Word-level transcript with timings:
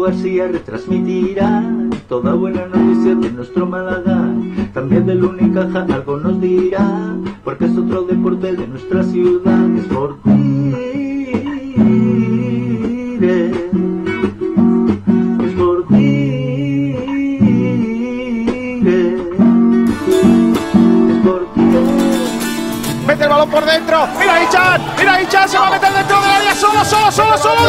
García 0.00 0.48
retransmitirá 0.48 1.62
toda 2.08 2.34
buena 2.34 2.66
noticia 2.66 3.14
de 3.14 3.30
nuestro 3.30 3.66
Málaga. 3.66 4.28
También 4.72 5.06
del 5.06 5.24
Unicaja 5.24 5.86
algo 5.90 6.16
nos 6.16 6.40
dirá, 6.40 7.16
porque 7.44 7.66
es 7.66 7.76
otro 7.76 8.02
deporte 8.02 8.54
de 8.54 8.66
nuestra 8.66 9.02
ciudad. 9.02 9.70
Es 9.76 9.84
por 9.86 10.16
Es 10.26 11.11
balón 23.42 23.50
por 23.50 23.64
dentro. 23.64 24.08
Mira 24.18 24.42
Ichan. 24.42 24.82
Mira 24.96 25.22
Ichan. 25.22 25.48
Se 25.48 25.58
va 25.58 25.68
a 25.68 25.70
meter 25.70 25.92
dentro 25.92 26.20
del 26.20 26.30
área. 26.30 26.54
Solo, 26.54 26.84
solo, 26.84 27.10
solo, 27.10 27.38
solo. 27.38 27.60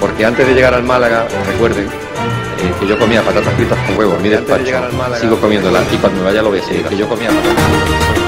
Porque 0.00 0.24
antes 0.24 0.46
de 0.46 0.54
llegar 0.54 0.74
al 0.74 0.84
Málaga, 0.84 1.26
recuerden 1.46 1.86
eh, 1.86 2.72
que 2.80 2.86
yo 2.86 2.98
comía 2.98 3.22
patatas 3.22 3.52
fritas 3.54 3.78
con 3.86 3.98
huevos 3.98 4.16
en 4.16 4.22
mi 4.22 4.28
despacho, 4.28 4.64
sigo 5.20 5.40
comiéndolas 5.40 5.84
y 5.92 5.96
cuando 5.96 6.20
me 6.20 6.26
vaya 6.26 6.42
lo 6.42 6.50
voy 6.50 6.60
a 6.60 6.64
seguir. 6.64 6.86
Que 6.86 6.96
yo 6.96 7.08
comía 7.08 7.28
patatas 7.28 8.27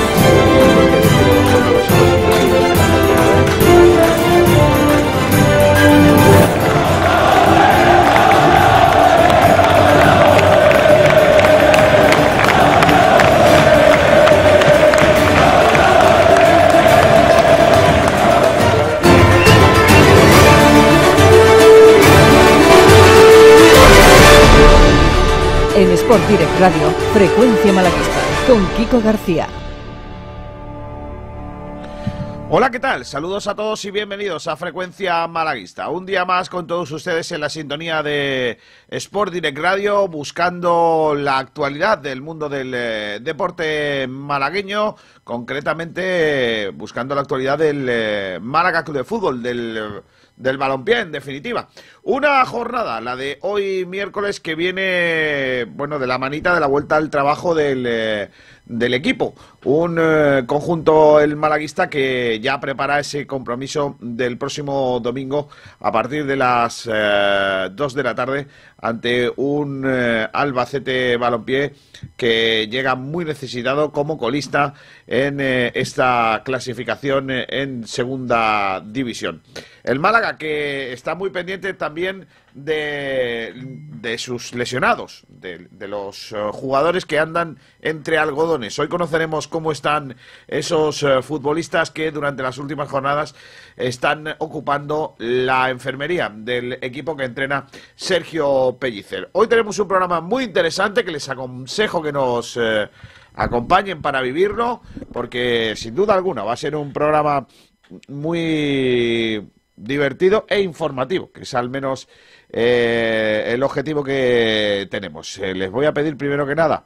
Sport 26.11 26.27
Direct 26.27 26.59
Radio, 26.59 26.89
Frecuencia 27.13 27.71
Malaguista, 27.71 28.19
con 28.45 28.67
Kiko 28.75 28.99
García. 28.99 29.47
Hola, 32.49 32.69
¿qué 32.69 32.81
tal? 32.81 33.05
Saludos 33.05 33.47
a 33.47 33.55
todos 33.55 33.85
y 33.85 33.91
bienvenidos 33.91 34.45
a 34.49 34.57
Frecuencia 34.57 35.25
Malaguista. 35.29 35.87
Un 35.87 36.05
día 36.05 36.25
más 36.25 36.49
con 36.49 36.67
todos 36.67 36.91
ustedes 36.91 37.31
en 37.31 37.39
la 37.39 37.49
sintonía 37.49 38.03
de 38.03 38.59
Sport 38.89 39.31
Direct 39.31 39.57
Radio, 39.57 40.09
buscando 40.09 41.15
la 41.17 41.37
actualidad 41.37 41.99
del 41.99 42.21
mundo 42.21 42.49
del 42.49 42.73
eh, 42.75 43.19
deporte 43.21 44.05
malagueño, 44.09 44.97
concretamente 45.23 46.63
eh, 46.63 46.69
buscando 46.71 47.15
la 47.15 47.21
actualidad 47.21 47.57
del 47.57 47.87
eh, 47.89 48.37
Málaga 48.41 48.83
Club 48.83 48.97
de 48.97 49.03
Fútbol, 49.05 49.41
del, 49.41 49.77
eh, 49.77 50.01
del 50.41 50.57
balompié, 50.57 50.99
en 50.99 51.11
definitiva. 51.11 51.69
Una 52.03 52.43
jornada, 52.45 52.99
la 53.01 53.15
de 53.15 53.37
hoy 53.41 53.85
miércoles, 53.85 54.39
que 54.39 54.55
viene, 54.55 55.65
bueno, 55.65 55.99
de 55.99 56.07
la 56.07 56.17
manita 56.17 56.53
de 56.53 56.59
la 56.59 56.67
vuelta 56.67 56.97
al 56.97 57.09
trabajo 57.09 57.55
del, 57.55 57.85
eh, 57.87 58.29
del 58.71 58.93
equipo. 58.93 59.35
Un 59.65 59.97
eh, 59.99 60.43
conjunto, 60.47 61.19
el 61.19 61.35
malaguista, 61.35 61.89
que 61.89 62.39
ya 62.41 62.59
prepara 62.59 62.99
ese 62.99 63.27
compromiso 63.27 63.97
del 63.99 64.37
próximo 64.37 64.99
domingo 64.99 65.49
a 65.79 65.91
partir 65.91 66.25
de 66.25 66.35
las 66.35 66.89
eh, 66.91 67.69
2 67.71 67.93
de 67.93 68.03
la 68.03 68.15
tarde 68.15 68.47
ante 68.81 69.31
un 69.35 69.83
eh, 69.85 70.27
Albacete 70.31 71.17
Balompié 71.17 71.73
que 72.17 72.67
llega 72.71 72.95
muy 72.95 73.25
necesitado 73.25 73.91
como 73.91 74.17
colista 74.17 74.73
en 75.05 75.39
esta 75.39 76.41
clasificación 76.43 77.27
en 77.29 77.85
segunda 77.85 78.81
división. 78.83 79.43
El 79.83 79.99
Málaga 79.99 80.37
que 80.37 80.93
está 80.93 81.15
muy 81.15 81.29
pendiente 81.29 81.73
también 81.73 82.27
de, 82.53 83.53
de 83.55 84.17
sus 84.17 84.53
lesionados, 84.53 85.23
de, 85.27 85.67
los 85.87 86.31
eh, 86.31 86.37
jugadores 86.51 87.05
que 87.05 87.19
andan 87.19 87.57
entre 87.81 88.17
algodones. 88.17 88.77
Hoy 88.79 88.87
conoceremos 88.87 89.47
cómo 89.47 89.71
están 89.71 90.15
esos 90.47 91.03
eh, 91.03 91.21
futbolistas 91.21 91.91
que 91.91 92.11
durante 92.11 92.43
las 92.43 92.57
últimas 92.57 92.89
jornadas 92.89 93.35
están 93.75 94.35
ocupando 94.39 95.15
la 95.17 95.69
enfermería 95.69 96.31
del 96.33 96.73
equipo 96.81 97.15
que 97.15 97.25
entrena 97.25 97.67
Sergio 97.95 98.77
Pellicer. 98.79 99.29
Hoy 99.33 99.47
tenemos 99.47 99.79
un 99.79 99.87
programa 99.87 100.21
muy 100.21 100.43
interesante 100.43 101.03
que 101.03 101.11
les 101.11 101.27
aconsejo 101.29 102.01
que 102.01 102.11
nos 102.11 102.57
eh, 102.57 102.89
acompañen 103.33 104.01
para 104.01 104.21
vivirlo, 104.21 104.81
porque 105.11 105.73
sin 105.75 105.95
duda 105.95 106.13
alguna 106.13 106.43
va 106.43 106.53
a 106.53 106.57
ser 106.57 106.75
un 106.75 106.93
programa 106.93 107.47
muy 108.07 109.41
divertido 109.81 110.45
e 110.47 110.61
informativo, 110.61 111.31
que 111.31 111.41
es 111.41 111.53
al 111.53 111.69
menos 111.69 112.07
eh, 112.49 113.43
el 113.47 113.63
objetivo 113.63 114.03
que 114.03 114.87
tenemos. 114.89 115.37
Eh, 115.39 115.53
les 115.53 115.71
voy 115.71 115.85
a 115.85 115.93
pedir 115.93 116.15
primero 116.17 116.45
que 116.45 116.55
nada 116.55 116.85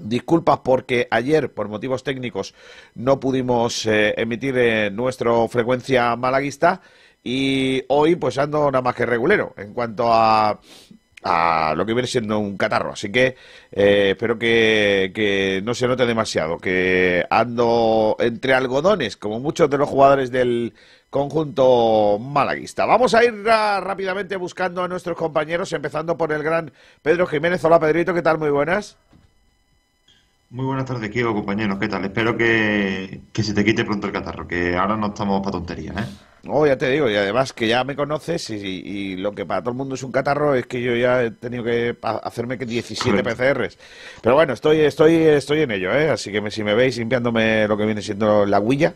Disculpas 0.00 0.60
porque 0.60 1.08
ayer, 1.10 1.52
por 1.52 1.68
motivos 1.68 2.04
técnicos, 2.04 2.54
no 2.94 3.18
pudimos 3.18 3.84
eh, 3.86 4.14
emitir 4.16 4.56
eh, 4.56 4.90
nuestra 4.90 5.32
frecuencia 5.48 6.14
malaguista 6.14 6.80
y 7.24 7.82
hoy 7.88 8.14
pues 8.14 8.38
ando 8.38 8.70
nada 8.70 8.82
más 8.82 8.94
que 8.94 9.06
regulero 9.06 9.54
en 9.56 9.74
cuanto 9.74 10.12
a, 10.12 10.60
a 11.24 11.74
lo 11.76 11.84
que 11.84 11.94
viene 11.94 12.06
siendo 12.06 12.38
un 12.38 12.56
catarro. 12.56 12.92
Así 12.92 13.10
que 13.10 13.34
espero 13.72 14.38
que, 14.38 15.10
que 15.12 15.62
no 15.64 15.74
se 15.74 15.88
note 15.88 16.06
demasiado, 16.06 16.58
que 16.58 17.24
ando 17.28 18.14
entre 18.20 18.54
algodones, 18.54 19.16
como 19.16 19.40
muchos 19.40 19.68
de 19.68 19.78
los 19.78 19.88
jugadores 19.88 20.30
del 20.30 20.74
conjunto 21.10 22.18
malaguista. 22.18 22.84
Vamos 22.86 23.14
a 23.14 23.24
ir 23.24 23.34
rápidamente 23.44 24.36
buscando 24.36 24.82
a 24.82 24.88
nuestros 24.88 25.16
compañeros, 25.16 25.72
empezando 25.72 26.16
por 26.16 26.32
el 26.32 26.42
gran 26.42 26.72
Pedro 27.02 27.26
Jiménez. 27.26 27.64
Hola 27.64 27.80
Pedrito, 27.80 28.14
¿qué 28.14 28.22
tal? 28.22 28.38
Muy 28.38 28.50
buenas. 28.50 28.96
Muy 30.50 30.64
buenas 30.64 30.86
tardes, 30.86 31.10
Kiko, 31.10 31.34
compañeros. 31.34 31.78
¿Qué 31.78 31.88
tal? 31.88 32.04
Espero 32.04 32.36
que, 32.36 33.20
que 33.32 33.42
se 33.42 33.52
te 33.52 33.64
quite 33.64 33.84
pronto 33.84 34.06
el 34.06 34.12
catarro, 34.12 34.48
que 34.48 34.76
ahora 34.76 34.96
no 34.96 35.08
estamos 35.08 35.40
para 35.40 35.52
tonterías, 35.52 35.96
¿eh? 35.96 36.08
Oh, 36.50 36.66
ya 36.66 36.76
te 36.78 36.90
digo, 36.90 37.08
y 37.10 37.16
además 37.16 37.52
que 37.52 37.68
ya 37.68 37.84
me 37.84 37.94
conoces 37.96 38.48
y, 38.50 38.54
y- 38.56 39.16
lo 39.16 39.32
que 39.32 39.44
para 39.44 39.60
todo 39.60 39.70
el 39.70 39.76
mundo 39.76 39.94
es 39.96 40.02
un 40.02 40.12
catarro 40.12 40.54
es 40.54 40.66
que 40.66 40.80
yo 40.82 40.94
ya 40.96 41.22
he 41.24 41.30
tenido 41.30 41.64
que 41.64 41.96
hacerme 42.02 42.56
que 42.58 42.64
17 42.66 43.10
Correcto. 43.22 43.36
PCRs. 43.36 43.78
Pero 44.22 44.34
bueno, 44.34 44.52
estoy, 44.54 44.80
estoy, 44.80 45.14
estoy 45.16 45.62
en 45.62 45.70
ello, 45.72 45.92
¿eh? 45.92 46.10
Así 46.10 46.30
que 46.32 46.40
me- 46.40 46.50
si 46.50 46.62
me 46.64 46.74
veis 46.74 46.96
limpiándome 46.98 47.66
lo 47.68 47.76
que 47.76 47.84
viene 47.86 48.02
siendo 48.02 48.46
la 48.46 48.60
huilla, 48.60 48.94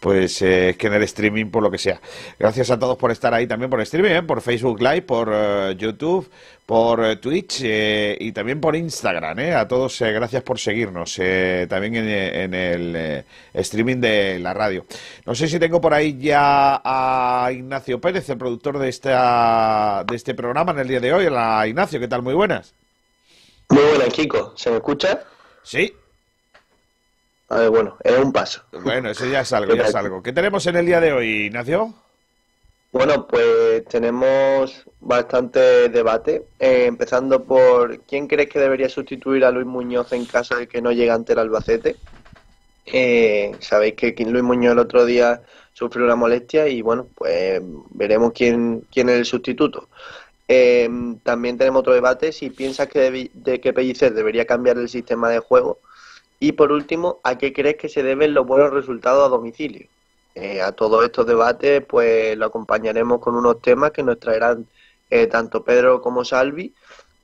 pues 0.00 0.40
eh, 0.42 0.70
es 0.70 0.76
que 0.76 0.86
en 0.86 0.94
el 0.94 1.02
streaming, 1.02 1.46
por 1.46 1.62
lo 1.62 1.70
que 1.70 1.78
sea. 1.78 2.00
Gracias 2.38 2.70
a 2.70 2.78
todos 2.78 2.96
por 2.96 3.10
estar 3.10 3.32
ahí 3.34 3.46
también 3.46 3.70
por 3.70 3.80
streaming, 3.80 4.10
¿eh? 4.10 4.22
por 4.22 4.40
Facebook 4.40 4.80
Live, 4.80 5.02
por 5.02 5.30
eh, 5.32 5.74
YouTube, 5.78 6.28
por 6.66 7.04
eh, 7.04 7.16
Twitch 7.16 7.60
eh, 7.62 8.16
y 8.18 8.32
también 8.32 8.60
por 8.60 8.74
Instagram, 8.74 9.38
¿eh? 9.38 9.54
A 9.54 9.68
todos, 9.68 10.00
eh, 10.00 10.10
gracias 10.12 10.42
por 10.42 10.58
seguirnos 10.58 11.16
eh, 11.20 11.66
también 11.70 11.94
en, 11.94 12.08
en 12.08 12.54
el 12.54 13.24
streaming 13.54 13.98
de 14.00 14.40
la 14.40 14.52
radio. 14.52 14.84
No 15.24 15.34
sé 15.36 15.46
si 15.46 15.60
tengo 15.60 15.80
por 15.80 15.94
ahí 15.94 16.18
ya 16.18 16.80
a 16.84 17.48
Ignacio 17.52 18.00
Pérez, 18.00 18.28
el 18.30 18.38
productor 18.38 18.78
de, 18.80 18.88
esta, 18.88 20.02
de 20.08 20.16
este 20.16 20.34
programa 20.34 20.72
en 20.72 20.80
el 20.80 20.88
día 20.88 21.00
de 21.00 21.12
hoy. 21.14 21.26
Hola, 21.26 21.64
Ignacio, 21.68 22.00
¿qué 22.00 22.08
tal? 22.08 22.22
Muy 22.22 22.34
buenas. 22.34 22.74
Muy 23.68 23.82
buena, 23.82 24.06
Kiko. 24.06 24.52
¿Se 24.56 24.70
me 24.70 24.76
escucha? 24.76 25.22
Sí, 25.62 25.92
A 27.48 27.58
ver, 27.58 27.70
bueno, 27.70 27.96
es 28.02 28.18
un 28.18 28.32
paso. 28.32 28.62
bueno, 28.82 29.10
eso 29.10 29.24
ya 29.26 29.40
es 29.42 29.52
algo, 29.52 29.74
ya 29.76 29.84
es 29.84 29.94
algo. 29.94 30.20
¿Qué 30.22 30.32
tenemos 30.32 30.66
en 30.66 30.76
el 30.76 30.86
día 30.86 31.00
de 31.00 31.12
hoy, 31.12 31.28
Ignacio? 31.46 31.94
Bueno, 32.98 33.26
pues 33.26 33.84
tenemos 33.88 34.84
bastante 35.00 35.90
debate, 35.90 36.48
eh, 36.58 36.86
empezando 36.86 37.44
por 37.46 38.06
quién 38.06 38.26
crees 38.26 38.48
que 38.48 38.58
debería 38.58 38.88
sustituir 38.88 39.44
a 39.44 39.50
Luis 39.50 39.66
Muñoz 39.66 40.12
en 40.12 40.24
caso 40.24 40.56
de 40.56 40.66
que 40.66 40.80
no 40.80 40.92
llegue 40.92 41.10
ante 41.10 41.34
el 41.34 41.40
Albacete. 41.40 41.98
Eh, 42.86 43.56
Sabéis 43.60 43.94
que 43.96 44.14
Luis 44.26 44.42
Muñoz 44.44 44.72
el 44.72 44.78
otro 44.80 45.04
día 45.04 45.42
sufrió 45.74 46.06
una 46.06 46.16
molestia 46.16 46.68
y 46.68 46.80
bueno, 46.82 47.10
pues 47.14 47.60
veremos 47.90 48.32
quién, 48.34 48.86
quién 48.90 49.10
es 49.10 49.16
el 49.18 49.24
sustituto. 49.26 49.90
Eh, 50.48 50.88
también 51.24 51.58
tenemos 51.58 51.80
otro 51.80 51.94
debate 51.94 52.32
si 52.32 52.50
piensas 52.50 52.88
que, 52.88 53.10
debi- 53.10 53.30
de 53.34 53.60
que 53.60 53.74
Pellicer 53.74 54.14
debería 54.14 54.46
cambiar 54.46 54.78
el 54.78 54.88
sistema 54.88 55.30
de 55.30 55.40
juego. 55.40 55.80
Y 56.40 56.52
por 56.52 56.72
último, 56.72 57.20
¿a 57.24 57.38
qué 57.38 57.52
crees 57.52 57.76
que 57.76 57.88
se 57.90 58.02
deben 58.04 58.34
los 58.34 58.46
buenos 58.46 58.72
resultados 58.72 59.26
a 59.26 59.30
domicilio? 59.30 59.88
Eh, 60.38 60.60
a 60.60 60.72
todos 60.72 61.02
estos 61.02 61.26
debates, 61.26 61.82
pues 61.88 62.36
lo 62.36 62.44
acompañaremos 62.44 63.20
con 63.20 63.36
unos 63.36 63.62
temas 63.62 63.90
que 63.90 64.02
nos 64.02 64.20
traerán 64.20 64.66
eh, 65.08 65.28
tanto 65.28 65.64
Pedro 65.64 66.02
como 66.02 66.26
Salvi. 66.26 66.74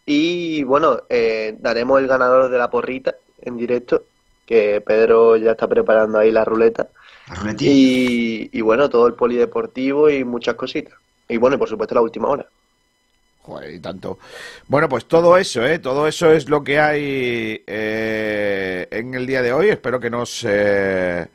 Y 0.07 0.63
bueno, 0.65 1.03
eh, 1.11 1.55
daremos 1.61 2.01
el 2.01 2.07
ganador 2.07 2.51
de 2.51 2.57
la 2.57 2.71
porrita 2.71 3.15
en 3.43 3.59
directo, 3.59 4.05
que 4.47 4.81
Pedro 4.81 5.37
ya 5.37 5.51
está 5.51 5.69
preparando 5.69 6.19
ahí 6.19 6.31
la 6.31 6.47
ruleta. 6.47 6.89
La. 7.45 7.55
Y, 7.61 8.49
y 8.51 8.61
bueno, 8.63 8.89
todo 8.89 9.07
el 9.07 9.13
polideportivo 9.13 10.09
y 10.09 10.25
muchas 10.25 10.55
cositas. 10.55 10.95
Y 11.29 11.37
bueno, 11.37 11.57
y 11.57 11.59
por 11.59 11.69
supuesto 11.69 11.95
la 11.95 12.01
última 12.01 12.29
hora. 12.29 12.47
Joder, 13.43 13.75
y 13.75 13.79
tanto. 13.79 14.19
Bueno, 14.69 14.89
pues 14.89 15.05
todo 15.05 15.37
eso, 15.37 15.67
¿eh? 15.67 15.79
Todo 15.81 16.07
eso 16.09 16.33
es 16.33 16.49
lo 16.49 16.65
que 16.65 16.79
hay 16.79 17.63
eh, 17.67 18.89
en 18.91 19.13
el 19.13 19.27
día 19.27 19.43
de 19.43 19.53
hoy. 19.53 19.69
Espero 19.69 20.01
que 20.01 20.09
nos, 20.09 20.45
eh, 20.49 21.27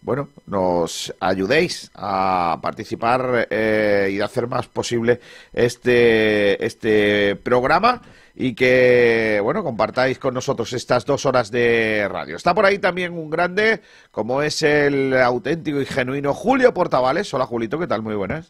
bueno, 0.00 0.28
nos 0.46 1.14
ayudéis 1.20 1.90
a 1.94 2.58
participar 2.62 3.48
eh, 3.50 4.10
y 4.12 4.20
a 4.20 4.26
hacer 4.26 4.46
más 4.46 4.66
posible 4.68 5.20
este, 5.52 6.64
este 6.64 7.36
programa 7.36 8.00
y 8.34 8.54
que, 8.54 9.40
bueno, 9.42 9.64
compartáis 9.64 10.18
con 10.20 10.32
nosotros 10.32 10.72
estas 10.72 11.04
dos 11.04 11.26
horas 11.26 11.50
de 11.50 12.06
radio. 12.08 12.36
Está 12.36 12.54
por 12.54 12.64
ahí 12.64 12.78
también 12.78 13.12
un 13.12 13.28
grande, 13.30 13.82
como 14.12 14.42
es 14.42 14.62
el 14.62 15.16
auténtico 15.20 15.80
y 15.80 15.86
genuino 15.86 16.32
Julio 16.32 16.72
Portavales. 16.72 17.34
Hola, 17.34 17.46
Julito, 17.46 17.80
¿qué 17.80 17.88
tal? 17.88 18.02
Muy 18.02 18.14
buenas. 18.14 18.48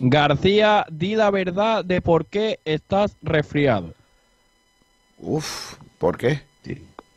García, 0.00 0.84
di 0.90 1.14
la 1.14 1.30
verdad 1.30 1.84
de 1.84 2.00
por 2.00 2.26
qué 2.26 2.58
estás 2.64 3.16
resfriado. 3.22 3.94
Uf, 5.18 5.76
¿por 5.98 6.18
qué? 6.18 6.42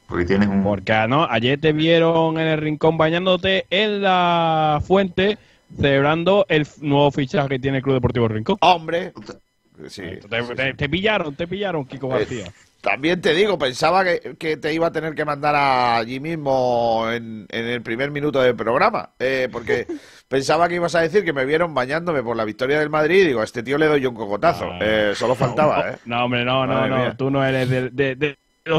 Porque 0.08 0.26
tienes 0.26 0.48
un... 0.48 0.64
Porque 0.64 0.94
ah, 0.94 1.08
no, 1.08 1.26
ayer 1.30 1.60
te 1.60 1.74
vieron 1.74 2.40
en 2.40 2.48
el 2.48 2.60
rincón 2.60 2.98
bañándote 2.98 3.66
en 3.70 4.02
la 4.02 4.82
fuente 4.86 5.38
celebrando 5.76 6.46
el 6.48 6.68
nuevo 6.82 7.12
fichaje 7.12 7.50
que 7.50 7.60
tiene 7.60 7.78
el 7.78 7.84
Club 7.84 7.96
Deportivo 7.96 8.28
Rincón. 8.28 8.58
Hombre. 8.62 9.14
Sí, 9.88 10.04
Te, 10.30 10.42
te- 10.56 10.74
te 10.74 10.90
pillaron, 10.90 11.36
te 11.36 11.48
pillaron, 11.48 11.86
Kiko 11.86 12.08
García. 12.08 12.46
También 12.80 13.20
te 13.20 13.34
digo, 13.34 13.58
pensaba 13.58 14.04
que, 14.06 14.36
que 14.38 14.58
te 14.58 14.72
iba 14.74 14.88
a 14.88 14.92
tener 14.92 15.16
que 15.16 15.26
mandar 15.26 15.56
allí 15.56 16.20
mismo 16.20 17.08
en, 17.12 17.46
en 17.50 17.66
el 17.66 17.82
primer 17.82 18.12
minuto 18.12 18.40
del 18.42 18.56
programa, 18.56 19.10
eh, 19.20 19.50
porque 19.52 19.88
pensaba 20.30 20.70
que 20.70 20.76
ibas 20.76 20.94
a 20.96 21.02
decir 21.02 21.26
que 21.26 21.34
me 21.34 21.46
vieron 21.46 21.74
bañándome 21.74 22.22
por 22.22 22.38
la 22.38 22.46
victoria 22.46 22.80
del 22.80 22.92
Madrid 22.92 23.24
y 23.24 23.28
digo, 23.28 23.42
a 23.42 23.44
este 23.44 23.64
tío 23.64 23.78
le 23.80 23.88
doy 23.88 24.02
yo 24.02 24.12
un 24.12 24.16
cocotazo. 24.16 24.70
Ah. 24.72 24.80
Eh, 24.82 25.14
solo 25.16 25.34
faltaba, 25.36 25.90
¿eh? 25.90 25.96
No, 26.06 26.26
hombre, 26.26 26.46
no, 26.46 26.66
no, 26.68 26.74
Madre 26.76 26.90
no. 26.92 26.98
mía. 26.98 27.16
Tú 27.18 27.32
no 27.32 27.44
eres 27.44 27.68
de, 27.70 27.90
de, 27.90 28.16
de, 28.16 28.38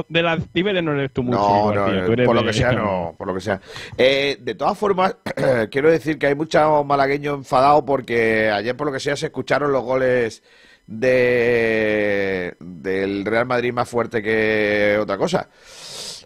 de 0.09 0.23
las 0.23 0.41
cibeles, 0.53 0.83
no 0.83 0.93
eres 0.93 1.13
tú 1.13 1.23
mucho. 1.23 1.39
No, 1.39 1.73
no, 1.73 1.93
eh, 1.93 2.13
eres 2.13 2.27
por 2.27 2.35
lo 2.35 2.45
que 2.45 2.53
sea, 2.53 2.73
no, 2.73 3.15
por 3.17 3.29
lo 3.29 3.35
que 3.35 3.41
sea. 3.41 3.61
Eh, 3.97 4.37
de 4.41 4.55
todas 4.55 4.77
formas, 4.77 5.17
quiero 5.71 5.91
decir 5.91 6.19
que 6.19 6.27
hay 6.27 6.35
mucho 6.35 6.83
malagueño 6.85 7.35
enfadado 7.35 7.85
porque 7.85 8.51
ayer, 8.51 8.77
por 8.77 8.89
lo 8.89 8.93
que 8.93 9.01
sea, 9.01 9.17
se 9.17 9.27
escucharon 9.27 9.71
los 9.73 9.85
goles 9.85 10.43
de 10.87 12.57
del 12.61 13.25
Real 13.25 13.47
Madrid 13.47 13.73
más 13.73 13.89
fuerte 13.89 14.23
que 14.23 14.99
otra 15.01 15.17
cosa. 15.17 15.49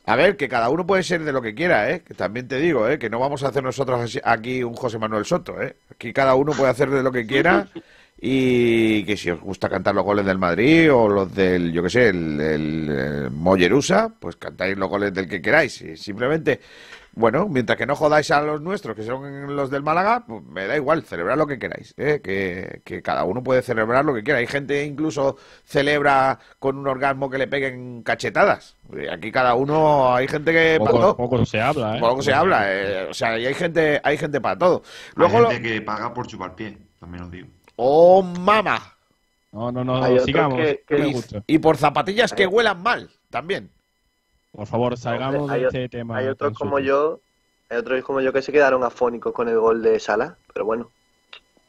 A 0.07 0.17
ver, 0.17 0.37
que 0.37 0.49
cada 0.49 0.71
uno 0.71 0.87
puede 0.87 1.03
ser 1.03 1.23
de 1.23 1.33
lo 1.33 1.43
que 1.43 1.55
quiera, 1.55 1.91
¿eh? 1.91 2.01
Que 2.01 2.15
también 2.15 2.49
te 2.49 2.57
digo, 2.57 2.89
¿eh? 2.89 2.99
Que 2.99 3.11
no 3.11 3.19
vamos 3.19 3.43
a 3.43 3.49
hacer 3.49 3.63
nosotros 3.63 4.19
aquí 4.25 4.63
un 4.63 4.75
José 4.75 4.99
Manuel 4.99 5.27
Soto, 5.27 5.61
¿eh? 5.61 5.77
Aquí 5.91 6.13
cada 6.15 6.35
uno 6.35 6.53
puede 6.53 6.71
hacer 6.71 6.89
de 6.91 7.03
lo 7.03 7.13
que 7.13 7.27
quiera 7.27 7.69
y 8.23 9.03
que 9.05 9.17
si 9.17 9.31
os 9.31 9.41
gusta 9.41 9.71
cantar 9.71 9.95
los 9.95 10.05
goles 10.05 10.27
del 10.27 10.37
Madrid 10.37 10.93
o 10.93 11.09
los 11.09 11.35
del, 11.35 11.73
yo 11.73 11.83
qué 11.83 11.89
sé, 11.89 12.09
el, 12.09 12.39
el, 12.39 13.31
Mollerusa, 13.31 14.13
pues 14.21 14.37
cantáis 14.37 14.77
los 14.77 14.91
goles 14.91 15.15
del 15.15 15.27
que 15.27 15.41
queráis. 15.41 15.81
Y 15.81 15.97
simplemente, 15.97 16.61
bueno, 17.15 17.49
mientras 17.49 17.79
que 17.79 17.87
no 17.87 17.97
jodáis 17.97 18.31
a 18.31 18.43
los 18.43 18.61
nuestros, 18.61 18.95
que 18.95 19.05
son 19.05 19.57
los 19.57 19.71
del 19.71 19.83
Málaga, 19.83 20.23
pues 20.27 20.45
me 20.45 20.67
da 20.67 20.77
igual, 20.77 21.03
celebrad 21.03 21.39
lo 21.39 21.47
que 21.47 21.59
queráis, 21.59 21.95
¿eh? 21.97 22.21
que, 22.23 22.83
que 22.85 23.01
cada 23.01 23.25
uno 23.25 23.43
puede 23.43 23.63
celebrar 23.63 24.05
lo 24.05 24.13
que 24.13 24.23
quiera. 24.23 24.41
Hay 24.41 24.47
gente 24.47 24.85
incluso 24.85 25.39
celebra 25.65 26.39
con 26.59 26.77
un 26.77 26.87
orgasmo 26.89 27.31
que 27.31 27.39
le 27.39 27.49
peguen 27.49 28.03
cachetadas. 28.03 28.77
Aquí 29.11 29.33
cada 29.33 29.55
uno, 29.55 30.15
hay 30.15 30.29
gente 30.29 30.53
que... 30.53 30.77
para 30.79 30.91
Poco, 30.91 31.01
todo. 31.01 31.17
poco 31.17 31.47
se 31.47 31.59
habla, 31.59 31.97
¿eh? 31.97 32.01
Poco 32.01 32.21
se 32.21 32.35
habla, 32.35 32.65
eh, 32.67 33.07
o 33.09 33.15
sea, 33.15 33.39
y 33.39 33.47
hay 33.47 33.55
gente, 33.55 33.99
hay 34.05 34.19
gente 34.19 34.43
para 34.43 34.59
todo. 34.59 34.83
Hay 34.85 35.13
Luego, 35.17 35.49
gente 35.49 35.63
que 35.63 35.81
paga 35.81 36.13
por 36.13 36.27
chupar 36.27 36.55
pie, 36.55 36.77
también 36.99 37.25
os 37.25 37.31
digo. 37.31 37.49
¡Oh, 37.83 38.23
mama! 38.23 38.95
No, 39.53 39.73
no, 39.73 39.83
no, 39.83 40.05
Hay 40.05 40.19
sigamos. 40.21 40.59
que- 40.59 40.85
que 40.87 40.95
no 40.97 41.01
me 41.01 41.07
dicen- 41.07 41.13
gusta. 41.15 41.43
Y 41.47 41.59
por 41.59 41.79
zapatillas 41.79 42.33
que 42.35 42.47
huelan 42.47 42.83
mal, 42.83 43.11
también. 43.31 43.71
Por 44.53 44.67
favor, 44.67 44.99
salgamos 44.99 45.41
Hombre, 45.43 45.55
hay 45.57 45.61
de 45.63 45.67
este 45.69 45.89
tema. 45.89 46.19
Hay 46.19 46.27
otros 46.27 46.53
como 46.59 46.79
yo, 46.79 47.21
hay 47.71 47.79
otros 47.79 48.05
como 48.05 48.21
yo 48.21 48.33
que 48.35 48.43
se 48.43 48.53
quedaron 48.53 48.85
afónicos 48.85 49.33
con 49.33 49.49
el 49.49 49.59
gol 49.59 49.83
de 49.83 49.99
Sala, 49.99 50.37
pero 50.53 50.67
bueno. 50.67 50.91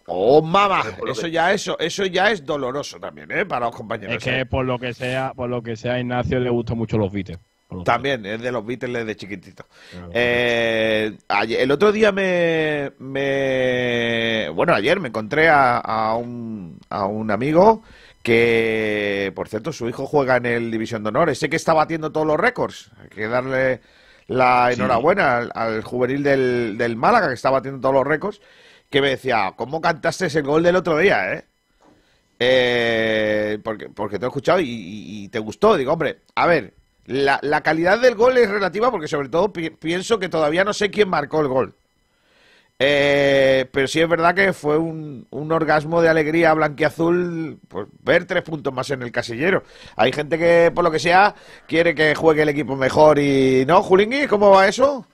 ¡Oh, 0.08 0.42
mama! 0.42 0.84
Eso 1.08 1.28
ya, 1.28 1.54
eso, 1.54 1.80
eso 1.80 2.06
ya 2.06 2.31
es 2.31 2.46
doloroso 2.46 3.00
también, 3.00 3.31
¿eh? 3.31 3.46
Para 3.46 3.68
los 3.68 3.75
compañeros. 3.75 4.16
Es 4.18 4.24
que 4.24 4.46
por 4.46 4.66
lo 4.66 4.78
que 4.78 4.94
sea, 4.94 5.34
por 5.34 5.50
lo 5.50 5.62
que 5.62 5.78
sea, 5.78 5.94
a 5.94 6.00
Ignacio 6.00 6.40
le 6.42 6.50
gustan 6.50 6.78
mucho 6.78 6.98
los 6.98 7.12
Beatles. 7.12 7.40
También, 7.85 8.25
es 8.25 8.41
de 8.41 8.51
los 8.51 8.65
Beatles 8.65 8.94
desde 9.06 9.15
chiquitito. 9.15 9.65
Claro. 9.91 10.09
Eh, 10.13 11.18
ayer- 11.29 11.62
el 11.62 11.71
otro 11.71 11.91
día 11.91 12.12
me, 12.12 12.91
me- 13.00 14.50
Bueno, 14.53 14.73
ayer 14.73 15.00
me 15.00 15.07
encontré 15.07 15.47
a, 15.50 15.77
a 15.77 16.15
un, 16.15 16.77
a 16.89 17.06
un 17.06 17.31
amigo 17.31 17.81
que, 18.23 19.31
por 19.35 19.47
cierto, 19.47 19.71
su 19.71 19.88
hijo 19.89 20.06
juega 20.06 20.38
en 20.38 20.45
el 20.45 20.69
División 20.71 21.03
de 21.03 21.09
Honor. 21.09 21.29
Ese 21.29 21.50
que 21.50 21.56
está 21.56 21.73
batiendo 21.73 22.12
todos 22.12 22.27
los 22.27 22.38
récords. 22.39 22.91
Hay 23.01 23.09
que 23.09 23.27
darle 23.27 23.81
la 24.27 24.68
Sí. 24.69 24.75
enhorabuena 24.79 25.38
al, 25.38 25.51
al 25.56 25.81
juvenil 25.83 26.21
del, 26.23 26.77
del 26.77 26.95
Málaga, 26.95 27.29
que 27.29 27.33
está 27.35 27.50
batiendo 27.50 27.79
todos 27.81 27.95
los 27.95 28.06
récords. 28.07 28.41
Que 28.89 29.01
me 29.01 29.09
decía, 29.09 29.53
¿cómo 29.56 29.79
cantaste 29.81 30.25
ese 30.25 30.41
gol 30.41 30.63
del 30.63 30.75
otro 30.75 30.97
día, 30.97 31.33
eh? 31.33 31.45
Eh, 32.39 33.59
porque, 33.63 33.88
porque 33.89 34.19
te 34.19 34.25
he 34.25 34.27
escuchado 34.27 34.59
y, 34.59 34.65
y- 34.69 35.23
y 35.25 35.29
te 35.29 35.39
gustó. 35.39 35.77
Digo, 35.77 35.94
hombre, 35.94 36.19
a 36.35 36.45
ver, 36.47 36.73
la, 37.06 37.39
la 37.42 37.62
calidad 37.62 38.00
del 38.00 38.15
gol 38.15 38.38
es 38.38 38.50
relativa 38.50 38.92
porque 38.92 39.07
sobre 39.07 39.30
todo 39.30 39.51
pi- 39.51 39.69
pienso 39.71 40.19
que 40.19 40.30
todavía 40.30 40.63
no 40.63 40.74
sé 40.74 40.89
quién 40.92 41.09
marcó 41.09 41.42
el 41.42 41.48
gol. 41.48 41.75
Eh, 42.83 43.68
pero 43.71 43.88
sí 43.88 44.01
es 44.01 44.09
verdad 44.09 44.33
que 44.33 44.53
fue 44.53 44.75
un, 44.77 45.27
un 45.30 45.51
orgasmo 45.51 46.01
de 46.01 46.09
alegría 46.09 46.51
blanquiazul 46.56 47.59
pues, 47.68 47.88
ver 48.03 48.25
tres 48.25 48.42
puntos 48.42 48.74
más 48.74 48.89
en 48.89 49.03
el 49.03 49.12
casillero. 49.12 49.63
Hay 49.95 50.12
gente 50.12 50.39
que, 50.39 50.71
por 50.74 50.83
lo 50.83 50.89
que 50.89 50.98
sea, 50.98 51.36
quiere 51.68 51.94
que 51.94 52.15
juegue 52.15 52.42
el 52.42 52.50
equipo 52.50 52.75
mejor 52.75 53.19
y... 53.19 53.65
¿No, 53.68 53.83
Julingui? 53.83 54.25
¿Cómo 54.25 54.50
va 54.50 54.68
eso? 54.68 55.06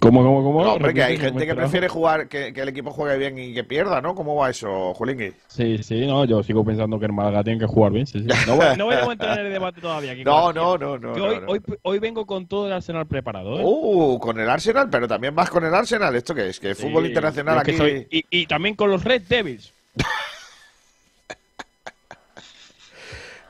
¿Cómo, 0.00 0.22
cómo, 0.22 0.42
cómo? 0.44 0.62
No, 0.62 0.72
hombre, 0.74 0.94
que 0.94 1.02
hay 1.02 1.16
gente 1.16 1.44
que 1.46 1.54
prefiere 1.54 1.88
jugar, 1.88 2.28
que, 2.28 2.52
que 2.52 2.60
el 2.60 2.68
equipo 2.68 2.90
juegue 2.92 3.18
bien 3.18 3.36
y 3.38 3.52
que 3.52 3.64
pierda, 3.64 4.00
¿no? 4.00 4.14
¿Cómo 4.14 4.36
va 4.36 4.48
eso, 4.50 4.94
Julingui? 4.94 5.32
Sí, 5.48 5.82
sí, 5.82 6.06
no, 6.06 6.24
yo 6.24 6.42
sigo 6.44 6.64
pensando 6.64 6.98
que 7.00 7.06
el 7.06 7.12
Málaga 7.12 7.42
tiene 7.42 7.58
que 7.58 7.66
jugar 7.66 7.90
bien. 7.92 8.06
Sí, 8.06 8.20
sí. 8.20 8.26
No, 8.46 8.54
voy, 8.56 8.66
no 8.76 8.84
voy 8.86 8.94
a 8.94 9.04
entrar 9.12 9.40
en 9.40 9.46
el 9.46 9.52
debate 9.52 9.80
todavía. 9.80 10.14
Kiko 10.14 10.30
No, 10.30 10.52
no, 10.52 10.78
no, 10.78 10.98
no. 10.98 11.12
Hoy, 11.12 11.40
no. 11.40 11.46
Hoy, 11.48 11.60
hoy 11.82 11.98
vengo 11.98 12.24
con 12.26 12.46
todo 12.46 12.68
el 12.68 12.72
Arsenal 12.72 13.06
preparado. 13.06 13.58
¿eh? 13.58 13.62
Uh, 13.64 14.18
con 14.20 14.38
el 14.38 14.48
Arsenal, 14.48 14.88
pero 14.88 15.08
también 15.08 15.34
más 15.34 15.50
con 15.50 15.64
el 15.64 15.74
Arsenal. 15.74 16.14
¿Esto 16.14 16.32
qué 16.34 16.48
es? 16.48 16.60
Que 16.60 16.74
Sí, 16.76 16.82
fútbol 16.82 17.06
internacional 17.06 17.58
aquí... 17.58 17.72
soy- 17.72 18.06
y, 18.10 18.24
y 18.30 18.46
también 18.46 18.76
con 18.76 18.90
los 18.90 19.02
Red 19.02 19.22
Devils. 19.28 19.72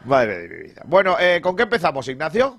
Madre 0.04 0.38
de 0.38 0.49
mi 0.49 0.62
vida. 0.68 0.83
Bueno, 0.87 1.16
eh, 1.21 1.40
¿con 1.42 1.57
qué 1.57 1.64
empezamos, 1.64 2.09
Ignacio? 2.09 2.59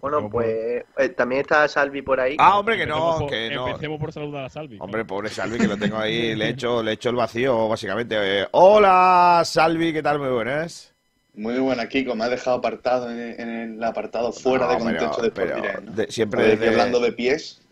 Bueno, 0.00 0.28
pues 0.30 0.84
eh, 0.98 1.08
también 1.10 1.42
está 1.42 1.66
Salvi 1.68 2.02
por 2.02 2.18
ahí. 2.20 2.36
Ah, 2.38 2.58
hombre, 2.58 2.76
que 2.76 2.82
empecemos 2.82 3.14
no, 3.14 3.20
por- 3.20 3.30
que 3.30 3.50
no. 3.54 3.68
Empecemos 3.68 4.00
por 4.00 4.12
saludar 4.12 4.44
a 4.44 4.48
Salvi. 4.50 4.78
Hombre, 4.80 5.04
pobre 5.04 5.28
Salvi, 5.28 5.58
que 5.58 5.66
lo 5.68 5.76
tengo 5.76 5.96
ahí, 5.98 6.34
le 6.36 6.46
he 6.46 6.48
hecho, 6.50 6.82
le 6.82 6.90
he 6.92 6.94
hecho 6.94 7.10
el 7.10 7.16
vacío, 7.16 7.68
básicamente. 7.68 8.16
Eh, 8.42 8.46
hola, 8.52 9.42
Salvi, 9.44 9.92
¿qué 9.92 10.02
tal? 10.02 10.18
Muy 10.18 10.30
buenas. 10.30 10.92
Muy 11.34 11.58
buena, 11.58 11.88
Kiko. 11.88 12.14
Me 12.14 12.24
ha 12.24 12.28
dejado 12.28 12.58
apartado 12.58 13.10
en, 13.10 13.40
en 13.40 13.48
el 13.76 13.84
apartado 13.84 14.32
fuera 14.32 14.66
No, 14.66 14.72
de 14.72 14.76
pero- 14.78 14.86
contexto 15.10 15.22
de 15.22 15.30
pero 15.30 15.92
de- 15.94 16.10
siempre 16.12 16.42
desde- 16.56 16.68
hablando 16.68 17.00
de 17.00 17.12
pies, 17.12 17.62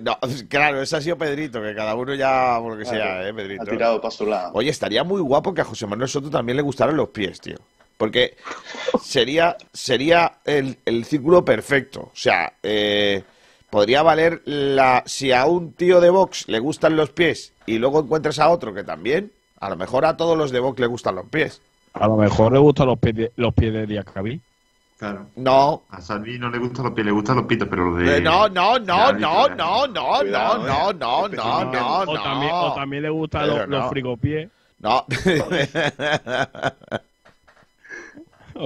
No, 0.00 0.16
claro, 0.48 0.80
ese 0.80 0.96
ha 0.96 1.00
sido 1.00 1.18
Pedrito, 1.18 1.60
que 1.60 1.74
cada 1.74 1.94
uno 1.96 2.14
ya, 2.14 2.56
por 2.60 2.72
lo 2.72 2.78
que 2.78 2.84
sea, 2.86 3.28
eh, 3.28 3.34
Pedrito. 3.34 3.62
ha 3.62 3.66
tirado 3.66 4.00
para 4.00 4.10
su 4.12 4.24
lado. 4.24 4.52
Oye, 4.54 4.70
estaría 4.70 5.04
muy 5.04 5.20
guapo 5.20 5.52
que 5.52 5.60
a 5.60 5.64
José 5.64 5.86
Manuel 5.86 6.08
Soto 6.08 6.30
también 6.30 6.56
le 6.56 6.62
gustaran 6.62 6.96
los 6.96 7.08
pies, 7.10 7.40
tío. 7.40 7.56
Porque 8.00 8.34
sería, 9.02 9.58
sería 9.74 10.38
el, 10.46 10.78
el 10.86 11.04
círculo 11.04 11.44
perfecto. 11.44 12.00
O 12.00 12.12
sea, 12.14 12.54
eh, 12.62 13.22
podría 13.68 14.02
valer 14.02 14.40
la. 14.46 15.02
Si 15.04 15.32
a 15.32 15.44
un 15.44 15.74
tío 15.74 16.00
de 16.00 16.08
Vox 16.08 16.48
le 16.48 16.60
gustan 16.60 16.96
los 16.96 17.10
pies 17.10 17.52
y 17.66 17.76
luego 17.76 18.00
encuentras 18.00 18.38
a 18.38 18.48
otro 18.48 18.72
que 18.72 18.84
también, 18.84 19.30
a 19.60 19.68
lo 19.68 19.76
mejor 19.76 20.06
a 20.06 20.16
todos 20.16 20.38
los 20.38 20.50
de 20.50 20.60
Vox 20.60 20.80
le 20.80 20.86
gustan 20.86 21.16
los 21.16 21.26
pies. 21.26 21.60
A 21.92 22.08
lo 22.08 22.16
mejor 22.16 22.54
le 22.54 22.58
gustan 22.58 22.86
los 22.86 22.98
pies 22.98 23.16
de, 23.16 23.32
los 23.36 23.52
pies 23.52 23.70
de 23.70 23.86
Diacabí. 23.86 24.40
Claro. 24.96 25.26
No. 25.36 25.82
A 25.90 26.00
Salvi 26.00 26.38
no 26.38 26.48
le 26.48 26.56
gustan 26.56 26.86
los 26.86 26.94
pies, 26.94 27.04
le 27.04 27.12
gustan 27.12 27.36
los 27.36 27.44
pitos, 27.44 27.68
pero 27.68 27.90
los 27.90 27.98
de. 27.98 28.16
Eh, 28.16 28.20
no, 28.22 28.48
no, 28.48 28.78
no, 28.78 29.12
no, 29.12 29.46
no, 29.50 29.86
no, 29.86 30.18
Cuidado, 30.20 30.58
no, 30.58 30.64
eh. 30.64 30.66
no, 30.66 30.92
no, 30.94 30.94
no, 30.94 31.26
Especifica. 31.26 31.80
no, 31.80 31.98
o, 31.98 32.14
también, 32.14 32.52
o 32.54 32.68
no. 32.68 32.74
también 32.74 33.02
le 33.02 33.10
gustan 33.10 33.46
los, 33.46 33.68
los 33.68 33.70
no. 33.82 33.90
frigopiés. 33.90 34.48
No. 34.78 35.04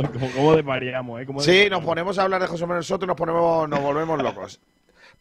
¿Cómo, 0.13 0.31
cómo 0.35 0.57
desvariamos, 0.57 1.21
eh? 1.23 1.27
¿Cómo 1.27 1.41
Sí, 1.41 1.51
desvariamos? 1.51 1.81
nos 1.81 1.87
ponemos 1.89 2.19
a 2.19 2.23
hablar 2.23 2.41
de 2.41 2.47
José 2.47 2.67
Manuel 2.67 2.85
Soto 2.85 3.05
y 3.05 3.09
nos 3.09 3.17
ponemos, 3.17 3.69
nos 3.69 3.81
volvemos 3.81 4.23
locos. 4.23 4.61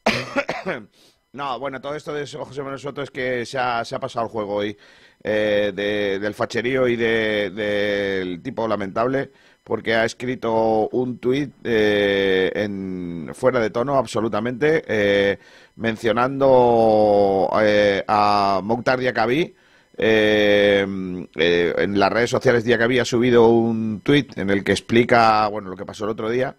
No, 1.36 1.58
bueno, 1.58 1.82
todo 1.82 1.96
esto 1.96 2.14
de 2.14 2.28
José 2.28 2.62
Manuel 2.62 2.78
Soto 2.80 3.02
es 3.02 3.10
que 3.10 3.44
se 3.44 3.58
ha, 3.58 3.84
se 3.84 3.96
ha 3.96 4.00
pasado 4.00 4.28
el 4.28 4.32
juego 4.32 4.54
hoy 4.54 4.78
eh, 5.24 5.72
de- 5.76 6.20
del 6.20 6.36
facherío 6.36 6.88
y 6.88 6.96
de- 6.96 7.50
del 7.50 8.40
tipo 8.44 8.68
lamentable 8.68 9.32
porque 9.64 9.96
ha 9.96 10.06
escrito 10.06 10.90
un 10.92 11.18
tuit 11.18 11.52
eh, 11.64 12.52
en, 12.54 13.32
fuera 13.34 13.60
de 13.60 13.72
tono 13.72 13.96
absolutamente 13.98 14.84
eh, 14.88 15.40
mencionando 15.78 17.50
eh, 17.62 18.04
a 18.08 18.62
Mokhtar 18.64 19.00
Diakabi 19.00 19.56
eh, 19.98 20.86
eh, 21.36 21.74
en 21.78 22.00
las 22.00 22.12
redes 22.12 22.30
sociales 22.30 22.64
Diakabi 22.64 23.00
ha 23.00 23.06
subido 23.06 23.48
un 23.48 24.02
tuit 24.02 24.38
en 24.38 24.50
el 24.50 24.64
que 24.64 24.72
explica 24.72 25.48
bueno 25.48 25.70
lo 25.70 25.76
que 25.76 25.86
pasó 25.86 26.06
el 26.06 26.12
otro 26.12 26.30
día 26.30 26.56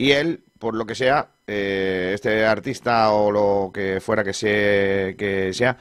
y 0.00 0.12
él, 0.12 0.44
por 0.58 0.74
lo 0.74 0.86
que 0.86 0.94
sea, 0.94 1.28
eh, 1.46 2.12
este 2.14 2.46
artista 2.46 3.10
o 3.12 3.30
lo 3.30 3.70
que 3.70 4.00
fuera 4.00 4.24
que, 4.24 4.32
se, 4.32 5.14
que 5.18 5.52
sea, 5.52 5.76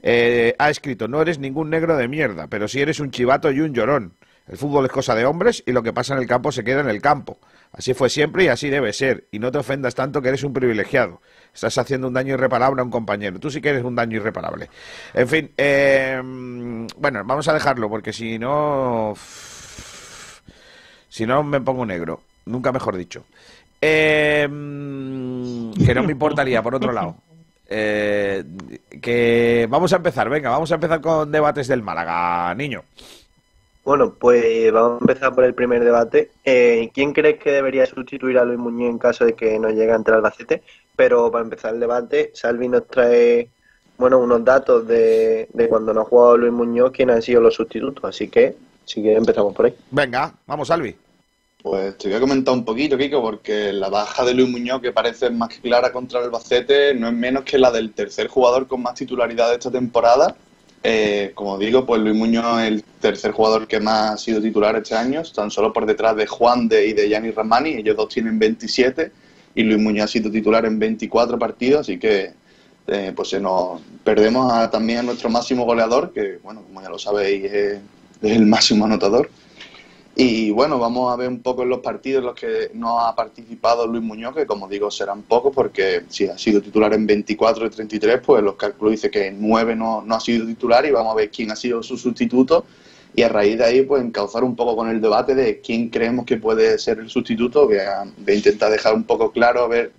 eh, 0.00 0.54
ha 0.60 0.70
escrito, 0.70 1.08
no 1.08 1.20
eres 1.20 1.40
ningún 1.40 1.70
negro 1.70 1.96
de 1.96 2.06
mierda, 2.06 2.46
pero 2.46 2.68
sí 2.68 2.80
eres 2.80 3.00
un 3.00 3.10
chivato 3.10 3.50
y 3.50 3.58
un 3.58 3.74
llorón. 3.74 4.14
El 4.46 4.58
fútbol 4.58 4.84
es 4.84 4.92
cosa 4.92 5.16
de 5.16 5.24
hombres 5.24 5.64
y 5.66 5.72
lo 5.72 5.82
que 5.82 5.92
pasa 5.92 6.14
en 6.14 6.20
el 6.20 6.28
campo 6.28 6.52
se 6.52 6.62
queda 6.62 6.82
en 6.82 6.88
el 6.88 7.02
campo. 7.02 7.40
Así 7.76 7.92
fue 7.92 8.08
siempre 8.08 8.44
y 8.44 8.48
así 8.48 8.70
debe 8.70 8.92
ser. 8.92 9.26
Y 9.32 9.40
no 9.40 9.50
te 9.50 9.58
ofendas 9.58 9.94
tanto 9.94 10.22
que 10.22 10.28
eres 10.28 10.44
un 10.44 10.52
privilegiado. 10.52 11.20
Estás 11.52 11.76
haciendo 11.76 12.06
un 12.06 12.14
daño 12.14 12.34
irreparable 12.34 12.80
a 12.80 12.84
un 12.84 12.90
compañero. 12.90 13.40
Tú 13.40 13.50
sí 13.50 13.60
que 13.60 13.70
eres 13.70 13.82
un 13.84 13.96
daño 13.96 14.16
irreparable. 14.16 14.70
En 15.12 15.28
fin, 15.28 15.50
eh, 15.56 16.20
bueno, 16.96 17.22
vamos 17.24 17.48
a 17.48 17.52
dejarlo 17.52 17.88
porque 17.88 18.12
si 18.12 18.38
no... 18.38 19.14
Si 21.08 21.26
no 21.26 21.42
me 21.42 21.60
pongo 21.60 21.84
negro. 21.84 22.22
Nunca 22.46 22.70
mejor 22.70 22.96
dicho. 22.96 23.24
Eh, 23.80 24.42
que 24.44 25.94
no 25.94 26.02
me 26.02 26.12
importaría, 26.12 26.62
por 26.62 26.76
otro 26.76 26.92
lado. 26.92 27.16
Eh, 27.66 28.44
que 29.00 29.66
vamos 29.68 29.92
a 29.92 29.96
empezar, 29.96 30.28
venga, 30.28 30.50
vamos 30.50 30.70
a 30.70 30.76
empezar 30.76 31.00
con 31.00 31.30
debates 31.32 31.66
del 31.68 31.82
Málaga, 31.82 32.54
niño. 32.54 32.84
Bueno, 33.84 34.14
pues 34.14 34.72
vamos 34.72 35.02
a 35.02 35.04
empezar 35.04 35.34
por 35.34 35.44
el 35.44 35.54
primer 35.54 35.84
debate. 35.84 36.30
Eh, 36.42 36.90
¿Quién 36.94 37.12
crees 37.12 37.38
que 37.38 37.52
debería 37.52 37.84
sustituir 37.84 38.38
a 38.38 38.44
Luis 38.44 38.58
Muñoz 38.58 38.90
en 38.90 38.98
caso 38.98 39.26
de 39.26 39.34
que 39.34 39.58
no 39.58 39.68
llegue 39.68 39.92
ante 39.92 40.10
el 40.10 40.16
Albacete? 40.16 40.62
Pero 40.96 41.30
para 41.30 41.44
empezar 41.44 41.74
el 41.74 41.80
debate, 41.80 42.30
Salvi 42.34 42.68
nos 42.68 42.86
trae 42.86 43.48
bueno 43.98 44.18
unos 44.18 44.42
datos 44.44 44.88
de, 44.88 45.48
de 45.52 45.68
cuando 45.68 45.92
no 45.92 46.00
ha 46.00 46.04
jugado 46.04 46.38
Luis 46.38 46.52
Muñoz, 46.52 46.92
quiénes 46.92 47.16
han 47.16 47.22
sido 47.22 47.42
los 47.42 47.54
sustitutos. 47.54 48.02
Así 48.04 48.28
que, 48.28 48.56
si 48.86 49.02
quieres, 49.02 49.18
empezamos 49.18 49.54
por 49.54 49.66
ahí. 49.66 49.74
Venga, 49.90 50.32
vamos, 50.46 50.70
Albi. 50.70 50.96
Pues 51.62 51.98
te 51.98 52.08
voy 52.08 52.16
a 52.16 52.20
comentar 52.20 52.54
un 52.54 52.64
poquito, 52.64 52.96
Kiko, 52.96 53.20
porque 53.20 53.72
la 53.72 53.90
baja 53.90 54.24
de 54.24 54.34
Luis 54.34 54.48
Muñoz, 54.48 54.80
que 54.80 54.92
parece 54.92 55.28
más 55.30 55.48
que 55.50 55.60
clara 55.60 55.92
contra 55.92 56.20
el 56.20 56.26
Albacete, 56.26 56.94
no 56.94 57.08
es 57.08 57.14
menos 57.14 57.44
que 57.44 57.58
la 57.58 57.70
del 57.70 57.92
tercer 57.92 58.28
jugador 58.28 58.66
con 58.66 58.82
más 58.82 58.94
titularidad 58.94 59.48
de 59.48 59.54
esta 59.54 59.70
temporada. 59.70 60.36
Eh, 60.86 61.32
como 61.34 61.56
digo, 61.56 61.86
pues 61.86 62.02
Luis 62.02 62.14
Muñoz 62.14 62.60
es 62.60 62.68
el 62.68 62.82
tercer 63.00 63.32
jugador 63.32 63.66
que 63.66 63.80
más 63.80 64.10
ha 64.12 64.16
sido 64.18 64.42
titular 64.42 64.76
este 64.76 64.94
año, 64.94 65.22
tan 65.34 65.50
solo 65.50 65.72
por 65.72 65.86
detrás 65.86 66.14
de 66.14 66.26
Juan 66.26 66.68
de 66.68 66.86
y 66.88 66.92
de 66.92 67.08
Yanni 67.08 67.30
Ramani. 67.30 67.70
Ellos 67.70 67.96
dos 67.96 68.10
tienen 68.10 68.38
27 68.38 69.10
y 69.54 69.62
Luis 69.62 69.80
Muñoz 69.80 70.04
ha 70.04 70.08
sido 70.08 70.30
titular 70.30 70.66
en 70.66 70.78
24 70.78 71.38
partidos, 71.38 71.80
así 71.80 71.98
que 71.98 72.32
eh, 72.86 73.12
pues 73.16 73.30
se 73.30 73.40
nos 73.40 73.80
perdemos 74.04 74.52
a- 74.52 74.70
también 74.70 74.98
a 74.98 75.02
nuestro 75.04 75.30
máximo 75.30 75.64
goleador, 75.64 76.12
que 76.12 76.38
bueno, 76.42 76.62
como 76.62 76.82
ya 76.82 76.90
lo 76.90 76.98
sabéis, 76.98 77.44
es 77.50 77.78
el 78.20 78.44
máximo 78.44 78.84
anotador. 78.84 79.30
Y 80.16 80.50
bueno, 80.52 80.78
vamos 80.78 81.12
a 81.12 81.16
ver 81.16 81.28
un 81.28 81.40
poco 81.42 81.64
en 81.64 81.70
los 81.70 81.80
partidos 81.80 82.20
en 82.20 82.26
los 82.26 82.34
que 82.36 82.70
no 82.74 83.00
ha 83.00 83.16
participado 83.16 83.84
Luis 83.86 84.02
Muñoz, 84.02 84.34
que 84.36 84.46
como 84.46 84.68
digo 84.68 84.88
serán 84.88 85.22
pocos, 85.22 85.52
porque 85.52 86.04
si 86.08 86.28
ha 86.28 86.38
sido 86.38 86.60
titular 86.62 86.94
en 86.94 87.04
24 87.04 87.64
de 87.64 87.70
33, 87.70 88.20
pues 88.24 88.40
los 88.42 88.54
cálculos 88.54 88.92
dicen 88.92 89.10
que 89.10 89.26
en 89.26 89.40
9 89.40 89.74
no, 89.74 90.02
no 90.02 90.14
ha 90.14 90.20
sido 90.20 90.46
titular 90.46 90.86
y 90.86 90.92
vamos 90.92 91.12
a 91.12 91.16
ver 91.16 91.30
quién 91.30 91.50
ha 91.50 91.56
sido 91.56 91.82
su 91.82 91.96
sustituto. 91.96 92.64
Y 93.16 93.22
a 93.22 93.28
raíz 93.28 93.58
de 93.58 93.64
ahí, 93.64 93.82
pues 93.82 94.02
encauzar 94.04 94.44
un 94.44 94.54
poco 94.54 94.76
con 94.76 94.88
el 94.88 95.00
debate 95.00 95.34
de 95.34 95.60
quién 95.60 95.88
creemos 95.88 96.24
que 96.26 96.36
puede 96.36 96.78
ser 96.78 96.98
el 97.00 97.10
sustituto, 97.10 97.66
que 97.68 97.80
a- 97.80 98.04
de 98.16 98.34
intentar 98.36 98.70
dejar 98.70 98.94
un 98.94 99.04
poco 99.04 99.32
claro 99.32 99.64
a 99.64 99.68
ver 99.68 99.92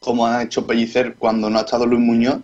cómo 0.00 0.26
ha 0.26 0.42
hecho 0.42 0.66
Pellicer 0.66 1.16
cuando 1.18 1.50
no 1.50 1.58
ha 1.58 1.62
estado 1.62 1.86
Luis 1.86 2.00
Muñoz. 2.02 2.40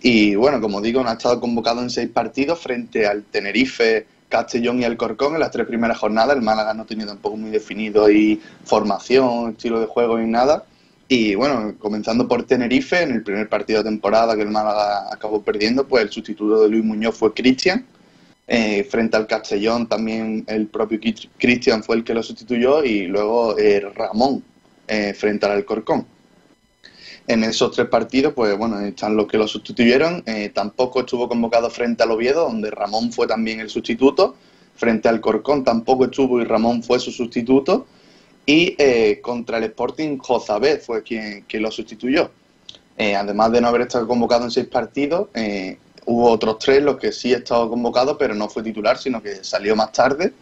Y 0.00 0.34
bueno, 0.34 0.60
como 0.60 0.80
digo, 0.80 1.02
no 1.02 1.10
ha 1.10 1.14
estado 1.14 1.40
convocado 1.40 1.80
en 1.82 1.90
seis 1.90 2.08
partidos 2.08 2.58
frente 2.58 3.06
al 3.06 3.22
Tenerife, 3.24 4.06
Castellón 4.32 4.80
y 4.80 4.84
Alcorcón 4.84 5.34
en 5.34 5.40
las 5.40 5.50
tres 5.50 5.66
primeras 5.66 5.98
jornadas. 5.98 6.34
El 6.34 6.42
Málaga 6.42 6.72
no 6.72 6.86
tenía 6.86 7.06
tampoco 7.06 7.36
muy 7.36 7.50
definido 7.50 8.10
y 8.10 8.40
formación, 8.64 9.50
estilo 9.50 9.78
de 9.78 9.86
juego 9.86 10.18
ni 10.18 10.26
nada. 10.26 10.64
Y 11.06 11.34
bueno, 11.34 11.74
comenzando 11.78 12.26
por 12.26 12.44
Tenerife, 12.44 13.02
en 13.02 13.12
el 13.12 13.22
primer 13.22 13.46
partido 13.50 13.82
de 13.82 13.90
temporada 13.90 14.34
que 14.34 14.40
el 14.40 14.48
Málaga 14.48 15.12
acabó 15.12 15.42
perdiendo, 15.42 15.86
pues 15.86 16.04
el 16.04 16.10
sustituto 16.10 16.62
de 16.62 16.70
Luis 16.70 16.82
Muñoz 16.82 17.14
fue 17.14 17.34
Cristian. 17.34 17.84
Eh, 18.46 18.84
frente 18.84 19.18
al 19.18 19.26
Castellón 19.26 19.86
también 19.86 20.44
el 20.48 20.66
propio 20.66 20.98
Cristian 21.38 21.82
fue 21.84 21.96
el 21.96 22.04
que 22.04 22.14
lo 22.14 22.22
sustituyó 22.22 22.82
y 22.82 23.06
luego 23.06 23.56
eh, 23.58 23.80
Ramón 23.94 24.42
eh, 24.88 25.12
frente 25.12 25.44
al 25.44 25.52
Alcorcón. 25.52 26.06
En 27.26 27.44
esos 27.44 27.70
tres 27.70 27.88
partidos, 27.88 28.34
pues 28.34 28.56
bueno, 28.58 28.80
están 28.80 29.16
los 29.16 29.26
que 29.26 29.38
lo 29.38 29.46
sustituyeron. 29.46 30.22
Eh, 30.26 30.50
tampoco 30.52 31.00
estuvo 31.00 31.28
convocado 31.28 31.70
frente 31.70 32.02
al 32.02 32.10
Oviedo, 32.10 32.44
donde 32.44 32.70
Ramón 32.70 33.12
fue 33.12 33.26
también 33.26 33.60
el 33.60 33.70
sustituto. 33.70 34.34
Frente 34.74 35.08
al 35.08 35.20
Corcón 35.20 35.62
tampoco 35.62 36.06
estuvo 36.06 36.40
y 36.40 36.44
Ramón 36.44 36.82
fue 36.82 36.98
su 36.98 37.12
sustituto. 37.12 37.86
Y 38.44 38.74
eh, 38.78 39.20
contra 39.22 39.58
el 39.58 39.64
Sporting, 39.64 40.18
Jozabed 40.18 40.80
fue 40.80 41.02
quien, 41.02 41.42
quien 41.42 41.62
lo 41.62 41.70
sustituyó. 41.70 42.30
Eh, 42.98 43.14
además 43.14 43.52
de 43.52 43.60
no 43.60 43.68
haber 43.68 43.82
estado 43.82 44.06
convocado 44.06 44.44
en 44.44 44.50
seis 44.50 44.66
partidos, 44.66 45.28
eh, 45.34 45.78
hubo 46.06 46.30
otros 46.30 46.58
tres 46.58 46.82
los 46.82 46.98
que 46.98 47.12
sí 47.12 47.32
estado 47.32 47.70
convocado, 47.70 48.18
pero 48.18 48.34
no 48.34 48.48
fue 48.48 48.62
titular, 48.62 48.98
sino 48.98 49.22
que 49.22 49.44
salió 49.44 49.76
más 49.76 49.92
tarde 49.92 50.32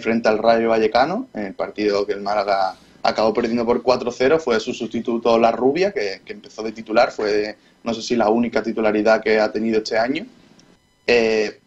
frente 0.00 0.28
al 0.28 0.38
Rayo 0.38 0.68
Vallecano, 0.68 1.26
en 1.34 1.46
el 1.46 1.54
partido 1.54 2.06
que 2.06 2.12
el 2.12 2.20
Málaga 2.20 2.76
acabó 3.02 3.32
perdiendo 3.32 3.64
por 3.66 3.82
4-0, 3.82 4.38
fue 4.38 4.60
su 4.60 4.72
sustituto 4.72 5.38
La 5.38 5.52
Rubia, 5.52 5.92
que, 5.92 6.20
que 6.24 6.32
empezó 6.32 6.62
de 6.62 6.72
titular, 6.72 7.10
fue 7.10 7.56
no 7.84 7.94
sé 7.94 8.02
si 8.02 8.16
la 8.16 8.28
única 8.28 8.62
titularidad 8.62 9.22
que 9.22 9.40
ha 9.40 9.50
tenido 9.50 9.78
este 9.78 9.98
año. 9.98 10.26
Eh, 11.06 11.58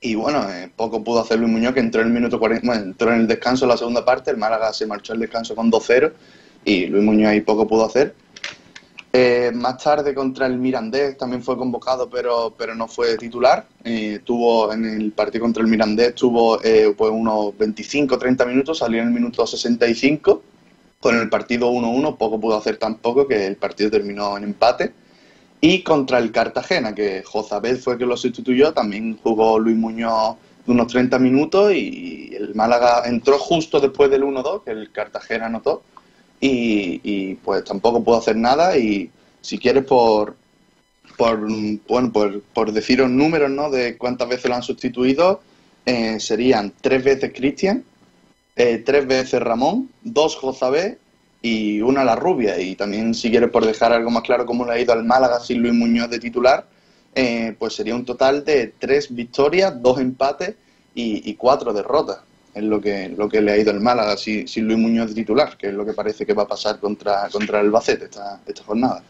y 0.00 0.14
bueno, 0.16 0.48
eh, 0.50 0.70
poco 0.74 1.04
pudo 1.04 1.20
hacer 1.20 1.38
Luis 1.38 1.52
Muñoz, 1.52 1.74
que 1.74 1.80
entró 1.80 2.00
en 2.00 2.08
el 2.08 2.12
minuto 2.12 2.38
40, 2.38 2.66
bueno, 2.66 2.82
entró 2.82 3.12
en 3.12 3.20
el 3.20 3.28
descanso 3.28 3.64
en 3.64 3.70
la 3.70 3.76
segunda 3.76 4.04
parte, 4.04 4.30
el 4.32 4.36
Málaga 4.36 4.72
se 4.72 4.86
marchó 4.86 5.12
al 5.12 5.20
descanso 5.20 5.54
con 5.54 5.70
2-0 5.70 6.12
y 6.64 6.86
Luis 6.86 7.04
Muñoz 7.04 7.30
ahí 7.30 7.40
poco 7.40 7.68
pudo 7.68 7.84
hacer. 7.84 8.14
Eh, 9.14 9.52
más 9.54 9.76
tarde 9.82 10.14
contra 10.14 10.46
el 10.46 10.56
Mirandés 10.56 11.18
también 11.18 11.42
fue 11.42 11.56
convocado, 11.56 12.08
pero, 12.08 12.54
pero 12.56 12.74
no 12.74 12.88
fue 12.88 13.16
titular. 13.18 13.66
Tuvo 14.24 14.72
en 14.72 14.86
el 14.86 15.12
partido 15.12 15.44
contra 15.44 15.62
el 15.62 15.68
Mirandés 15.68 16.14
tuvo 16.14 16.62
eh, 16.64 16.94
pues 16.96 17.10
unos 17.12 17.52
25-30 17.58 18.46
minutos, 18.46 18.78
salió 18.78 19.02
en 19.02 19.08
el 19.08 19.14
minuto 19.14 19.46
65. 19.46 20.42
Con 21.02 21.18
el 21.18 21.28
partido 21.28 21.70
1-1 21.70 22.16
poco 22.16 22.40
pudo 22.40 22.56
hacer 22.56 22.78
tampoco, 22.78 23.26
que 23.26 23.46
el 23.46 23.56
partido 23.56 23.90
terminó 23.90 24.38
en 24.38 24.44
empate. 24.44 24.94
Y 25.60 25.82
contra 25.82 26.18
el 26.18 26.32
Cartagena, 26.32 26.94
que 26.94 27.22
Jozabed 27.22 27.78
fue 27.78 27.98
que 27.98 28.06
lo 28.06 28.16
sustituyó, 28.16 28.72
también 28.72 29.18
jugó 29.22 29.58
Luis 29.58 29.76
Muñoz 29.76 30.36
unos 30.66 30.86
30 30.86 31.18
minutos 31.18 31.72
y 31.72 32.34
el 32.34 32.54
Málaga 32.54 33.02
entró 33.06 33.38
justo 33.38 33.80
después 33.80 34.10
del 34.10 34.22
1-2, 34.22 34.64
que 34.64 34.70
el 34.70 34.92
Cartagena 34.92 35.46
anotó 35.46 35.82
y, 36.40 37.34
pues 37.36 37.64
tampoco 37.64 38.02
puedo 38.02 38.18
hacer 38.18 38.36
nada 38.36 38.76
y 38.76 39.10
si 39.40 39.58
quieres 39.58 39.84
por 39.84 40.36
por 41.16 41.38
bueno 41.88 42.12
por, 42.12 42.40
por 42.40 42.72
deciros 42.72 43.10
números 43.10 43.50
no 43.50 43.70
de 43.70 43.96
cuántas 43.98 44.28
veces 44.28 44.48
lo 44.48 44.56
han 44.56 44.62
sustituido 44.62 45.40
eh, 45.84 46.18
serían 46.18 46.72
tres 46.80 47.04
veces 47.04 47.32
Cristian 47.34 47.84
eh, 48.56 48.82
tres 48.84 49.06
veces 49.06 49.40
Ramón 49.40 49.90
dos 50.02 50.36
Jozabé 50.36 50.98
y 51.40 51.80
una 51.80 52.04
La 52.04 52.16
Rubia 52.16 52.58
y 52.60 52.76
también 52.76 53.14
si 53.14 53.30
quieres 53.30 53.50
por 53.50 53.66
dejar 53.66 53.92
algo 53.92 54.10
más 54.10 54.22
claro 54.22 54.46
cómo 54.46 54.64
le 54.64 54.72
ha 54.72 54.80
ido 54.80 54.92
al 54.92 55.04
Málaga 55.04 55.40
sin 55.40 55.60
Luis 55.60 55.74
Muñoz 55.74 56.10
de 56.10 56.18
titular 56.18 56.66
eh, 57.14 57.54
pues 57.58 57.74
sería 57.74 57.94
un 57.94 58.04
total 58.04 58.44
de 58.44 58.72
tres 58.78 59.14
victorias 59.14 59.80
dos 59.82 59.98
empates 59.98 60.54
y, 60.94 61.34
cuatro 61.34 61.72
derrotas 61.72 62.18
es 62.54 62.62
lo 62.62 62.80
que, 62.80 63.08
lo 63.08 63.28
que 63.28 63.40
le 63.40 63.52
ha 63.52 63.56
ido 63.56 63.70
el 63.70 63.80
Málaga 63.80 64.16
sin, 64.16 64.46
sin 64.46 64.66
Luis 64.66 64.78
Muñoz 64.78 65.08
de 65.08 65.14
titular, 65.14 65.56
que 65.56 65.68
es 65.68 65.74
lo 65.74 65.86
que 65.86 65.94
parece 65.94 66.26
que 66.26 66.34
va 66.34 66.42
a 66.42 66.48
pasar 66.48 66.78
contra, 66.78 67.28
contra 67.30 67.60
el 67.60 67.66
Albacete 67.66 68.04
esta, 68.04 68.40
esta 68.46 68.62
jornada. 68.62 69.02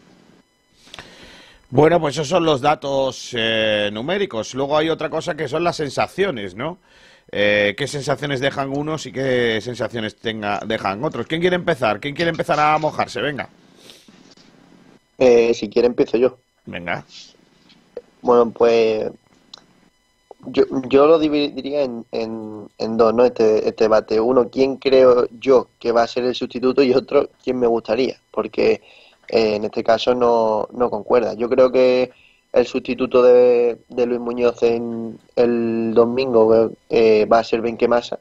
Bueno, 1.69 1.99
pues 1.99 2.15
esos 2.15 2.27
son 2.27 2.45
los 2.45 2.61
datos 2.61 3.31
eh, 3.33 3.89
numéricos. 3.91 4.53
Luego 4.53 4.77
hay 4.77 4.89
otra 4.89 5.09
cosa 5.09 5.35
que 5.35 5.47
son 5.47 5.63
las 5.63 5.75
sensaciones, 5.75 6.55
¿no? 6.55 6.77
Eh, 7.35 7.73
¿Qué 7.75 7.87
sensaciones 7.87 8.39
dejan 8.39 8.69
unos 8.69 9.07
y 9.07 9.11
qué 9.11 9.59
sensaciones 9.59 10.15
tenga, 10.17 10.59
dejan 10.67 11.03
otros? 11.03 11.25
¿Quién 11.25 11.41
quiere 11.41 11.55
empezar? 11.55 11.99
¿Quién 11.99 12.13
quiere 12.13 12.29
empezar 12.29 12.59
a 12.59 12.77
mojarse? 12.77 13.21
Venga. 13.21 13.49
Eh, 15.17 15.51
si 15.55 15.67
quiere 15.67 15.87
empiezo 15.87 16.17
yo. 16.17 16.37
Venga. 16.65 17.03
Bueno, 18.21 18.51
pues 18.51 19.09
yo, 20.45 20.65
yo 20.87 21.07
lo 21.07 21.17
dividiría 21.17 21.81
en, 21.81 22.05
en, 22.11 22.69
en 22.77 22.97
dos, 22.97 23.15
¿no? 23.15 23.25
Este, 23.25 23.67
este 23.67 23.85
debate. 23.85 24.19
Uno, 24.19 24.49
quién 24.51 24.77
creo 24.77 25.27
yo 25.39 25.69
que 25.79 25.91
va 25.91 26.03
a 26.03 26.07
ser 26.07 26.25
el 26.25 26.35
sustituto 26.35 26.83
y 26.83 26.93
otro, 26.93 27.31
quién 27.43 27.57
me 27.57 27.65
gustaría. 27.65 28.15
Porque 28.29 28.83
eh, 29.27 29.55
en 29.55 29.63
este 29.63 29.83
caso 29.83 30.13
no, 30.13 30.67
no 30.71 30.91
concuerda. 30.91 31.33
Yo 31.33 31.49
creo 31.49 31.71
que 31.71 32.11
el 32.53 32.67
sustituto 32.67 33.23
de, 33.23 33.79
de 33.89 34.05
Luis 34.05 34.19
Muñoz 34.19 34.61
en 34.63 35.19
el 35.35 35.93
domingo 35.93 36.71
eh, 36.89 37.25
va 37.25 37.39
a 37.39 37.43
ser 37.43 37.61
Benquemasa, 37.61 38.19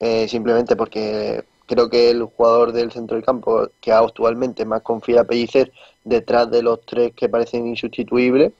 eh, 0.00 0.26
simplemente 0.28 0.74
porque 0.76 1.44
creo 1.66 1.88
que 1.88 2.10
el 2.10 2.24
jugador 2.24 2.72
del 2.72 2.92
centro 2.92 3.16
del 3.16 3.24
campo 3.24 3.68
que 3.80 3.92
actualmente 3.92 4.64
más 4.64 4.82
confía 4.82 5.22
a 5.22 5.24
Pellicer 5.24 5.72
detrás 6.02 6.50
de 6.50 6.62
los 6.62 6.80
tres 6.84 7.12
que 7.14 7.28
parecen 7.28 7.66
insustituibles. 7.66 8.52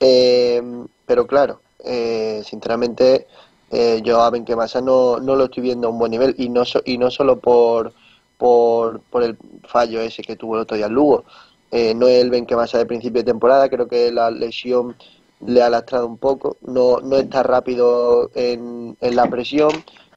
Eh, 0.00 0.62
pero 1.06 1.26
claro, 1.26 1.60
eh, 1.84 2.42
sinceramente 2.44 3.26
eh, 3.70 4.00
yo 4.02 4.20
a 4.20 4.30
Benquemasa 4.30 4.80
no, 4.80 5.20
no 5.20 5.36
lo 5.36 5.44
estoy 5.44 5.62
viendo 5.62 5.88
a 5.88 5.90
un 5.90 5.98
buen 5.98 6.10
nivel 6.10 6.34
y 6.38 6.48
no, 6.48 6.62
y 6.84 6.98
no 6.98 7.10
solo 7.10 7.38
por, 7.38 7.92
por, 8.38 9.00
por 9.02 9.22
el 9.22 9.36
fallo 9.64 10.00
ese 10.00 10.22
que 10.22 10.36
tuvo 10.36 10.56
el 10.56 10.62
otro 10.62 10.76
día 10.76 10.86
el 10.86 10.92
Lugo. 10.92 11.24
Eh, 11.72 11.94
no 11.94 12.06
es 12.08 12.22
el 12.22 12.30
Benquemasa 12.30 12.78
de 12.78 12.86
principio 12.86 13.22
de 13.22 13.32
temporada, 13.32 13.68
creo 13.70 13.88
que 13.88 14.12
la 14.12 14.30
lesión 14.30 14.96
le 15.40 15.62
ha 15.62 15.70
lastrado 15.70 16.06
un 16.06 16.18
poco, 16.18 16.58
no, 16.62 17.00
no 17.00 17.16
está 17.18 17.42
rápido 17.42 18.30
en, 18.34 18.96
en 19.00 19.16
la 19.16 19.28
presión, 19.30 19.70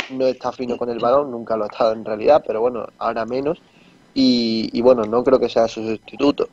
no 0.10 0.28
está 0.28 0.52
fino 0.52 0.78
con 0.78 0.90
el 0.90 1.00
balón, 1.00 1.32
nunca 1.32 1.58
lo 1.58 1.64
ha 1.66 1.68
estado 1.68 1.94
en 1.94 2.06
realidad, 2.06 2.44
pero 2.46 2.62
bueno, 2.62 2.86
ahora 2.98 3.26
menos. 3.26 3.64
Y, 4.14 4.70
y 4.78 4.82
bueno, 4.82 5.06
no 5.06 5.24
creo 5.24 5.40
que 5.40 5.50
sea 5.50 5.68
su 5.70 5.84
sustituto. 5.88 6.50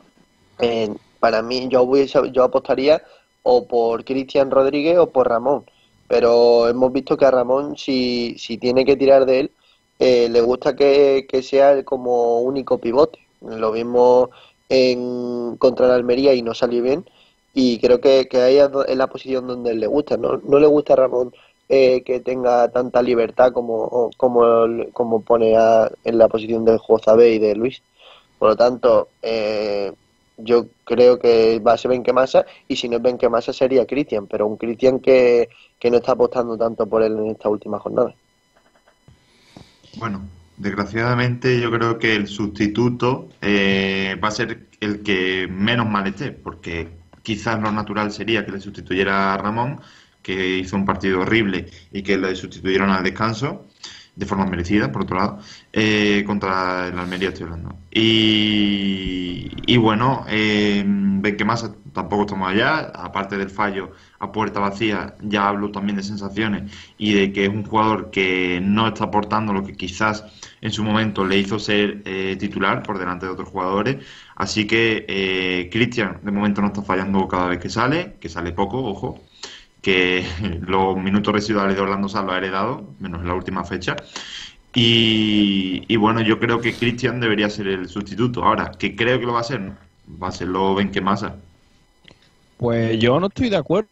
Para 1.19 1.41
mí, 1.41 1.67
yo, 1.69 1.83
hubiese- 1.83 2.31
yo 2.31 2.43
apostaría 2.43 3.01
o 3.43 3.67
por 3.67 4.03
Cristian 4.05 4.51
Rodríguez 4.51 4.97
o 4.97 5.11
por 5.11 5.27
Ramón. 5.29 5.65
Pero 6.07 6.67
hemos 6.67 6.91
visto 6.91 7.17
que 7.17 7.25
a 7.25 7.31
Ramón, 7.31 7.77
si, 7.77 8.35
si 8.37 8.57
tiene 8.57 8.85
que 8.85 8.97
tirar 8.97 9.25
de 9.25 9.39
él, 9.41 9.55
eh, 9.99 10.27
le 10.29 10.41
gusta 10.41 10.75
que, 10.75 11.25
que 11.29 11.41
sea 11.43 11.83
como 11.85 12.39
único 12.41 12.79
pivote. 12.79 13.19
Lo 13.41 13.71
vimos 13.71 14.29
en, 14.73 15.57
contra 15.57 15.87
la 15.87 15.95
Almería 15.95 16.33
y 16.33 16.41
no 16.41 16.53
salió 16.53 16.81
bien. 16.83 17.05
Y 17.53 17.79
creo 17.79 18.01
que, 18.01 18.27
que 18.29 18.41
ahí 18.41 18.57
es 18.57 18.97
la 18.97 19.07
posición 19.07 19.47
donde 19.47 19.75
le 19.75 19.87
gusta. 19.87 20.17
No, 20.17 20.37
no 20.37 20.59
le 20.59 20.67
gusta 20.67 20.93
a 20.93 20.95
Ramón 20.97 21.33
eh, 21.69 22.03
que 22.03 22.19
tenga 22.21 22.71
tanta 22.71 23.01
libertad 23.01 23.51
como, 23.53 24.09
como, 24.17 24.43
como 24.93 25.23
pone 25.23 25.55
a- 25.57 25.91
en 26.03 26.17
la 26.17 26.27
posición 26.29 26.65
de 26.65 26.77
Josabé 26.77 27.31
y 27.35 27.39
de 27.39 27.55
Luis. 27.55 27.83
Por 28.37 28.49
lo 28.49 28.55
tanto, 28.57 29.09
eh, 29.21 29.93
yo 30.37 30.65
creo 30.83 31.19
que 31.19 31.59
va 31.59 31.73
a 31.73 31.77
ser 31.77 31.91
Benquemasa 31.91 32.45
y 32.67 32.75
si 32.75 32.89
no 32.89 32.97
es 32.97 33.03
Benquemasa 33.03 33.53
sería 33.53 33.85
Cristian, 33.85 34.27
pero 34.27 34.47
un 34.47 34.57
Cristian 34.57 34.99
que, 34.99 35.49
que 35.79 35.91
no 35.91 35.97
está 35.97 36.13
apostando 36.13 36.57
tanto 36.57 36.87
por 36.87 37.03
él 37.03 37.17
en 37.19 37.27
esta 37.31 37.49
última 37.49 37.79
jornada. 37.79 38.15
Bueno, 39.97 40.27
desgraciadamente 40.57 41.59
yo 41.59 41.71
creo 41.71 41.99
que 41.99 42.15
el 42.15 42.27
sustituto 42.27 43.29
eh, 43.41 44.19
va 44.23 44.27
a 44.29 44.31
ser 44.31 44.67
el 44.79 45.01
que 45.03 45.47
menos 45.49 45.89
mal 45.89 46.07
esté, 46.07 46.31
porque 46.31 46.89
quizás 47.23 47.61
lo 47.61 47.71
natural 47.71 48.11
sería 48.11 48.45
que 48.45 48.51
le 48.51 48.59
sustituyera 48.59 49.33
a 49.33 49.37
Ramón, 49.37 49.81
que 50.21 50.57
hizo 50.57 50.75
un 50.75 50.85
partido 50.85 51.21
horrible 51.21 51.69
y 51.91 52.03
que 52.03 52.17
le 52.17 52.35
sustituyeron 52.35 52.89
al 52.89 53.03
descanso, 53.03 53.67
de 54.15 54.25
forma 54.25 54.45
merecida, 54.45 54.91
por 54.91 55.03
otro 55.03 55.17
lado, 55.17 55.39
eh, 55.71 56.23
contra 56.25 56.87
el 56.87 56.99
Almería 56.99 57.29
estoy 57.29 57.45
hablando. 57.45 57.77
Y, 57.91 59.51
y 59.65 59.77
bueno, 59.77 60.25
eh, 60.29 60.83
Benquemasa 60.85 61.73
tampoco 61.93 62.23
estamos 62.23 62.49
allá, 62.49 62.91
aparte 62.93 63.37
del 63.37 63.49
fallo 63.49 63.91
a 64.19 64.31
puerta 64.31 64.59
vacía, 64.59 65.15
ya 65.21 65.47
hablo 65.47 65.71
también 65.71 65.97
de 65.97 66.03
sensaciones 66.03 66.71
y 66.97 67.13
de 67.13 67.31
que 67.31 67.45
es 67.45 67.49
un 67.49 67.63
jugador 67.63 68.09
que 68.11 68.59
no 68.61 68.87
está 68.87 69.05
aportando 69.05 69.53
lo 69.53 69.63
que 69.63 69.73
quizás 69.73 70.25
en 70.61 70.71
su 70.71 70.83
momento 70.83 71.25
le 71.25 71.37
hizo 71.37 71.59
ser 71.59 72.01
eh, 72.05 72.35
titular 72.39 72.83
por 72.83 72.97
delante 72.99 73.25
de 73.25 73.31
otros 73.31 73.49
jugadores. 73.49 73.97
Así 74.35 74.65
que 74.65 75.05
eh, 75.07 75.69
Cristian 75.71 76.19
de 76.23 76.31
momento 76.31 76.61
no 76.61 76.67
está 76.67 76.81
fallando 76.81 77.27
cada 77.27 77.47
vez 77.47 77.59
que 77.59 77.69
sale, 77.69 78.15
que 78.19 78.29
sale 78.29 78.51
poco, 78.51 78.83
ojo, 78.83 79.21
que 79.83 80.25
los 80.65 80.97
minutos 80.97 81.31
residuales 81.31 81.75
de 81.75 81.81
Orlando 81.81 82.07
lo 82.07 82.31
ha 82.31 82.37
heredado, 82.37 82.95
menos 82.99 83.21
en 83.21 83.27
la 83.27 83.35
última 83.35 83.63
fecha. 83.63 83.95
Y, 84.75 85.95
bueno, 85.97 86.21
yo 86.21 86.39
creo 86.39 86.59
que 86.59 86.73
Cristian 86.73 87.19
debería 87.19 87.47
ser 87.47 87.67
el 87.67 87.87
sustituto. 87.87 88.43
Ahora, 88.43 88.71
que 88.71 88.95
creo 88.95 89.19
que 89.19 89.25
lo 89.27 89.33
va 89.33 89.41
a 89.41 89.43
ser, 89.43 89.71
va 90.21 90.29
a 90.29 90.31
serlo 90.31 90.73
Benquemasa. 90.73 91.35
Pues 92.57 92.97
yo 92.97 93.19
no 93.19 93.27
estoy 93.27 93.49
de 93.49 93.57
acuerdo. 93.57 93.87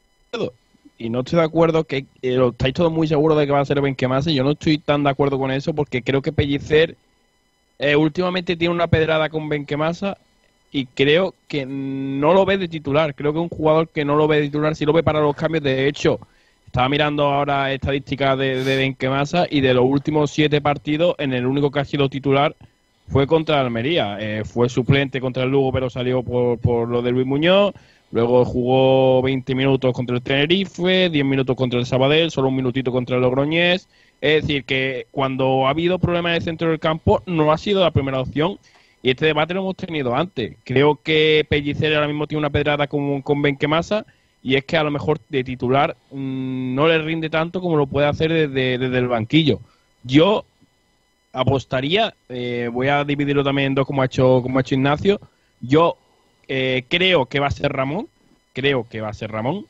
Y 0.97 1.10
no 1.10 1.19
estoy 1.19 1.38
de 1.38 1.45
acuerdo 1.45 1.84
que 1.84 2.06
estáis 2.21 2.73
todos 2.73 2.91
muy 2.91 3.08
seguros 3.08 3.38
de 3.38 3.45
que 3.45 3.51
va 3.51 3.60
a 3.60 3.65
ser 3.65 3.80
Benquemasa. 3.80 4.32
y 4.32 4.36
Yo 4.36 4.43
no 4.43 4.51
estoy 4.51 4.80
tan 4.80 5.04
de 5.04 5.12
acuerdo 5.12 5.38
con 5.38 5.51
eso 5.51 5.75
porque 5.75 6.01
creo 6.01 6.23
que 6.23 6.32
Pellicer 6.32 6.95
eh, 7.77 7.95
últimamente 7.95 8.56
tiene 8.56 8.73
una 8.73 8.88
pedrada 8.88 9.30
con 9.30 9.49
Benquemasa 9.49 10.17
y 10.71 10.86
creo 10.86 11.36
que 11.47 11.65
no 11.65 12.34
lo 12.34 12.45
ve 12.45 12.57
de 12.57 12.67
titular. 12.67 13.13
Creo 13.15 13.34
que 13.34 13.39
un 13.39 13.49
jugador 13.49 13.89
que 13.89 14.05
no 14.05 14.15
lo 14.15 14.27
ve 14.27 14.38
de 14.38 14.43
titular, 14.47 14.75
si 14.75 14.86
lo 14.86 14.93
ve 14.93 15.03
para 15.03 15.19
los 15.19 15.36
cambios. 15.36 15.63
De 15.63 15.88
hecho, 15.88 16.19
estaba 16.65 16.89
mirando 16.89 17.25
ahora 17.25 17.73
estadísticas 17.73 18.38
de, 18.38 18.63
de 18.63 18.77
Benquemasa 18.77 19.45
y 19.49 19.62
de 19.62 19.73
los 19.73 19.86
últimos 19.86 20.31
siete 20.31 20.62
partidos, 20.62 21.15
en 21.17 21.34
el 21.34 21.45
único 21.45 21.71
que 21.71 21.79
ha 21.79 21.86
sido 21.86 22.10
titular 22.10 22.55
fue 23.12 23.27
contra 23.27 23.60
Almería. 23.60 24.17
Eh, 24.19 24.43
fue 24.45 24.69
suplente 24.69 25.19
contra 25.19 25.43
el 25.43 25.49
Lugo, 25.49 25.71
pero 25.71 25.89
salió 25.89 26.23
por, 26.23 26.57
por 26.60 26.88
lo 26.88 27.01
de 27.01 27.12
Luis 27.12 27.27
Muñoz. 27.27 27.73
Luego 28.12 28.43
jugó 28.45 29.21
20 29.21 29.53
minutos 29.55 29.93
contra 29.93 30.15
el 30.15 30.21
Tenerife, 30.21 31.10
10 31.10 31.25
minutos 31.25 31.55
contra 31.55 31.79
el 31.79 31.86
Sabadell, 31.86 32.31
solo 32.31 32.49
un 32.49 32.55
minutito 32.55 32.91
contra 32.91 33.15
el 33.17 33.21
Logroñés. 33.21 33.88
Es 34.21 34.43
decir, 34.43 34.63
que 34.65 35.07
cuando 35.12 35.67
ha 35.67 35.71
habido 35.71 35.99
problemas 35.99 36.31
en 36.31 36.36
el 36.38 36.41
centro 36.41 36.69
del 36.69 36.79
campo, 36.79 37.21
no 37.25 37.51
ha 37.51 37.57
sido 37.57 37.81
la 37.81 37.91
primera 37.91 38.19
opción. 38.19 38.60
Y 39.04 39.10
este 39.10 39.26
debate 39.26 39.54
lo 39.54 39.62
hemos 39.62 39.76
tenido 39.76 40.16
antes. 40.16 40.56
Creo 40.64 41.00
que 41.02 41.46
Pellicer 41.50 41.94
ahora 41.96 42.08
mismo 42.08 42.28
tiene 42.28 42.40
una 42.40 42.50
pedrada 42.50 42.88
con, 42.88 43.22
con 43.22 43.42
Benquemasa 43.42 44.06
y 44.44 44.56
es 44.56 44.66
que 44.66 44.78
a 44.78 44.84
lo 44.84 44.92
mejor 44.92 45.20
de 45.30 45.44
titular 45.44 45.96
mmm, 46.12 46.76
no 46.76 46.88
le 46.88 47.00
rinde 47.00 47.30
tanto 47.30 47.62
como 47.62 47.78
lo 47.78 47.88
puede 47.88 48.08
hacer 48.08 48.32
desde, 48.32 48.78
desde 48.78 48.98
el 48.98 49.08
banquillo. 49.08 49.60
Yo 50.04 50.46
apostaría, 51.34 52.14
eh, 52.30 52.70
voy 52.72 52.88
a 52.88 53.04
dividirlo 53.04 53.44
también 53.44 53.68
en 53.68 53.76
dos 53.76 53.88
como 53.88 54.02
ha 54.02 54.06
hecho, 54.06 54.42
como 54.42 54.58
ha 54.58 54.62
hecho 54.62 54.76
Ignacio. 54.76 55.20
Yo 55.62 55.98
eh, 56.48 56.84
creo 56.88 57.26
que 57.26 57.40
va 57.40 57.48
a 57.48 57.52
ser 57.52 57.72
Ramón, 57.72 58.08
creo 58.54 58.88
que 58.90 59.02
va 59.02 59.10
a 59.10 59.14
ser 59.14 59.32
Ramón, 59.32 59.66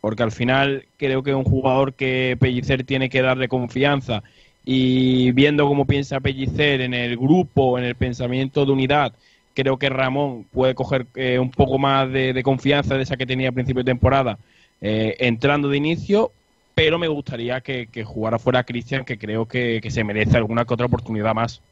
porque 0.00 0.22
al 0.22 0.32
final 0.32 0.84
creo 0.96 1.22
que 1.22 1.30
es 1.30 1.36
un 1.36 1.44
jugador 1.44 1.94
que 1.94 2.36
Pellicer 2.38 2.84
tiene 2.84 3.08
que 3.08 3.22
darle 3.22 3.48
confianza 3.48 4.22
y 4.68 5.30
viendo 5.30 5.66
cómo 5.68 5.86
piensa 5.86 6.18
Pellicer 6.18 6.80
en 6.80 6.92
el 6.92 7.16
grupo, 7.16 7.78
en 7.78 7.84
el 7.84 7.94
pensamiento 7.94 8.66
de 8.66 8.72
unidad, 8.72 9.12
creo 9.54 9.78
que 9.78 9.88
Ramón 9.88 10.44
puede 10.52 10.74
coger 10.74 11.06
eh, 11.14 11.38
un 11.38 11.52
poco 11.52 11.78
más 11.78 12.10
de, 12.10 12.32
de, 12.32 12.42
confianza 12.42 12.96
de 12.96 13.04
esa 13.04 13.16
que 13.16 13.26
tenía 13.26 13.50
a 13.50 13.52
principio 13.52 13.84
de 13.84 13.92
temporada 13.92 14.38
eh, 14.80 15.16
entrando 15.20 15.68
de 15.68 15.76
inicio, 15.76 16.32
pero 16.74 16.98
me 16.98 17.06
gustaría 17.06 17.60
que, 17.60 17.86
que 17.86 18.02
jugara 18.02 18.40
fuera 18.40 18.64
Cristian, 18.64 19.04
que 19.04 19.16
creo 19.16 19.46
que, 19.46 19.78
que, 19.80 19.90
se 19.92 20.02
merece 20.02 20.36
alguna 20.36 20.64
que 20.64 20.74
otra 20.74 20.86
oportunidad 20.86 21.32
más. 21.32 21.62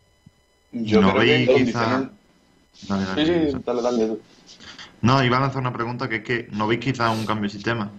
Yo 0.70 1.02
no 1.02 1.12
creo 1.12 1.46
que 1.46 1.64
quizá... 1.64 2.11
Dale, 2.88 3.04
dale, 3.04 3.26
Sí, 3.26 3.52
sí, 3.52 3.59
dale, 3.64 3.83
dale 3.83 4.07
tú. 4.07 4.20
No, 5.02 5.22
iba 5.22 5.37
a 5.37 5.40
lanzar 5.40 5.61
una 5.61 5.72
pregunta 5.72 6.09
que 6.09 6.16
es 6.16 6.22
que 6.22 6.48
¿no 6.52 6.68
veis 6.68 6.80
quizá 6.80 7.11
un 7.11 7.26
cambio 7.26 7.48
de 7.48 7.54
sistema? 7.54 7.90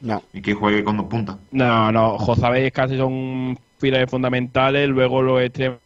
No. 0.00 0.22
Y 0.32 0.40
que 0.40 0.54
juegue 0.54 0.84
con 0.84 0.96
dos 0.96 1.06
puntas. 1.06 1.36
No, 1.50 1.90
no, 1.90 2.16
Josabé 2.16 2.70
casi 2.70 2.96
son 2.96 3.58
pilares 3.80 4.08
fundamentales, 4.10 4.88
luego 4.88 5.22
los 5.22 5.40
extremos 5.42 5.78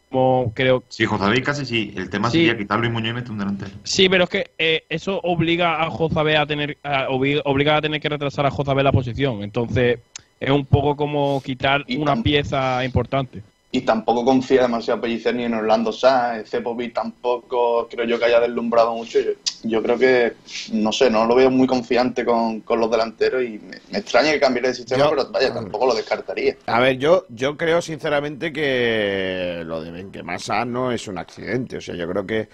creo 0.53 0.83
Sí, 0.89 1.05
José 1.05 1.41
casi 1.41 1.65
sí. 1.65 1.93
El 1.95 2.09
tema 2.09 2.29
Sí. 2.29 2.37
sería 2.39 2.57
quitarlo 2.57 2.85
y 2.85 2.89
Muñoz 2.89 3.11
y 3.11 3.13
meter 3.15 3.31
un 3.31 3.37
delantero. 3.39 3.71
Sí, 3.83 4.07
pero 4.07 4.25
es 4.25 4.29
que 4.29 4.51
eh, 4.57 4.83
eso 4.89 5.19
obliga 5.23 5.83
a 5.83 5.89
Jozabé 5.89 6.37
a 6.37 6.45
tener 6.45 6.77
a, 6.83 7.07
obli- 7.07 7.41
obliga 7.45 7.77
a 7.77 7.81
tener 7.81 7.99
que 7.99 8.09
retrasar 8.09 8.45
a 8.45 8.51
Jozabé 8.51 8.83
la 8.83 8.91
posición. 8.91 9.43
Entonces, 9.43 9.99
es 10.39 10.49
un 10.51 10.65
poco 10.65 10.95
como 10.95 11.41
quitar 11.43 11.83
Y 11.87 11.97
una 11.97 12.21
pieza 12.21 12.83
importante. 12.85 13.41
Y 13.75 13.81
tampoco 13.81 14.23
confía 14.23 14.61
demasiado 14.61 15.01
Pellicer 15.01 15.35
ni 15.35 15.43
en 15.43 15.53
Orlando 15.53 15.91
Sáenz, 15.91 16.49
Cepovic 16.49 16.93
tampoco 16.93 17.87
creo 17.89 18.05
yo 18.05 18.17
que 18.17 18.25
haya 18.25 18.39
deslumbrado 18.39 18.93
mucho. 18.95 19.19
Yo, 19.19 19.31
yo 19.63 19.83
creo 19.83 19.97
que, 19.97 20.33
no 20.71 20.93
sé, 20.93 21.09
no 21.09 21.25
lo 21.25 21.35
veo 21.35 21.51
muy 21.51 21.67
confiante 21.67 22.23
con, 22.23 22.61
con 22.61 22.79
los 22.79 22.89
delanteros 22.89 23.43
y 23.43 23.59
me, 23.59 23.77
me 23.91 23.97
extraña 23.99 24.31
que 24.31 24.39
cambie 24.39 24.61
de 24.61 24.73
sistema, 24.73 25.03
Yo- 25.05 25.09
pero 25.09 25.29
vaya, 25.29 25.53
tampoco 25.53 25.87
lo 25.87 25.93
descartaría. 25.95 26.55
A 26.67 26.79
ver, 26.79 26.97
yo, 26.97 27.25
yo 27.29 27.57
creo 27.57 27.81
sinceramente 27.81 28.53
que 28.53 29.63
lo 29.65 29.81
de 29.81 29.91
Benquemasa 29.91 30.63
no 30.63 30.91
es 30.93 31.07
un 31.09 31.17
accidente. 31.17 31.77
O 31.77 31.81
sea, 31.81 31.95
yo 31.95 32.07
creo 32.07 32.25
que 32.25 32.47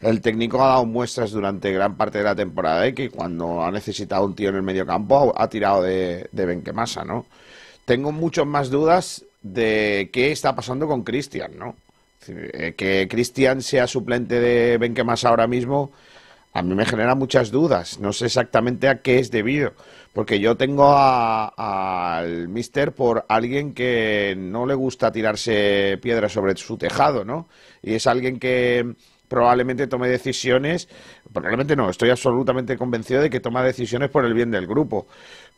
el 0.00 0.20
técnico 0.20 0.62
ha 0.62 0.68
dado 0.68 0.86
muestras 0.86 1.32
durante 1.32 1.72
gran 1.72 1.96
parte 1.96 2.18
de 2.18 2.24
la 2.24 2.36
temporada 2.36 2.82
de 2.82 2.94
que 2.94 3.10
cuando 3.10 3.62
ha 3.64 3.72
necesitado 3.72 4.24
un 4.24 4.36
tío 4.36 4.50
en 4.50 4.54
el 4.56 4.62
medio 4.62 4.86
campo 4.86 5.34
ha, 5.36 5.42
ha 5.42 5.48
tirado 5.48 5.82
de, 5.82 6.28
de 6.30 6.46
Benquemasa, 6.46 7.04
¿no? 7.04 7.26
Tengo 7.84 8.12
muchas 8.12 8.46
más 8.46 8.70
dudas 8.70 9.24
de 9.42 10.10
qué 10.12 10.32
está 10.32 10.54
pasando 10.54 10.86
con 10.86 11.02
Cristian, 11.04 11.52
¿no? 11.58 11.76
Eh, 12.28 12.74
Que 12.76 13.08
Cristian 13.08 13.62
sea 13.62 13.86
suplente 13.86 14.40
de 14.40 14.78
Benquemasa 14.78 15.28
ahora 15.28 15.46
mismo, 15.46 15.92
a 16.52 16.62
mí 16.62 16.74
me 16.74 16.86
genera 16.86 17.14
muchas 17.14 17.50
dudas. 17.50 17.98
No 18.00 18.12
sé 18.12 18.26
exactamente 18.26 18.88
a 18.88 19.00
qué 19.00 19.18
es 19.18 19.30
debido. 19.30 19.72
Porque 20.12 20.40
yo 20.40 20.56
tengo 20.56 20.94
al 20.96 22.48
mister 22.48 22.92
por 22.92 23.24
alguien 23.28 23.72
que 23.74 24.34
no 24.36 24.66
le 24.66 24.74
gusta 24.74 25.12
tirarse 25.12 25.98
piedras 26.02 26.32
sobre 26.32 26.56
su 26.56 26.76
tejado, 26.76 27.24
¿no? 27.24 27.48
Y 27.82 27.94
es 27.94 28.06
alguien 28.06 28.40
que, 28.40 28.94
probablemente 29.28 29.86
tome 29.86 30.08
decisiones, 30.08 30.88
probablemente 31.32 31.76
no, 31.76 31.90
estoy 31.90 32.10
absolutamente 32.10 32.76
convencido 32.76 33.20
de 33.20 33.30
que 33.30 33.40
toma 33.40 33.62
decisiones 33.62 34.10
por 34.10 34.24
el 34.24 34.34
bien 34.34 34.50
del 34.50 34.66
grupo. 34.66 35.06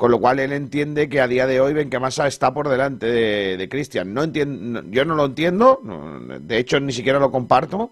Con 0.00 0.12
lo 0.12 0.18
cual 0.18 0.38
él 0.38 0.54
entiende 0.54 1.10
que 1.10 1.20
a 1.20 1.28
día 1.28 1.46
de 1.46 1.60
hoy 1.60 1.74
Benquemasa 1.74 2.26
está 2.26 2.54
por 2.54 2.70
delante 2.70 3.04
de, 3.04 3.58
de 3.58 3.68
Cristian. 3.68 4.14
No 4.14 4.22
entiendo, 4.22 4.82
yo 4.88 5.04
no 5.04 5.14
lo 5.14 5.26
entiendo, 5.26 5.78
de 6.40 6.56
hecho 6.56 6.80
ni 6.80 6.94
siquiera 6.94 7.18
lo 7.18 7.30
comparto, 7.30 7.90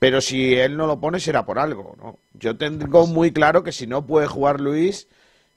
pero 0.00 0.20
si 0.20 0.56
él 0.56 0.76
no 0.76 0.88
lo 0.88 0.98
pone 0.98 1.20
será 1.20 1.46
por 1.46 1.60
algo. 1.60 1.94
¿no? 2.02 2.18
Yo 2.34 2.56
tengo 2.56 3.06
muy 3.06 3.30
claro 3.30 3.62
que 3.62 3.70
si 3.70 3.86
no 3.86 4.04
puede 4.04 4.26
jugar 4.26 4.60
Luis, 4.60 5.06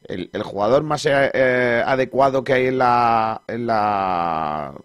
el, 0.04 0.30
el 0.34 0.44
jugador 0.44 0.84
más 0.84 1.08
eh, 1.08 1.32
eh, 1.34 1.84
adecuado 1.84 2.44
que 2.44 2.54
hay 2.54 2.68
en 2.68 2.78
la, 2.78 3.42
en 3.48 3.66
la 3.66 4.76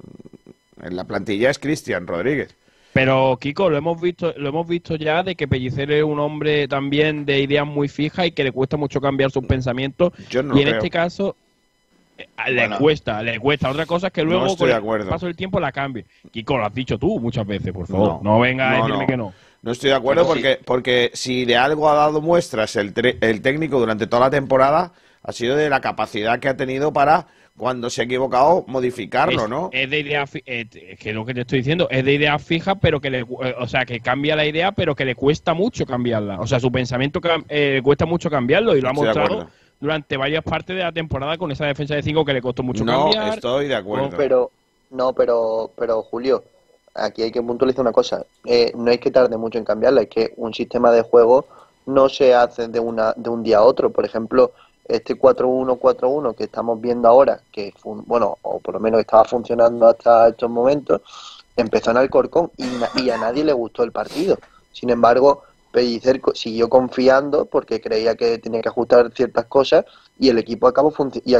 en 0.83 0.97
la 0.97 1.05
plantilla 1.05 1.51
es 1.51 1.59
Cristian 1.59 2.07
Rodríguez. 2.07 2.57
Pero 2.97 3.37
Kiko, 3.39 3.69
lo 3.69 3.77
hemos 3.77 4.01
visto, 4.01 4.33
lo 4.39 4.49
hemos 4.49 4.67
visto 4.67 4.97
ya 4.97 5.23
de 5.23 5.35
que 5.35 5.47
Pellicer 5.47 5.91
es 5.93 6.03
un 6.03 6.19
hombre 6.19 6.67
también 6.67 7.27
de 7.27 7.41
ideas 7.41 7.67
muy 7.67 7.89
fijas 7.89 8.27
y 8.27 8.33
que 8.33 8.43
le 8.43 8.53
cuesta 8.53 8.79
mucho 8.79 9.03
cambiar 9.03 9.31
sus 9.31 9.45
pensamientos. 9.45 10.13
Yo 10.31 10.43
no 10.43 10.57
y 10.57 10.61
en 10.63 10.65
creo. 10.69 10.77
este 10.79 10.89
caso 10.89 11.37
eh, 12.17 12.27
le 12.49 12.55
Bueno. 12.63 12.79
cuesta, 12.79 13.23
le 13.23 13.39
cuesta. 13.39 13.69
Otra 13.71 13.85
cosa 13.85 14.07
es 14.07 14.13
que 14.15 14.23
luego 14.23 14.57
con 14.57 14.71
el 14.71 15.07
paso 15.07 15.27
del 15.27 15.37
tiempo 15.37 15.61
la 15.61 15.73
cambie. 15.73 16.07
Kiko, 16.31 16.57
lo 16.57 16.65
has 16.65 16.73
dicho 16.75 16.97
tú 16.99 17.21
muchas 17.21 17.47
veces, 17.47 17.71
por 17.71 17.87
favor. 17.87 18.21
No. 18.23 18.33
No, 18.33 18.41
venga 18.41 18.71
a 18.71 18.79
No, 18.79 18.85
decirme 18.87 19.03
no. 19.03 19.07
que 19.07 19.17
no. 19.19 19.33
No 19.61 19.73
estoy 19.73 19.91
de 19.91 19.97
acuerdo 19.97 20.27
porque, 20.27 20.59
porque 20.65 21.11
si 21.13 21.45
de 21.45 21.57
algo 21.57 21.91
ha 21.91 21.95
dado 21.95 22.23
muestras 22.23 22.77
el, 22.77 22.95
tre- 22.95 23.19
el 23.21 23.43
técnico 23.43 23.79
durante 23.79 24.07
toda 24.07 24.21
la 24.27 24.31
temporada, 24.31 24.93
ha 25.23 25.33
sido 25.33 25.55
de 25.57 25.69
la 25.69 25.81
capacidad 25.83 26.39
que 26.41 26.49
ha 26.49 26.57
tenido 26.57 26.93
para, 26.95 27.27
cuando 27.57 27.89
se 27.91 28.03
ha 28.03 28.05
equivocado, 28.05 28.65
modificarlo, 28.69 29.45
es, 29.45 29.49
¿no? 29.49 29.71
es 29.73 29.89
de 29.91 30.01
idea 30.01 30.27
fi- 30.27 30.43
eh, 30.47 30.67
es 30.73 30.99
que 30.99 31.13
lo 31.13 31.25
que 31.25 31.35
te 31.35 31.41
estoy 31.41 31.59
diciendo 31.59 31.89
es 31.91 32.05
de 32.05 32.13
idea 32.15 32.39
fija, 32.39 32.75
pero 32.75 33.01
que 33.01 33.11
le, 33.11 33.25
cu- 33.25 33.43
eh, 33.43 33.55
o 33.59 33.67
sea, 33.67 33.85
que 33.87 34.01
cambia 34.01 34.37
la 34.37 34.45
idea, 34.47 34.73
pero 34.73 34.95
que 34.95 35.05
le 35.05 35.15
cuesta 35.15 35.55
mucho 35.55 35.87
cambiarla. 35.87 36.39
O 36.41 36.47
sea, 36.47 36.61
su 36.61 36.71
pensamiento 36.71 37.21
eh, 37.49 37.73
le 37.77 37.83
cuesta 37.83 38.05
mucho 38.07 38.29
cambiarlo 38.31 38.77
y 38.77 38.81
lo 38.81 38.89
ha 38.91 38.93
mostrado 38.93 39.49
durante 39.81 40.17
varias 40.17 40.43
partes 40.45 40.77
de 40.77 40.83
la 40.83 40.93
temporada 40.93 41.37
con 41.39 41.51
esa 41.51 41.67
defensa 41.67 41.95
de 41.95 42.03
5 42.03 42.25
que 42.25 42.33
le 42.35 42.43
costó 42.43 42.63
mucho 42.63 42.85
No, 42.85 43.11
cambiar. 43.11 43.35
estoy 43.35 43.69
de 43.69 43.75
acuerdo. 43.75 44.11
Pero, 44.17 44.51
no, 44.91 45.13
pero, 45.13 45.71
pero 45.77 46.03
Julio, 46.03 46.45
aquí 46.95 47.23
hay 47.23 47.31
que 47.31 47.43
puntualizar 47.43 47.83
una 47.83 47.93
cosa. 47.93 48.25
Eh, 48.45 48.73
no 48.77 48.91
es 48.91 48.99
que 49.01 49.11
tarde 49.11 49.37
mucho 49.37 49.59
en 49.59 49.65
cambiarla, 49.65 50.03
es 50.03 50.09
que 50.09 50.33
un 50.37 50.53
sistema 50.55 50.91
de 50.93 51.03
juego 51.03 51.47
no 51.87 52.09
se 52.09 52.35
hace 52.35 52.69
de, 52.69 52.81
una, 52.81 53.13
de 53.17 53.31
un 53.31 53.43
día 53.43 53.59
a 53.59 53.63
otro. 53.63 53.91
Por 53.91 54.05
ejemplo, 54.05 54.53
este 54.89 55.15
4-1-4-1 55.15 56.35
que 56.35 56.45
estamos 56.45 56.81
viendo 56.81 57.09
ahora, 57.09 57.41
que 57.53 57.73
fun- 57.77 58.05
bueno, 58.07 58.37
o 58.43 58.61
por 58.61 58.75
lo 58.75 58.81
menos 58.81 59.01
estaba 59.01 59.25
funcionando 59.25 59.87
hasta 59.87 60.29
estos 60.29 60.51
momentos, 60.51 61.01
empezó 61.57 61.91
en 61.91 61.97
Alcorcón 61.99 62.51
y, 62.57 62.65
y 63.03 63.11
a 63.11 63.19
nadie 63.19 63.45
le 63.45 63.53
gustó 63.53 63.83
el 63.83 63.93
partido. 63.93 64.39
Sin 64.73 64.91
embargo, 64.91 65.43
Pellicer 65.73 66.21
siguió 66.35 66.69
confiando 66.69 67.47
porque 67.47 67.81
creía 67.81 68.15
que 68.15 68.39
tenía 68.39 68.63
que 68.63 68.69
ajustar 68.69 69.11
ciertas 69.15 69.47
cosas 69.47 69.85
y 70.19 70.29
el 70.31 70.39
equipo 70.39 70.67
acabó 70.67 70.93
y, 71.25 71.31
y 71.31 71.35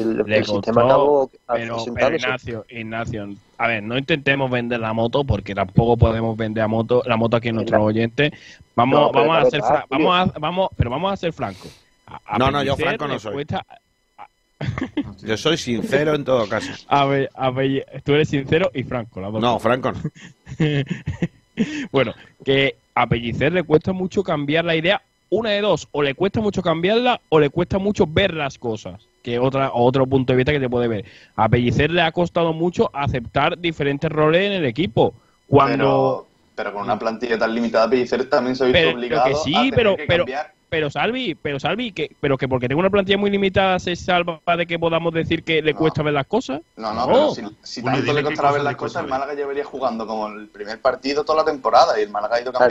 el, 0.00 0.24
el 0.28 0.44
sistema 0.44 0.82
acabó 0.82 1.30
Pero. 1.46 1.76
Ignacio, 2.16 2.64
Ignacio, 2.68 3.28
a 3.58 3.68
ver, 3.68 3.82
no 3.82 3.96
intentemos 3.96 4.50
vender 4.50 4.80
la 4.80 4.92
moto 4.92 5.24
porque 5.24 5.54
tampoco 5.54 5.96
podemos 5.96 6.36
vender 6.36 6.62
la 6.62 6.68
moto, 6.68 7.02
la 7.06 7.16
moto 7.16 7.36
aquí 7.36 7.48
en 7.48 7.56
nuestros 7.56 7.80
oyentes. 7.80 8.32
Vamos, 8.74 9.00
No, 9.00 9.12
vamos 9.12 9.36
a 9.36 9.50
ser, 9.50 9.62
vamos 9.88 10.14
a, 10.16 10.38
vamos, 10.38 10.68
pero 10.76 10.90
vamos 10.90 11.12
a 11.12 11.16
ser 11.16 11.32
francos. 11.32 11.70
A- 12.24 12.38
No, 12.38 12.50
no, 12.50 12.62
yo 12.62 12.76
franco 12.76 13.06
no 13.06 13.18
soy. 13.18 13.32
cuesta- 13.34 13.64
Yo 15.22 15.36
soy 15.36 15.56
sincero 15.58 16.14
en 16.14 16.24
todo 16.24 16.48
caso. 16.48 16.70
a 16.88 17.04
ver, 17.04 17.30
a 17.34 17.50
ver, 17.50 17.86
tú 18.04 18.14
eres 18.14 18.28
sincero 18.28 18.70
y 18.74 18.82
franco, 18.84 19.20
dos 19.20 19.40
No. 19.40 19.58
Franco 19.58 19.92
no. 19.92 20.00
bueno, 21.92 22.14
que 22.44 22.76
a 22.94 23.06
Pellicer 23.06 23.52
le 23.52 23.62
cuesta 23.62 23.92
mucho 23.92 24.22
cambiar 24.22 24.64
la 24.64 24.76
idea. 24.76 25.02
Una 25.28 25.50
de 25.50 25.60
dos, 25.60 25.88
o 25.90 26.02
le 26.02 26.14
cuesta 26.14 26.40
mucho 26.40 26.62
cambiarla 26.62 27.20
o 27.30 27.40
le 27.40 27.50
cuesta 27.50 27.78
mucho 27.78 28.06
ver 28.06 28.32
las 28.32 28.58
cosas, 28.58 29.02
que 29.24 29.40
otra 29.40 29.72
otro 29.74 30.06
punto 30.06 30.32
de 30.32 30.36
vista 30.36 30.52
que 30.52 30.60
se 30.60 30.70
puede 30.70 30.86
ver. 30.86 31.04
A 31.34 31.48
Pellicer 31.48 31.90
le 31.90 32.02
ha 32.02 32.12
costado 32.12 32.52
mucho 32.52 32.90
aceptar 32.94 33.58
diferentes 33.58 34.10
roles 34.10 34.42
en 34.46 34.52
el 34.52 34.64
equipo. 34.64 35.14
Cuando 35.48 35.76
Pero, 35.76 36.26
pero 36.54 36.72
con 36.72 36.82
una 36.84 36.96
plantilla 36.98 37.36
tan 37.36 37.52
limitada, 37.54 37.90
Pellicer 37.90 38.30
también 38.30 38.54
se 38.54 38.62
ha 38.62 38.66
visto 38.68 38.78
Pero- 38.80 38.96
obligado 38.96 39.24
que 39.28 39.34
sí, 39.34 39.54
a 39.54 39.58
tener 39.62 39.74
pero- 39.74 39.96
que 39.96 40.04
pero- 40.06 40.24
cambiar. 40.24 40.46
pero 40.52 40.55
Salvi, 40.90 41.34
pero 41.34 41.60
Salvi, 41.60 41.92
que 41.92 42.16
pero 42.20 42.36
que 42.36 42.48
porque 42.48 42.68
tengo 42.68 42.80
una 42.80 42.90
plantilla 42.90 43.18
muy 43.18 43.30
limitada 43.30 43.78
se 43.78 43.96
salva 43.96 44.40
de 44.56 44.66
que 44.66 44.78
podamos 44.78 45.12
decir 45.12 45.44
que 45.44 45.62
le 45.62 45.72
No. 45.72 45.78
cuesta 45.78 46.02
ver 46.02 46.14
las 46.14 46.26
cosas. 46.26 46.60
No, 46.76 46.92
no, 46.92 47.06
No. 47.06 47.12
pero 47.12 47.30
si, 47.30 47.42
si 47.62 47.80
Julio, 47.80 47.96
tanto 47.98 48.12
le 48.12 48.22
cosas 48.22 48.52
ver 48.52 48.62
las 48.62 48.76
cosas, 48.76 49.02
el. 49.04 49.08
Málaga 49.10 49.34
llevaría 49.34 49.64
jugando 49.64 50.06
como 50.06 50.28
el 50.28 50.48
primer 50.48 50.80
partido 50.80 51.24
toda 51.24 51.44
la 51.44 51.50
temporada 51.50 51.98
y 51.98 52.02
el 52.02 52.10
Málaga 52.10 52.36
ha 52.36 52.40
ido 52.40 52.52
Claro. 52.52 52.64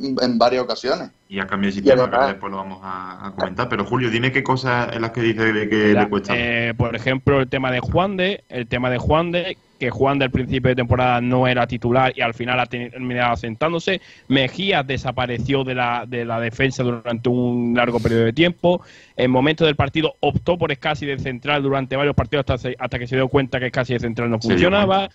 En, 0.00 0.16
en 0.20 0.38
varias 0.38 0.62
ocasiones. 0.62 1.10
Y 1.28 1.38
ha 1.40 1.46
cambiado 1.46 1.74
de 1.74 1.80
sistema, 1.82 2.10
pero 2.10 2.26
después 2.26 2.50
lo 2.50 2.58
vamos 2.58 2.80
a, 2.82 3.26
a 3.26 3.30
comentar. 3.32 3.68
Pero 3.68 3.84
Julio, 3.84 4.10
dime 4.10 4.32
qué 4.32 4.42
cosas 4.42 4.94
en 4.94 5.00
las 5.02 5.12
que 5.12 5.22
dice 5.22 5.52
de 5.52 5.68
que 5.68 5.76
Mira, 5.86 6.02
le 6.02 6.08
cuesta. 6.10 6.34
eh, 6.36 6.74
por 6.76 6.94
ejemplo, 6.94 7.40
el 7.40 7.48
tema 7.48 7.70
de 7.72 7.80
Juan 7.80 8.16
de, 8.16 8.44
el 8.48 8.66
tema 8.66 8.90
de 8.90 8.98
Juan 8.98 9.30
de, 9.32 9.56
que 9.80 9.88
Juan 9.90 10.18
del 10.18 10.30
principio 10.30 10.68
de 10.68 10.76
temporada 10.76 11.20
no 11.22 11.48
era 11.48 11.66
titular 11.66 12.12
y 12.14 12.20
al 12.20 12.34
final 12.34 12.60
ha 12.60 12.66
terminado 12.66 13.34
sentándose. 13.36 14.00
Mejía 14.28 14.82
desapareció 14.82 15.64
de 15.64 15.74
la, 15.74 16.04
de 16.06 16.24
la 16.26 16.38
defensa 16.38 16.82
durante 16.82 17.28
un 17.30 17.72
largo 17.74 17.98
periodo 17.98 18.24
de 18.24 18.32
tiempo. 18.34 18.82
En 19.16 19.30
momento 19.30 19.64
del 19.64 19.74
partido 19.74 20.14
optó 20.20 20.58
por 20.58 20.70
Escasi 20.70 21.06
de 21.06 21.18
central 21.18 21.62
durante 21.62 21.96
varios 21.96 22.14
partidos 22.14 22.42
hasta, 22.48 22.58
se- 22.58 22.76
hasta 22.78 22.98
que 22.98 23.06
se 23.06 23.16
dio 23.16 23.28
cuenta 23.28 23.58
que 23.58 23.66
Escasi 23.66 23.94
de 23.94 24.00
central 24.00 24.28
no 24.30 24.38
funcionaba. 24.38 25.08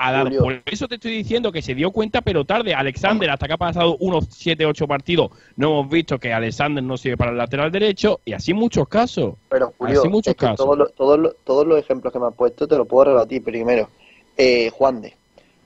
Ha 0.00 0.12
dado- 0.12 0.38
por 0.38 0.62
eso 0.66 0.86
te 0.86 0.94
estoy 0.94 1.10
diciendo 1.10 1.50
que 1.50 1.60
se 1.60 1.74
dio 1.74 1.90
cuenta, 1.90 2.20
pero 2.20 2.44
tarde. 2.44 2.72
Alexander, 2.72 3.28
hasta 3.30 3.48
que 3.48 3.54
ha 3.54 3.58
pasado 3.58 3.96
unos 3.98 4.26
7, 4.30 4.64
8 4.64 4.86
partidos, 4.86 5.30
no 5.56 5.70
hemos 5.80 5.88
visto 5.90 6.18
que 6.20 6.32
Alexander 6.32 6.84
no 6.84 6.96
sirve 6.96 7.16
para 7.16 7.32
el 7.32 7.36
lateral 7.36 7.72
derecho 7.72 8.20
y 8.24 8.32
así 8.32 8.54
muchos 8.54 8.86
casos. 8.86 9.34
Pero 9.48 9.72
Julio, 9.76 9.98
Así 10.00 10.08
muchos 10.08 10.30
es 10.30 10.36
que 10.36 10.46
casos. 10.46 10.58
todos, 10.64 10.78
los, 10.78 10.94
todos, 10.94 11.18
los, 11.18 11.34
todos 11.44 11.66
los 11.66 11.78
ejemplos 11.80 12.12
que 12.12 12.20
me 12.20 12.26
has 12.26 12.34
puesto 12.34 12.68
te 12.68 12.76
los 12.76 12.86
puedo 12.86 13.06
rebatir. 13.06 13.42
Primero, 13.42 13.88
eh, 14.36 14.70
Juan 14.70 15.00
de. 15.00 15.14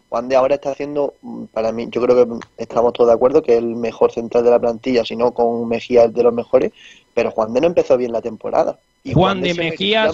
Juan 0.09 0.29
de 0.29 0.37
ahora 0.37 0.55
está 0.57 0.71
haciendo, 0.73 1.14
mm, 1.23 1.45
para 1.53 1.73
mí, 1.73 1.88
yo 1.90 2.01
creo 2.03 2.16
que 2.27 2.47
estamos 2.57 2.92
todos 2.95 3.09
de 3.09 3.14
acuerdo 3.14 3.42
que 3.42 3.53
es 3.53 3.59
el 3.59 3.77
mejor 3.77 4.12
central 4.12 4.45
de 4.45 4.51
la 4.51 4.59
plantilla, 4.59 5.05
si 5.05 5.14
no 5.16 5.33
con 5.33 5.68
Mejía 5.68 6.05
es 6.05 6.14
de 6.14 6.23
los 6.23 6.33
mejores, 6.35 6.73
pero 7.14 7.31
Juan 7.31 7.53
de 7.53 7.61
no 7.61 7.66
empezó 7.66 7.97
bien 7.99 8.12
la 8.12 8.21
temporada. 8.23 8.79
Y 9.04 9.14
Juan 9.14 9.40
de 9.40 9.50
en 9.50 9.56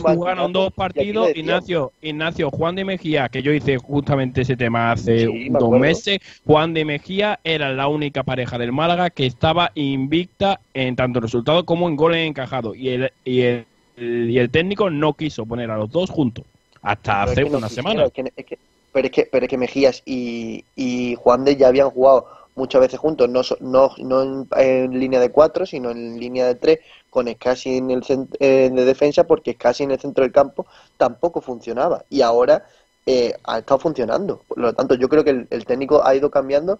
jugaron 0.00 0.52
dos 0.52 0.72
partidos. 0.72 1.28
Ignacio, 1.36 1.92
Ignacio, 2.00 2.50
Juan 2.50 2.74
de 2.74 2.84
Mejía, 2.84 3.28
que 3.28 3.42
yo 3.42 3.52
hice 3.52 3.76
justamente 3.76 4.40
ese 4.42 4.56
tema 4.56 4.92
hace 4.92 5.26
Sí, 5.26 5.48
dos 5.50 5.70
meses. 5.78 6.18
Juan 6.46 6.72
de 6.72 6.84
Mejía 6.86 7.38
era 7.44 7.70
la 7.72 7.88
única 7.88 8.22
pareja 8.22 8.56
del 8.56 8.72
Málaga 8.72 9.10
que 9.10 9.26
estaba 9.26 9.72
invicta 9.74 10.60
en 10.72 10.96
tanto 10.96 11.20
resultados 11.20 11.64
como 11.64 11.86
en 11.88 11.96
goles 11.96 12.26
encajados. 12.26 12.76
Y 12.78 12.88
el, 12.88 13.12
y 13.24 13.40
el, 13.42 13.66
y 13.98 14.38
el 14.38 14.48
técnico 14.50 14.88
no 14.88 15.12
quiso 15.12 15.44
poner 15.44 15.70
a 15.70 15.76
los 15.76 15.90
dos 15.90 16.08
juntos. 16.08 16.44
Hasta 16.80 17.12
Pero 17.12 17.24
es 17.24 17.30
hace 17.32 17.44
que 17.44 17.50
no 17.50 17.58
una 17.58 17.68
semana. 17.68 18.04
es 18.04 18.12
que- 18.12 18.32
es 18.36 18.46
que- 18.46 18.58
pero, 18.90 19.06
es 19.06 19.12
que, 19.12 19.28
pero 19.30 19.44
es 19.44 19.50
que 19.50 19.58
Mejías 19.58 20.02
y, 20.06 20.64
y 20.74 21.14
Juan 21.16 21.44
de 21.44 21.56
ya 21.56 21.68
habían 21.68 21.90
jugado 21.90 22.26
muchas 22.58 22.80
veces 22.82 22.98
juntos, 23.00 23.28
no, 23.30 23.40
no, 23.60 23.92
no 23.98 24.22
en, 24.22 24.48
en 24.56 24.98
línea 25.00 25.20
de 25.20 25.30
cuatro, 25.30 25.64
sino 25.64 25.90
en 25.90 26.18
línea 26.20 26.46
de 26.46 26.56
tres, 26.56 26.80
con 27.08 27.26
Scassi 27.32 27.78
en 27.78 27.90
el 27.90 28.02
cent- 28.02 28.36
eh, 28.40 28.68
de 28.72 28.84
defensa, 28.84 29.24
porque 29.24 29.54
Scassi 29.54 29.84
en 29.84 29.92
el 29.92 30.00
centro 30.00 30.24
del 30.24 30.32
campo 30.32 30.66
tampoco 30.98 31.40
funcionaba. 31.40 32.04
Y 32.10 32.20
ahora 32.20 32.64
eh, 33.06 33.32
ha 33.44 33.58
estado 33.60 33.78
funcionando. 33.80 34.42
Por 34.46 34.58
lo 34.58 34.72
tanto, 34.74 34.94
yo 34.96 35.08
creo 35.08 35.24
que 35.24 35.30
el, 35.30 35.46
el 35.50 35.64
técnico 35.64 36.04
ha 36.04 36.14
ido 36.14 36.30
cambiando. 36.30 36.78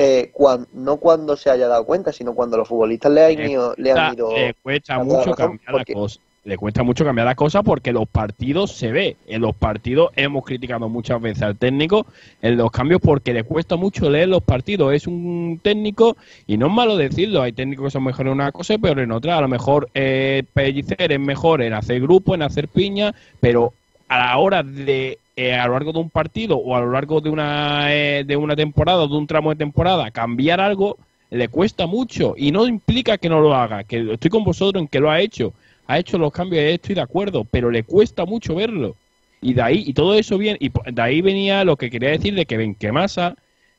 eh, 0.00 0.30
cuan- 0.32 0.66
no 0.72 0.96
cuando 0.98 1.36
se 1.36 1.50
haya 1.50 1.66
dado 1.66 1.84
cuenta, 1.84 2.12
sino 2.12 2.32
cuando 2.34 2.56
los 2.56 2.68
futbolistas 2.68 3.10
le 3.12 3.20
han 3.24 3.32
Le 3.76 3.90
han 3.90 3.96
ido 4.14 4.30
le 4.36 4.54
cuesta 4.54 4.94
mucho 5.04 5.30
cambiar 5.36 5.72
porque- 5.72 5.92
las 5.94 6.00
cosas. 6.02 6.20
Le 6.48 6.56
cuesta 6.56 6.82
mucho 6.82 7.04
cambiar 7.04 7.26
las 7.26 7.34
cosas 7.34 7.62
porque 7.62 7.92
los 7.92 8.08
partidos 8.08 8.72
se 8.72 8.90
ve. 8.90 9.18
En 9.26 9.42
los 9.42 9.54
partidos 9.54 10.12
hemos 10.16 10.46
criticado 10.46 10.88
muchas 10.88 11.20
veces 11.20 11.42
al 11.42 11.58
técnico 11.58 12.06
en 12.40 12.56
los 12.56 12.70
cambios 12.70 13.02
porque 13.02 13.34
le 13.34 13.44
cuesta 13.44 13.76
mucho 13.76 14.08
leer 14.08 14.30
los 14.30 14.42
partidos. 14.42 14.94
Es 14.94 15.06
un 15.06 15.60
técnico, 15.62 16.16
y 16.46 16.56
no 16.56 16.68
es 16.68 16.72
malo 16.72 16.96
decirlo, 16.96 17.42
hay 17.42 17.52
técnicos 17.52 17.84
que 17.84 17.90
son 17.90 18.04
mejores 18.04 18.30
en 18.30 18.40
una 18.40 18.50
cosa 18.50 18.78
peores 18.78 19.04
en 19.04 19.12
otra. 19.12 19.36
A 19.36 19.42
lo 19.42 19.48
mejor 19.48 19.90
eh, 19.92 20.42
Pellicer 20.54 21.12
es 21.12 21.20
mejor 21.20 21.60
en 21.60 21.74
hacer 21.74 22.00
grupo, 22.00 22.34
en 22.34 22.40
hacer 22.40 22.68
piña, 22.68 23.14
pero 23.40 23.74
a 24.08 24.18
la 24.18 24.38
hora 24.38 24.62
de 24.62 25.18
eh, 25.36 25.54
a 25.54 25.66
lo 25.66 25.74
largo 25.74 25.92
de 25.92 25.98
un 25.98 26.08
partido 26.08 26.56
o 26.56 26.74
a 26.74 26.80
lo 26.80 26.92
largo 26.92 27.20
de 27.20 27.28
una 27.28 27.94
eh, 27.94 28.24
de 28.26 28.36
una 28.38 28.56
temporada 28.56 29.02
o 29.02 29.08
de 29.08 29.16
un 29.18 29.26
tramo 29.26 29.50
de 29.50 29.56
temporada 29.56 30.10
cambiar 30.10 30.62
algo 30.62 30.96
le 31.30 31.48
cuesta 31.48 31.86
mucho 31.86 32.34
y 32.38 32.52
no 32.52 32.66
implica 32.66 33.18
que 33.18 33.28
no 33.28 33.40
lo 33.40 33.54
haga, 33.54 33.84
que 33.84 34.14
estoy 34.14 34.30
con 34.30 34.44
vosotros 34.44 34.80
en 34.80 34.88
que 34.88 35.00
lo 35.00 35.10
ha 35.10 35.20
hecho, 35.20 35.52
ha 35.88 35.98
hecho 35.98 36.18
los 36.18 36.32
cambios, 36.32 36.62
estoy 36.62 36.94
de 36.94 37.00
acuerdo, 37.00 37.44
pero 37.50 37.70
le 37.70 37.82
cuesta 37.82 38.24
mucho 38.24 38.54
verlo. 38.54 38.94
Y 39.40 39.54
de 39.54 39.62
ahí, 39.62 39.84
y 39.86 39.94
todo 39.94 40.14
eso 40.14 40.36
bien, 40.38 40.56
y 40.60 40.70
de 40.92 41.02
ahí 41.02 41.20
venía 41.22 41.64
lo 41.64 41.76
que 41.76 41.90
quería 41.90 42.10
decir 42.10 42.34
de 42.34 42.44
que 42.46 42.56
Benquemasa, 42.56 43.36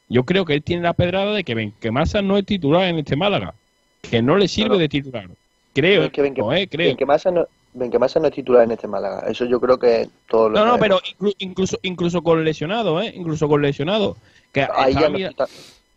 yo 0.09 0.23
creo 0.23 0.43
que 0.43 0.55
él 0.55 0.63
tiene 0.63 0.83
la 0.83 0.93
pedrada 0.93 1.33
de 1.33 1.43
que 1.43 1.53
Benquemasa 1.55 2.21
no 2.21 2.37
es 2.37 2.45
titular 2.45 2.83
en 2.87 2.99
este 2.99 3.15
Málaga, 3.15 3.53
que 4.01 4.21
no 4.21 4.37
le 4.37 4.47
sirve 4.47 4.69
No, 4.69 4.73
no. 4.75 4.79
de 4.79 4.89
titular. 4.89 5.27
Creo, 5.73 6.03
Es 6.05 6.11
que 6.11 6.23
Benque- 6.23 6.39
no, 6.39 6.51
eh, 6.53 6.67
creo. 6.67 6.87
Benquemasa 6.87 7.29
no, 7.29 7.45
Benquemasa 7.73 8.19
no 8.19 8.27
es 8.27 8.33
titular 8.33 8.63
en 8.63 8.71
este 8.71 8.87
Málaga. 8.87 9.19
Eso 9.29 9.45
yo 9.45 9.59
creo 9.59 9.77
que 9.77 10.09
todos 10.27 10.51
lo 10.51 10.57
No, 10.57 10.65
no, 10.65 10.77
sabemos. 10.77 11.01
pero 11.03 11.15
inclu- 11.29 11.35
incluso 11.37 11.77
incluso 11.83 12.21
con 12.23 12.43
lesionado, 12.43 12.99
¿eh? 13.01 13.13
Incluso 13.15 13.47
con 13.47 13.61
lesionado. 13.61 14.17
Que 14.51 14.65
Ahí 14.75 14.93
ya 14.95 15.01
no 15.01 15.09
mira- 15.11 15.29
está- 15.29 15.45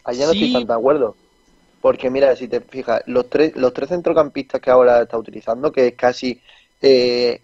Ahí 0.05 0.17
ya 0.19 0.27
no 0.27 0.33
Sí. 0.33 0.45
estoy 0.45 0.53
tan 0.53 0.67
de 0.67 0.75
acuerdo. 0.75 1.17
Porque 1.83 2.09
mira, 2.09 2.35
si 2.37 2.49
te 2.49 2.61
fijas, 2.61 3.03
los 3.07 3.29
tres, 3.29 3.55
los 3.57 3.75
tres 3.75 3.91
centrocampistas 3.91 4.61
que 4.61 4.71
ahora 4.71 5.03
está 5.03 5.19
utilizando, 5.19 5.73
que 5.73 5.89
es 5.89 5.95
casi 5.95 6.41
eh, 6.81 7.41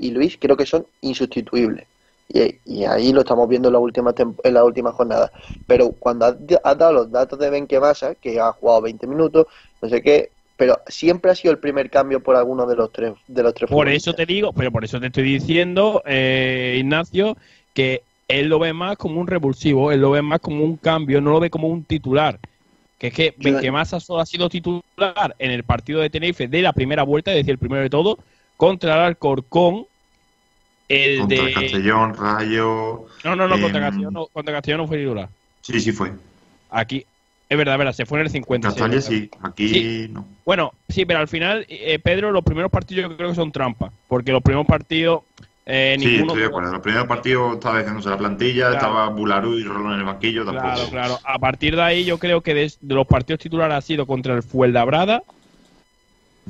y 0.00 0.10
Luis, 0.10 0.36
creo 0.38 0.56
que 0.56 0.66
son 0.66 0.84
insustituibles. 1.00 1.86
Y, 2.28 2.56
y 2.66 2.84
ahí 2.84 3.12
lo 3.12 3.20
estamos 3.20 3.48
viendo 3.48 3.68
en 3.68 3.74
la 3.74 3.78
última 3.78 4.12
en 4.18 4.54
la 4.54 4.64
última 4.64 4.92
jornada. 4.92 5.30
Pero 5.66 5.92
cuando 5.92 6.26
has, 6.26 6.36
has 6.62 6.78
dado 6.78 6.92
los 6.92 7.10
datos 7.10 7.38
de 7.38 7.50
Benquemasa, 7.50 8.16
que 8.16 8.38
ha 8.40 8.52
jugado 8.52 8.82
20 8.82 9.06
minutos, 9.06 9.46
no 9.80 9.88
sé 9.88 10.02
qué, 10.02 10.30
pero 10.56 10.80
siempre 10.88 11.30
ha 11.30 11.36
sido 11.36 11.52
el 11.52 11.60
primer 11.60 11.88
cambio 11.88 12.20
por 12.20 12.34
alguno 12.34 12.66
de 12.66 12.74
los 12.74 12.92
tres 12.92 13.14
de 13.28 13.42
los 13.44 13.54
tres 13.54 13.70
Por 13.70 13.88
eso 13.88 14.12
te 14.12 14.26
digo, 14.26 14.52
pero 14.52 14.72
por 14.72 14.84
eso 14.84 14.98
te 14.98 15.06
estoy 15.06 15.22
diciendo, 15.22 16.02
eh, 16.04 16.76
Ignacio, 16.80 17.36
que 17.72 18.02
él 18.26 18.48
lo 18.48 18.58
ve 18.58 18.72
más 18.72 18.96
como 18.96 19.20
un 19.20 19.28
revulsivo, 19.28 19.92
él 19.92 20.00
lo 20.00 20.10
ve 20.10 20.20
más 20.20 20.40
como 20.40 20.64
un 20.64 20.76
cambio, 20.76 21.20
no 21.20 21.30
lo 21.30 21.40
ve 21.40 21.48
como 21.48 21.68
un 21.68 21.84
titular. 21.84 22.40
Que 22.98 23.06
es 23.08 23.14
que 23.14 23.34
Benquemasa 23.38 24.00
solo 24.00 24.20
ha 24.20 24.26
sido 24.26 24.48
titular 24.48 25.34
en 25.38 25.52
el 25.52 25.62
partido 25.62 26.00
de 26.00 26.10
Tenerife 26.10 26.48
de 26.48 26.62
la 26.62 26.72
primera 26.72 27.04
vuelta, 27.04 27.30
es 27.30 27.36
decir, 27.36 27.52
el 27.52 27.58
primero 27.58 27.82
de 27.82 27.90
todo, 27.90 28.18
contra 28.56 28.94
el 28.94 29.00
Alcorcón, 29.02 29.86
el 30.88 31.20
Contra 31.20 31.44
de... 31.44 31.52
Castellón, 31.52 32.14
Rayo. 32.14 33.06
No, 33.24 33.36
no, 33.36 33.46
no, 33.46 33.54
em, 33.54 33.62
contra 33.62 33.80
Castellón 33.80 34.14
no, 34.14 34.26
contra 34.26 34.54
Castellón 34.54 34.80
no 34.80 34.86
fue 34.88 34.98
titular. 34.98 35.28
Sí, 35.60 35.80
sí 35.80 35.92
fue. 35.92 36.12
Aquí, 36.70 37.04
es 37.48 37.56
verdad, 37.56 37.74
es 37.74 37.78
verdad, 37.78 37.92
se 37.92 38.04
fue 38.06 38.18
en 38.18 38.26
el 38.26 38.30
50. 38.30 38.68
Castalia 38.68 39.00
sí, 39.00 39.30
aquí 39.42 39.68
Sí. 39.68 40.08
no. 40.10 40.26
Bueno, 40.44 40.72
sí, 40.88 41.04
pero 41.04 41.20
al 41.20 41.28
final, 41.28 41.66
eh, 41.68 41.98
Pedro, 41.98 42.32
los 42.32 42.42
primeros 42.44 42.70
partidos 42.70 43.10
yo 43.10 43.16
creo 43.16 43.28
que 43.30 43.34
son 43.34 43.52
trampas. 43.52 43.92
Porque 44.08 44.32
los 44.32 44.42
primeros 44.42 44.66
partidos, 44.66 45.22
eh, 45.68 45.96
Sí, 46.00 46.06
ninguno. 46.06 46.32
estoy 46.32 46.40
de 46.40 46.46
acuerdo. 46.48 46.68
En 46.70 46.72
los 46.74 46.82
primeros 46.82 47.06
partidos 47.06 47.54
estaba 47.54 47.78
diciéndose 47.78 48.08
la 48.08 48.18
plantilla, 48.18 48.70
Claro. 48.70 48.74
estaba 48.74 49.08
Bularú 49.10 49.54
y 49.58 49.62
Rolón 49.64 49.92
en 49.92 49.98
el 50.00 50.04
banquillo. 50.06 50.44
Tampoco. 50.44 50.66
Claro, 50.74 50.88
claro. 50.90 51.18
A 51.24 51.38
partir 51.38 51.76
de 51.76 51.82
ahí, 51.82 52.04
yo 52.04 52.18
creo 52.18 52.40
que 52.40 52.54
de, 52.54 52.72
los 52.88 53.06
partidos 53.06 53.40
titulares 53.40 53.76
ha 53.76 53.80
sido 53.82 54.06
contra 54.06 54.34
el 54.34 54.42
Fuenlabrada, 54.42 55.22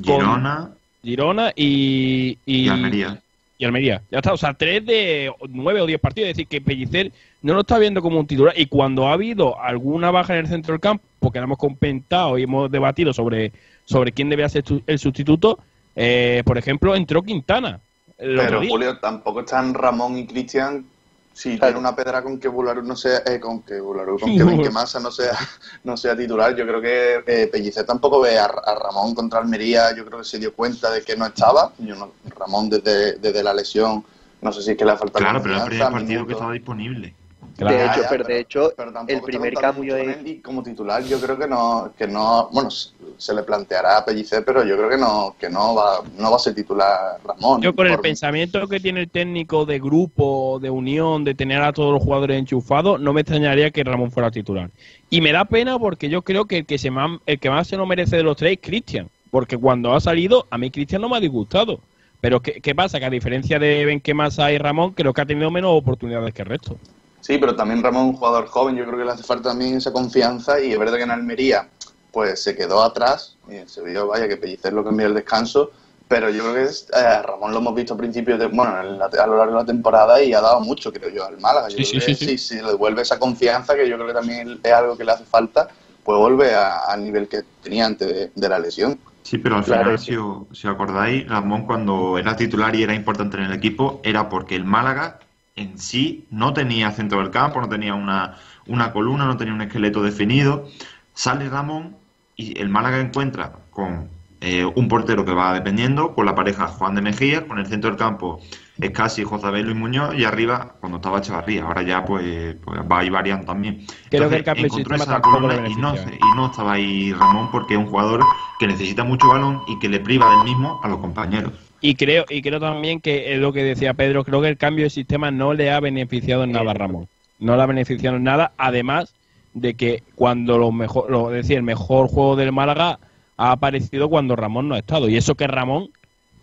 Girona 0.01 0.71
Girona 1.03 1.51
y, 1.55 2.37
y, 2.45 2.65
y 2.65 2.69
Almería. 2.69 3.21
y 3.57 3.65
Almería. 3.65 4.01
Ya 4.11 4.17
está, 4.19 4.33
o 4.33 4.37
sea, 4.37 4.53
tres 4.53 4.85
de 4.85 5.31
nueve 5.49 5.81
o 5.81 5.85
diez 5.85 5.99
partidos. 5.99 6.29
Es 6.29 6.35
decir, 6.37 6.47
que 6.47 6.61
Pellicer 6.61 7.11
no 7.41 7.53
lo 7.53 7.61
está 7.61 7.77
viendo 7.79 8.01
como 8.01 8.19
un 8.19 8.27
titular. 8.27 8.53
Y 8.57 8.65
cuando 8.65 9.07
ha 9.07 9.13
habido 9.13 9.59
alguna 9.61 10.11
baja 10.11 10.33
en 10.33 10.39
el 10.39 10.47
centro 10.47 10.73
del 10.73 10.81
campo, 10.81 11.03
porque 11.19 11.39
la 11.39 11.45
hemos 11.45 11.57
comentado 11.57 12.37
y 12.37 12.43
hemos 12.43 12.69
debatido 12.71 13.13
sobre, 13.13 13.51
sobre 13.85 14.11
quién 14.11 14.29
debe 14.29 14.47
ser 14.49 14.63
el 14.87 14.99
sustituto, 14.99 15.59
eh, 15.95 16.41
por 16.45 16.57
ejemplo, 16.57 16.95
entró 16.95 17.21
Quintana. 17.23 17.79
El 18.19 18.37
otro 18.39 18.47
Pero 18.49 18.59
día. 18.61 18.69
Julio, 18.69 18.99
tampoco 18.99 19.39
están 19.41 19.73
Ramón 19.73 20.17
y 20.17 20.27
Cristian 20.27 20.85
si 21.33 21.57
Claro. 21.57 21.73
tiene 21.75 21.79
una 21.87 21.95
pedra 21.95 22.21
con 22.21 22.37
que 22.37 22.49
Bularú 22.49 22.81
no 22.83 22.95
sea, 22.97 23.19
eh, 23.25 23.39
con 23.39 23.61
que 23.61 23.79
Bularú, 23.79 24.19
con 24.19 24.35
que 24.35 24.43
Benquemasa 24.43 24.99
no 24.99 25.09
sea, 25.09 25.37
no 25.85 25.95
sea 25.95 26.15
titular. 26.17 26.53
Yo 26.55 26.67
creo 26.67 26.81
que 26.81 27.23
eh, 27.25 27.47
Pellicer 27.47 27.85
tampoco 27.85 28.19
ve 28.19 28.37
a, 28.37 28.45
a 28.45 28.75
Ramón 28.75 29.15
contra 29.15 29.39
Almería. 29.39 29.95
Yo 29.95 30.05
creo 30.05 30.19
que 30.19 30.25
se 30.25 30.37
dio 30.37 30.53
cuenta 30.53 30.91
de 30.91 31.01
que 31.01 31.15
no 31.15 31.25
estaba. 31.25 31.71
Yo 31.79 31.95
no- 31.95 32.11
Ramón 32.37 32.69
desde, 32.69 33.13
desde 33.19 33.41
la 33.41 33.53
lesión, 33.53 34.03
no 34.41 34.51
sé 34.51 34.61
si 34.61 34.71
es 34.71 34.77
que 34.77 34.83
le 34.85 34.97
falta 34.97 35.17
Claro, 35.19 35.41
pero 35.41 35.55
el 35.55 35.63
primer 35.63 35.91
partido 35.91 36.25
que 36.27 36.33
estaba 36.33 36.51
disponible. 36.53 37.15
Claro. 37.59 37.77
de 37.77 37.85
hecho, 37.85 38.01
ya, 38.01 38.09
pero, 38.09 38.23
de 38.23 38.39
hecho, 38.39 38.73
pero 38.75 38.91
tampoco 38.93 39.17
el 39.19 39.23
primer 39.23 39.53
cambio 39.53 39.95
y 40.25 40.39
como 40.39 40.63
titular 40.63 41.03
yo 41.03 41.19
creo 41.19 41.37
que 41.37 41.47
no 41.47 41.91
que 41.97 42.07
no 42.07 42.49
bueno 42.51 42.69
se- 42.71 43.33
le 43.33 43.43
planteará 43.43 43.97
a 43.97 44.05
Pellicer 44.05 44.43
pero 44.45 44.63
yo 44.65 44.75
creo 44.77 44.89
que 44.89 44.97
no 44.97 45.35
que 45.39 45.49
no 45.49 45.75
va 45.75 46.01
no 46.17 46.31
va 46.31 46.37
a 46.37 46.39
ser 46.39 46.55
titular 46.55 47.17
Ramón 47.23 47.61
Yo 47.61 47.75
con 47.75 47.85
el 47.87 47.93
Por- 47.93 48.01
pensamiento 48.03 48.67
que 48.67 48.79
tiene 48.79 49.01
el 49.01 49.09
técnico 49.09 49.65
de 49.65 49.79
grupo, 49.79 50.59
de 50.61 50.69
unión, 50.69 51.23
de 51.23 51.35
tener 51.35 51.61
a 51.61 51.73
todos 51.73 51.93
los 51.93 52.01
jugadores 52.01 52.39
enchufados, 52.39 52.99
no 52.99 53.13
me 53.13 53.21
extrañaría 53.21 53.71
que 53.71 53.83
Ramón 53.83 54.11
fuera 54.11 54.31
titular. 54.31 54.69
Y 55.09 55.21
me 55.21 55.31
da 55.31 55.45
pena 55.45 55.77
porque 55.77 56.09
yo 56.09 56.21
creo 56.21 56.45
que 56.45 56.59
el 56.59 56.65
que, 56.65 56.77
se 56.77 56.89
ma- 56.91 57.19
el 57.25 57.39
que 57.39 57.49
más 57.49 57.67
se 57.67 57.77
lo 57.77 57.85
merece 57.85 58.15
de 58.17 58.23
los 58.23 58.37
tres 58.37 58.53
es 58.53 58.59
Cristian. 58.61 59.09
Porque 59.31 59.57
cuando 59.57 59.93
ha 59.93 59.99
salido, 59.99 60.47
a 60.49 60.57
mí 60.57 60.71
Cristian 60.71 61.01
no 61.01 61.09
me 61.09 61.17
ha 61.17 61.19
disgustado. 61.19 61.79
Pero 62.21 62.41
¿qué, 62.41 62.61
qué 62.61 62.73
pasa? 62.73 62.99
Que 62.99 63.05
a 63.05 63.09
diferencia 63.09 63.59
de 63.59 63.85
Benquemasa 63.85 64.51
y 64.51 64.57
Ramón, 64.57 64.91
creo 64.93 65.13
que 65.13 65.21
ha 65.21 65.25
tenido 65.25 65.51
menos 65.51 65.71
oportunidades 65.73 66.33
que 66.33 66.41
el 66.41 66.47
resto. 66.47 66.77
Sí, 67.21 67.37
pero 67.37 67.55
también 67.55 67.83
Ramón 67.83 68.03
es 68.07 68.09
un 68.13 68.17
jugador 68.17 68.47
joven, 68.47 68.75
yo 68.75 68.85
creo 68.85 68.97
que 68.97 69.05
le 69.05 69.11
hace 69.11 69.23
falta 69.23 69.49
también 69.49 69.75
esa 69.77 69.91
confianza 69.91 70.59
y 70.59 70.71
es 70.71 70.79
verdad 70.79 70.97
que 70.97 71.03
en 71.03 71.11
Almería 71.11 71.69
pues 72.11 72.41
se 72.41 72.55
quedó 72.55 72.81
atrás, 72.81 73.37
y 73.47 73.67
se 73.69 73.83
vio, 73.83 74.07
vaya, 74.07 74.27
que 74.27 74.37
Pellicer 74.37 74.73
lo 74.73 74.83
cambió 74.83 75.05
el 75.05 75.13
descanso, 75.13 75.69
pero 76.07 76.29
yo 76.31 76.41
creo 76.41 76.55
que 76.55 76.63
es, 76.63 76.87
eh, 76.91 77.21
Ramón 77.21 77.51
lo 77.51 77.59
hemos 77.59 77.75
visto 77.75 77.93
a 77.93 77.97
principios 77.97 78.39
de, 78.39 78.47
bueno, 78.47 78.79
en 78.81 78.97
la- 78.97 79.05
a 79.05 79.27
lo 79.27 79.37
largo 79.37 79.53
de 79.53 79.59
la 79.59 79.65
temporada 79.65 80.21
y 80.23 80.33
ha 80.33 80.41
dado 80.41 80.59
mucho, 80.61 80.91
creo 80.91 81.09
yo, 81.09 81.23
al 81.23 81.39
Málaga. 81.39 81.69
Yo 81.69 81.77
Sí, 81.77 81.83
creo 81.83 81.93
sí, 81.93 81.99
que 81.99 82.15
sí, 82.15 82.25
si, 82.25 82.37
si 82.39 82.55
le 82.55 82.69
devuelve 82.69 83.03
esa 83.03 83.19
confianza, 83.19 83.75
que 83.75 83.87
yo 83.87 83.95
creo 83.95 84.07
que 84.07 84.13
también 84.13 84.59
es 84.63 84.71
algo 84.73 84.97
que 84.97 85.03
le 85.03 85.11
hace 85.11 85.25
falta, 85.25 85.67
pues 86.03 86.17
vuelve 86.17 86.55
a- 86.55 86.77
al 86.87 87.03
nivel 87.03 87.27
que 87.27 87.43
tenía 87.61 87.85
antes 87.85 88.07
de, 88.07 88.31
de 88.33 88.49
la 88.49 88.57
lesión. 88.57 88.99
Sí, 89.23 89.37
pero 89.37 89.57
al 89.57 89.63
Claro, 89.63 89.91
final, 89.91 89.99
sí. 89.99 90.05
si, 90.07 90.15
os, 90.15 90.47
si 90.57 90.67
os 90.67 90.73
acordáis, 90.73 91.27
Ramón 91.27 91.65
cuando 91.67 92.17
era 92.17 92.35
titular 92.35 92.75
y 92.75 92.81
era 92.83 92.95
importante 92.95 93.37
en 93.37 93.43
el 93.43 93.53
equipo, 93.53 94.01
era 94.03 94.27
porque 94.29 94.55
el 94.55 94.65
Málaga 94.65 95.19
en 95.59 95.77
sí 95.77 96.25
no 96.31 96.53
tenía 96.53 96.91
centro 96.91 97.19
del 97.19 97.31
campo, 97.31 97.59
no 97.59 97.69
tenía 97.69 97.93
una, 97.93 98.37
una 98.67 98.91
columna, 98.91 99.25
no 99.25 99.37
tenía 99.37 99.53
un 99.53 99.61
esqueleto 99.61 100.01
definido. 100.01 100.67
Sale 101.13 101.49
Ramón 101.49 101.97
y 102.35 102.59
el 102.59 102.69
Málaga 102.69 102.99
encuentra 102.99 103.53
con 103.69 104.09
eh, 104.41 104.63
un 104.63 104.87
portero 104.87 105.25
que 105.25 105.33
va 105.33 105.53
dependiendo, 105.53 106.13
con 106.15 106.25
la 106.25 106.33
pareja 106.33 106.67
Juan 106.67 106.95
de 106.95 107.01
Mejía, 107.01 107.45
con 107.45 107.59
el 107.59 107.67
centro 107.67 107.89
del 107.89 107.99
campo 107.99 108.39
es 108.79 108.91
casi 108.91 109.25
Josabel 109.25 109.69
y 109.69 109.73
Muñoz, 109.73 110.15
y 110.15 110.23
arriba 110.23 110.75
cuando 110.79 110.97
estaba 110.97 111.19
Chavarría. 111.19 111.63
Ahora 111.63 111.81
ya 111.81 112.05
pues, 112.05 112.55
pues 112.63 112.79
va 112.89 112.99
ahí 112.99 113.09
variando 113.09 113.45
también. 113.45 113.85
Creo 114.09 114.29
que 114.29 114.37
el 114.37 114.43
cambio 114.43 114.65
encontró 114.67 114.95
esa 114.95 115.19
columna 115.19 115.67
y 115.67 115.75
no, 115.75 115.93
y 115.95 116.35
no 116.37 116.45
estaba 116.45 116.73
ahí 116.73 117.11
Ramón 117.11 117.49
porque 117.51 117.73
es 117.73 117.79
un 117.79 117.87
jugador 117.87 118.23
que 118.57 118.67
necesita 118.67 119.03
mucho 119.03 119.27
balón 119.27 119.61
y 119.67 119.77
que 119.79 119.89
le 119.89 119.99
priva 119.99 120.29
del 120.29 120.45
mismo 120.45 120.79
a 120.83 120.87
los 120.87 120.99
compañeros. 120.99 121.51
Y 121.81 121.95
creo, 121.95 122.25
y 122.29 122.41
creo 122.41 122.59
también 122.59 122.99
que 123.01 123.33
es 123.33 123.39
lo 123.39 123.53
que 123.53 123.63
decía 123.63 123.93
Pedro, 123.93 124.23
creo 124.25 124.41
que 124.41 124.49
el 124.49 124.57
cambio 124.57 124.85
de 124.85 124.89
sistema 124.89 125.31
no 125.31 125.53
le 125.53 125.71
ha 125.71 125.79
beneficiado 125.79 126.43
en 126.43 126.51
nada 126.51 126.71
a 126.71 126.73
Ramón. 126.73 127.07
No 127.37 127.55
le 127.55 127.61
ha 127.61 127.65
beneficiado 127.67 128.17
en 128.17 128.23
nada, 128.23 128.53
además 128.57 129.15
de 129.53 129.75
que 129.75 130.03
cuando 130.15 130.57
lo 130.57 130.71
mejor, 130.73 131.09
lo 131.09 131.29
decía, 131.29 131.55
el 131.57 131.63
mejor 131.63 132.07
juego 132.09 132.35
del 132.35 132.51
Málaga 132.51 132.99
ha 133.37 133.51
aparecido 133.53 134.09
cuando 134.09 134.35
Ramón 134.35 134.67
no 134.67 134.75
ha 134.75 134.79
estado. 134.79 135.07
Y 135.09 135.15
eso 135.17 135.35
que 135.35 135.47
Ramón 135.47 135.93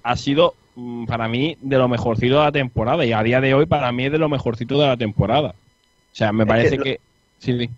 ha 0.03 0.17
sido 0.17 0.59
mm, 0.75 1.07
para 1.07 1.29
mí 1.29 1.57
de 1.61 1.79
lo 1.79 1.89
mejorcito 1.89 2.37
de 2.39 2.45
la 2.45 2.53
temporada. 2.53 3.05
Y 3.05 3.13
a 3.13 3.23
día 3.23 3.41
de 3.43 3.55
hoy 3.55 3.67
para 3.67 3.93
mí 3.93 4.07
es 4.07 4.13
de 4.13 4.19
lo 4.19 4.29
mejorcito 4.31 4.81
de 4.81 4.87
la 4.89 4.97
temporada. 4.97 5.51
O 5.51 6.15
sea, 6.15 6.33
me 6.33 6.45
Es 6.45 6.49
parece 6.49 6.71
que 6.71 6.79
lo- 6.79 6.85
que... 6.85 7.01
Sí, 7.39 7.59
sí. 7.59 7.71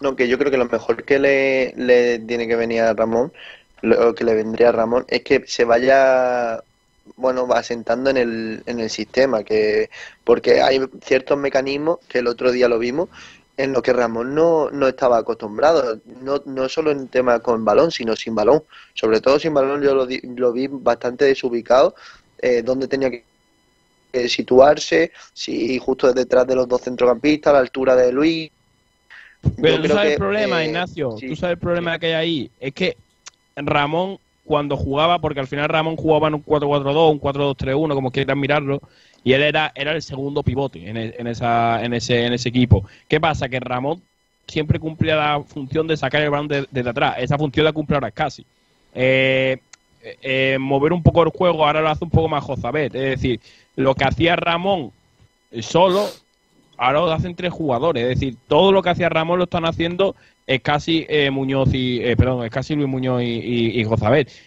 No, 0.00 0.14
que 0.16 0.28
yo 0.28 0.38
creo 0.38 0.50
que 0.50 0.58
lo 0.58 0.66
mejor 0.66 1.04
que 1.04 1.18
le, 1.18 1.72
le 1.76 2.20
tiene 2.20 2.46
que 2.46 2.54
venir 2.56 2.82
a 2.82 2.94
Ramón, 2.94 3.32
lo 3.82 4.14
que 4.14 4.24
le 4.24 4.34
vendría 4.34 4.68
a 4.68 4.72
Ramón, 4.72 5.04
es 5.08 5.24
que 5.24 5.44
se 5.46 5.64
vaya, 5.64 6.62
bueno, 7.16 7.46
asentando 7.52 8.10
en 8.10 8.16
el, 8.16 8.62
en 8.66 8.80
el 8.80 8.90
sistema, 8.90 9.42
que 9.44 9.90
porque 10.24 10.60
hay 10.60 10.80
ciertos 11.02 11.38
mecanismos 11.38 11.98
que 12.08 12.18
el 12.18 12.26
otro 12.28 12.50
día 12.52 12.68
lo 12.68 12.78
vimos 12.78 13.08
en 13.56 13.72
lo 13.72 13.82
que 13.82 13.92
Ramón 13.92 14.34
no, 14.34 14.70
no 14.70 14.86
estaba 14.86 15.18
acostumbrado, 15.18 16.00
no, 16.22 16.42
no 16.46 16.68
solo 16.68 16.92
en 16.92 17.08
tema 17.08 17.40
con 17.40 17.64
balón, 17.64 17.90
sino 17.90 18.14
sin 18.14 18.34
balón. 18.34 18.62
Sobre 18.94 19.20
todo 19.20 19.38
sin 19.38 19.52
balón 19.52 19.82
yo 19.82 19.94
lo, 19.94 20.06
di- 20.06 20.20
lo 20.36 20.52
vi 20.52 20.68
bastante 20.70 21.24
desubicado, 21.24 21.94
eh, 22.40 22.62
donde 22.62 22.86
tenía 22.86 23.10
que 23.10 24.28
situarse, 24.28 25.12
si 25.32 25.78
justo 25.78 26.12
detrás 26.12 26.46
de 26.46 26.54
los 26.54 26.68
dos 26.68 26.82
centrocampistas, 26.82 27.50
a 27.50 27.54
la 27.54 27.60
altura 27.60 27.96
de 27.96 28.12
Luis. 28.12 28.50
Pero 29.42 29.76
Yo 29.76 29.76
tú 29.76 29.82
creo 29.82 29.96
sabes 29.96 30.08
que, 30.08 30.12
el 30.14 30.18
problema, 30.20 30.62
eh, 30.62 30.66
Ignacio. 30.68 31.16
sí, 31.18 31.28
tú 31.28 31.36
sabes 31.36 31.54
el 31.54 31.60
problema 31.60 31.98
que 31.98 32.06
hay 32.06 32.12
ahí. 32.12 32.50
Es 32.60 32.72
que 32.74 32.96
Ramón, 33.56 34.18
cuando 34.48 34.76
jugaba, 34.76 35.20
porque 35.20 35.40
al 35.40 35.46
final 35.46 35.68
Ramón 35.68 35.96
jugaba 35.96 36.26
en 36.28 36.34
un 36.34 36.44
4-4-2, 36.44 37.12
un 37.12 37.20
4-2-3-1, 37.20 37.94
como 37.94 38.10
quieran 38.10 38.40
mirarlo, 38.40 38.80
y 39.22 39.34
él 39.34 39.42
era, 39.42 39.70
era 39.74 39.92
el 39.92 40.02
segundo 40.02 40.42
pivote 40.42 40.88
en, 40.88 40.96
e- 40.96 41.14
en 41.18 41.26
esa, 41.26 41.84
en, 41.84 41.92
ese, 41.92 42.24
en 42.24 42.32
ese 42.32 42.48
equipo. 42.48 42.84
¿Qué 43.06 43.20
pasa? 43.20 43.48
Que 43.48 43.60
Ramón 43.60 44.02
siempre 44.46 44.80
cumplía 44.80 45.14
la 45.16 45.42
función 45.46 45.86
de 45.86 45.96
sacar 45.98 46.22
el 46.22 46.30
balón 46.30 46.48
de- 46.48 46.66
desde 46.70 46.90
atrás. 46.90 47.16
Esa 47.18 47.36
función 47.36 47.64
la 47.64 47.72
cumple 47.72 47.96
ahora 47.96 48.10
casi. 48.10 48.44
Eh, 48.94 49.58
eh, 50.22 50.56
mover 50.58 50.92
un 50.94 51.02
poco 51.02 51.22
el 51.22 51.28
juego, 51.28 51.66
ahora 51.66 51.82
lo 51.82 51.90
hace 51.90 52.04
un 52.04 52.10
poco 52.10 52.28
más 52.28 52.42
Jozabet. 52.42 52.94
Es 52.94 53.20
decir, 53.20 53.40
lo 53.76 53.94
que 53.94 54.04
hacía 54.04 54.34
Ramón 54.36 54.90
solo, 55.60 56.06
ahora 56.76 57.00
lo 57.00 57.12
hacen 57.12 57.34
tres 57.34 57.52
jugadores. 57.52 58.02
Es 58.04 58.08
decir, 58.20 58.36
todo 58.48 58.72
lo 58.72 58.82
que 58.82 58.90
hacía 58.90 59.08
Ramón 59.08 59.38
lo 59.38 59.44
están 59.44 59.66
haciendo 59.66 60.14
es 60.48 60.62
casi 60.62 61.04
eh, 61.10 61.30
Muñoz 61.30 61.68
y, 61.74 62.00
eh, 62.02 62.16
perdón, 62.16 62.42
es 62.42 62.50
casi 62.50 62.74
Luis 62.74 62.88
Muñoz 62.88 63.22
y, 63.22 63.26
y, 63.26 63.82
y. 63.82 63.86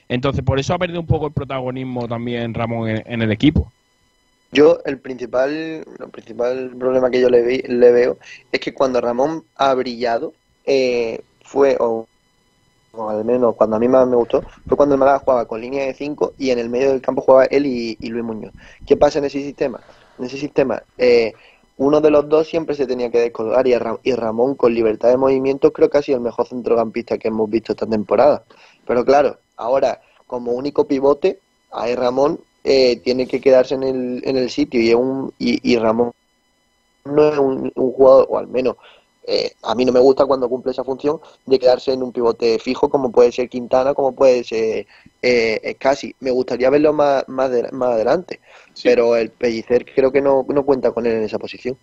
Entonces, 0.09 0.43
por 0.43 0.59
eso 0.59 0.73
ha 0.73 0.79
perdido 0.79 0.99
un 0.99 1.05
poco 1.05 1.27
el 1.27 1.31
protagonismo 1.31 2.07
también 2.07 2.55
Ramón 2.55 2.89
en, 2.89 3.21
el 3.21 3.31
equipo. 3.31 3.71
Yo, 4.51 4.79
el 4.83 4.99
principal, 4.99 5.51
el 5.51 6.09
principal 6.11 6.71
problema 6.77 7.11
que 7.11 7.21
yo 7.21 7.29
le, 7.29 7.43
vi- 7.43 7.61
le 7.67 7.91
veo 7.91 8.17
es 8.51 8.59
que 8.59 8.73
cuando 8.73 8.99
Ramón 8.99 9.45
ha 9.55 9.75
brillado, 9.75 10.33
eh, 10.65 11.21
fue, 11.43 11.77
o, 11.79 12.07
o 12.93 13.09
al 13.09 13.23
menos 13.23 13.55
cuando 13.55 13.75
a 13.75 13.79
mí 13.79 13.87
más 13.87 14.07
me 14.07 14.15
gustó, 14.15 14.41
fue 14.67 14.75
cuando 14.75 14.95
el 14.95 14.99
Málaga 14.99 15.19
jugaba 15.19 15.47
con 15.47 15.61
línea 15.61 15.85
de 15.85 15.93
5 15.93 16.33
y 16.39 16.49
en 16.49 16.57
el 16.57 16.69
medio 16.69 16.89
del 16.89 17.01
campo 17.01 17.21
jugaba 17.21 17.45
él 17.45 17.67
y, 17.67 17.95
y 18.01 18.09
Luis 18.09 18.25
Muñoz. 18.25 18.53
¿Qué 18.87 18.97
pasa 18.97 19.19
en 19.19 19.25
ese 19.25 19.39
sistema? 19.39 19.83
En 20.17 20.25
ese 20.25 20.37
sistema, 20.37 20.81
eh, 20.97 21.37
uno 21.81 21.99
de 21.99 22.11
los 22.11 22.29
dos 22.29 22.47
siempre 22.47 22.75
se 22.75 22.85
tenía 22.85 23.09
que 23.09 23.19
descolgar 23.19 23.65
y, 23.65 23.73
y 24.03 24.13
Ramón 24.13 24.53
con 24.53 24.71
libertad 24.71 25.09
de 25.09 25.17
movimiento 25.17 25.73
creo 25.73 25.89
que 25.89 25.97
ha 25.97 26.01
sido 26.03 26.19
el 26.19 26.23
mejor 26.23 26.47
centrocampista 26.47 27.17
que 27.17 27.29
hemos 27.29 27.49
visto 27.49 27.71
esta 27.71 27.87
temporada. 27.87 28.43
Pero 28.85 29.03
claro, 29.03 29.39
ahora 29.55 29.99
como 30.27 30.51
único 30.51 30.85
pivote, 30.85 31.39
ahí 31.71 31.95
Ramón 31.95 32.39
eh, 32.63 32.97
tiene 32.97 33.25
que 33.25 33.41
quedarse 33.41 33.73
en 33.73 33.81
el, 33.81 34.21
en 34.23 34.37
el 34.37 34.51
sitio 34.51 34.79
y, 34.79 34.89
es 34.89 34.95
un, 34.95 35.33
y 35.39 35.75
Ramón 35.77 36.11
no 37.05 37.29
es 37.29 37.39
un, 37.39 37.71
un 37.73 37.91
jugador, 37.91 38.27
o 38.29 38.37
al 38.37 38.47
menos 38.47 38.75
eh, 39.27 39.53
a 39.63 39.75
mí 39.75 39.85
no 39.85 39.91
me 39.91 39.99
gusta 39.99 40.25
cuando 40.25 40.49
cumple 40.49 40.71
esa 40.71 40.83
función 40.83 41.19
de 41.45 41.59
quedarse 41.59 41.93
en 41.93 42.03
un 42.03 42.11
pivote 42.11 42.59
fijo 42.59 42.89
como 42.89 43.11
puede 43.11 43.31
ser 43.31 43.49
Quintana, 43.49 43.93
como 43.93 44.15
puede 44.15 44.43
ser 44.43 44.87
eh, 45.21 45.75
Casi. 45.79 46.15
Me 46.19 46.31
gustaría 46.31 46.69
verlo 46.69 46.93
más, 46.93 47.23
más, 47.27 47.51
de- 47.51 47.71
más 47.71 47.91
adelante, 47.91 48.41
pero 48.81 49.15
el 49.15 49.31
Pellicer 49.31 49.85
creo 49.93 50.11
que 50.11 50.21
no, 50.21 50.45
no 50.49 50.65
cuenta 50.65 50.91
con 50.91 51.05
él 51.05 51.13
en 51.13 51.23
esa 51.23 51.39
posición. 51.39 51.77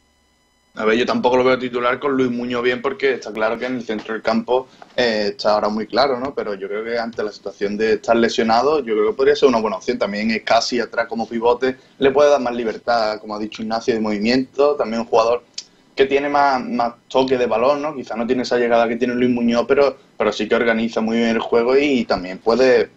A 0.74 0.84
ver, 0.84 0.96
yo 0.96 1.04
tampoco 1.06 1.36
lo 1.36 1.42
veo 1.42 1.58
titular 1.58 1.98
con 1.98 2.12
Luis 2.16 2.30
Muñoz 2.30 2.62
bien 2.62 2.80
porque 2.80 3.14
está 3.14 3.32
claro 3.32 3.58
que 3.58 3.66
en 3.66 3.76
el 3.76 3.82
centro 3.84 4.14
del 4.14 4.22
campo 4.22 4.68
eh, 4.94 5.30
está 5.32 5.54
ahora 5.54 5.68
muy 5.68 5.88
claro, 5.88 6.20
¿no? 6.20 6.32
Pero 6.34 6.54
yo 6.54 6.68
creo 6.68 6.84
que 6.84 6.96
ante 6.96 7.24
la 7.24 7.32
situación 7.32 7.76
de 7.76 7.94
estar 7.94 8.14
lesionado, 8.16 8.78
yo 8.78 8.94
creo 8.94 9.08
que 9.08 9.16
podría 9.16 9.34
ser 9.34 9.48
una 9.48 9.58
buena 9.60 9.78
opción. 9.78 9.98
También 9.98 10.30
es 10.30 10.42
casi 10.44 10.78
atrás 10.78 11.08
como 11.08 11.28
pivote, 11.28 11.76
le 11.98 12.10
puede 12.12 12.30
dar 12.30 12.40
más 12.40 12.54
libertad, 12.54 13.18
como 13.20 13.34
ha 13.34 13.40
dicho 13.40 13.62
Ignacio, 13.62 13.92
de 13.94 14.00
movimiento. 14.00 14.76
También 14.76 15.00
un 15.00 15.08
jugador 15.08 15.42
que 15.98 16.06
tiene 16.06 16.28
más, 16.28 16.64
más 16.64 16.94
toque 17.08 17.36
de 17.36 17.46
balón, 17.46 17.82
¿no? 17.82 17.92
Quizá 17.92 18.14
no 18.14 18.24
tiene 18.24 18.42
esa 18.42 18.56
llegada 18.56 18.86
que 18.86 18.94
tiene 18.94 19.16
Luis 19.16 19.30
Muñoz, 19.30 19.64
pero, 19.66 19.98
pero 20.16 20.32
sí 20.32 20.48
que 20.48 20.54
organiza 20.54 21.00
muy 21.00 21.16
bien 21.16 21.30
el 21.30 21.40
juego 21.40 21.76
y 21.76 22.04
también 22.04 22.38
puede... 22.38 22.90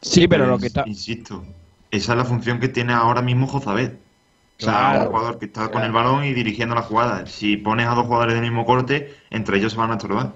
Sí, 0.00 0.26
pero 0.26 0.46
lo 0.46 0.58
que 0.58 0.68
está... 0.68 0.84
Insisto, 0.86 1.44
esa 1.90 2.12
es 2.12 2.18
la 2.18 2.24
función 2.24 2.58
que 2.58 2.68
tiene 2.68 2.94
ahora 2.94 3.20
mismo 3.20 3.46
Jozabet. 3.46 3.92
O 3.92 4.64
sea, 4.64 4.72
Claro. 4.72 5.00
un 5.02 5.06
jugador 5.08 5.38
que 5.38 5.44
está 5.44 5.70
con 5.70 5.82
el 5.82 5.92
balón 5.92 6.24
y 6.24 6.32
dirigiendo 6.32 6.74
la 6.74 6.80
jugada. 6.80 7.26
Si 7.26 7.58
pones 7.58 7.86
a 7.86 7.94
dos 7.94 8.06
jugadores 8.06 8.32
del 8.32 8.44
mismo 8.44 8.64
corte, 8.64 9.14
entre 9.28 9.58
ellos 9.58 9.72
se 9.72 9.78
van 9.78 9.90
a 9.90 9.96
estorbar. 9.96 10.32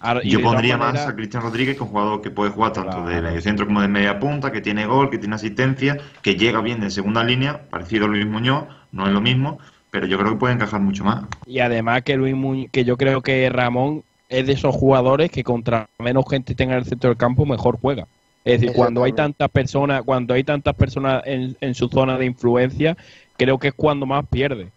Ahora, 0.00 0.20
y 0.22 0.28
Yo 0.28 0.42
pondría 0.42 0.76
más 0.76 0.98
a 1.06 1.14
Cristian 1.16 1.42
Rodríguez, 1.42 1.76
que 1.76 1.82
es 1.82 1.88
un 1.88 1.88
jugador 1.88 2.20
que 2.20 2.30
puede 2.30 2.50
jugar 2.50 2.74
tanto 2.74 2.98
de 3.06 3.12
Claro. 3.12 3.22
medio 3.22 3.40
centro 3.40 3.66
como 3.66 3.80
de 3.80 3.88
media 3.88 4.20
punta, 4.20 4.52
que 4.52 4.60
tiene 4.60 4.84
gol, 4.84 5.08
que 5.08 5.16
tiene 5.16 5.34
asistencia, 5.34 5.96
que 6.20 6.34
llega 6.34 6.60
bien 6.60 6.80
de 6.80 6.90
segunda 6.90 7.24
línea, 7.24 7.70
parecido 7.70 8.04
a 8.04 8.08
Luis 8.08 8.26
Muñoz, 8.26 8.64
no 8.92 9.06
es 9.06 9.12
lo 9.12 9.22
mismo, 9.22 9.58
pero 9.90 10.06
yo 10.06 10.18
creo 10.18 10.32
que 10.32 10.38
puede 10.38 10.54
encajar 10.54 10.80
mucho 10.80 11.04
más. 11.04 11.24
Y 11.46 11.60
además 11.60 12.02
que 12.02 12.16
Luis 12.16 12.34
Muñoz, 12.34 12.70
que 12.70 12.84
yo 12.84 12.96
creo 12.96 13.22
que 13.22 13.48
Ramón 13.50 14.04
es 14.28 14.46
de 14.46 14.52
esos 14.52 14.74
jugadores 14.74 15.30
que 15.30 15.42
contra 15.42 15.88
menos 15.98 16.24
gente 16.30 16.54
tenga 16.54 16.74
en 16.74 16.80
el 16.80 16.84
centro 16.84 17.10
del 17.10 17.16
campo 17.16 17.44
mejor 17.44 17.78
juega. 17.80 18.06
Es 18.44 18.60
decir, 18.60 18.74
cuando 18.74 19.04
hay 19.04 19.12
tantas 19.12 19.50
personas, 19.50 20.02
cuando 20.02 20.32
hay 20.32 20.44
tantas 20.44 20.74
personas 20.74 21.22
en, 21.26 21.56
en 21.60 21.74
su 21.74 21.88
zona 21.88 22.16
de 22.16 22.24
influencia, 22.26 22.96
creo 23.36 23.58
que 23.58 23.68
es 23.68 23.74
cuando 23.74 24.06
más 24.06 24.24
pierde. 24.26 24.70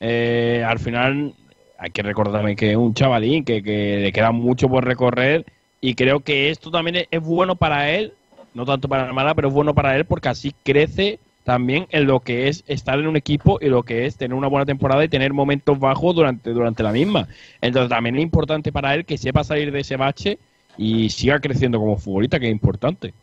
Eh, 0.00 0.64
al 0.66 0.78
final 0.78 1.34
hay 1.78 1.90
que 1.90 2.02
recordarme 2.02 2.56
que 2.56 2.72
es 2.72 2.76
un 2.76 2.92
chavalín, 2.92 3.44
que, 3.44 3.62
que 3.62 3.98
le 3.98 4.12
queda 4.12 4.30
mucho 4.32 4.68
por 4.68 4.84
recorrer 4.84 5.46
y 5.80 5.94
creo 5.94 6.20
que 6.20 6.50
esto 6.50 6.70
también 6.70 6.96
es, 6.96 7.06
es 7.10 7.22
bueno 7.22 7.56
para 7.56 7.90
él, 7.90 8.12
no 8.52 8.66
tanto 8.66 8.88
para 8.88 9.12
Málaga, 9.12 9.36
pero 9.36 9.48
es 9.48 9.54
bueno 9.54 9.74
para 9.74 9.96
él 9.96 10.04
porque 10.04 10.28
así 10.28 10.54
crece 10.64 11.18
también 11.48 11.86
en 11.88 12.06
lo 12.06 12.20
que 12.20 12.48
es 12.48 12.62
estar 12.66 12.98
en 12.98 13.06
un 13.06 13.16
equipo 13.16 13.56
y 13.58 13.70
lo 13.70 13.82
que 13.82 14.04
es 14.04 14.16
tener 14.16 14.34
una 14.34 14.48
buena 14.48 14.66
temporada 14.66 15.02
y 15.02 15.08
tener 15.08 15.32
momentos 15.32 15.78
bajos 15.80 16.14
durante, 16.14 16.50
durante 16.50 16.82
la 16.82 16.92
misma. 16.92 17.26
Entonces 17.62 17.88
también 17.88 18.16
es 18.16 18.22
importante 18.22 18.70
para 18.70 18.92
él 18.92 19.06
que 19.06 19.16
sepa 19.16 19.42
salir 19.42 19.72
de 19.72 19.80
ese 19.80 19.96
bache 19.96 20.38
y 20.76 21.08
siga 21.08 21.40
creciendo 21.40 21.78
como 21.78 21.96
futbolista, 21.96 22.38
que 22.38 22.48
es 22.48 22.52
importante. 22.52 23.14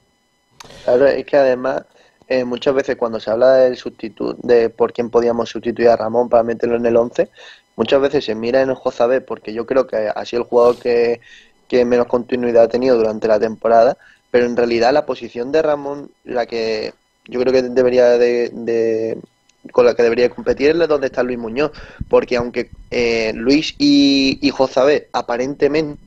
Claro, 0.86 1.06
es 1.06 1.24
que 1.24 1.38
además 1.38 1.84
eh, 2.28 2.44
muchas 2.46 2.74
veces 2.74 2.96
cuando 2.96 3.20
se 3.20 3.30
habla 3.30 3.58
del 3.58 3.78
sustituto, 3.78 4.36
de 4.42 4.72
por 4.72 4.92
quién 4.92 5.12
podíamos 5.12 5.50
sustituir 5.50 5.90
a 5.90 5.96
Ramón 5.96 6.28
para 6.28 6.42
meterlo 6.42 6.78
en 6.78 6.88
el 6.88 6.98
11, 6.98 7.30
muchas 7.76 8.02
veces 8.02 8.26
se 8.26 8.34
mira 8.34 8.60
en 8.64 8.70
el 8.70 8.76
Jozabé 8.76 9.22
porque 9.22 9.54
yo 9.54 9.68
creo 9.68 9.86
que 9.86 9.98
ha 9.98 10.26
sido 10.26 10.42
el 10.42 10.50
jugador 10.50 10.80
que, 10.80 11.22
que 11.68 11.86
menos 11.86 12.08
continuidad 12.08 12.64
ha 12.64 12.70
tenido 12.70 12.98
durante 12.98 13.28
la 13.28 13.40
temporada, 13.40 13.98
pero 14.32 14.48
en 14.48 14.58
realidad 14.58 14.94
la 14.94 15.06
posición 15.06 15.52
de 15.52 15.62
Ramón, 15.62 16.10
la 16.24 16.48
que 16.48 16.96
yo 17.28 17.40
creo 17.40 17.54
que 17.54 17.62
debería 17.64 18.18
de, 18.18 19.18
con 19.72 19.86
la 19.86 19.96
que 19.96 20.04
debería 20.04 20.30
competir 20.30 20.72
es 20.72 20.88
donde 20.88 21.08
está 21.08 21.24
Luis 21.24 21.38
Muñoz, 21.38 21.72
porque 22.10 22.38
aunque 22.38 22.70
eh, 22.92 23.34
Luis 23.36 23.76
y, 23.78 24.40
y 24.42 24.50
Jozabé 24.52 25.10
aparentemente 25.14 25.98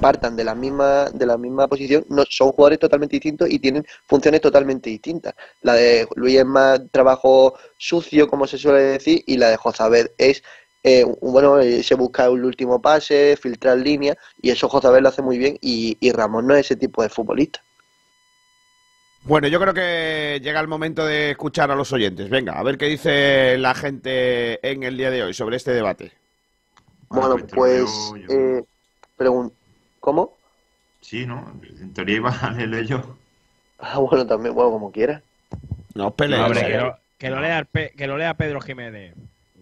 partan 0.00 0.36
de 0.36 0.44
la 0.44 0.54
misma 0.54 1.10
de 1.10 1.26
la 1.26 1.36
misma 1.36 1.66
posición 1.68 2.04
no 2.08 2.24
son 2.28 2.52
jugadores 2.52 2.78
totalmente 2.78 3.16
distintos 3.16 3.50
y 3.50 3.58
tienen 3.58 3.84
funciones 4.06 4.40
totalmente 4.40 4.90
distintas. 4.90 5.34
La 5.62 5.74
de 5.74 6.06
Luis 6.16 6.36
es 6.38 6.46
más 6.46 6.80
trabajo 6.90 7.54
sucio 7.76 8.28
como 8.28 8.46
se 8.46 8.58
suele 8.58 8.80
decir 8.80 9.22
y 9.26 9.36
la 9.36 9.50
de 9.50 9.56
Jozabed 9.56 10.08
es 10.18 10.42
eh, 10.82 11.04
bueno 11.20 11.58
eh, 11.60 11.82
se 11.82 11.94
busca 11.94 12.30
un 12.30 12.44
último 12.44 12.80
pase 12.80 13.36
filtrar 13.40 13.78
líneas 13.78 14.16
y 14.40 14.50
eso 14.50 14.68
Jozabed 14.68 15.00
lo 15.00 15.08
hace 15.08 15.22
muy 15.22 15.38
bien 15.38 15.58
y, 15.60 15.96
y 16.00 16.12
Ramón 16.12 16.46
no 16.46 16.54
es 16.54 16.66
ese 16.66 16.76
tipo 16.76 17.02
de 17.02 17.08
futbolista 17.08 17.65
Bueno, 19.26 19.48
yo 19.48 19.58
creo 19.60 19.74
que 19.74 20.40
llega 20.42 20.60
el 20.60 20.68
momento 20.68 21.04
de 21.04 21.30
escuchar 21.32 21.70
a 21.70 21.74
los 21.74 21.92
oyentes. 21.92 22.30
Venga, 22.30 22.52
a 22.52 22.62
ver 22.62 22.78
qué 22.78 22.86
dice 22.86 23.58
la 23.58 23.74
gente 23.74 24.64
en 24.68 24.84
el 24.84 24.96
día 24.96 25.10
de 25.10 25.22
hoy 25.24 25.34
sobre 25.34 25.56
este 25.56 25.72
debate. 25.72 26.12
bueno 27.08 27.36
pues 27.54 28.12
eh, 28.28 28.62
pregun- 29.18 29.52
¿cómo? 30.00 30.36
Sí, 31.00 31.26
¿no? 31.26 31.52
En 31.80 31.92
teoría 31.92 32.16
iba 32.16 32.30
a 32.30 32.50
leerlo 32.52 32.80
yo. 32.82 33.16
ah 33.80 33.98
bueno 33.98 34.26
también 34.26 34.54
bueno 34.54 34.70
como 34.70 34.90
quiera 34.92 35.20
No. 35.94 36.06
Hombre, 36.08 36.60
¿eh? 36.60 36.66
que, 36.66 36.76
lo, 36.78 36.96
que 37.18 37.30
lo 37.30 37.40
lea, 37.40 37.58
el 37.58 37.66
Pe- 37.66 37.92
que 37.96 38.06
lo 38.06 38.16
lea 38.18 38.34
Pedro 38.34 38.60
Jiménez. 38.60 39.14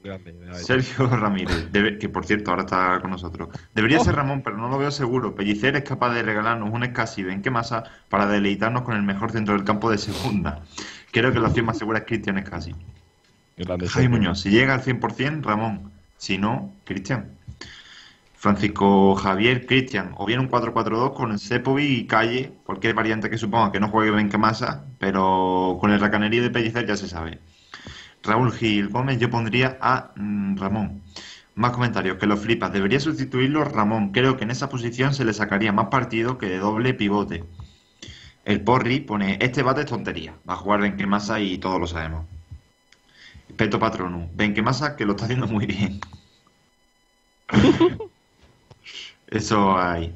Grande. 0.05 0.35
Sergio 0.62 1.07
Ramírez, 1.09 1.73
debe- 1.73 1.99
que 1.99 2.09
por 2.11 2.27
cierto 2.27 2.51
ahora 2.51 2.62
está 2.64 3.01
con 3.01 3.11
nosotros. 3.11 3.49
Debería 3.75 3.99
ser 4.01 4.14
Ramón, 4.17 4.43
pero 4.43 4.57
no 4.59 4.69
lo 4.69 4.77
veo 4.79 4.90
seguro. 4.90 5.35
Pellicer 5.35 5.75
es 5.77 5.83
capaz 5.85 6.12
de 6.14 6.23
regalarnos 6.23 6.71
un 6.73 6.85
escasi 6.85 7.23
Benque 7.23 7.51
Masa 7.51 7.85
para 8.11 8.27
deleitarnos 8.27 8.83
con 8.83 8.95
el 8.97 9.03
mejor 9.03 9.33
centro 9.33 9.55
del 9.55 9.64
campo 9.64 9.90
de 9.90 9.97
segunda. 9.99 10.61
Creo 11.11 11.33
que 11.33 11.40
la 11.40 11.49
opción 11.49 11.67
más 11.67 11.79
segura 11.79 12.01
es 12.01 12.05
Cristian 12.05 12.37
Escasi. 12.38 12.75
Grande 13.57 13.88
Javi. 13.88 14.09
Muñoz, 14.09 14.40
si 14.40 14.51
llega 14.51 14.75
al 14.75 14.83
100%, 14.83 15.43
Ramón. 15.43 15.90
Si 16.19 16.38
no, 16.38 16.73
Cristian. 16.85 17.31
Francisco 18.37 19.14
Javier, 19.14 19.64
Cristian. 19.67 20.12
O 20.19 20.27
bien 20.27 20.40
un 20.40 20.49
4-4-2 20.51 21.14
con 21.14 21.38
Sepovi 21.38 21.85
y 21.85 22.07
Calle, 22.07 22.53
cualquier 22.64 22.95
variante 22.95 23.31
que 23.31 23.38
suponga 23.38 23.73
que 23.73 23.81
no 23.81 23.88
juegue 23.88 24.11
Benque 24.11 24.37
Masa, 24.37 24.85
pero 24.99 25.79
con 25.81 25.90
el 25.93 26.01
racanerío 26.01 26.43
de 26.43 26.51
Pellicer 26.51 26.87
ya 26.87 26.97
se 26.97 27.09
sabe. 27.09 27.38
Raúl 28.24 28.52
Gil 28.52 28.88
Gómez, 28.88 29.18
yo 29.18 29.30
pondría 29.30 29.78
a 29.80 30.12
mm, 30.16 30.56
Ramón. 30.56 31.02
Más 31.54 31.72
comentarios, 31.72 32.18
que 32.18 32.26
lo 32.26 32.37
flipas. 32.37 32.72
Debería 32.72 32.98
sustituirlo 32.98 33.64
Ramón. 33.64 34.10
Creo 34.12 34.37
que 34.37 34.44
en 34.44 34.50
esa 34.50 34.68
posición 34.68 35.14
se 35.14 35.24
le 35.24 35.32
sacaría 35.32 35.72
más 35.72 35.88
partido 35.88 36.38
que 36.38 36.48
de 36.48 36.58
doble 36.58 36.94
pivote. 36.94 37.44
El 38.44 38.62
Porri 38.62 39.00
pone, 39.00 39.38
este 39.40 39.62
bate 39.62 39.82
es 39.82 39.87
tontería. 39.87 40.34
Va 40.48 40.54
a 40.54 40.56
jugar 40.56 40.80
Benquemasa 40.80 41.40
y 41.40 41.58
todos 41.58 41.80
lo 41.80 41.87
sabemos. 41.87 42.26
Peto 43.56 43.78
Patronu. 43.78 44.28
Benquemasa 44.34 44.96
que 44.96 45.04
lo 45.04 45.12
está 45.12 45.24
haciendo 45.26 45.46
muy 45.46 45.66
bien. 45.66 46.00
Eso 49.28 49.78
hay. 49.78 50.14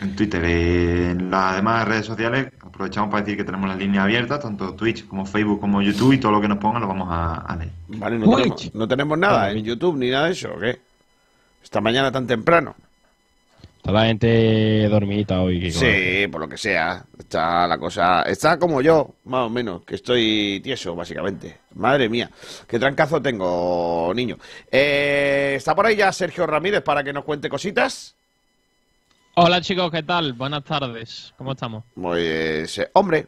En 0.00 0.14
Twitter, 0.14 0.44
en 0.44 1.30
las 1.30 1.56
demás 1.56 1.86
redes 1.88 2.06
sociales, 2.06 2.52
aprovechamos 2.60 3.10
para 3.10 3.22
decir 3.22 3.36
que 3.36 3.44
tenemos 3.44 3.68
la 3.68 3.74
línea 3.74 4.04
abierta, 4.04 4.38
tanto 4.38 4.74
Twitch 4.74 5.06
como 5.08 5.26
Facebook 5.26 5.60
como 5.60 5.82
YouTube, 5.82 6.12
y 6.12 6.18
todo 6.18 6.32
lo 6.32 6.40
que 6.40 6.48
nos 6.48 6.58
pongan 6.58 6.82
lo 6.82 6.88
vamos 6.88 7.08
a, 7.10 7.34
a 7.34 7.56
leer. 7.56 7.72
Vale, 7.88 8.18
no 8.18 8.36
tenemos, 8.36 8.74
no 8.74 8.88
tenemos 8.88 9.18
nada 9.18 9.50
en 9.50 9.64
YouTube 9.64 9.96
ni 9.96 10.10
nada 10.10 10.26
de 10.26 10.32
eso, 10.32 10.52
¿o 10.54 10.60
qué? 10.60 10.78
Esta 11.62 11.80
mañana 11.80 12.12
tan 12.12 12.26
temprano. 12.26 12.76
Está 13.78 13.92
la 13.92 14.06
gente 14.06 14.88
dormida 14.88 15.40
hoy. 15.40 15.70
Sí, 15.70 16.26
por 16.30 16.42
lo 16.42 16.48
que 16.48 16.58
sea. 16.58 17.04
Está 17.18 17.66
la 17.66 17.78
cosa. 17.78 18.22
Está 18.22 18.58
como 18.58 18.82
yo, 18.82 19.14
más 19.24 19.46
o 19.46 19.50
menos, 19.50 19.82
que 19.84 19.94
estoy 19.94 20.60
tieso, 20.62 20.94
básicamente. 20.94 21.58
Madre 21.74 22.08
mía, 22.08 22.30
qué 22.66 22.78
trancazo 22.78 23.22
tengo, 23.22 24.12
niño. 24.14 24.36
Eh, 24.70 25.54
¿Está 25.56 25.74
por 25.74 25.86
ahí 25.86 25.96
ya 25.96 26.12
Sergio 26.12 26.46
Ramírez 26.46 26.82
para 26.82 27.02
que 27.02 27.12
nos 27.12 27.24
cuente 27.24 27.48
cositas? 27.48 28.17
Hola 29.40 29.60
chicos, 29.60 29.90
¿qué 29.92 30.02
tal? 30.02 30.32
Buenas 30.32 30.64
tardes. 30.64 31.32
¿Cómo 31.36 31.52
estamos? 31.52 31.84
Pues, 31.94 32.76
eh, 32.78 32.90
hombre, 32.94 33.26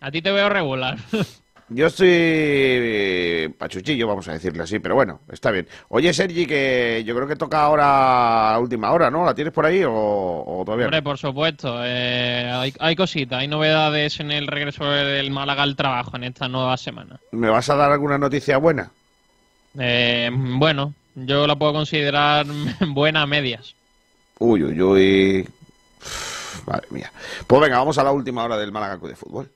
A 0.00 0.10
ti 0.10 0.20
te 0.20 0.32
veo 0.32 0.48
regular. 0.48 0.98
yo 1.68 1.86
estoy 1.86 2.08
eh, 2.10 3.50
pachuchillo, 3.56 4.06
vamos 4.08 4.26
a 4.28 4.32
decirle 4.32 4.62
así, 4.64 4.78
pero 4.80 4.94
bueno, 4.96 5.20
está 5.30 5.50
bien. 5.52 5.68
Oye, 5.88 6.12
Sergi, 6.12 6.46
que 6.46 7.04
yo 7.06 7.14
creo 7.14 7.28
que 7.28 7.36
toca 7.36 7.62
ahora 7.62 8.54
a 8.54 8.58
última 8.58 8.90
hora, 8.92 9.10
¿no? 9.10 9.24
¿La 9.24 9.34
tienes 9.34 9.52
por 9.52 9.64
ahí 9.66 9.84
o, 9.84 9.92
o 9.92 10.64
todavía 10.64 10.84
no? 10.84 10.88
Hombre, 10.88 11.02
por 11.02 11.18
supuesto. 11.18 11.80
eh, 11.84 12.50
hay, 12.52 12.74
hay 12.80 12.96
cositas, 12.96 13.38
hay 13.40 13.48
novedades 13.48 14.18
en 14.20 14.32
el 14.32 14.46
regreso 14.48 14.84
del 14.90 15.30
Málaga 15.30 15.62
al 15.62 15.76
trabajo 15.76 16.16
en 16.16 16.24
esta 16.24 16.48
nueva 16.48 16.76
semana. 16.76 17.20
¿Me 17.30 17.48
vas 17.48 17.68
a 17.70 17.76
dar 17.76 17.92
alguna 17.92 18.18
noticia 18.18 18.58
buena? 18.58 18.90
Eh, 19.78 20.30
bueno, 20.32 20.94
yo 21.14 21.46
la 21.46 21.54
puedo 21.56 21.72
considerar 21.72 22.46
buena 22.88 23.22
a 23.22 23.26
medias. 23.26 23.76
Uy, 24.38 24.62
uy, 24.62 24.80
uy. 24.80 25.48
Uf, 26.00 26.66
Madre 26.66 26.86
mía. 26.90 27.12
Pues 27.46 27.60
venga, 27.60 27.78
vamos 27.78 27.98
a 27.98 28.04
la 28.04 28.12
última 28.12 28.44
hora 28.44 28.56
del 28.56 28.72
Málaga 28.72 28.98
Club 28.98 29.10
de 29.10 29.16
Fútbol. 29.16 29.50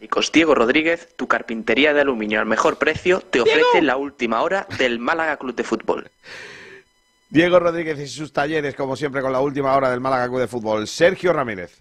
Chicos, 0.00 0.30
Diego 0.32 0.54
Rodríguez, 0.54 1.14
tu 1.16 1.26
carpintería 1.26 1.94
de 1.94 2.02
aluminio 2.02 2.40
al 2.40 2.46
mejor 2.46 2.76
precio, 2.76 3.20
te 3.20 3.40
ofrece 3.40 3.80
la 3.80 3.96
última 3.96 4.42
hora 4.42 4.66
del 4.76 4.98
Málaga 4.98 5.38
Club 5.38 5.54
de 5.54 5.64
Fútbol. 5.64 6.10
Diego 7.30 7.58
Rodríguez 7.58 7.98
y 7.98 8.06
sus 8.06 8.32
talleres, 8.32 8.74
como 8.74 8.96
siempre, 8.96 9.22
con 9.22 9.32
la 9.32 9.40
última 9.40 9.74
hora 9.74 9.90
del 9.90 10.00
Málaga 10.00 10.28
Club 10.28 10.40
de 10.40 10.48
Fútbol. 10.48 10.86
Sergio 10.86 11.32
Ramírez. 11.32 11.80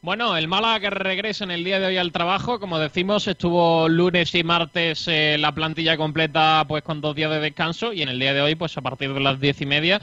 Bueno, 0.00 0.36
el 0.36 0.48
Málaga 0.48 0.80
que 0.80 0.90
regresa 0.90 1.44
en 1.44 1.52
el 1.52 1.62
día 1.62 1.78
de 1.78 1.86
hoy 1.86 1.96
al 1.96 2.10
trabajo, 2.10 2.58
como 2.58 2.80
decimos, 2.80 3.28
estuvo 3.28 3.88
lunes 3.88 4.34
y 4.34 4.42
martes 4.42 5.06
eh, 5.06 5.36
la 5.38 5.52
plantilla 5.52 5.96
completa 5.96 6.64
pues 6.66 6.82
con 6.82 7.00
dos 7.00 7.14
días 7.14 7.30
de 7.30 7.38
descanso 7.38 7.92
y 7.92 8.02
en 8.02 8.08
el 8.08 8.18
día 8.18 8.34
de 8.34 8.40
hoy 8.40 8.56
pues 8.56 8.76
a 8.76 8.80
partir 8.80 9.14
de 9.14 9.20
las 9.20 9.38
diez 9.38 9.60
y 9.60 9.66
media 9.66 10.00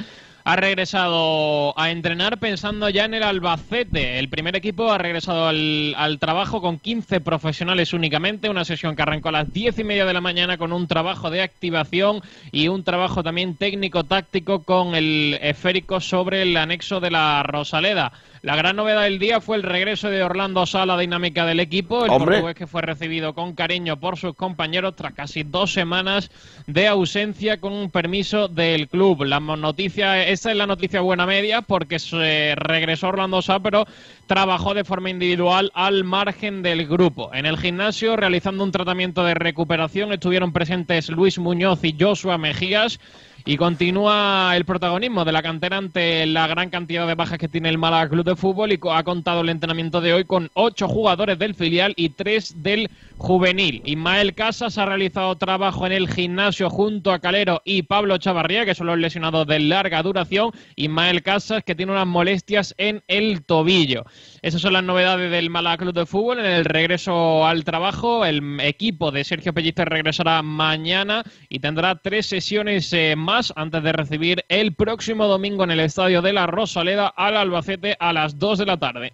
ha 0.49 0.55
regresado 0.55 1.77
a 1.79 1.91
entrenar 1.91 2.39
pensando 2.39 2.89
ya 2.89 3.05
en 3.05 3.13
el 3.13 3.21
Albacete. 3.21 4.17
El 4.17 4.29
primer 4.29 4.55
equipo 4.55 4.91
ha 4.91 4.97
regresado 4.97 5.47
al, 5.47 5.93
al, 5.95 6.17
trabajo 6.17 6.59
con 6.59 6.79
15 6.79 7.21
profesionales 7.21 7.93
únicamente, 7.93 8.49
una 8.49 8.65
sesión 8.65 8.95
que 8.95 9.03
arrancó 9.03 9.29
a 9.29 9.33
las 9.33 9.53
diez 9.53 9.77
y 9.77 9.83
media 9.83 10.05
de 10.05 10.13
la 10.13 10.21
mañana 10.21 10.57
con 10.57 10.73
un 10.73 10.87
trabajo 10.87 11.29
de 11.29 11.43
activación 11.43 12.23
y 12.51 12.67
un 12.67 12.83
trabajo 12.83 13.21
también 13.21 13.57
técnico-táctico 13.57 14.63
con 14.63 14.95
el 14.95 15.37
esférico 15.39 16.01
sobre 16.01 16.41
el 16.41 16.57
anexo 16.57 16.99
de 16.99 17.11
la 17.11 17.43
Rosaleda. 17.43 18.11
La 18.41 18.55
gran 18.55 18.77
novedad 18.77 19.03
del 19.03 19.19
día 19.19 19.41
fue 19.41 19.57
el 19.57 19.63
regreso 19.63 20.09
de 20.09 20.23
Orlando 20.23 20.65
Sá 20.65 20.83
a 20.83 20.85
la 20.85 20.97
dinámica 20.97 21.45
del 21.45 21.59
equipo, 21.59 22.05
el 22.05 22.11
Hombre. 22.11 22.37
portugués 22.37 22.55
que 22.55 22.67
fue 22.67 22.81
recibido 22.81 23.33
con 23.33 23.53
cariño 23.53 23.99
por 23.99 24.17
sus 24.17 24.33
compañeros 24.33 24.95
tras 24.95 25.13
casi 25.13 25.43
dos 25.43 25.73
semanas 25.73 26.31
de 26.65 26.87
ausencia 26.87 27.59
con 27.59 27.73
un 27.73 27.91
permiso 27.91 28.47
del 28.47 28.87
club. 28.87 29.23
La 29.25 29.41
noticia, 29.41 30.25
esa 30.25 30.51
es 30.51 30.57
la 30.57 30.67
noticia 30.67 31.01
buena 31.01 31.25
media 31.25 31.61
porque 31.61 31.99
se 31.99 32.53
regresó 32.55 33.09
Orlando 33.09 33.41
Sá, 33.41 33.59
pero 33.59 33.85
trabajó 34.25 34.73
de 34.73 34.85
forma 34.85 35.09
individual 35.09 35.71
al 35.73 36.05
margen 36.05 36.61
del 36.61 36.87
grupo. 36.87 37.31
En 37.33 37.45
el 37.45 37.57
gimnasio, 37.57 38.15
realizando 38.15 38.63
un 38.63 38.71
tratamiento 38.71 39.25
de 39.25 39.33
recuperación, 39.33 40.13
estuvieron 40.13 40.53
presentes 40.53 41.09
Luis 41.09 41.39
Muñoz 41.39 41.83
y 41.83 41.93
Joshua 41.99 42.37
Mejías. 42.37 42.99
Y 43.45 43.57
continúa 43.57 44.53
el 44.55 44.65
protagonismo 44.65 45.25
de 45.25 45.31
la 45.31 45.41
cantera 45.41 45.77
ante 45.77 46.25
la 46.25 46.45
gran 46.47 46.69
cantidad 46.69 47.07
de 47.07 47.15
bajas 47.15 47.37
que 47.37 47.47
tiene 47.47 47.69
el 47.69 47.77
Málaga 47.77 48.09
Club 48.09 48.25
de 48.25 48.35
Fútbol 48.35 48.71
y 48.71 48.79
ha 48.91 49.03
contado 49.03 49.41
el 49.41 49.49
entrenamiento 49.49 50.01
de 50.01 50.13
hoy 50.13 50.25
con 50.25 50.51
ocho 50.53 50.87
jugadores 50.87 51.39
del 51.39 51.55
filial 51.55 51.93
y 51.95 52.09
tres 52.09 52.61
del 52.61 52.89
juvenil. 53.17 53.81
Ismael 53.85 54.33
Casas 54.33 54.77
ha 54.77 54.85
realizado 54.85 55.35
trabajo 55.35 55.85
en 55.85 55.93
el 55.93 56.09
gimnasio 56.09 56.69
junto 56.69 57.11
a 57.11 57.19
Calero 57.19 57.61
y 57.65 57.83
Pablo 57.83 58.17
Chavarría, 58.17 58.65
que 58.65 58.75
son 58.75 58.87
los 58.87 58.97
lesionados 58.97 59.47
de 59.47 59.59
larga 59.59 60.03
duración. 60.03 60.51
Ismael 60.75 61.23
Casas, 61.23 61.63
que 61.63 61.75
tiene 61.75 61.91
unas 61.91 62.07
molestias 62.07 62.75
en 62.77 63.03
el 63.07 63.43
tobillo. 63.43 64.05
Esas 64.41 64.61
son 64.61 64.73
las 64.73 64.83
novedades 64.83 65.31
del 65.31 65.49
Málaga 65.49 65.77
Club 65.77 65.93
de 65.93 66.05
Fútbol. 66.05 66.39
En 66.39 66.45
el 66.45 66.65
regreso 66.65 67.45
al 67.45 67.63
trabajo, 67.63 68.25
el 68.25 68.59
equipo 68.61 69.11
de 69.11 69.23
Sergio 69.23 69.53
Pellicer 69.53 69.87
regresará 69.89 70.41
mañana 70.41 71.23
y 71.49 71.59
tendrá 71.59 71.95
tres 71.95 72.27
sesiones 72.27 72.91
eh, 72.93 73.15
más 73.17 73.53
antes 73.55 73.83
de 73.83 73.91
recibir 73.91 74.45
el 74.47 74.73
próximo 74.73 75.27
domingo 75.27 75.63
en 75.63 75.71
el 75.71 75.81
estadio 75.81 76.21
de 76.21 76.33
la 76.33 76.47
Rosaleda 76.47 77.07
al 77.07 77.37
Albacete 77.37 77.97
a 77.99 78.13
las 78.13 78.39
2 78.39 78.59
de 78.59 78.65
la 78.65 78.77
tarde. 78.77 79.13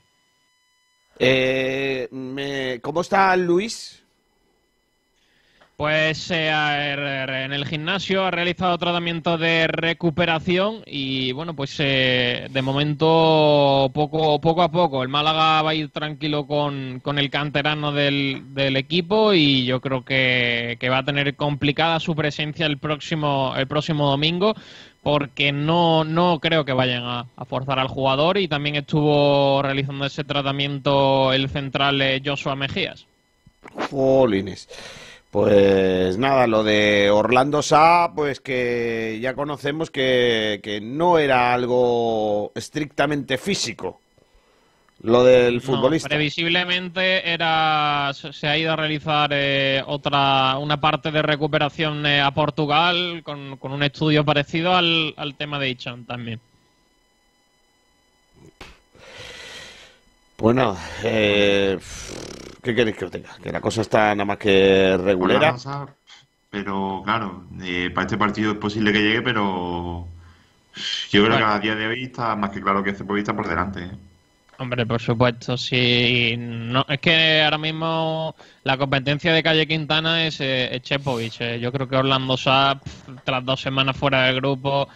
Eh, 1.18 2.80
¿Cómo 2.82 3.02
está 3.02 3.36
Luis? 3.36 4.05
Pues 5.78 6.32
eh, 6.32 6.50
en 6.50 7.52
el 7.52 7.66
gimnasio 7.66 8.24
ha 8.24 8.32
realizado 8.32 8.78
tratamiento 8.78 9.38
de 9.38 9.68
recuperación 9.68 10.84
y 10.86 11.34
bueno, 11.34 11.54
pues 11.54 11.76
eh, 11.80 12.48
de 12.50 12.62
momento 12.62 13.92
poco, 13.94 14.40
poco 14.40 14.62
a 14.62 14.72
poco. 14.72 15.04
El 15.04 15.10
Málaga 15.10 15.62
va 15.62 15.72
a 15.72 15.76
ir 15.76 15.90
tranquilo 15.90 16.48
con, 16.48 17.02
con 17.02 17.20
el 17.20 17.30
canterano 17.30 17.92
del, 17.92 18.46
equipo 18.56 19.34
y 19.34 19.66
yo 19.66 19.82
creo 19.82 20.06
que, 20.06 20.78
que 20.80 20.90
va 20.90 21.00
a 21.00 21.06
tener 21.06 21.36
complicada 21.36 22.00
su 22.00 22.16
presencia 22.16 22.66
el 22.68 22.78
próximo, 22.78 23.54
el 23.58 23.68
próximo 23.68 24.10
domingo 24.10 24.56
porque 25.04 25.52
no, 25.52 26.04
no 26.06 26.40
creo 26.40 26.64
que 26.64 26.74
vayan 26.74 27.04
a, 27.04 27.26
forzar 27.46 27.80
al 27.80 27.90
jugador 27.90 28.38
y 28.38 28.48
también 28.48 28.76
estuvo 28.76 29.62
realizando 29.62 30.06
ese 30.06 30.24
tratamiento 30.24 31.34
el 31.34 31.50
central 31.50 32.02
eh, 32.02 32.22
Joshua 32.26 32.56
Mejías. 32.56 33.06
Pues 35.36 36.18
nada, 36.18 36.48
lo 36.48 36.64
de 36.64 37.10
Orlando 37.12 37.62
Sá, 37.62 38.14
pues 38.16 38.40
que 38.40 39.20
ya 39.22 39.34
conocemos 39.34 39.92
que, 39.92 40.62
que 40.64 40.80
no 40.80 41.18
era 41.18 41.54
algo 41.54 42.54
estrictamente 42.56 43.38
físico. 43.38 44.00
Lo 45.02 45.26
del 45.26 45.56
No, 45.56 45.62
futbolista. 45.62 46.08
previsiblemente 46.08 47.30
era 47.30 48.14
se 48.14 48.48
ha 48.48 48.58
ido 48.58 48.72
a 48.72 48.76
realizar 48.78 49.32
eh, 49.34 49.84
otra 49.86 50.58
una 50.58 50.80
parte 50.80 51.12
de 51.12 51.22
recuperación 51.22 52.06
eh, 52.06 52.22
a 52.22 52.32
Portugal 52.32 53.22
con, 53.22 53.58
con 53.58 53.74
un 53.74 53.84
estudio 53.84 54.24
parecido 54.24 54.74
al, 54.74 55.14
al 55.18 55.36
tema 55.36 55.60
de 55.60 55.68
Ichan 55.68 56.06
también. 56.06 56.40
Nada, 60.42 60.78
eh, 61.04 61.78
¿qué 62.66 62.76
queréis 62.76 62.98
que 62.98 63.06
os 63.06 63.12
diga? 63.12 63.30
Que 63.42 63.52
la 63.52 63.62
cosa 63.62 63.82
está 63.82 64.14
nada 64.16 64.26
más 64.26 64.38
que 64.38 64.98
regulera. 64.98 65.56
Pero 66.50 67.02
claro, 67.06 67.48
eh, 67.62 67.90
para 67.94 68.06
este 68.06 68.18
partido 68.18 68.52
es 68.54 68.58
posible 68.58 68.92
que 68.94 69.00
llegue, 69.02 69.22
pero 69.22 70.08
yo 71.10 71.24
creo 71.24 71.30
Bueno. 71.30 71.38
que 71.38 71.44
a 71.44 71.60
día 71.60 71.76
de 71.76 71.88
hoy 71.88 72.04
está 72.06 72.36
más 72.36 72.50
que 72.52 72.62
claro 72.62 72.84
que 72.84 72.94
Cepovi 72.94 73.20
está 73.22 73.36
por 73.36 73.48
delante. 73.48 73.84
¿eh? 73.84 73.92
Hombre, 74.58 74.86
por 74.86 75.02
supuesto, 75.02 75.58
sí. 75.58 76.36
No, 76.38 76.86
es 76.88 77.00
que 77.00 77.42
ahora 77.44 77.58
mismo 77.58 78.36
la 78.64 78.78
competencia 78.78 79.34
de 79.34 79.44
Calle 79.44 79.68
Quintana 79.68 80.26
es, 80.28 80.40
eh, 80.40 80.74
es 80.76 80.82
Chepovic. 80.82 81.42
eh. 81.42 81.60
Yo 81.60 81.72
creo 81.74 81.90
que 81.90 81.98
Orlando 81.98 82.38
Sá, 82.38 82.80
pf, 82.82 83.12
tras 83.26 83.44
dos 83.44 83.60
semanas 83.62 83.98
fuera 83.98 84.24
del 84.24 84.36
grupo, 84.38 84.88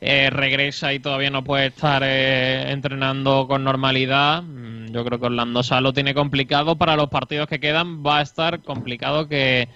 eh, 0.00 0.30
regresa 0.30 0.92
y 0.94 1.00
todavía 1.00 1.30
no 1.30 1.42
puede 1.44 1.66
estar 1.66 2.02
eh, 2.04 2.70
entrenando 2.70 3.46
con 3.48 3.64
normalidad. 3.64 4.42
Mm, 4.42 4.92
Yo 4.92 5.04
creo 5.04 5.18
que 5.18 5.26
Orlando 5.26 5.62
Sá 5.62 5.80
lo 5.80 5.92
tiene 5.92 6.14
complicado. 6.14 6.76
Para 6.76 6.96
los 6.96 7.08
partidos 7.08 7.48
que 7.48 7.60
quedan 7.60 8.04
va 8.04 8.18
a 8.18 8.22
estar 8.22 8.60
complicado 8.60 9.28
que, 9.28 9.68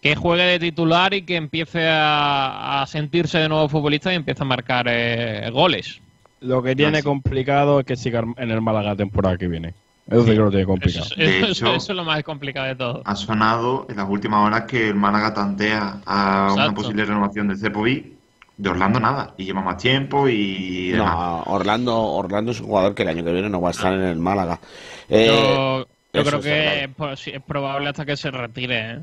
que 0.00 0.14
juegue 0.16 0.44
de 0.44 0.58
titular 0.58 1.14
y 1.14 1.22
que 1.22 1.36
empiece 1.36 1.86
a, 1.88 2.82
a 2.82 2.86
sentirse 2.86 3.38
de 3.38 3.48
nuevo 3.48 3.68
futbolista 3.68 4.12
y 4.12 4.16
empiece 4.16 4.42
a 4.42 4.46
marcar 4.46 4.86
eh, 4.88 5.50
goles. 5.52 6.00
Lo 6.40 6.62
que 6.62 6.76
tiene 6.76 6.98
Así. 6.98 7.06
complicado 7.06 7.80
es 7.80 7.86
que 7.86 7.96
siga 7.96 8.22
en 8.36 8.50
el 8.50 8.60
Málaga 8.60 8.90
la 8.90 8.96
temporada 8.96 9.36
que 9.36 9.48
viene. 9.48 9.74
Eso 10.06 10.22
sí 10.22 10.30
que 10.30 10.36
lo 10.36 10.50
tiene 10.50 10.66
complicado. 10.66 11.06
eso- 11.16 11.46
hecho- 11.50 11.74
eso 11.74 11.92
es 11.92 11.96
lo 11.96 12.04
más 12.04 12.22
complicado 12.22 12.66
de 12.68 12.76
todo. 12.76 13.02
Ha 13.04 13.16
sonado 13.16 13.86
en 13.90 13.96
las 13.96 14.08
últimas 14.08 14.46
horas 14.46 14.62
que 14.62 14.88
el 14.90 14.94
Málaga 14.94 15.34
tantea 15.34 16.00
a 16.06 16.50
una 16.54 16.72
posible 16.72 17.04
renovación 17.04 17.48
de 17.48 17.56
Cepovi. 17.56 18.15
De 18.56 18.70
Orlando 18.70 18.98
nada, 18.98 19.34
y 19.36 19.44
lleva 19.44 19.60
más 19.60 19.76
tiempo 19.76 20.28
y 20.28 20.92
demás. 20.92 21.14
No, 21.14 21.42
Orlando, 21.52 22.02
Orlando 22.02 22.52
es 22.52 22.60
un 22.60 22.66
jugador 22.66 22.94
que 22.94 23.02
el 23.02 23.08
año 23.08 23.24
que 23.24 23.32
viene 23.32 23.50
no 23.50 23.60
va 23.60 23.68
a 23.68 23.72
estar 23.72 23.92
en 23.92 24.02
el 24.02 24.18
Málaga. 24.18 24.58
Eh, 25.10 25.26
yo 25.26 25.86
yo 26.16 26.22
eso 26.22 26.30
creo 26.30 26.42
que 26.42 26.84
es, 27.34 27.42
probable 27.42 27.88
hasta 27.90 28.06
que 28.06 28.16
se 28.16 28.30
retire. 28.30 28.90
¿eh? 28.90 28.98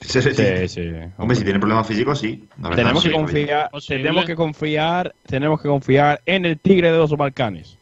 Sí, 0.00 0.22
sí, 0.22 0.34
sí. 0.34 0.44
Sí, 0.44 0.68
sí. 0.68 0.90
Hombre, 1.16 1.36
si 1.36 1.44
tiene 1.44 1.58
problemas 1.58 1.86
físicos, 1.86 2.18
sí. 2.20 2.44
la 2.60 2.70
verdad, 2.70 2.82
Tenemos 2.82 3.02
sí, 3.02 3.08
que 3.08 3.14
confiar, 3.14 3.70
tenemos 3.86 4.24
que 4.24 4.34
confiar, 4.34 5.14
tenemos 5.26 5.62
que 5.62 5.68
confiar 5.68 6.20
en 6.26 6.46
el 6.46 6.58
Tigre 6.58 6.92
de 6.92 6.98
los 6.98 7.16
Balcanes. 7.16 7.77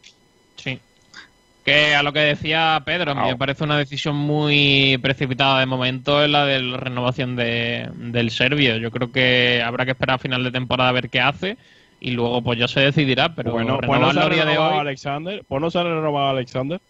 Que 1.66 1.96
a 1.96 2.02
lo 2.04 2.12
que 2.12 2.20
decía 2.20 2.80
Pedro, 2.84 3.14
me 3.16 3.34
parece 3.36 3.64
una 3.64 3.76
decisión 3.76 4.14
muy 4.14 4.98
precipitada 5.02 5.58
de 5.58 5.66
momento 5.66 6.22
es 6.22 6.30
la 6.30 6.46
de 6.46 6.62
la 6.62 6.76
renovación 6.76 7.34
de, 7.34 7.90
del 7.94 8.30
serbio. 8.30 8.76
Yo 8.76 8.92
creo 8.92 9.10
que 9.10 9.60
habrá 9.66 9.84
que 9.84 9.90
esperar 9.90 10.14
a 10.14 10.18
final 10.18 10.44
de 10.44 10.52
temporada 10.52 10.90
a 10.90 10.92
ver 10.92 11.10
qué 11.10 11.20
hace 11.20 11.56
y 12.00 12.12
luego 12.12 12.40
pues 12.40 12.56
ya 12.58 12.68
se 12.68 12.78
decidirá. 12.80 13.34
Pero 13.34 13.50
bueno, 13.50 13.78
pues 13.84 14.00
no 14.00 14.12
se 14.12 14.20
ha 14.20 14.28
de 14.28 14.28
renovado 14.28 14.62
a 14.62 14.72
hoy, 14.74 14.78
Alexander, 14.78 15.42
pues 15.48 15.60
no 15.60 15.68
se 15.70 15.78
ha 15.78 15.82
renovado 15.82 16.28
Alexander. 16.28 16.80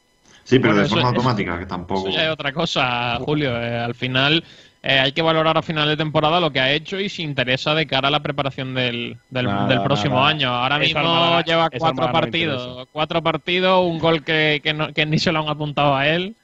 Sí, 0.45 0.59
pero 0.59 0.74
Bueno, 0.74 0.81
de 0.83 0.87
eso- 0.87 0.95
forma 0.95 1.09
eso- 1.09 1.16
automática, 1.16 1.59
que 1.59 1.66
tampoco. 1.66 2.09
Eso 2.09 2.18
ya 2.18 2.24
es 2.27 2.31
otra 2.31 2.53
cosa, 2.53 3.16
Julio. 3.20 3.61
Eh, 3.61 3.79
al 3.79 3.95
final 3.95 4.45
eh, 4.89 5.01
hay 5.01 5.12
que 5.12 5.22
valorar 5.22 5.57
a 5.59 5.62
final 5.62 5.89
de 5.89 5.97
temporada 5.97 6.41
lo 6.41 6.53
que 6.53 6.61
ha 6.61 6.72
hecho 6.72 7.01
y 7.01 7.09
si 7.09 7.22
interesa 7.22 7.74
de 7.74 7.87
cara 7.87 8.09
a 8.09 8.11
la 8.11 8.22
preparación 8.22 8.74
del, 8.74 9.18
del, 9.30 9.47
Nada, 9.47 9.66
del 9.66 9.82
próximo 9.82 10.16
nada. 10.16 10.28
año. 10.28 10.49
Ahora 10.51 10.78
mismo 10.78 11.41
lleva 11.43 11.70
cuatro 11.70 12.07
no 12.07 12.12
partidos. 12.12 12.89
cuatro 12.93 13.22
partidos, 13.22 13.84
un 13.84 13.99
gol 13.99 14.24
que, 14.24 14.61
que, 14.62 14.72
no- 14.74 14.93
que 14.93 15.07
ni 15.07 15.18
se 15.18 15.32
lo 15.32 15.41
han 15.41 15.49
apuntado 15.49 15.95
a 15.97 16.07
él. 16.09 16.37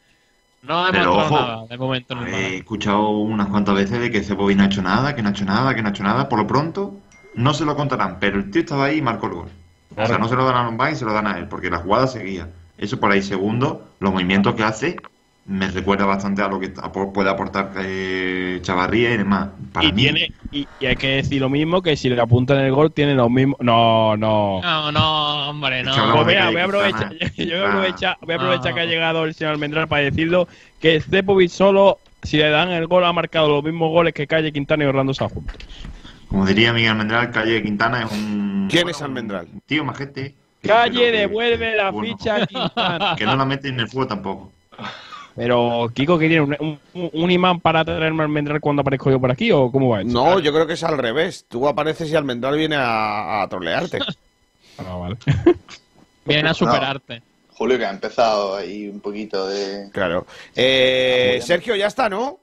No 0.62 0.84
ha 0.84 0.92
demostrado 0.92 1.28
ojo, 1.28 1.34
nada 1.34 1.66
de 1.66 1.78
momento 1.78 2.14
en 2.14 2.20
el 2.20 2.28
He 2.34 2.56
escuchado 2.58 3.08
unas 3.10 3.48
cuantas 3.48 3.74
veces 3.74 4.00
de 4.00 4.10
que 4.10 4.22
Cepovi 4.22 4.54
no 4.54 4.62
ha 4.62 4.66
hecho 4.66 4.82
nada, 4.82 5.14
que 5.14 5.22
no 5.22 5.28
ha 5.28 5.32
hecho 5.32 5.44
nada, 5.44 5.74
que 5.74 5.82
no 5.82 5.88
ha 5.88 5.90
hecho 5.90 6.02
nada. 6.04 6.28
Por 6.28 6.38
lo 6.38 6.46
pronto, 6.46 7.00
no 7.34 7.54
se 7.54 7.64
lo 7.64 7.76
contarán, 7.76 8.18
pero 8.20 8.38
el 8.38 8.50
tío 8.50 8.60
estaba 8.62 8.86
ahí 8.86 8.98
y 8.98 9.02
marcó 9.02 9.26
el 9.26 9.34
gol. 9.34 9.48
O 9.96 10.06
sea, 10.06 10.18
no 10.18 10.28
se 10.28 10.36
lo 10.36 10.44
dan 10.44 10.56
a 10.56 10.64
Lombán 10.64 10.92
y 10.92 10.96
se 10.96 11.04
lo 11.04 11.12
dan 11.12 11.26
a 11.26 11.38
él, 11.38 11.48
porque 11.48 11.70
la 11.70 11.78
jugada 11.78 12.06
seguía. 12.06 12.48
Eso 12.78 12.98
por 13.00 13.10
ahí, 13.12 13.22
segundo, 13.22 13.94
los 14.00 14.12
movimientos 14.12 14.54
que 14.54 14.62
hace, 14.64 14.96
me 15.46 15.68
recuerda 15.68 16.04
bastante 16.06 16.40
a 16.40 16.48
lo 16.48 16.60
que 16.60 16.68
puede 16.68 17.28
aportar 17.28 17.72
eh, 17.78 18.58
Chavarría 18.62 19.12
y 19.14 19.16
demás. 19.16 19.48
Para 19.72 19.86
y, 19.88 19.92
mí, 19.92 20.02
tiene, 20.02 20.32
y, 20.52 20.68
y 20.80 20.86
hay 20.86 20.96
que 20.96 21.16
decir 21.16 21.40
lo 21.40 21.48
mismo 21.48 21.82
que 21.82 21.96
si 21.96 22.08
le 22.08 22.20
apuntan 22.20 22.58
el 22.58 22.72
gol 22.72 22.92
tiene 22.92 23.14
lo 23.14 23.28
mismo. 23.28 23.56
No, 23.60 24.16
no. 24.16 24.60
No, 24.62 24.92
no, 24.92 25.50
hombre, 25.50 25.82
no. 25.82 25.92
Pues 26.14 26.26
mira, 26.26 26.50
voy 26.50 26.60
a 26.60 26.64
aprovechar, 26.64 27.12
yo 27.36 27.44
voy 27.46 27.64
a 27.64 27.68
aprovechar, 27.68 28.16
voy 28.20 28.32
a 28.32 28.36
aprovechar 28.36 28.72
Ah. 28.72 28.74
que 28.74 28.80
ha 28.82 28.86
llegado 28.86 29.24
el 29.24 29.34
señor 29.34 29.52
Almendral 29.54 29.88
para 29.88 30.02
decirlo 30.02 30.46
que 30.80 31.00
Stepovic 31.00 31.50
solo, 31.50 31.98
si 32.22 32.36
le 32.36 32.48
dan 32.50 32.70
el 32.70 32.86
gol, 32.86 33.04
ha 33.04 33.12
marcado 33.12 33.48
los 33.48 33.64
mismos 33.64 33.90
goles 33.90 34.14
que 34.14 34.26
Calle 34.28 34.52
Quintana 34.52 34.84
y 34.84 34.86
Orlando 34.86 35.12
Sá 35.12 35.28
juntos. 35.28 35.56
como 36.28 36.46
diría 36.46 36.72
Miguel 36.72 36.92
Almendral, 36.92 37.30
Calle 37.32 37.62
Quintana 37.62 38.04
es 38.04 38.12
un. 38.12 38.68
¿Quién 38.70 38.88
es 38.88 39.02
Almendral? 39.02 39.48
un 39.52 39.60
Tío, 39.62 39.84
majete. 39.84 40.34
Calle 40.62 41.00
que- 41.00 41.10
devuelve 41.18 41.74
la 41.76 41.90
bueno, 41.90 42.16
ficha 42.16 42.36
a 42.36 42.46
Quintana. 42.46 43.14
Que 43.18 43.24
no 43.26 43.34
la 43.34 43.44
mete 43.44 43.68
en 43.68 43.80
el 43.80 43.88
fuego 43.88 44.06
tampoco. 44.06 44.52
Pero, 45.34 45.90
Kiko, 45.94 46.18
¿qué 46.18 46.28
tiene? 46.28 46.42
¿Un, 46.42 46.78
un- 46.94 47.10
un 47.12 47.30
imán 47.30 47.60
para 47.60 47.84
traerme 47.84 48.22
Almendral 48.22 48.60
cuando 48.60 48.82
aparezco 48.82 49.10
yo 49.10 49.18
por 49.20 49.30
aquí 49.30 49.50
o 49.50 49.70
cómo 49.72 49.88
va? 49.88 50.04
No, 50.04 50.38
yo 50.40 50.52
creo 50.52 50.66
que 50.66 50.74
es 50.74 50.84
al 50.84 50.98
revés. 50.98 51.46
Tú 51.48 51.66
apareces 51.66 52.10
y 52.10 52.14
Almendral 52.16 52.56
viene 52.56 52.76
a, 52.76 53.42
a 53.42 53.48
trolearte. 53.48 53.98
Ah, 54.78 54.96
vale. 54.96 55.16
Viene 56.24 56.48
a 56.48 56.54
superarte. 56.54 57.22
Julio, 57.50 57.76
que 57.78 57.84
ha 57.84 57.90
empezado 57.90 58.56
ahí 58.56 58.88
un 58.88 59.00
poquito 59.00 59.46
de... 59.46 59.90
Claro. 59.92 60.26
Eh, 60.56 61.38
Sergio, 61.42 61.76
ya 61.76 61.86
está, 61.88 62.08
¿no? 62.08 62.38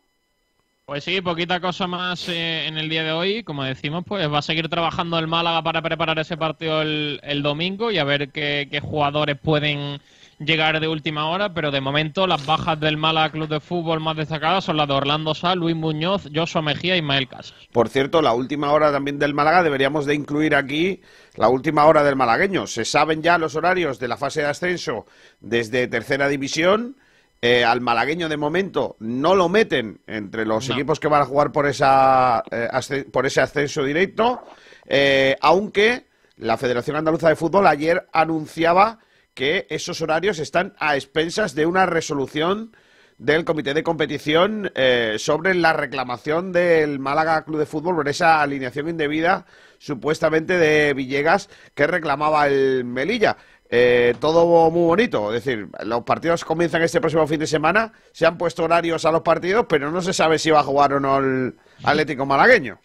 Pues 0.86 1.04
sí, 1.04 1.22
poquita 1.22 1.60
cosa 1.60 1.88
más 1.88 2.30
eh, 2.30 2.68
en 2.68 2.78
el 2.78 2.88
día 2.88 3.04
de 3.04 3.12
hoy. 3.12 3.44
Como 3.44 3.64
decimos, 3.64 4.04
pues 4.08 4.32
va 4.32 4.38
a 4.38 4.44
seguir 4.44 4.70
trabajando 4.70 5.18
el 5.18 5.26
Málaga 5.28 5.64
para 5.64 5.82
preparar 5.82 6.20
ese 6.20 6.38
partido 6.38 6.82
el, 6.84 7.20
el 7.24 7.42
domingo 7.42 7.90
y 7.92 7.98
a 7.98 8.04
ver 8.04 8.30
qué, 8.30 8.68
qué 8.72 8.80
jugadores 8.80 9.38
pueden 9.40 10.00
llegar 10.40 10.80
de 10.80 10.88
última 10.88 11.30
hora. 11.30 11.54
Pero 11.54 11.72
de 11.72 11.82
momento 11.82 12.26
las 12.28 12.46
bajas 12.46 12.80
del 12.80 12.98
Málaga 12.98 13.32
Club 13.32 13.48
de 13.50 13.60
Fútbol 13.60 14.00
más 14.00 14.18
destacadas 14.18 14.64
son 14.66 14.78
las 14.78 14.88
de 14.88 14.94
Orlando 14.94 15.36
Sá, 15.36 15.56
Luis 15.56 15.76
Muñoz, 15.76 16.28
Joshua 16.34 16.62
Mejía 16.62 16.96
y 16.96 17.00
Ismael 17.00 17.28
Casas. 17.28 17.54
Por 17.72 17.90
cierto, 17.90 18.22
la 18.22 18.34
última 18.34 18.72
hora 18.72 18.92
también 18.92 19.20
del 19.20 19.34
Málaga 19.34 19.64
deberíamos 19.64 20.06
de 20.06 20.16
incluir 20.16 20.56
aquí 20.56 21.02
la 21.36 21.50
última 21.50 21.86
hora 21.86 22.04
del 22.04 22.16
malagueño. 22.16 22.68
Se 22.68 22.86
saben 22.86 23.22
ya 23.22 23.38
los 23.38 23.56
horarios 23.56 24.00
de 24.00 24.08
la 24.08 24.18
fase 24.18 24.42
de 24.42 24.48
ascenso 24.48 25.06
desde 25.40 25.88
tercera 25.88 26.28
división. 26.28 26.96
Eh, 27.42 27.64
al 27.64 27.80
malagueño 27.80 28.28
de 28.28 28.36
momento 28.36 28.98
no 29.00 29.34
lo 29.34 29.48
meten 29.48 30.02
entre 30.08 30.46
los 30.46 30.68
No. 30.68 30.76
equipos 30.76 31.00
que 31.00 31.08
van 31.08 31.22
a 31.22 31.26
jugar 31.26 31.54
por, 31.54 31.68
esa, 31.68 32.44
eh, 32.52 33.06
por 33.14 33.26
ese 33.26 33.40
ascenso 33.40 33.82
directo, 33.86 34.44
eh, 34.86 35.38
aunque 35.40 36.08
la 36.36 36.58
Federación 36.58 36.98
Andaluza 36.98 37.30
de 37.30 37.38
Fútbol 37.38 37.66
ayer 37.68 38.06
anunciaba 38.12 39.00
que 39.40 39.68
esos 39.70 40.02
horarios 40.02 40.38
están 40.40 40.74
a 40.80 40.98
expensas 40.98 41.56
de 41.56 41.66
una 41.66 41.86
resolución 41.86 42.76
del 43.18 43.46
comité 43.46 43.74
de 43.74 43.84
competición 43.84 44.70
eh, 44.76 45.16
sobre 45.18 45.54
la 45.54 45.72
reclamación 45.72 46.52
del 46.52 47.00
Málaga 47.00 47.46
Club 47.46 47.60
de 47.60 47.66
Fútbol 47.66 47.96
por 47.96 48.10
esa 48.10 48.42
alineación 48.42 48.90
indebida 48.90 49.46
supuestamente 49.78 50.58
de 50.58 50.94
Villegas 50.94 51.50
que 51.74 51.88
reclamaba 51.88 52.48
el 52.48 52.84
Melilla. 52.84 53.38
Eh, 53.70 54.14
todo 54.20 54.70
muy 54.72 54.88
bonito, 54.88 55.34
es 55.34 55.46
decir, 55.46 55.70
los 55.86 56.04
partidos 56.04 56.44
comienzan 56.44 56.82
este 56.82 57.00
próximo 57.00 57.26
fin 57.26 57.40
de 57.40 57.48
semana, 57.48 57.94
se 58.12 58.26
han 58.26 58.38
puesto 58.38 58.66
horarios 58.66 59.06
a 59.06 59.12
los 59.14 59.22
partidos, 59.22 59.68
pero 59.70 59.90
no 59.90 60.02
se 60.02 60.12
sabe 60.12 60.38
si 60.38 60.50
va 60.50 60.60
a 60.60 60.64
jugar 60.64 60.92
o 60.92 61.00
no 61.00 61.18
el 61.20 61.56
Atlético 61.86 62.26
Malagueño. 62.26 62.78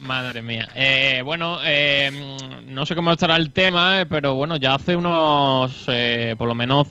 Madre 0.00 0.40
mía. 0.40 0.68
Eh, 0.74 1.20
bueno, 1.24 1.58
eh, 1.62 2.10
no 2.66 2.86
sé 2.86 2.94
cómo 2.94 3.12
estará 3.12 3.36
el 3.36 3.52
tema, 3.52 4.00
eh, 4.00 4.06
pero 4.06 4.34
bueno, 4.34 4.56
ya 4.56 4.74
hace 4.74 4.96
unos, 4.96 5.84
eh, 5.88 6.34
por 6.38 6.48
lo 6.48 6.54
menos, 6.54 6.88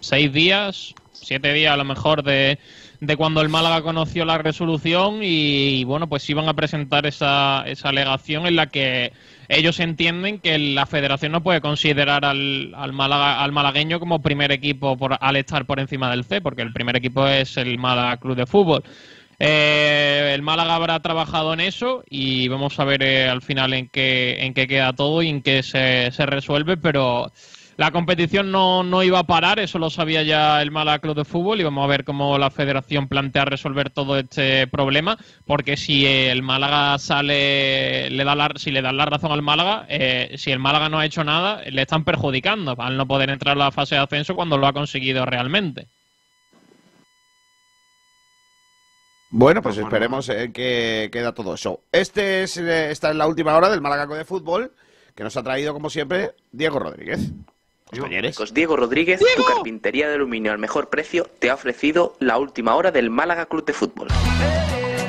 seis 0.00 0.30
días, 0.32 0.94
siete 1.12 1.52
días 1.54 1.72
a 1.72 1.78
lo 1.78 1.84
mejor 1.84 2.22
de, 2.22 2.58
de 3.00 3.16
cuando 3.16 3.40
el 3.40 3.48
Málaga 3.48 3.80
conoció 3.80 4.26
la 4.26 4.36
resolución 4.36 5.20
y, 5.22 5.84
bueno, 5.84 6.08
pues 6.08 6.28
iban 6.28 6.46
a 6.48 6.54
presentar 6.54 7.06
esa, 7.06 7.64
esa 7.66 7.88
alegación 7.88 8.46
en 8.46 8.56
la 8.56 8.66
que 8.66 9.12
ellos 9.48 9.80
entienden 9.80 10.38
que 10.38 10.58
la 10.58 10.84
federación 10.84 11.32
no 11.32 11.42
puede 11.42 11.62
considerar 11.62 12.26
al, 12.26 12.74
al, 12.76 12.92
Málaga, 12.92 13.42
al 13.42 13.52
malagueño 13.52 13.98
como 13.98 14.20
primer 14.20 14.52
equipo 14.52 14.98
por, 14.98 15.16
al 15.18 15.36
estar 15.36 15.64
por 15.64 15.80
encima 15.80 16.10
del 16.10 16.24
C, 16.24 16.42
porque 16.42 16.62
el 16.62 16.72
primer 16.72 16.96
equipo 16.96 17.26
es 17.26 17.56
el 17.56 17.78
Málaga 17.78 18.18
Club 18.18 18.36
de 18.36 18.46
Fútbol. 18.46 18.84
Eh, 19.44 20.30
el 20.34 20.42
Málaga 20.42 20.76
habrá 20.76 21.00
trabajado 21.00 21.52
en 21.52 21.58
eso 21.58 22.04
y 22.08 22.46
vamos 22.46 22.78
a 22.78 22.84
ver 22.84 23.02
eh, 23.02 23.28
al 23.28 23.42
final 23.42 23.74
en 23.74 23.88
qué, 23.88 24.36
en 24.38 24.54
qué 24.54 24.68
queda 24.68 24.92
todo 24.92 25.20
y 25.20 25.30
en 25.30 25.42
qué 25.42 25.64
se, 25.64 26.12
se 26.12 26.26
resuelve, 26.26 26.76
pero 26.76 27.32
la 27.76 27.90
competición 27.90 28.52
no, 28.52 28.84
no 28.84 29.02
iba 29.02 29.18
a 29.18 29.26
parar, 29.26 29.58
eso 29.58 29.80
lo 29.80 29.90
sabía 29.90 30.22
ya 30.22 30.62
el 30.62 30.70
Málaga 30.70 31.00
Club 31.00 31.16
de 31.16 31.24
Fútbol 31.24 31.60
y 31.60 31.64
vamos 31.64 31.82
a 31.82 31.88
ver 31.88 32.04
cómo 32.04 32.38
la 32.38 32.50
federación 32.52 33.08
plantea 33.08 33.44
resolver 33.44 33.90
todo 33.90 34.16
este 34.16 34.68
problema, 34.68 35.18
porque 35.44 35.76
si 35.76 36.06
el 36.06 36.42
Málaga 36.42 36.96
sale, 37.00 38.10
le 38.10 38.22
da 38.22 38.36
la, 38.36 38.52
si 38.54 38.70
le 38.70 38.80
dan 38.80 38.96
la 38.96 39.06
razón 39.06 39.32
al 39.32 39.42
Málaga, 39.42 39.86
eh, 39.88 40.36
si 40.36 40.52
el 40.52 40.60
Málaga 40.60 40.88
no 40.88 41.00
ha 41.00 41.06
hecho 41.06 41.24
nada, 41.24 41.62
le 41.68 41.82
están 41.82 42.04
perjudicando 42.04 42.76
al 42.78 42.96
no 42.96 43.08
poder 43.08 43.30
entrar 43.30 43.56
a 43.56 43.64
la 43.64 43.72
fase 43.72 43.96
de 43.96 44.02
ascenso 44.02 44.36
cuando 44.36 44.56
lo 44.56 44.68
ha 44.68 44.72
conseguido 44.72 45.26
realmente. 45.26 45.88
Bueno, 49.34 49.62
pues 49.62 49.78
esperemos 49.78 50.28
en 50.28 50.52
que 50.52 51.08
queda 51.10 51.32
todo 51.32 51.54
eso. 51.54 51.80
Este 51.90 52.42
es, 52.42 52.58
eh, 52.58 52.90
esta 52.90 53.08
es 53.08 53.16
la 53.16 53.26
última 53.26 53.56
hora 53.56 53.70
del 53.70 53.80
Málaga 53.80 54.04
Club 54.04 54.18
de 54.18 54.26
Fútbol, 54.26 54.72
que 55.14 55.24
nos 55.24 55.34
ha 55.38 55.42
traído, 55.42 55.72
como 55.72 55.88
siempre, 55.88 56.32
Diego 56.52 56.78
Rodríguez. 56.78 57.32
Compañeros. 57.90 58.52
Diego 58.52 58.76
Rodríguez, 58.76 59.20
tu 59.36 59.44
carpintería 59.44 60.08
de 60.08 60.16
aluminio 60.16 60.52
al 60.52 60.58
mejor 60.58 60.90
precio, 60.90 61.26
te 61.38 61.48
ha 61.48 61.54
ofrecido 61.54 62.14
la 62.20 62.36
última 62.38 62.74
hora 62.74 62.90
del 62.92 63.08
Málaga 63.08 63.46
Club 63.46 63.64
de 63.64 63.72
Fútbol. 63.72 64.08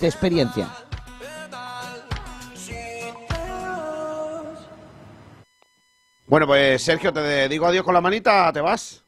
de 0.00 0.06
experiencia. 0.08 0.68
Bueno, 6.26 6.46
pues 6.46 6.82
Sergio, 6.82 7.12
te 7.12 7.48
digo 7.48 7.66
adiós 7.66 7.84
con 7.84 7.94
la 7.94 8.00
manita, 8.00 8.52
¿te 8.52 8.60
vas? 8.60 9.04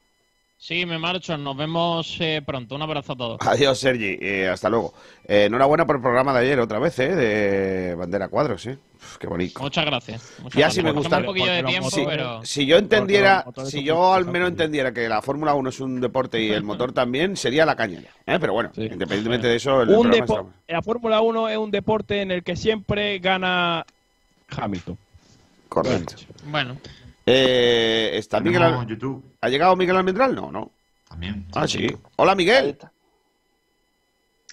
Sí, 0.63 0.85
me 0.85 0.99
marcho. 0.99 1.35
Nos 1.37 1.57
vemos 1.57 2.17
eh, 2.19 2.39
pronto. 2.45 2.75
Un 2.75 2.83
abrazo 2.83 3.13
a 3.13 3.15
todos. 3.15 3.39
Adiós, 3.47 3.79
Sergi. 3.79 4.15
Eh, 4.21 4.47
hasta 4.47 4.69
luego. 4.69 4.93
Eh, 5.27 5.45
enhorabuena 5.45 5.87
por 5.87 5.95
el 5.95 6.03
programa 6.03 6.33
de 6.33 6.39
ayer 6.45 6.59
otra 6.59 6.77
vez, 6.77 6.99
¿eh? 6.99 7.15
De 7.15 7.95
Bandera 7.95 8.27
Cuadros, 8.27 8.67
¿eh? 8.67 8.77
Uf, 8.95 9.17
qué 9.17 9.25
bonito. 9.25 9.59
Muchas 9.59 9.83
gracias. 9.85 10.21
Muchas 10.37 10.53
Ya 10.53 10.59
gracias. 10.67 10.73
si 10.75 10.83
me 10.83 10.91
gusta. 10.91 11.17
un 11.17 11.25
poquillo 11.25 11.51
de 11.51 11.63
tiempo, 11.63 11.89
si, 11.89 12.05
pero... 12.05 12.45
si 12.45 12.67
yo 12.67 12.77
entendiera, 12.77 13.43
si 13.65 13.83
yo 13.83 14.13
al 14.13 14.27
menos 14.27 14.49
entendiera 14.49 14.93
que 14.93 15.09
la 15.09 15.23
Fórmula 15.23 15.55
1 15.55 15.67
es 15.69 15.79
un 15.79 15.99
deporte 15.99 16.39
y 16.39 16.51
el 16.51 16.61
motor 16.61 16.91
también, 16.93 17.35
sería 17.35 17.65
la 17.65 17.75
caña. 17.75 18.01
¿eh? 18.27 18.37
Pero 18.39 18.53
bueno, 18.53 18.69
Sí. 18.75 18.83
independientemente 18.83 19.47
de 19.47 19.55
eso, 19.55 19.81
el 19.81 19.89
Un 19.89 20.13
está- 20.13 20.43
la 20.67 20.81
Fórmula 20.83 21.21
1 21.21 21.49
es 21.49 21.57
un 21.57 21.71
deporte 21.71 22.21
en 22.21 22.29
el 22.29 22.43
que 22.43 22.55
siempre 22.55 23.17
gana 23.17 23.83
Hamilton. 24.55 24.95
Correcto. 25.69 26.13
Bueno, 26.45 26.77
Eh, 27.25 28.11
¿Está 28.13 28.39
Miguel 28.39 28.63
Al- 28.63 28.87
YouTube 28.87 29.23
¿Ha 29.41 29.49
llegado 29.49 29.75
Miguel 29.75 29.95
Almendral? 29.97 30.33
No, 30.35 30.51
no. 30.51 30.71
también. 31.07 31.45
Ah, 31.53 31.67
sí. 31.67 31.87
Hola, 32.15 32.35
Miguel. 32.35 32.77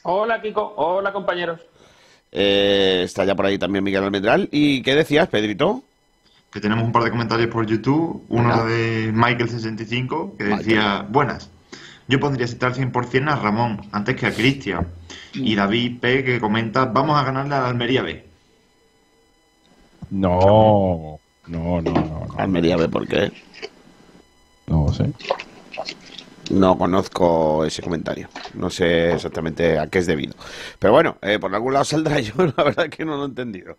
Hola 0.02 0.40
Kiko, 0.40 0.74
hola 0.76 1.12
compañeros. 1.12 1.60
Eh, 2.30 3.02
está 3.04 3.24
ya 3.24 3.34
por 3.34 3.46
ahí 3.46 3.58
también 3.58 3.82
Miguel 3.84 4.04
Almendral. 4.04 4.48
¿Y 4.52 4.82
qué 4.82 4.94
decías, 4.94 5.28
Pedrito? 5.28 5.82
Que 6.50 6.60
tenemos 6.60 6.84
un 6.84 6.92
par 6.92 7.04
de 7.04 7.10
comentarios 7.10 7.48
por 7.50 7.66
YouTube. 7.66 8.24
Uno 8.28 8.64
de 8.64 9.12
Michael65, 9.12 10.36
que 10.36 10.44
Michael. 10.44 10.58
decía: 10.58 11.06
Buenas. 11.08 11.50
Yo 12.06 12.18
pondría 12.20 12.46
citar 12.46 12.72
100% 12.74 13.28
a 13.30 13.36
Ramón 13.36 13.82
antes 13.92 14.16
que 14.16 14.26
a 14.26 14.32
Cristian. 14.34 14.86
Y 15.34 15.54
David 15.54 16.00
P, 16.00 16.24
que 16.24 16.40
comenta: 16.40 16.86
Vamos 16.86 17.18
a 17.18 17.24
ganarle 17.24 17.54
a 17.54 17.60
la 17.60 17.68
Almería 17.68 18.02
B. 18.02 18.24
No, 20.10 21.20
no, 21.48 21.80
no, 21.80 21.92
no. 21.92 22.00
No, 22.00 22.28
Almería 22.36 22.76
ve 22.76 22.88
por 22.88 23.06
qué. 23.06 23.32
no 24.66 24.92
sé. 24.92 25.12
No 26.50 26.78
conozco 26.78 27.64
ese 27.64 27.82
comentario. 27.82 28.28
No 28.54 28.70
sé 28.70 29.12
exactamente 29.12 29.78
a 29.78 29.86
qué 29.88 29.98
es 29.98 30.06
debido. 30.06 30.34
Pero 30.78 30.92
bueno, 30.92 31.16
eh, 31.20 31.38
por 31.38 31.54
algún 31.54 31.72
lado 31.72 31.84
saldrá 31.84 32.20
yo, 32.20 32.32
la 32.38 32.64
verdad 32.64 32.86
es 32.86 32.90
que 32.90 33.04
no 33.04 33.16
lo 33.16 33.24
he 33.24 33.26
entendido. 33.26 33.76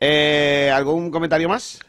Eh, 0.00 0.70
¿Algún 0.72 1.10
comentario 1.10 1.48
más? 1.48 1.80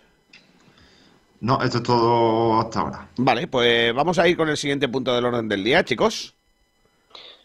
No, 1.41 1.61
esto 1.61 1.77
es 1.77 1.83
todo 1.83 2.61
hasta 2.61 2.79
ahora. 2.79 3.09
Vale, 3.17 3.47
pues 3.47 3.93
vamos 3.93 4.17
a 4.17 4.27
ir 4.27 4.37
con 4.37 4.49
el 4.49 4.57
siguiente 4.57 4.87
punto 4.87 5.13
del 5.13 5.25
orden 5.25 5.49
del 5.49 5.63
día, 5.63 5.83
chicos. 5.83 6.33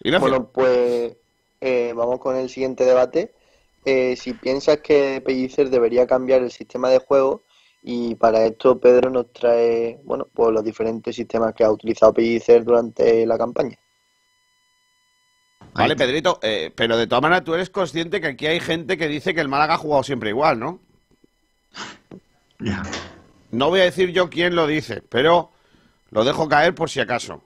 Ignacio. 0.03 0.29
Bueno, 0.29 0.49
pues 0.53 1.17
eh, 1.61 1.93
vamos 1.97 2.21
con 2.21 2.37
el 2.37 2.49
siguiente 2.49 2.85
debate. 2.85 3.33
Eh, 3.85 4.17
si 4.17 4.35
piensas 4.35 4.79
que 4.79 5.21
Pellicer 5.25 5.71
debería 5.71 6.07
cambiar 6.07 6.43
el 6.43 6.53
sistema 6.53 6.91
de 6.91 6.99
juego 6.99 7.43
y 7.83 8.15
para 8.17 8.45
esto 8.45 8.79
Pedro 8.79 9.11
nos 9.11 9.33
trae, 9.33 9.99
bueno, 10.05 10.27
pues 10.33 10.53
los 10.53 10.65
diferentes 10.65 11.15
sistemas 11.15 11.55
que 11.55 11.65
ha 11.65 11.71
utilizado 11.71 12.13
Pellicer 12.13 12.65
durante 12.65 13.25
la 13.25 13.39
campaña. 13.39 13.77
Vale, 15.75 15.97
Pedrito, 15.97 16.41
eh, 16.43 16.73
pero 16.75 16.97
de 16.97 17.07
todas 17.07 17.23
maneras 17.23 17.45
tú 17.45 17.55
eres 17.55 17.71
consciente 17.71 18.21
que 18.21 18.29
aquí 18.29 18.47
hay 18.47 18.59
gente 18.59 18.97
que 18.97 19.07
dice 19.07 19.33
que 19.33 19.41
el 19.41 19.49
Málaga 19.49 19.75
ha 19.75 19.79
jugado 19.79 20.03
siempre 20.03 20.31
igual, 20.31 20.59
¿no? 20.59 20.81
Ya. 22.61 22.83
No 23.53 23.69
voy 23.69 23.81
a 23.81 23.85
decir 23.85 24.11
yo 24.11 24.29
quién 24.29 24.57
lo 24.57 24.67
dice, 24.67 25.01
pero 25.09 25.53
lo 26.11 26.25
dejo 26.25 26.49
caer 26.49 26.75
por 26.75 26.91
si 26.91 26.99
acaso. 26.99 27.41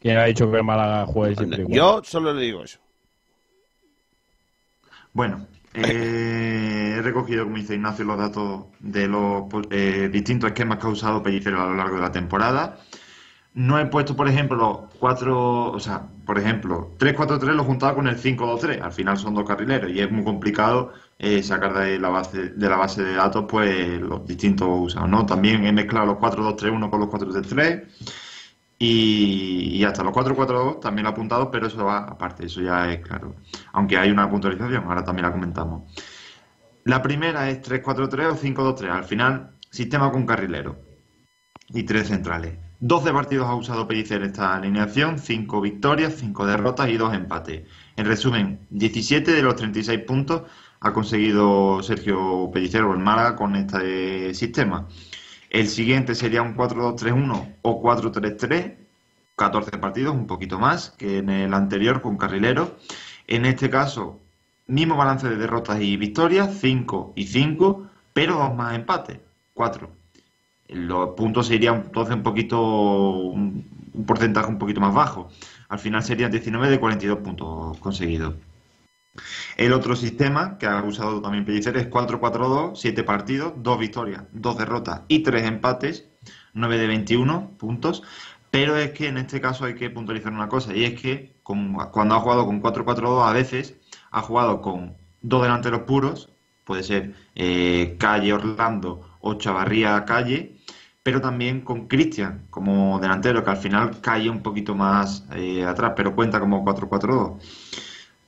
¿Quién 0.00 0.16
ha 0.16 0.24
dicho 0.24 0.50
que 0.50 0.56
el 0.56 0.64
Málaga 0.64 1.04
juegue 1.04 1.36
siempre 1.36 1.60
igual? 1.60 1.76
Yo 1.76 2.00
solo 2.02 2.32
le 2.32 2.40
digo 2.40 2.64
eso. 2.64 2.78
Bueno, 5.12 5.46
he 5.76 7.00
recogido, 7.02 7.44
como 7.44 7.56
dice 7.56 7.74
Ignacio, 7.74 8.04
los 8.04 8.18
datos 8.18 8.64
de 8.80 9.06
los 9.08 9.44
eh, 9.70 10.08
distintos 10.12 10.48
esquemas 10.48 10.78
que 10.78 10.86
ha 10.86 10.90
usado 10.90 11.22
Pellicer 11.22 11.54
a 11.54 11.66
lo 11.66 11.74
largo 11.74 11.96
de 11.96 12.02
la 12.02 12.12
temporada. 12.12 12.78
No 13.54 13.78
he 13.78 13.86
puesto, 13.86 14.16
por 14.16 14.28
ejemplo, 14.28 14.56
los 14.56 14.78
cuatro, 14.98 15.72
o 15.72 15.80
sea, 15.80 16.08
por 16.26 16.38
ejemplo, 16.38 16.94
3-4-3 16.98 17.54
lo 17.54 17.62
he 17.62 17.66
juntado 17.66 17.94
con 17.94 18.06
el 18.06 18.18
5-2-3. 18.18 18.82
Al 18.82 18.92
final 18.92 19.16
son 19.16 19.34
dos 19.34 19.46
carrileros 19.46 19.90
y 19.90 20.00
es 20.00 20.10
muy 20.10 20.24
complicado 20.24 20.92
eh, 21.18 21.42
sacar 21.42 21.72
de 21.72 21.98
la 21.98 22.10
base 22.10 22.50
de 22.50 22.68
la 22.68 22.76
base 22.76 23.02
de 23.02 23.14
datos 23.14 23.46
pues 23.48 24.00
los 24.00 24.26
distintos 24.26 24.68
usados, 24.70 25.08
¿no? 25.08 25.24
También 25.24 25.64
he 25.64 25.72
mezclado 25.72 26.06
los 26.06 26.16
4-2-3-1 26.16 26.90
con 26.90 27.00
los 27.00 27.08
4-3-3 27.08 27.84
y, 28.78 29.78
y 29.78 29.84
hasta 29.84 30.02
los 30.02 30.12
4-4-2 30.12 30.80
también 30.80 31.04
lo 31.04 31.10
he 31.10 31.12
apuntado, 31.12 31.50
pero 31.50 31.66
eso 31.66 31.84
va 31.84 31.98
aparte, 31.98 32.46
eso 32.46 32.60
ya 32.60 32.92
es 32.92 33.00
claro. 33.00 33.34
Aunque 33.72 33.96
hay 33.98 34.10
una 34.10 34.28
puntualización, 34.30 34.84
ahora 34.84 35.04
también 35.04 35.26
la 35.26 35.32
comentamos. 35.32 35.90
La 36.84 37.02
primera 37.02 37.50
es 37.50 37.62
3-4-3 37.62 38.32
o 38.32 38.36
5-2-3. 38.36 38.90
Al 38.90 39.04
final, 39.04 39.56
sistema 39.70 40.12
con 40.12 40.24
carrilero 40.24 40.78
y 41.68 41.82
tres 41.82 42.08
centrales. 42.08 42.58
12 42.80 43.12
partidos 43.12 43.46
ha 43.48 43.54
usado 43.54 43.88
Pellicer 43.88 44.22
esta 44.22 44.54
alineación, 44.54 45.18
5 45.18 45.60
victorias, 45.60 46.14
5 46.18 46.46
derrotas 46.46 46.88
y 46.88 46.96
2 46.96 47.14
empates. 47.14 47.66
En 47.96 48.06
resumen, 48.06 48.66
17 48.70 49.32
de 49.32 49.42
los 49.42 49.56
36 49.56 50.00
puntos 50.00 50.42
ha 50.80 50.92
conseguido 50.92 51.82
Sergio 51.82 52.50
Pellicer 52.52 52.82
o 52.82 52.92
el 52.92 53.00
Málaga 53.00 53.34
con 53.34 53.56
este 53.56 54.34
sistema. 54.34 54.86
El 55.50 55.68
siguiente 55.68 56.14
sería 56.14 56.42
un 56.42 56.56
4-2-3-1 56.56 57.54
o 57.62 57.82
4-3-3, 57.82 58.74
14 59.36 59.78
partidos, 59.78 60.14
un 60.14 60.26
poquito 60.26 60.58
más 60.58 60.90
que 60.90 61.18
en 61.18 61.30
el 61.30 61.54
anterior 61.54 62.02
con 62.02 62.16
Carrilero. 62.16 62.76
En 63.26 63.44
este 63.44 63.70
caso, 63.70 64.20
mismo 64.66 64.96
balance 64.96 65.28
de 65.28 65.36
derrotas 65.36 65.80
y 65.80 65.96
victorias, 65.96 66.58
5 66.60 67.12
y 67.16 67.26
5, 67.26 67.86
pero 68.12 68.36
dos 68.36 68.54
más 68.54 68.74
empates, 68.74 69.18
4. 69.54 69.90
Los 70.68 71.10
puntos 71.10 71.46
serían 71.46 71.76
entonces 71.86 72.16
un 72.16 72.22
poquito, 72.22 72.60
un, 72.60 73.64
un 73.92 74.06
porcentaje 74.06 74.48
un 74.48 74.58
poquito 74.58 74.80
más 74.80 74.94
bajo. 74.94 75.28
Al 75.68 75.78
final 75.78 76.02
serían 76.02 76.30
19 76.30 76.70
de 76.70 76.80
42 76.80 77.18
puntos 77.18 77.78
conseguidos. 77.78 78.34
El 79.56 79.72
otro 79.72 79.96
sistema 79.96 80.58
que 80.58 80.66
ha 80.66 80.82
usado 80.82 81.20
también 81.20 81.44
Pellicer 81.44 81.76
es 81.76 81.88
4-4-2, 81.88 82.76
7 82.76 83.04
partidos, 83.04 83.52
2 83.56 83.78
victorias, 83.78 84.24
2 84.32 84.58
derrotas 84.58 85.02
y 85.08 85.20
3 85.20 85.44
empates, 85.44 86.06
9 86.54 86.78
de 86.78 86.86
21 86.86 87.50
puntos. 87.58 88.02
Pero 88.50 88.76
es 88.76 88.92
que 88.92 89.08
en 89.08 89.18
este 89.18 89.40
caso 89.40 89.64
hay 89.64 89.74
que 89.74 89.90
puntualizar 89.90 90.32
una 90.32 90.48
cosa, 90.48 90.74
y 90.74 90.84
es 90.84 91.00
que 91.00 91.34
cuando 91.42 92.14
ha 92.14 92.20
jugado 92.20 92.46
con 92.46 92.62
4-4-2 92.62 93.28
a 93.28 93.32
veces 93.32 93.76
ha 94.10 94.22
jugado 94.22 94.62
con 94.62 94.96
dos 95.20 95.42
delanteros 95.42 95.82
puros, 95.82 96.30
puede 96.64 96.82
ser 96.82 97.14
eh, 97.34 97.96
Calle 97.98 98.32
Orlando 98.32 99.02
o 99.20 99.34
Chavarría 99.34 100.04
Calle, 100.04 100.56
pero 101.02 101.20
también 101.20 101.60
con 101.60 101.86
Cristian 101.86 102.46
como 102.50 102.98
delantero, 102.98 103.44
que 103.44 103.50
al 103.50 103.56
final 103.58 104.00
cae 104.00 104.28
un 104.28 104.42
poquito 104.42 104.74
más 104.74 105.24
eh, 105.34 105.64
atrás, 105.64 105.92
pero 105.96 106.14
cuenta 106.16 106.40
como 106.40 106.64
4-4-2. 106.64 107.38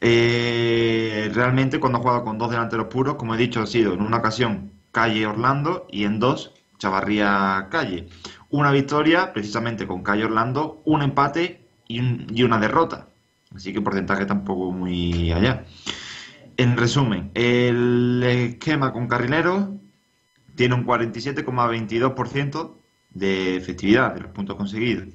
Eh, 0.01 1.31
realmente 1.35 1.81
cuando 1.81 1.99
ha 1.99 2.03
jugado 2.03 2.25
con 2.25 2.39
dos 2.39 2.51
delanteros 2.51 2.87
puros, 2.87 3.17
como 3.17 3.35
he 3.35 3.39
dicho, 3.39 3.61
ha 3.61 3.67
sido 3.67 3.93
en 3.95 4.01
una 4.01 4.19
ocasión 4.19 4.73
Calle 4.93 5.27
Orlando 5.27 5.87
y 5.91 6.05
en 6.05 6.21
dos 6.21 6.53
Chavarría 6.79 7.69
Calle. 7.71 8.09
Una 8.51 8.71
victoria 8.71 9.33
precisamente 9.33 9.87
con 9.87 10.03
Calle 10.03 10.25
Orlando, 10.25 10.83
un 10.85 11.03
empate 11.03 11.67
y, 11.89 12.01
y 12.33 12.43
una 12.43 12.59
derrota. 12.59 13.09
Así 13.55 13.73
que 13.73 13.81
porcentaje 13.81 14.27
tampoco 14.27 14.71
muy 14.73 15.33
allá. 15.33 15.65
En 16.57 16.77
resumen, 16.77 17.31
el 17.35 18.23
esquema 18.23 18.93
con 18.93 19.09
carrileros 19.09 19.69
tiene 20.55 20.75
un 20.75 20.85
47,22% 20.85 22.75
de 23.11 23.57
efectividad 23.57 24.15
de 24.15 24.21
los 24.21 24.33
puntos 24.33 24.57
conseguidos. 24.57 25.09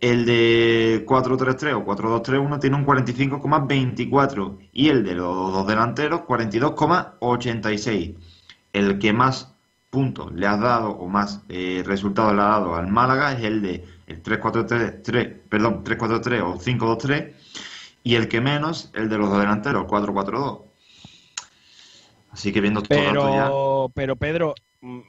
El 0.00 0.26
de 0.26 1.04
4-3-3 1.06 1.74
o 1.74 1.84
4-2-3-1 1.86 2.60
tiene 2.60 2.76
un 2.76 2.84
45,24 2.84 4.58
y 4.72 4.88
el 4.90 5.04
de 5.04 5.14
los 5.14 5.52
dos 5.52 5.66
delanteros 5.66 6.20
42,86. 6.22 8.14
El 8.72 8.98
que 8.98 9.12
más 9.12 9.54
puntos 9.88 10.32
le 10.34 10.46
has 10.46 10.60
dado 10.60 10.90
o 10.90 11.08
más 11.08 11.40
eh, 11.48 11.82
resultados 11.86 12.34
le 12.34 12.42
ha 12.42 12.46
dado 12.46 12.74
al 12.74 12.88
Málaga 12.88 13.32
es 13.32 13.42
el 13.44 13.62
de 13.62 13.84
el 14.06 14.22
3-4-3, 14.22 15.40
perdón, 15.48 15.82
3-4-3 15.82 16.42
o 16.42 16.58
5-2-3 16.58 17.32
y 18.04 18.14
el 18.14 18.28
que 18.28 18.40
menos 18.40 18.90
el 18.94 19.08
de 19.08 19.18
los 19.18 19.30
dos 19.30 19.40
delanteros, 19.40 19.86
4-4-2. 19.86 20.62
Así 22.30 22.52
que 22.52 22.60
viendo 22.60 22.82
todo 22.82 23.02
dato 23.02 23.34
ya. 23.34 23.44
Pero, 23.44 23.90
pero 23.94 24.16
Pedro, 24.16 24.54
mm, 24.82 25.00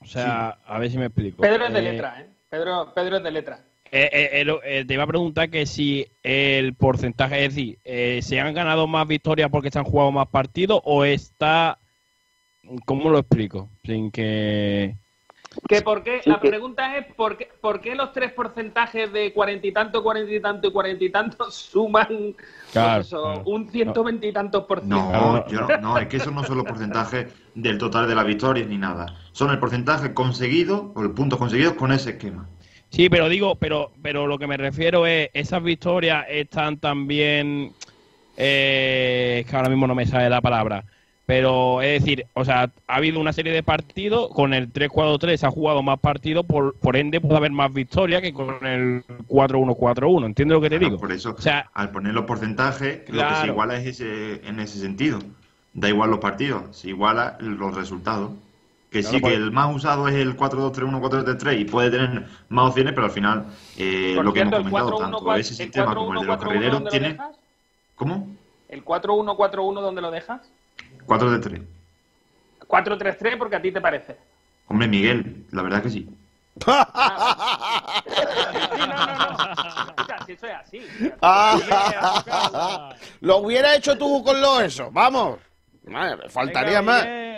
o 0.00 0.06
sea, 0.06 0.58
a 0.64 0.78
ver 0.78 0.90
si 0.90 0.98
me 0.98 1.06
explico. 1.06 1.42
Pedro 1.42 1.66
es 1.66 1.72
de 1.72 1.78
Eh, 1.80 1.82
letra, 1.92 2.20
¿eh? 2.20 2.30
Pedro, 2.48 2.92
Pedro 2.94 3.16
es 3.16 3.24
de 3.24 3.30
letra. 3.32 3.64
Eh, 3.92 4.10
eh, 4.12 4.30
eh, 4.40 4.44
lo- 4.44 4.62
eh, 4.62 4.84
te 4.84 4.94
iba 4.94 5.04
a 5.04 5.06
preguntar 5.08 5.50
que 5.50 5.66
si 5.66 6.06
el 6.22 6.74
porcentaje, 6.74 7.44
es 7.44 7.54
decir, 7.54 7.78
eh, 7.84 8.20
¿se 8.22 8.40
han 8.40 8.54
ganado 8.54 8.86
más 8.86 9.06
victorias 9.06 9.50
porque 9.50 9.70
se 9.70 9.78
han 9.78 9.84
jugado 9.84 10.12
más 10.12 10.28
partidos 10.28 10.80
o 10.84 11.04
está... 11.04 11.78
¿Cómo 12.84 13.10
lo 13.10 13.18
explico? 13.18 13.68
Sin 13.84 14.10
que... 14.10 14.96
Que 15.68 15.80
por 15.80 16.02
qué, 16.02 16.20
Sí, 16.22 16.28
la 16.28 16.38
que- 16.40 16.48
pregunta 16.48 16.98
es 16.98 17.06
¿por 17.14 17.38
qué, 17.38 17.48
por 17.60 17.80
qué 17.80 17.94
los 17.94 18.12
tres 18.12 18.32
porcentajes 18.32 19.10
de 19.12 19.32
cuarenta 19.32 19.66
y 19.66 19.72
tanto, 19.72 20.02
cuarenta 20.02 20.32
y 20.32 20.40
tanto 20.40 20.68
y 20.68 20.72
cuarenta 20.72 21.04
y 21.04 21.10
tanto 21.10 21.50
suman 21.50 22.06
pues 22.08 22.36
Claro, 22.72 23.00
eso, 23.02 23.22
claro. 23.22 23.42
un 23.46 23.68
ciento 23.70 24.04
veinte 24.04 24.26
y 24.28 24.32
tantos 24.32 24.64
por 24.64 24.80
ciento? 24.80 24.96
No, 24.96 25.48
yo 25.48 25.60
no, 25.62 25.76
no, 25.80 25.98
es 25.98 26.08
que 26.08 26.16
esos 26.18 26.32
no 26.32 26.44
son 26.44 26.58
los 26.58 26.66
porcentajes 26.66 27.32
del 27.54 27.78
total 27.78 28.06
de 28.06 28.14
las 28.14 28.26
victorias 28.26 28.68
ni 28.68 28.76
nada. 28.76 29.06
Son 29.32 29.50
el 29.50 29.58
porcentaje 29.58 30.12
conseguido 30.12 30.92
o 30.94 31.02
el 31.02 31.12
puntos 31.12 31.38
conseguidos 31.38 31.74
con 31.74 31.90
ese 31.92 32.10
esquema. 32.10 32.46
Sí, 32.90 33.08
pero 33.08 33.28
digo, 33.28 33.56
pero, 33.56 33.92
pero 34.02 34.26
lo 34.26 34.38
que 34.38 34.46
me 34.46 34.56
refiero 34.56 35.06
es, 35.06 35.28
esas 35.34 35.62
victorias 35.62 36.24
están 36.30 36.78
también, 36.78 37.72
eh, 38.36 39.42
es 39.44 39.50
que 39.50 39.56
ahora 39.56 39.68
mismo 39.68 39.86
no 39.86 39.94
me 39.94 40.06
sale 40.06 40.30
la 40.30 40.40
palabra, 40.40 40.84
pero 41.26 41.82
es 41.82 42.00
decir, 42.00 42.26
o 42.34 42.44
sea, 42.44 42.70
ha 42.86 42.94
habido 42.94 43.20
una 43.20 43.32
serie 43.32 43.52
de 43.52 43.62
partidos, 43.62 44.30
con 44.32 44.54
el 44.54 44.72
3-4-3 44.72 45.36
se 45.36 45.46
ha 45.46 45.50
jugado 45.50 45.82
más 45.82 45.98
partidos, 45.98 46.46
por, 46.46 46.74
por 46.78 46.96
ende 46.96 47.20
puede 47.20 47.36
haber 47.36 47.50
más 47.50 47.72
victorias 47.72 48.22
que 48.22 48.32
con 48.32 48.64
el 48.64 49.02
4-1-4-1, 49.26 50.24
¿entiendes 50.26 50.54
lo 50.54 50.60
que 50.60 50.70
te 50.70 50.78
digo? 50.78 50.98
Por 50.98 51.12
eso, 51.12 51.34
O 51.36 51.42
sea, 51.42 51.68
al 51.74 51.90
poner 51.90 52.14
los 52.14 52.24
porcentajes, 52.24 52.98
lo 52.98 53.02
que 53.02 53.08
se 53.08 53.12
Claro. 53.12 53.46
iguala 53.52 53.76
es 53.76 53.86
ese, 53.86 54.46
en 54.48 54.60
ese 54.60 54.78
sentido. 54.78 55.18
Da 55.74 55.88
igual 55.88 56.08
los 56.08 56.20
partidos, 56.20 56.74
se 56.74 56.88
iguala 56.88 57.36
los 57.40 57.74
resultados. 57.74 58.30
Que 58.90 59.00
Claro, 59.00 59.16
sí, 59.16 59.22
que 59.22 59.34
el 59.34 59.50
más 59.50 59.74
usado 59.74 60.08
es 60.08 60.14
el 60.14 60.36
4-2-3-1, 60.36 61.00
4-3-3 61.00 61.60
y 61.60 61.64
puede 61.64 61.90
tener 61.90 62.26
más 62.48 62.70
opciones, 62.70 62.92
pero 62.94 63.06
al 63.06 63.12
final 63.12 63.46
eh, 63.76 64.14
lo 64.22 64.32
que 64.32 64.40
cierto, 64.40 64.56
hemos 64.56 64.70
comentado, 64.70 64.98
4-1, 64.98 65.00
tanto 65.00 65.34
ese 65.34 65.50
el 65.50 65.56
sistema 65.56 65.94
como 65.94 66.14
el 66.14 66.20
de 66.20 66.26
los 66.26 66.36
4-1-4-1, 66.36 66.40
carrileros 66.40 66.72
¿dónde 66.72 66.84
lo 66.84 66.90
tiene... 66.90 67.08
dejas? 67.08 67.36
¿Cómo? 67.96 68.36
¿El 68.68 68.84
4-1-4-1 68.84 69.80
dónde 69.80 70.00
lo 70.02 70.10
dejas? 70.10 70.40
4-3-3. 71.06 71.62
4-3-3 72.68 73.38
porque 73.38 73.56
a 73.56 73.62
ti 73.62 73.72
te 73.72 73.80
parece. 73.80 74.16
Hombre, 74.68 74.88
Miguel, 74.88 75.46
la 75.50 75.62
verdad 75.62 75.82
que 75.82 75.90
sí. 75.90 76.08
Escucha, 79.86 80.24
si 80.24 80.32
eso 80.32 80.46
es 80.46 80.54
así. 80.54 80.80
Ah, 81.20 82.94
lo 83.20 83.38
hubiera 83.38 83.74
hecho 83.76 83.96
tú 83.96 84.22
con 84.24 84.40
lo 84.40 84.60
eso, 84.60 84.90
vamos. 84.90 85.38
Madre, 85.86 86.16
me 86.16 86.28
faltaría 86.28 86.80
Venga, 86.80 86.92
más. 86.92 87.04
Miguel. 87.04 87.35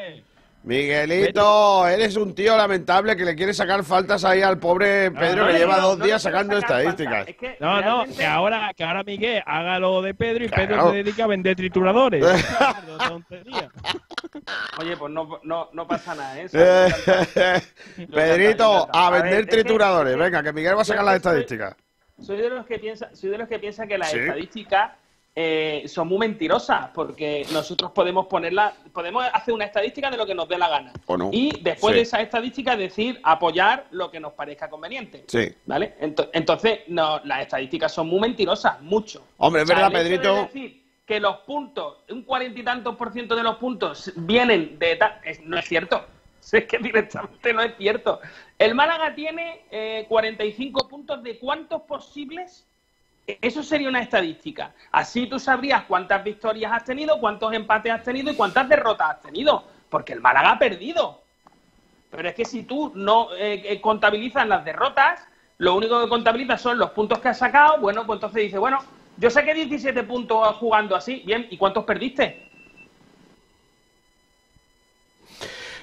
Miguelito, 0.64 1.86
eres 1.86 2.16
un 2.16 2.34
tío 2.34 2.56
lamentable 2.56 3.16
que 3.16 3.24
le 3.24 3.34
quiere 3.36 3.54
sacar 3.54 3.82
faltas 3.84 4.24
ahí 4.24 4.42
al 4.42 4.58
pobre 4.58 5.10
Pedro 5.10 5.46
que 5.46 5.52
no, 5.52 5.58
lleva 5.58 5.76
no, 5.78 5.82
dos 5.88 6.02
días 6.02 6.20
sacando 6.20 6.58
estadísticas. 6.58 7.26
No, 7.60 7.80
no, 7.80 8.04
que 8.14 8.26
ahora, 8.26 8.72
que 8.76 8.84
ahora 8.84 9.02
Miguel 9.04 9.42
haga 9.46 9.78
lo 9.78 10.02
de 10.02 10.14
Pedro 10.14 10.44
y 10.44 10.48
Pedro 10.48 10.90
se 10.90 10.96
dedica 10.96 11.24
a 11.24 11.28
vender 11.28 11.56
trituradores. 11.56 12.24
Oye, 14.78 14.96
pues 14.96 15.12
no, 15.12 15.40
no, 15.44 15.68
no 15.72 15.86
pasa 15.86 16.14
nada, 16.14 16.40
¿eh? 16.40 16.48
Pedrito, 18.12 18.88
a 18.92 19.10
vender 19.10 19.46
trituradores. 19.46 20.16
Venga, 20.16 20.42
que 20.42 20.52
Miguel 20.52 20.76
va 20.76 20.82
a 20.82 20.84
sacar 20.84 21.04
las 21.04 21.16
estadísticas. 21.16 21.74
soy 22.20 22.36
de 22.36 22.50
los 22.50 22.66
que 22.66 22.78
piensa, 22.78 23.08
soy 23.14 23.30
de 23.30 23.38
los 23.38 23.48
que 23.48 23.58
piensa 23.58 23.86
que 23.86 23.96
las 23.96 24.10
Sí. 24.10 24.18
estadísticas 24.18 24.90
eh, 25.40 25.84
son 25.86 26.08
muy 26.08 26.18
mentirosas, 26.18 26.90
porque 26.92 27.46
nosotros 27.52 27.92
podemos 27.92 28.26
ponerla, 28.26 28.74
podemos 28.92 29.24
hacer 29.32 29.54
una 29.54 29.66
estadística 29.66 30.10
de 30.10 30.16
lo 30.16 30.26
que 30.26 30.34
nos 30.34 30.48
dé 30.48 30.58
la 30.58 30.68
gana. 30.68 30.92
¿O 31.06 31.16
no? 31.16 31.30
Y 31.32 31.60
después 31.60 31.92
Sí. 31.92 31.96
de 31.96 32.02
esa 32.02 32.20
estadística 32.20 32.76
decir 32.76 33.20
apoyar 33.22 33.86
lo 33.92 34.10
que 34.10 34.18
nos 34.18 34.32
parezca 34.32 34.68
conveniente. 34.68 35.24
Sí. 35.28 35.54
¿Vale? 35.64 35.94
Ento- 36.00 36.28
Entonces, 36.32 36.80
no, 36.88 37.20
las 37.24 37.42
estadísticas 37.42 37.92
son 37.94 38.08
muy 38.08 38.18
mentirosas, 38.18 38.80
mucho. 38.80 39.22
Hombre, 39.36 39.62
es 39.62 39.70
O 39.70 39.74
sea, 39.74 39.88
verdad, 39.88 40.00
hecho 40.00 40.10
de 40.10 40.18
Pedrito. 40.18 40.34
decir 40.42 40.82
que 41.06 41.20
los 41.20 41.36
puntos, 41.38 41.98
un 42.10 42.22
cuarenta 42.24 42.58
y 42.58 42.64
tantos 42.64 42.96
por 42.96 43.12
ciento 43.12 43.36
de 43.36 43.44
los 43.44 43.58
puntos 43.58 44.12
vienen 44.16 44.76
de 44.80 44.96
tal, 44.96 45.20
no 45.44 45.56
es 45.56 45.66
cierto. 45.66 46.04
Es 46.52 46.64
que 46.64 46.78
directamente 46.78 47.52
no 47.52 47.60
es 47.62 47.76
cierto. 47.76 48.20
El 48.58 48.74
Málaga 48.74 49.14
tiene 49.14 49.64
eh, 49.70 50.06
45 50.08 50.88
puntos 50.88 51.22
de 51.22 51.38
cuántos 51.38 51.82
posibles. 51.82 52.64
Eso 53.28 53.62
sería 53.62 53.90
una 53.90 54.00
estadística. 54.00 54.72
Así 54.90 55.26
tú 55.26 55.38
sabrías 55.38 55.84
cuántas 55.84 56.24
victorias 56.24 56.72
has 56.72 56.84
tenido, 56.84 57.20
cuántos 57.20 57.52
empates 57.52 57.92
has 57.92 58.02
tenido 58.02 58.32
y 58.32 58.34
cuántas 58.34 58.66
derrotas 58.66 59.10
has 59.10 59.20
tenido. 59.20 59.64
Porque 59.90 60.14
el 60.14 60.22
Málaga 60.22 60.52
ha 60.52 60.58
perdido. 60.58 61.20
Pero 62.10 62.26
es 62.26 62.34
que 62.34 62.46
si 62.46 62.62
tú 62.62 62.90
no 62.94 63.34
eh, 63.34 63.62
eh, 63.66 63.80
contabilizas 63.82 64.48
las 64.48 64.64
derrotas, 64.64 65.20
lo 65.58 65.74
único 65.74 66.00
que 66.00 66.08
contabilizas 66.08 66.62
son 66.62 66.78
los 66.78 66.92
puntos 66.92 67.18
que 67.18 67.28
has 67.28 67.38
sacado. 67.38 67.78
Bueno, 67.80 68.06
pues 68.06 68.16
entonces 68.16 68.44
dices, 68.44 68.58
bueno, 68.58 68.78
yo 69.18 69.28
saqué 69.28 69.52
17 69.52 70.04
puntos 70.04 70.56
jugando 70.56 70.96
así. 70.96 71.22
Bien, 71.26 71.46
¿y 71.50 71.58
cuántos 71.58 71.84
perdiste? 71.84 72.48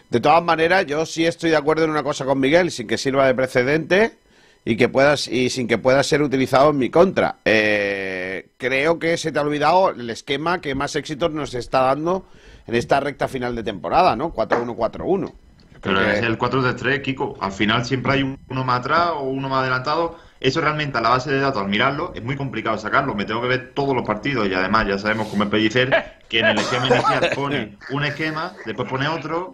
De 0.10 0.20
todas 0.20 0.44
maneras, 0.44 0.88
yo 0.88 1.06
sí 1.06 1.28
estoy 1.28 1.52
de 1.52 1.58
acuerdo 1.58 1.84
en 1.84 1.92
una 1.92 2.02
cosa 2.02 2.26
con 2.26 2.40
Miguel, 2.40 2.72
sin 2.72 2.88
que 2.88 2.98
sirva 2.98 3.28
de 3.28 3.36
precedente 3.36 4.25
y 4.66 4.76
que 4.78 4.90
puedas 4.90 5.28
y 5.28 5.50
sin 5.52 5.68
que 5.68 5.78
pueda 5.78 6.02
ser 6.04 6.22
utilizado 6.24 6.72
en 6.72 6.78
mi 6.80 6.90
contra. 6.90 7.38
Eh, 7.46 8.50
creo 8.58 8.98
que 9.00 9.16
se 9.18 9.32
te 9.32 9.38
ha 9.40 9.44
olvidado 9.44 9.92
el 9.92 10.10
esquema 10.10 10.60
que 10.60 10.74
más 10.76 10.96
éxitos 10.96 11.32
nos 11.32 11.54
está 11.54 11.82
dando 11.82 12.26
en 12.68 12.74
esta 12.76 13.00
recta 13.00 13.28
final 13.28 13.56
de 13.56 13.64
temporada, 13.64 14.16
¿no? 14.16 14.34
4-1-4-1. 14.34 15.34
Pero 15.82 16.02
es 16.02 16.24
el 16.24 16.40
4-3-3, 16.40 17.02
Kiko. 17.04 17.38
Al 17.40 17.52
final 17.52 17.86
siempre 17.86 18.14
hay 18.14 18.24
un- 18.24 18.40
uno 18.50 18.64
más 18.64 18.80
atrás 18.80 19.10
o 19.18 19.22
uno 19.26 19.48
más 19.50 19.60
adelantado. 19.62 20.18
Eso 20.40 20.60
realmente 20.62 20.98
a 20.98 21.02
la 21.02 21.10
base 21.10 21.32
de 21.32 21.40
datos, 21.40 21.62
al 21.62 21.70
mirarlo, 21.70 22.12
es 22.16 22.24
muy 22.24 22.36
complicado 22.36 22.76
sacarlo. 22.80 23.14
Me 23.14 23.26
tengo 23.26 23.42
que 23.42 23.48
ver 23.48 23.72
todos 23.76 23.96
los 23.96 24.06
partidos 24.06 24.48
y 24.48 24.54
además 24.56 24.88
ya 24.88 24.98
sabemos 24.98 25.28
cómo 25.28 25.44
es 25.44 25.50
Pellicer, 25.50 26.18
que 26.28 26.40
en 26.40 26.48
el 26.48 26.58
esquema 26.58 26.88
inicial 26.88 27.30
pone 27.36 27.78
un 27.92 28.04
esquema, 28.04 28.54
después 28.66 28.90
pone 28.90 29.08
otro. 29.08 29.54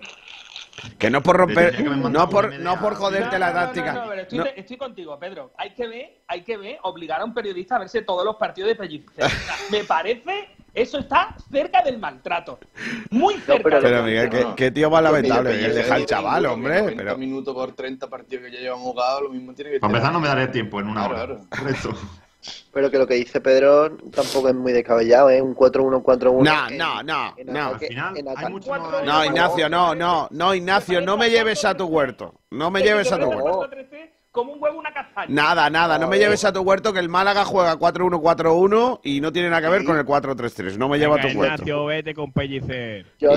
Que 0.97 1.09
no 1.09 1.22
por 1.22 1.36
romper, 1.38 1.84
no 1.84 2.30
por, 2.30 2.57
no 2.59 2.80
por 2.80 2.95
joderte 2.95 3.34
No, 3.34 3.39
la 3.39 3.53
táctica. 3.53 3.93
no, 3.93 4.01
no, 4.03 4.09
pero 4.09 4.22
estoy, 4.22 4.38
No. 4.39 4.45
estoy 4.45 4.78
contigo, 4.78 5.19
Pedro. 5.19 5.51
Hay 5.57 5.72
que 5.72 5.88
ver, 5.88 6.22
hay 6.28 6.41
que 6.43 6.57
ver, 6.57 6.80
obligar 6.84 7.22
a 7.22 7.26
un 7.26 7.34
periodista 7.34 7.76
a 7.76 7.80
verse 7.80 8.01
todos 8.03 8.24
los 8.26 8.38
partidos 8.38 8.69
de 8.69 8.76
Pellicer. 8.76 9.26
Me 9.69 9.84
parece, 9.84 10.49
eso 10.74 10.97
está 10.99 11.36
cerca 11.51 11.84
del 11.84 11.99
maltrato. 11.99 12.57
Muy 13.09 13.36
cerca. 13.39 13.63
Pero, 13.63 13.82
del 13.82 14.03
Miguel, 14.03 14.30
maltrato. 14.30 14.55
¿qué, 14.55 14.63
qué 14.65 14.72
tío 14.72 14.89
más 14.89 15.03
lamentable. 15.03 15.53
Miguel, 15.55 15.76
deja 15.76 15.93
al 15.95 16.05
chaval, 16.05 16.45
hombre. 16.45 16.80
90 16.82 17.03
Pero, 17.03 17.17
minutos 17.17 17.53
por 17.53 17.74
30 17.74 18.09
partidos 18.09 18.45
que 18.45 18.51
ya 18.53 18.59
llevan 18.61 18.80
jugado, 18.80 19.22
lo 19.22 19.30
mismo 19.30 19.53
tiene 19.53 19.72
que 19.72 19.80
Para 19.82 19.91
empezar, 19.91 20.13
no 20.13 20.19
me 20.22 20.28
daré 20.30 20.47
tiempo 20.47 20.80
en 20.80 20.88
una 20.88 21.07
Claro, 21.07 21.34
hora. 21.36 21.41
claro. 21.49 21.97
Pero 22.74 22.89
que 22.89 22.98
lo 22.98 23.06
que 23.08 23.14
dice 23.16 23.39
Pedro 23.42 23.98
tampoco 24.14 24.50
es 24.50 24.56
muy 24.56 24.72
descabellado, 24.72 25.30
¿eh? 25.30 25.42
Un 25.42 25.54
4-1-4-1. 25.56 26.44
no, 26.44 26.70
en- 26.70 26.78
no, 26.78 27.04
no, 27.04 27.34
en 27.38 27.48
no. 27.54 27.60
ataque- 27.68 27.86
Al 27.86 27.89
final, 27.92 28.18
en 28.18 28.28
hay 28.28 28.34
ataque- 28.34 28.50
mucho 28.52 28.70
más- 28.72 29.06
No, 29.06 29.26
Ignacio, 29.26 29.70
no, 29.70 29.94
no, 29.96 30.28
no, 30.32 30.54
Ignacio, 30.56 31.02
no 31.02 31.18
me 31.18 31.30
lleves 31.30 31.64
a 31.66 31.76
tu 31.76 31.86
huerto. 31.86 32.34
No 32.50 32.72
me 32.72 32.82
lleves 32.82 33.12
a 33.12 33.20
tu 33.20 33.26
huerto. 33.28 33.44
4-3-3, 33.70 34.10
Como 34.32 34.54
un 34.54 34.64
huevo 34.64 34.80
una 34.80 34.94
castaña. 34.94 35.28
Nada, 35.30 35.70
nada, 35.70 36.00
no 36.00 36.08
me 36.08 36.18
lleves 36.18 36.46
a 36.46 36.54
tu 36.54 36.62
huerto 36.62 36.94
que 36.94 37.00
el 37.00 37.10
Málaga 37.10 37.44
juega 37.44 37.76
4-1-4-1 37.78 39.02
y 39.04 39.20
no 39.22 39.32
tiene 39.34 39.50
nada 39.50 39.62
que 39.62 39.68
ver 39.70 39.84
con 39.84 39.98
el 39.98 40.06
4-3-3. 40.06 40.78
No 40.78 40.88
me 40.88 40.98
lleva 41.00 41.16
a 41.18 41.22
tu 41.22 41.28
huerto. 41.28 41.44
Ignacio, 41.64 41.86
vete 41.86 42.14
con 42.14 42.32
Pellicer. 42.32 43.06
Yo, 43.20 43.32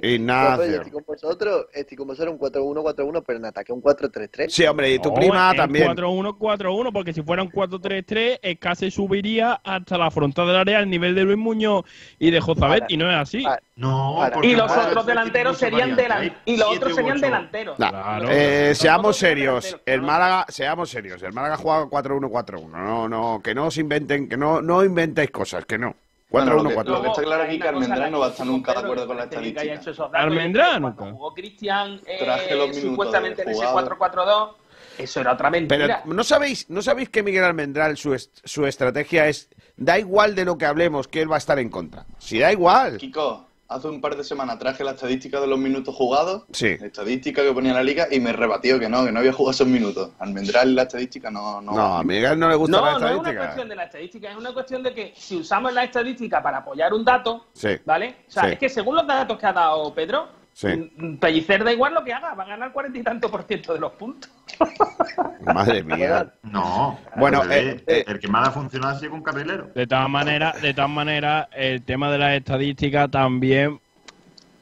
yo 0.02 0.08
Ignacio. 0.08 0.64
estoy 0.64 0.90
con 0.90 1.04
vosotros, 1.06 1.66
estoy 1.72 1.96
con 1.96 2.06
vosotros 2.08 2.32
un 2.34 2.38
4-1-4-1, 2.40 3.22
pero 3.26 3.38
en 3.38 3.44
ataque 3.46 3.72
un 3.72 3.82
4-3-3. 3.82 4.48
Sí, 4.48 4.64
hombre, 4.66 4.92
y 4.94 4.98
tu 4.98 5.08
No, 5.10 5.14
prima 5.14 5.50
es 5.52 5.56
también. 5.56 5.88
4-1-4-1, 5.88 6.92
porque 6.92 7.12
si 7.12 7.22
fuera 7.22 7.42
un 7.42 7.50
4-3-3, 7.50 8.38
el 8.42 8.58
casi 8.58 8.90
subiría 8.90 9.60
hasta 9.64 9.98
la 9.98 10.10
frontal 10.10 10.46
del 10.46 10.56
área 10.56 10.78
al 10.78 10.88
nivel 10.90 11.14
de 11.14 11.24
Luis 11.24 11.38
Muñoz 11.38 11.84
y 12.18 12.30
de 12.30 12.40
Jozabet, 12.40 12.80
Para. 12.80 12.92
y 12.92 12.96
no 12.96 13.10
es 13.10 13.16
así. 13.16 13.42
Para. 13.42 13.62
No, 13.76 14.16
Para. 14.18 14.46
Y 14.46 14.54
los 14.54 14.70
ahora 14.70 14.88
otros 14.88 15.06
delanteros 15.06 15.58
serían 15.58 15.96
variante. 15.96 16.02
delan- 16.04 16.18
Hay 16.20 16.32
y 16.44 16.56
los 16.56 16.76
otros 16.76 16.94
serían 16.94 17.20
delanteros. 17.20 17.78
Nah, 17.78 17.90
Claro. 17.90 18.28
eh, 18.30 18.74
seamos 18.74 19.16
serios. 19.16 19.64
delanteros, 19.64 19.82
El. 19.94 20.02
Málaga, 20.02 20.46
seamos 20.48 20.90
serios. 20.90 21.22
El 21.22 21.32
Málaga 21.32 21.56
juega 21.56 21.86
4-1-4-1. 21.86 22.68
No, 22.84 23.08
no, 23.08 23.40
que 23.42 23.54
no 23.54 23.66
os 23.66 23.78
inventen, 23.78 24.28
que 24.28 24.36
no, 24.36 24.62
no 24.62 24.84
inventéis 24.84 25.30
cosas, 25.30 25.64
que 25.66 25.78
no. 25.78 25.96
Bueno, 26.30 26.54
lo 26.54 26.68
que- 26.68 26.74
4-1-4-1. 26.74 26.84
lo 26.96 27.02
que 27.02 27.08
está 27.08 27.22
claro 27.22 27.42
aquí 27.44 27.52
hay 27.52 27.58
que 27.60 27.68
Almendrán 27.68 28.12
no 28.12 28.18
va 28.20 28.26
a 28.26 28.30
estar 28.30 28.46
nunca 28.46 28.72
de 28.72 28.78
acuerdo 28.80 29.06
con 29.06 29.16
la 29.16 29.24
estadística. 29.24 29.80
Almendrán, 30.14 30.80
Cuando 30.82 30.88
nunca. 31.04 31.12
jugó 31.12 31.34
Cristian 31.34 32.00
eh, 32.06 32.16
Traje 32.18 32.54
los 32.56 32.68
minutos 32.68 32.90
supuestamente 32.90 33.42
en 33.42 33.48
ese 33.50 33.66
jugado. 33.66 33.96
4-4-2, 33.98 34.54
eso 34.98 35.20
era 35.20 35.32
otra 35.34 35.50
Pero 35.50 35.66
mentira. 35.68 36.02
¿no 36.06 36.24
sabéis, 36.24 36.68
¿no 36.70 36.82
sabéis 36.82 37.08
que 37.10 37.22
Miguel 37.22 37.44
Almendral 37.44 37.96
su, 37.96 38.14
est- 38.14 38.38
su 38.44 38.66
estrategia 38.66 39.28
es 39.28 39.48
da 39.76 39.98
igual 39.98 40.34
de 40.34 40.44
lo 40.44 40.56
que 40.58 40.66
hablemos 40.66 41.08
que 41.08 41.20
él 41.22 41.30
va 41.30 41.36
a 41.36 41.38
estar 41.38 41.58
en 41.58 41.68
contra? 41.68 42.06
Si 42.18 42.38
da 42.38 42.50
igual. 42.52 42.96
Kiko, 42.96 43.46
hace 43.74 43.88
un 43.88 44.00
par 44.00 44.16
de 44.16 44.24
semanas 44.24 44.58
traje 44.58 44.84
la 44.84 44.92
estadística 44.92 45.40
de 45.40 45.46
los 45.46 45.58
minutos 45.58 45.94
jugados, 45.94 46.44
Sí. 46.52 46.76
la 46.78 46.86
estadística 46.86 47.42
que 47.42 47.52
ponía 47.52 47.74
la 47.74 47.82
liga, 47.82 48.06
y 48.10 48.20
me 48.20 48.32
rebatió 48.32 48.78
que 48.78 48.88
no, 48.88 49.04
que 49.04 49.12
no 49.12 49.18
había 49.20 49.32
jugado 49.32 49.50
esos 49.50 49.66
minutos. 49.66 50.10
Almendral 50.18 50.74
la 50.74 50.82
estadística 50.82 51.30
no... 51.30 51.60
No, 51.60 51.72
No, 51.72 51.96
a 51.98 52.04
Miguel 52.04 52.38
no 52.38 52.48
le 52.48 52.54
gusta 52.54 52.76
No, 52.78 52.84
la 52.84 52.90
no 52.92 52.96
es 52.96 53.02
una 53.02 53.10
estadística. 53.12 53.40
cuestión 53.44 53.68
de 53.68 53.76
la 53.76 53.84
estadística, 53.84 54.30
es 54.30 54.36
una 54.36 54.52
cuestión 54.54 54.82
de 54.82 54.94
que 54.94 55.12
si 55.16 55.36
usamos 55.36 55.72
la 55.74 55.84
estadística 55.84 56.42
para 56.42 56.58
apoyar 56.58 56.92
un 56.94 57.04
dato, 57.04 57.46
Sí. 57.52 57.70
¿vale? 57.84 58.16
O 58.28 58.30
sea, 58.30 58.44
Sí. 58.44 58.48
es 58.52 58.58
que 58.58 58.68
según 58.68 58.96
los 58.96 59.06
datos 59.06 59.38
que 59.38 59.46
ha 59.46 59.52
dado 59.52 59.92
Pedro, 59.94 60.28
Sí. 60.54 60.68
mm, 60.68 61.16
Pellicer 61.16 61.64
da 61.64 61.72
igual 61.72 61.94
lo 61.94 62.04
que 62.04 62.12
haga, 62.12 62.32
va 62.34 62.44
a 62.44 62.46
ganar 62.46 62.72
cuarenta 62.72 62.98
y 62.98 63.02
tanto 63.02 63.28
por 63.28 63.42
ciento 63.42 63.74
de 63.74 63.80
los 63.80 63.92
puntos. 63.92 64.30
Madre 65.52 65.82
mía. 65.82 66.32
No. 66.44 66.98
Bueno, 67.16 67.42
eh, 67.50 67.82
eh. 67.88 68.04
el 68.06 68.20
que 68.20 68.28
más 68.28 68.48
ha 68.48 68.50
funcionado 68.52 68.94
ha 68.94 68.98
sido 68.98 69.10
con 69.10 69.22
Carrilero. 69.22 69.70
De 69.74 69.86
todas 69.86 70.08
maneras, 70.08 70.62
de 70.62 70.72
todas 70.72 70.90
maneras, 70.90 71.48
el 71.52 71.82
tema 71.82 72.10
de 72.12 72.18
las 72.18 72.34
estadísticas 72.34 73.10
también, 73.10 73.80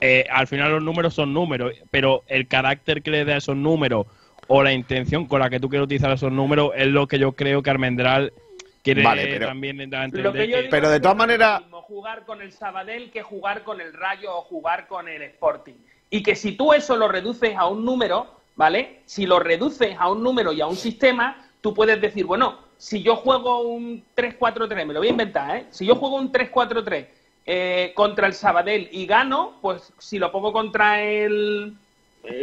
eh, 0.00 0.24
al 0.32 0.46
final 0.46 0.72
los 0.72 0.82
números 0.82 1.12
son 1.12 1.34
números, 1.34 1.74
pero 1.90 2.24
el 2.26 2.48
carácter 2.48 3.02
que 3.02 3.10
le 3.10 3.26
da 3.26 3.34
a 3.34 3.36
esos 3.36 3.56
números 3.56 4.06
o 4.48 4.62
la 4.62 4.72
intención 4.72 5.26
con 5.26 5.40
la 5.40 5.50
que 5.50 5.60
tú 5.60 5.68
quieres 5.68 5.84
utilizar 5.84 6.10
esos 6.10 6.32
números 6.32 6.72
es 6.74 6.88
lo 6.88 7.06
que 7.06 7.18
yo 7.18 7.32
creo 7.32 7.62
que 7.62 7.70
Almendral 7.70 8.32
quiere 8.82 9.02
Vale, 9.02 9.26
pero- 9.26 9.46
también 9.46 9.76
dar 9.90 10.02
a 10.02 10.04
entender. 10.04 10.24
Lo 10.24 10.32
que 10.32 10.48
yo 10.48 10.56
que- 10.56 10.62
digo 10.62 10.70
Pero 10.70 10.90
de 10.90 11.00
todas 11.00 11.16
no 11.16 11.22
es 11.24 11.28
lo 11.28 11.32
maneras- 11.38 11.60
mismo 11.62 11.82
jugar 11.82 12.24
con 12.24 12.42
el 12.42 12.52
Sabadell 12.52 13.10
que 13.10 13.22
jugar 13.22 13.62
con 13.64 13.80
el 13.80 13.92
Rayo 13.92 14.36
o 14.36 14.42
jugar 14.42 14.86
con 14.88 15.08
el 15.08 15.22
Sporting. 15.22 15.74
Y 16.10 16.22
que 16.22 16.34
si 16.34 16.52
tú 16.52 16.72
eso 16.72 16.96
lo 16.96 17.08
reduces 17.08 17.56
a 17.56 17.66
un 17.66 17.84
número, 17.84 18.26
¿vale? 18.56 19.00
Si 19.06 19.24
lo 19.26 19.38
reduces 19.38 19.96
a 19.98 20.10
un 20.10 20.22
número 20.22 20.52
y 20.52 20.60
a 20.60 20.66
un 20.66 20.76
sistema, 20.76 21.48
tú 21.60 21.72
puedes 21.72 22.00
decir, 22.00 22.26
bueno, 22.26 22.58
si 22.76 23.02
yo 23.02 23.16
juego 23.16 23.60
un 23.62 24.04
3-4-3, 24.14 24.84
me 24.86 24.92
lo 24.92 25.00
voy 25.00 25.08
a 25.08 25.12
inventar, 25.12 25.56
¿eh? 25.56 25.66
Si 25.70 25.86
yo 25.86 25.94
juego 25.94 26.16
un 26.16 26.30
3-4-3 26.32 27.06
eh, 27.46 27.92
contra 27.94 28.26
el 28.26 28.34
Sabadell 28.34 28.88
y 28.92 29.06
gano, 29.06 29.58
pues 29.62 29.92
si 29.98 30.18
lo 30.18 30.30
pongo 30.30 30.52
contra 30.52 31.02
el, 31.02 31.74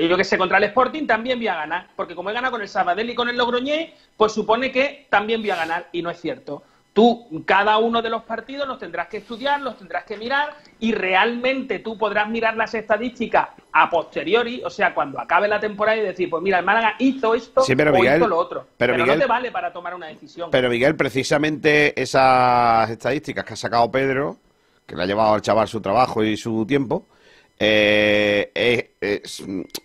yo 0.09 0.17
que 0.17 0.23
sé, 0.23 0.37
contra 0.37 0.57
el 0.57 0.65
Sporting 0.65 1.07
también 1.07 1.39
voy 1.39 1.47
a 1.47 1.55
ganar, 1.55 1.87
porque 1.95 2.15
como 2.15 2.29
he 2.29 2.33
ganado 2.33 2.51
con 2.51 2.61
el 2.61 2.67
Sabadell 2.67 3.09
y 3.09 3.15
con 3.15 3.29
el 3.29 3.37
Logroñés, 3.37 3.91
pues 4.17 4.31
supone 4.33 4.71
que 4.71 5.07
también 5.09 5.41
voy 5.41 5.51
a 5.51 5.55
ganar 5.55 5.87
y 5.91 6.01
no 6.01 6.09
es 6.09 6.19
cierto. 6.19 6.63
Tú, 6.91 7.43
cada 7.45 7.77
uno 7.77 8.01
de 8.01 8.09
los 8.09 8.23
partidos 8.23 8.67
los 8.67 8.77
tendrás 8.79 9.07
que 9.07 9.17
estudiar, 9.17 9.61
los 9.61 9.77
tendrás 9.77 10.03
que 10.03 10.17
mirar 10.17 10.55
y 10.79 10.91
realmente 10.91 11.79
tú 11.79 11.97
podrás 11.97 12.27
mirar 12.27 12.57
las 12.57 12.73
estadísticas 12.73 13.49
a 13.71 13.89
posteriori, 13.89 14.61
o 14.65 14.69
sea, 14.69 14.93
cuando 14.93 15.19
acabe 15.21 15.47
la 15.47 15.59
temporada 15.59 15.97
y 15.97 16.01
decir, 16.01 16.29
pues 16.29 16.41
mira, 16.43 16.59
el 16.59 16.65
Málaga 16.65 16.95
hizo 16.99 17.35
esto 17.35 17.61
Sí, 17.61 17.75
pero 17.75 17.91
o 17.91 17.93
Miguel- 17.93 18.17
hizo 18.17 18.27
lo 18.27 18.37
otro. 18.37 18.67
pero 18.75 18.93
Pero, 18.93 19.03
Miguel- 19.05 19.19
no 19.19 19.23
te 19.23 19.29
vale 19.29 19.51
para 19.51 19.71
tomar 19.71 19.93
una 19.93 20.07
decisión. 20.07 20.49
Pero 20.51 20.69
Miguel, 20.69 20.95
precisamente 20.95 21.93
esas 22.01 22.89
estadísticas 22.89 23.45
que 23.45 23.53
ha 23.53 23.57
sacado 23.57 23.89
Pedro, 23.91 24.37
que 24.85 24.95
le 24.95 25.03
ha 25.03 25.05
llevado 25.05 25.35
al 25.35 25.41
chaval 25.41 25.67
su 25.67 25.79
trabajo 25.79 26.23
y 26.23 26.35
su 26.35 26.65
tiempo, 26.65 27.05
eh, 27.59 28.51
eh, 28.55 29.21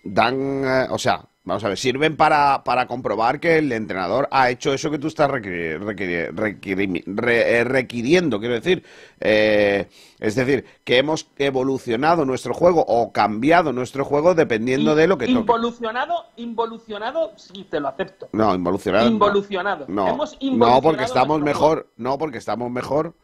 dan, 0.05 0.65
eh, 0.65 0.87
o 0.91 0.99
sea, 0.99 1.25
vamos 1.47 1.63
a 1.65 1.69
ver, 1.69 1.77
sirven 1.77 2.17
para, 2.17 2.63
para 2.65 2.87
comprobar 2.87 3.39
que 3.41 3.59
el 3.59 3.71
entrenador 3.73 4.29
ha 4.31 4.49
hecho 4.49 4.73
eso 4.73 4.91
que 4.91 4.99
tú 4.99 5.09
estás 5.09 5.31
re- 5.31 5.75
eh, 5.75 7.65
requiriendo, 7.65 8.39
quiero 8.41 8.55
decir. 8.55 8.83
Eh, 9.21 9.87
es 10.21 10.35
decir, 10.37 10.65
que 10.85 10.97
hemos 10.99 11.29
evolucionado 11.37 12.25
nuestro 12.25 12.55
juego 12.55 12.83
o 12.87 13.13
cambiado 13.13 13.73
nuestro 13.73 14.05
juego 14.05 14.35
dependiendo 14.35 14.95
de 14.95 15.07
lo 15.07 15.19
que 15.19 15.27
toque. 15.27 15.41
Involucionado, 15.41 16.15
involucionado, 16.37 17.33
sí, 17.37 17.67
te 17.71 17.79
lo 17.81 17.89
acepto. 17.89 18.29
No, 18.33 18.55
involucionado. 18.55 19.09
Involucionado. 19.09 19.85
No, 19.89 20.07
no, 20.17 20.25
involucionado 20.41 20.83
porque 20.83 21.05
estamos 21.05 21.41
mejor, 21.43 21.91
no, 21.97 22.17
porque 22.17 22.39
estamos 22.39 22.71
mejor 22.71 23.15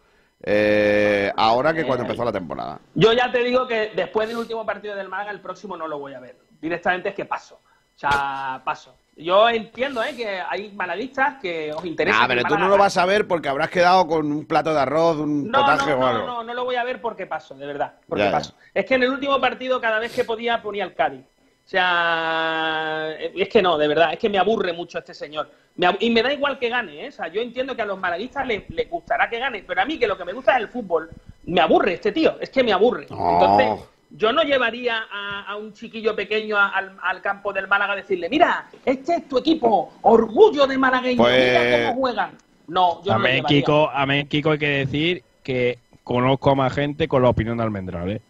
eh, 0.42 1.30
ahora 1.36 1.72
que 1.74 1.84
cuando 1.84 2.04
empezó 2.04 2.24
la 2.24 2.32
temporada. 2.32 2.78
Yo 2.94 3.12
ya 3.12 3.30
te 3.30 3.42
digo 3.44 3.66
que 3.66 3.92
después 3.94 4.28
del 4.28 4.38
último 4.38 4.64
partido 4.64 4.94
del 4.94 5.08
Málaga, 5.08 5.30
el 5.32 5.40
próximo 5.40 5.76
no 5.76 5.86
lo 5.86 5.98
voy 5.98 6.14
a 6.14 6.20
ver. 6.20 6.36
Directamente 6.60 7.10
es 7.10 7.14
que 7.14 7.24
paso. 7.24 7.60
O 7.96 7.98
sea, 8.00 8.62
paso. 8.64 8.96
Yo 9.16 9.50
entiendo 9.50 10.02
¿eh? 10.02 10.16
que 10.16 10.40
hay 10.40 10.72
malaguistas 10.72 11.34
que 11.42 11.70
os 11.74 11.84
interesa. 11.84 12.20
Ah, 12.22 12.26
pero 12.26 12.42
tú 12.44 12.56
no 12.56 12.68
lo 12.68 12.78
vas 12.78 12.96
a 12.96 13.04
ver 13.04 13.28
porque 13.28 13.50
habrás 13.50 13.68
quedado 13.68 14.06
con 14.06 14.32
un 14.32 14.46
plato 14.46 14.72
de 14.72 14.80
arroz, 14.80 15.18
un 15.18 15.50
No, 15.50 15.58
potaje 15.60 15.90
no, 15.90 15.96
o 15.96 16.00
no, 16.00 16.06
algo. 16.06 16.26
no, 16.26 16.44
no 16.44 16.54
lo 16.54 16.64
voy 16.64 16.76
a 16.76 16.84
ver 16.84 17.02
porque 17.02 17.26
paso, 17.26 17.54
de 17.54 17.66
verdad. 17.66 17.96
Porque 18.08 18.24
Ya, 18.24 18.30
ya. 18.30 18.36
paso. 18.38 18.54
Es 18.72 18.86
que 18.86 18.94
en 18.94 19.02
el 19.02 19.10
último 19.10 19.38
partido, 19.38 19.78
cada 19.80 19.98
vez 19.98 20.14
que 20.14 20.24
podía, 20.24 20.62
ponía 20.62 20.84
el 20.84 20.94
Cádiz. 20.94 21.26
O 21.70 21.72
sea, 21.72 23.14
es 23.32 23.48
que 23.48 23.62
no, 23.62 23.78
de 23.78 23.86
verdad, 23.86 24.12
es 24.12 24.18
que 24.18 24.28
me 24.28 24.38
aburre 24.38 24.72
mucho 24.72 24.98
este 24.98 25.14
señor. 25.14 25.48
Me 25.76 25.86
y 26.00 26.10
me 26.10 26.20
da 26.20 26.32
igual 26.32 26.58
que 26.58 26.68
gane, 26.68 27.04
¿eh? 27.04 27.08
O 27.10 27.12
sea, 27.12 27.28
yo 27.28 27.40
entiendo 27.40 27.76
que 27.76 27.82
a 27.82 27.86
los 27.86 27.96
malaguistas 27.96 28.44
les, 28.44 28.68
les 28.70 28.90
gustará 28.90 29.30
que 29.30 29.38
gane, 29.38 29.62
pero 29.64 29.80
a 29.80 29.84
mí 29.84 29.96
que 29.96 30.08
lo 30.08 30.18
que 30.18 30.24
me 30.24 30.32
gusta 30.32 30.56
es 30.56 30.62
el 30.62 30.68
fútbol, 30.68 31.08
me 31.44 31.60
aburre 31.60 31.92
este 31.94 32.10
tío, 32.10 32.36
es 32.40 32.50
que 32.50 32.64
me 32.64 32.72
aburre. 32.72 33.06
No. 33.08 33.30
Entonces, 33.34 33.88
yo 34.10 34.32
no 34.32 34.42
llevaría 34.42 35.04
a, 35.12 35.44
a 35.46 35.54
un 35.56 35.72
chiquillo 35.72 36.16
pequeño 36.16 36.56
a- 36.56 36.70
al, 36.70 36.96
al 37.00 37.22
campo 37.22 37.52
del 37.52 37.68
Málaga 37.68 37.92
a 37.92 37.96
decirle, 37.96 38.28
mira, 38.28 38.66
este 38.84 39.14
es 39.14 39.28
tu 39.28 39.38
equipo, 39.38 39.92
orgullo 40.02 40.66
de 40.66 40.76
malagueño, 40.76 41.22
Pues- 41.22 41.38
mira 41.62 41.86
cómo 41.90 42.00
juegan. 42.00 42.30
No, 42.66 43.00
yo 43.04 43.12
no 43.12 43.18
lo 43.20 43.24
llevaría. 43.36 43.90
Amén, 43.94 44.26
Kiko, 44.26 44.50
hay 44.50 44.58
que 44.58 44.68
decir 44.68 45.22
que 45.44 45.78
conozco 46.02 46.50
a 46.50 46.54
más 46.56 46.72
gente 46.74 47.06
con 47.06 47.22
la 47.22 47.28
opinión 47.28 47.56
de 47.58 47.62
Almendral, 47.62 48.10
¿eh? 48.10 48.20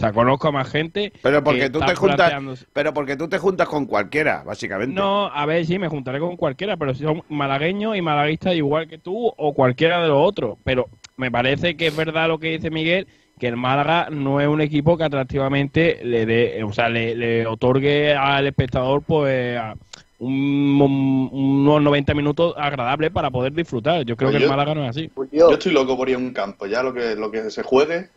O 0.00 0.02
sea, 0.02 0.12
conozco 0.14 0.48
a 0.48 0.52
más 0.52 0.70
gente. 0.70 1.12
Pero 1.22 1.44
porque 1.44 1.60
que 1.60 1.68
tú 1.70 1.78
te 1.80 1.94
juntas, 1.94 2.30
planteándose- 2.30 2.66
pero 2.72 2.94
porque 2.94 3.16
tú 3.18 3.28
te 3.28 3.36
juntas 3.38 3.68
con 3.68 3.84
cualquiera, 3.84 4.42
básicamente. 4.44 4.94
No, 4.94 5.26
a 5.26 5.44
ver, 5.44 5.66
sí, 5.66 5.78
me 5.78 5.88
juntaré 5.88 6.18
con 6.20 6.38
cualquiera, 6.38 6.78
pero 6.78 6.94
si 6.94 7.02
son 7.02 7.22
malagueños 7.28 7.94
y 7.98 8.00
malaguistas 8.00 8.54
igual 8.54 8.88
que 8.88 8.96
tú 8.96 9.30
o 9.36 9.52
cualquiera 9.52 10.00
de 10.00 10.08
los 10.08 10.16
otros. 10.26 10.56
Pero 10.64 10.88
me 11.18 11.30
parece 11.30 11.76
que 11.76 11.88
es 11.88 11.94
verdad 11.96 12.28
lo 12.28 12.38
que 12.38 12.52
dice 12.52 12.70
Miguel, 12.70 13.08
que 13.38 13.48
el 13.48 13.56
Málaga 13.58 14.08
no 14.10 14.40
es 14.40 14.48
un 14.48 14.62
equipo 14.62 14.96
que 14.96 15.04
atractivamente 15.04 16.00
le 16.02 16.24
dé, 16.24 16.64
o 16.64 16.72
sea, 16.72 16.88
le, 16.88 17.14
le 17.14 17.46
otorgue 17.46 18.14
al 18.14 18.46
espectador 18.46 19.02
pues 19.02 19.58
a 19.58 19.74
un- 20.18 20.80
un- 20.80 21.28
unos 21.32 21.82
90 21.82 22.14
minutos 22.14 22.54
agradables 22.56 23.10
para 23.10 23.30
poder 23.30 23.52
disfrutar. 23.52 24.02
Yo 24.06 24.16
creo 24.16 24.28
Pues 24.30 24.38
que 24.38 24.44
el 24.44 24.48
yo- 24.48 24.48
Málaga 24.50 24.74
no 24.74 24.84
es 24.84 24.90
así. 24.90 25.10
Yo 25.30 25.50
estoy 25.50 25.72
loco 25.72 25.94
por 25.96 26.08
ir 26.08 26.14
a 26.14 26.18
un 26.18 26.32
campo, 26.32 26.64
ya 26.66 26.82
lo 26.82 26.94
que, 26.94 27.14
lo 27.16 27.30
que 27.30 27.50
se 27.50 27.62
juegue 27.62 28.08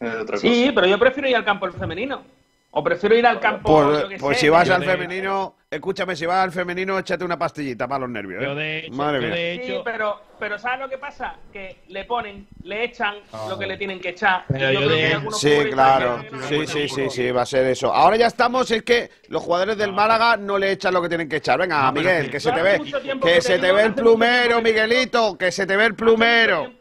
es 0.00 0.14
otra 0.14 0.36
cosa. 0.36 0.38
Sí, 0.40 0.72
pero 0.74 0.86
yo 0.86 0.98
prefiero 0.98 1.28
ir 1.28 1.36
al 1.36 1.44
campo 1.44 1.66
el 1.66 1.72
femenino. 1.72 2.22
O 2.72 2.84
prefiero 2.84 3.16
ir 3.16 3.26
al 3.26 3.40
campo. 3.40 3.82
Pues, 3.82 4.02
yo 4.02 4.08
qué 4.08 4.16
pues 4.18 4.36
sé, 4.36 4.42
si 4.42 4.48
vas 4.48 4.70
al 4.70 4.84
femenino, 4.84 5.56
escúchame, 5.68 6.14
si 6.14 6.24
vas 6.24 6.44
al 6.44 6.52
femenino, 6.52 6.96
échate 7.00 7.24
una 7.24 7.36
pastillita 7.36 7.88
para 7.88 8.02
los 8.02 8.10
nervios. 8.10 8.40
¿eh? 8.40 8.46
Yo 8.46 8.54
de 8.54 8.78
hecho- 8.78 8.92
Madre 8.94 9.22
yo 9.22 9.26
mía. 9.26 9.34
de 9.34 9.62
Sí, 9.66 9.80
pero, 9.84 10.20
pero 10.38 10.56
¿sabes 10.56 10.78
lo 10.78 10.88
que 10.88 10.96
pasa? 10.96 11.34
Que 11.52 11.78
le 11.88 12.04
ponen, 12.04 12.46
le 12.62 12.84
echan 12.84 13.16
Ah. 13.32 13.46
lo 13.50 13.58
que 13.58 13.66
le 13.66 13.76
tienen 13.76 13.98
que 13.98 14.10
echar. 14.10 14.44
Pero 14.46 14.70
Y 14.70 14.74
yo 14.74 14.88
de- 14.88 14.96
que 14.96 15.30
Sí, 15.32 15.70
claro. 15.72 16.22
Sí, 16.48 16.64
sí, 16.68 16.88
sí, 16.88 17.10
sí, 17.10 17.30
va 17.32 17.42
a 17.42 17.46
ser 17.46 17.66
eso. 17.66 17.92
Ahora 17.92 18.14
ya 18.16 18.28
estamos, 18.28 18.70
es 18.70 18.84
que 18.84 19.10
los 19.30 19.42
jugadores 19.42 19.76
del 19.76 19.92
Málaga 19.92 20.36
no 20.36 20.56
le 20.56 20.70
echan 20.70 20.94
lo 20.94 21.02
que 21.02 21.08
tienen 21.08 21.28
que 21.28 21.38
echar. 21.38 21.58
Venga, 21.58 21.86
No, 21.86 21.92
pero 21.94 22.04
Miguel, 22.06 22.24
sí. 22.26 22.30
que 22.30 22.38
se 22.38 22.52
te 22.52 22.62
ve. 22.62 22.78
mucho 22.78 23.00
tiempo 23.00 23.26
Que 23.26 23.34
que 23.34 23.40
se 23.42 23.54
te 23.58 23.66
te 23.66 23.72
ve 23.72 23.82
el 23.82 23.94
plumero, 23.94 24.62
Miguelito, 24.62 25.36
que 25.36 25.50
se 25.50 25.66
te 25.66 25.76
ve 25.76 25.86
el 25.86 25.96
plumero. 25.96 26.72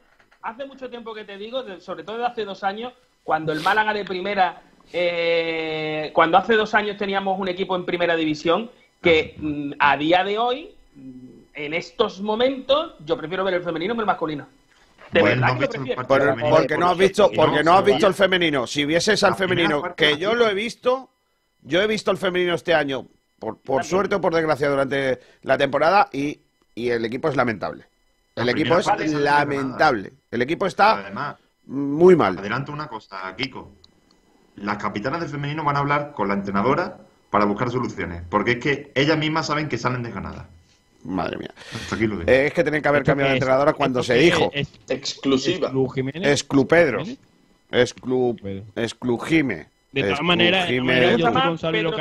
Hace 0.43 0.65
mucho 0.65 0.87
tiempo 0.87 1.15
que 1.15 1.23
te 1.25 1.35
digo, 1.35 1.63
sobre 1.79 2.03
todo 2.03 2.19
de 2.19 2.27
hace 2.27 2.45
dos 2.45 2.63
años, 2.63 2.93
cuando 3.29 3.51
el 3.53 3.59
Málaga 3.59 3.93
de 3.93 4.05
primera, 4.05 4.59
eh, 4.91 6.09
cuando 6.15 6.35
hace 6.39 6.55
dos 6.55 6.73
años 6.73 6.97
teníamos 6.97 7.39
un 7.39 7.47
equipo 7.47 7.75
en 7.75 7.85
primera 7.85 8.15
división, 8.15 8.71
que 9.03 9.35
mm, 9.37 9.73
a 9.77 9.97
día 9.97 10.23
de 10.23 10.39
hoy, 10.39 10.71
mm, 10.95 11.29
en 11.53 11.73
estos 11.75 12.21
momentos, 12.21 12.95
yo 13.05 13.15
prefiero 13.15 13.43
ver 13.43 13.53
el 13.53 13.61
femenino 13.61 13.93
que 13.93 13.99
el 13.99 14.07
masculino. 14.07 14.47
De 15.11 15.21
verdad 15.21 15.53
no 15.53 15.59
que 15.59 15.65
has 15.65 15.75
lo 15.75 15.83
visto 15.83 15.91
el 15.91 15.95
prefiero. 15.95 16.07
Por- 16.07 16.49
porque 16.49 16.77
no 16.79 16.89
has 16.89 16.97
visto, 16.97 17.29
porque 17.35 17.63
no 17.63 17.73
has 17.73 17.85
visto 17.85 18.07
el 18.07 18.13
femenino. 18.15 18.65
Si 18.65 18.83
vieses 18.85 19.23
al 19.23 19.35
femenino, 19.35 19.93
que 19.95 20.17
yo 20.17 20.33
lo 20.33 20.49
he 20.49 20.55
visto, 20.55 21.11
yo 21.61 21.83
he 21.83 21.85
visto 21.85 22.09
el 22.09 22.17
femenino 22.17 22.55
este 22.55 22.73
año, 22.73 23.05
por, 23.37 23.59
por 23.59 23.83
suerte 23.83 24.15
o 24.15 24.21
por 24.21 24.33
desgracia, 24.33 24.69
durante 24.69 25.19
la 25.43 25.55
temporada 25.55 26.09
y, 26.11 26.39
y 26.73 26.89
el 26.89 27.05
equipo 27.05 27.29
es 27.29 27.35
lamentable. 27.35 27.85
El 28.35 28.49
equipo 28.49 28.79
es 28.79 28.87
lamentable. 29.13 30.13
El 30.31 30.41
equipo 30.41 30.65
está 30.65 30.93
Además, 30.93 31.35
muy 31.69 32.15
mal. 32.15 32.37
adelanto 32.37 32.71
una 32.71 32.87
cosa, 32.87 33.33
Kiko. 33.37 33.71
Las 34.55 34.77
capitanas 34.77 35.21
de 35.21 35.27
femenino 35.27 35.63
van 35.63 35.77
a 35.77 35.79
hablar 35.79 36.11
con 36.13 36.27
la 36.27 36.33
entrenadora 36.33 36.97
para 37.29 37.45
buscar 37.45 37.69
soluciones, 37.69 38.23
porque 38.29 38.53
es 38.53 38.57
que 38.59 38.91
ellas 38.95 39.17
mismas 39.17 39.47
saben 39.47 39.69
que 39.69 39.77
salen 39.77 40.03
desganadas. 40.03 40.47
Madre 41.03 41.37
mía. 41.37 41.53
Eh, 42.27 42.47
es 42.47 42.53
que 42.53 42.63
tienen 42.63 42.81
que 42.81 42.87
haber 42.89 43.01
¿Esto 43.03 43.11
cambiado 43.11 43.29
de 43.29 43.37
entrenadora 43.37 43.73
cuando 43.73 44.01
¿Esto 44.01 44.13
se 44.13 44.19
dijo. 44.19 44.51
es? 44.53 44.67
Exclusiva. 44.89 45.67
Exclu 45.67 45.87
Jiménez. 45.89 46.27
Exclu 46.27 46.67
Pedro. 46.67 47.03
Exclu, 47.71 48.35
exclu 48.75 49.17
Jime. 49.19 49.67
De 49.91 50.01
todas 50.01 50.19
Exclu 50.19 50.25
maneras, 50.25 50.67
de 50.67 50.81
Pedro 51.71 51.93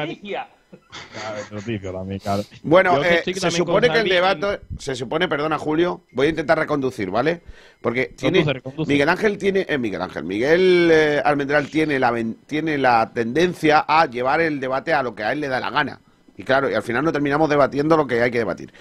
Bueno, 2.62 2.92
eh, 3.14 3.22
se 3.40 3.50
supone 3.58 3.88
que 3.88 3.98
el 4.00 4.08
debate, 4.38 4.60
se 4.78 4.94
supone, 4.94 5.28
perdona 5.28 5.58
Julio, 5.58 6.02
voy 6.12 6.26
a 6.26 6.30
intentar 6.30 6.58
reconducir, 6.58 7.10
¿vale? 7.10 7.42
Porque 7.80 8.06
tiene. 8.16 8.40
Miguel 8.88 9.08
Ángel 9.08 9.38
tiene, 9.38 9.66
eh, 9.68 9.78
Miguel 9.78 10.02
Ángel, 10.02 10.24
Miguel 10.24 10.88
eh, 10.92 11.22
Almendral 11.24 11.68
tiene 11.68 11.98
la, 11.98 12.12
tiene 12.46 12.78
la 12.78 13.10
tendencia 13.14 13.84
a 13.86 14.06
llevar 14.06 14.40
el 14.40 14.60
debate 14.60 14.92
a 14.92 15.02
lo 15.02 15.14
que 15.14 15.24
a 15.24 15.32
él 15.32 15.40
le 15.40 15.48
da 15.48 15.60
la 15.60 15.70
gana. 15.70 16.00
Y 16.36 16.44
claro, 16.44 16.70
y 16.70 16.74
al 16.74 16.82
final 16.82 17.04
no 17.04 17.12
terminamos 17.12 17.48
debatiendo 17.50 17.96
lo 17.96 18.06
que 18.06 18.22
hay 18.22 18.30
que 18.30 18.38
debatir. 18.38 18.72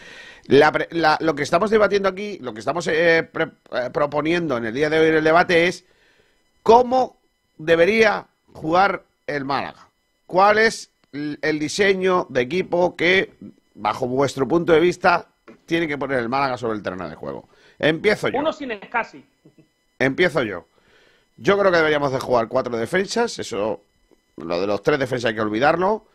La 0.46 0.72
pre- 0.72 0.88
la- 0.92 1.18
lo 1.20 1.36
que 1.36 1.44
estamos 1.44 1.70
debatiendo 1.72 2.08
aquí, 2.08 2.38
lo 2.42 2.54
que 2.54 2.60
estamos 2.60 2.88
eh, 2.88 3.28
pre- 3.32 3.52
eh, 3.72 3.90
proponiendo 3.92 4.58
en 4.58 4.66
el 4.66 4.74
día 4.74 4.90
de 4.90 5.00
hoy 5.00 5.08
en 5.10 5.16
el 5.16 5.24
debate 5.24 5.68
es 5.68 5.84
cómo 6.64 7.18
debería 7.58 8.28
jugar 8.54 9.04
el 9.26 9.44
Málaga. 9.46 9.90
¿Cuál 10.26 10.58
es 10.60 10.92
el 11.42 11.60
diseño 11.60 12.28
de 12.30 12.42
equipo 12.42 12.96
que, 12.96 13.34
bajo 13.76 14.08
vuestro 14.08 14.48
punto 14.48 14.74
de 14.74 14.80
vista, 14.80 15.28
tiene 15.66 15.88
que 15.88 15.98
poner 15.98 16.20
el 16.20 16.30
Málaga 16.30 16.58
sobre 16.58 16.78
el 16.78 16.84
terreno 16.84 17.08
de 17.10 17.16
juego? 17.16 17.48
Empiezo 17.80 18.30
yo. 18.30 18.40
Uno 18.40 18.52
sin 18.54 18.72
escasi. 18.72 19.24
Empiezo 20.00 20.44
yo. 20.44 20.66
Yo 21.38 21.58
creo 21.58 21.72
que 21.72 21.78
deberíamos 21.78 22.12
de 22.12 22.20
jugar 22.20 22.48
cuatro 22.48 22.76
defensas. 22.78 23.38
Eso, 23.40 23.82
lo 24.38 24.60
de 24.62 24.68
los 24.68 24.82
tres 24.82 25.00
defensas 25.00 25.30
hay 25.30 25.36
que 25.36 25.42
olvidarlo. 25.42 26.06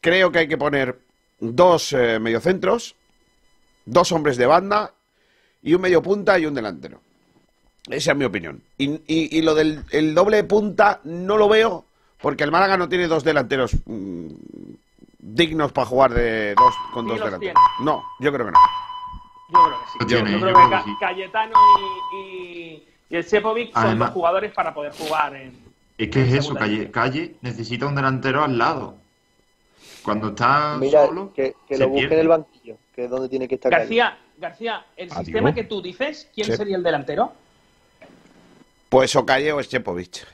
Creo 0.00 0.30
que 0.30 0.40
hay 0.40 0.48
que 0.48 0.58
poner 0.58 0.98
dos 1.40 1.92
eh, 1.92 2.18
mediocentros, 2.20 2.94
dos 3.84 4.12
hombres 4.12 4.36
de 4.36 4.46
banda 4.46 4.92
y 5.62 5.74
un 5.74 5.80
medio 5.80 6.02
punta 6.02 6.38
y 6.38 6.46
un 6.46 6.54
delantero. 6.54 7.00
Esa 7.90 8.12
es 8.12 8.16
mi 8.18 8.24
opinión. 8.24 8.62
Y, 8.76 8.90
y- 9.06 9.38
y 9.38 9.42
lo 9.42 9.54
del 9.54 9.82
el 9.90 10.14
doble 10.14 10.44
punta 10.44 11.00
no 11.04 11.36
lo 11.36 11.48
veo 11.48 11.84
porque 12.20 12.44
el 12.44 12.50
Málaga 12.50 12.76
no 12.76 12.88
tiene 12.88 13.06
dos 13.08 13.24
delanteros 13.24 13.74
mm, 13.86 14.28
dignos 15.18 15.72
para 15.72 15.86
jugar 15.86 16.12
de 16.14 16.54
dos 16.54 16.74
con 16.92 17.06
Sí 17.06 17.10
dos 17.12 17.24
delanteros. 17.24 17.62
No, 17.80 18.04
yo 18.20 18.32
creo 18.32 18.46
que 18.46 18.52
no. 18.52 18.58
Yo 19.50 19.58
creo 19.64 19.78
que 19.78 19.86
sí. 19.86 19.98
Yo, 20.00 20.06
tiene, 20.06 20.22
creo 20.22 20.40
yo 20.40 20.46
que, 20.46 20.52
creo 20.52 20.64
que 20.68 20.70
Ca- 20.76 20.84
sí. 20.84 20.90
Cayetano 21.00 21.54
y, 22.12 22.16
y- 22.16 22.88
y 23.10 23.16
el 23.16 23.24
Sepovic 23.24 23.72
son 23.72 23.84
Además- 23.86 24.08
dos 24.10 24.14
jugadores 24.14 24.52
para 24.52 24.74
poder 24.74 24.92
jugar 24.92 25.34
en. 25.36 25.66
Es 25.96 26.10
que 26.10 26.20
es 26.22 26.28
en 26.28 26.34
eso, 26.34 26.42
segunda 26.54 26.60
Calle, 26.60 26.90
Calle 26.90 27.34
necesita 27.40 27.86
un 27.86 27.94
delantero 27.94 28.44
al 28.44 28.56
lado. 28.58 28.96
Cuando 30.04 30.28
está 30.28 30.76
Mira, 30.78 31.06
solo, 31.06 31.32
que, 31.34 31.54
que 31.66 31.74
se 31.76 31.82
lo 31.82 31.88
busque 31.88 32.02
en 32.04 32.08
pierde. 32.08 32.22
el 32.22 32.28
banquillo, 32.28 32.76
que 32.94 33.04
es 33.04 33.10
donde 33.10 33.28
tiene 33.28 33.48
que 33.48 33.56
estar. 33.56 33.70
Calle. 33.70 33.82
García, 33.84 34.18
García, 34.38 34.86
el 34.96 35.10
Adiós. 35.10 35.24
sistema 35.24 35.52
que 35.54 35.64
tú 35.64 35.82
dices, 35.82 36.28
¿quién 36.34 36.46
Sí. 36.46 36.56
sería 36.56 36.76
el 36.76 36.82
delantero? 36.82 37.32
Pues 38.88 39.14
o 39.16 39.26
Calle 39.26 39.52
o 39.52 39.62
Schepovic. 39.62 40.26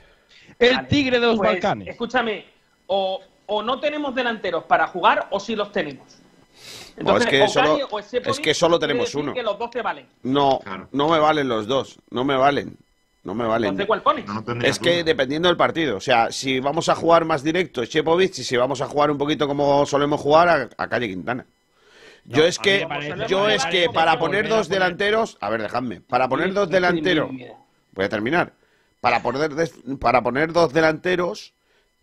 El 0.59 0.87
tigre 0.87 1.19
de 1.19 1.27
los 1.27 1.37
Pues, 1.37 1.51
Balcanes. 1.53 1.87
Escúchame, 1.89 2.45
o, 2.87 3.21
o 3.47 3.61
no 3.63 3.79
tenemos 3.79 4.13
delanteros 4.15 4.63
para 4.65 4.87
jugar 4.87 5.27
o 5.31 5.39
sí 5.39 5.55
los 5.55 5.71
tenemos. 5.71 6.05
No, 6.97 7.17
es 7.17 7.25
que 7.25 7.41
o 7.43 7.47
solo- 7.49 7.77
es 8.25 8.39
que 8.39 8.53
solo 8.53 8.79
tenemos 8.79 9.13
uno. 9.15 9.33
que 9.33 9.43
los 9.43 9.59
dos 9.59 9.69
te 9.69 9.81
valen. 9.81 10.07
No, 10.23 10.59
no 10.91 11.09
me 11.09 11.19
valen 11.19 11.47
los 11.49 11.67
dos. 11.67 11.97
No 12.09 12.23
me 12.23 12.35
valen. 12.37 12.77
No 13.23 13.33
me 13.33 13.45
valen. 13.45 13.71
Entonces, 13.71 13.87
¿cuál 13.87 14.01
pones? 14.01 14.25
Es 14.63 14.79
que 14.79 15.03
dependiendo 15.03 15.47
del 15.49 15.57
partido. 15.57 15.97
O 15.97 15.99
sea, 15.99 16.31
si 16.31 16.59
vamos 16.59 16.87
a 16.89 16.95
jugar 16.95 17.25
más 17.25 17.43
directo, 17.43 17.83
Chepovic, 17.83 18.37
y 18.37 18.43
si 18.43 18.55
vamos 18.55 18.81
a 18.81 18.87
jugar 18.87 19.09
un 19.11 19.17
poquito 19.17 19.47
como 19.47 19.85
solemos 19.85 20.21
jugar, 20.21 20.47
a, 20.47 20.69
a 20.83 20.87
Calle 20.87 21.09
Quintana. 21.09 21.45
Yo 22.23 22.43
es 22.45 22.57
que, 22.59 22.85
parece- 22.87 23.27
yo 23.27 23.49
es 23.49 23.65
que 23.65 23.89
para 23.93 24.17
poner 24.17 24.47
dos 24.47 24.69
delanteros, 24.69 25.37
a 25.41 25.49
ver, 25.49 25.61
dejadme, 25.63 26.01
para 26.01 26.29
poner 26.29 26.53
dos 26.53 26.69
delanteros, 26.69 27.29
voy 27.91 28.05
a 28.05 28.09
terminar. 28.09 28.53
Para 29.05 29.21
poner, 29.21 29.51
para 29.99 30.23
poner 30.23 30.51
dos 30.51 30.73
delanteros, 30.73 31.53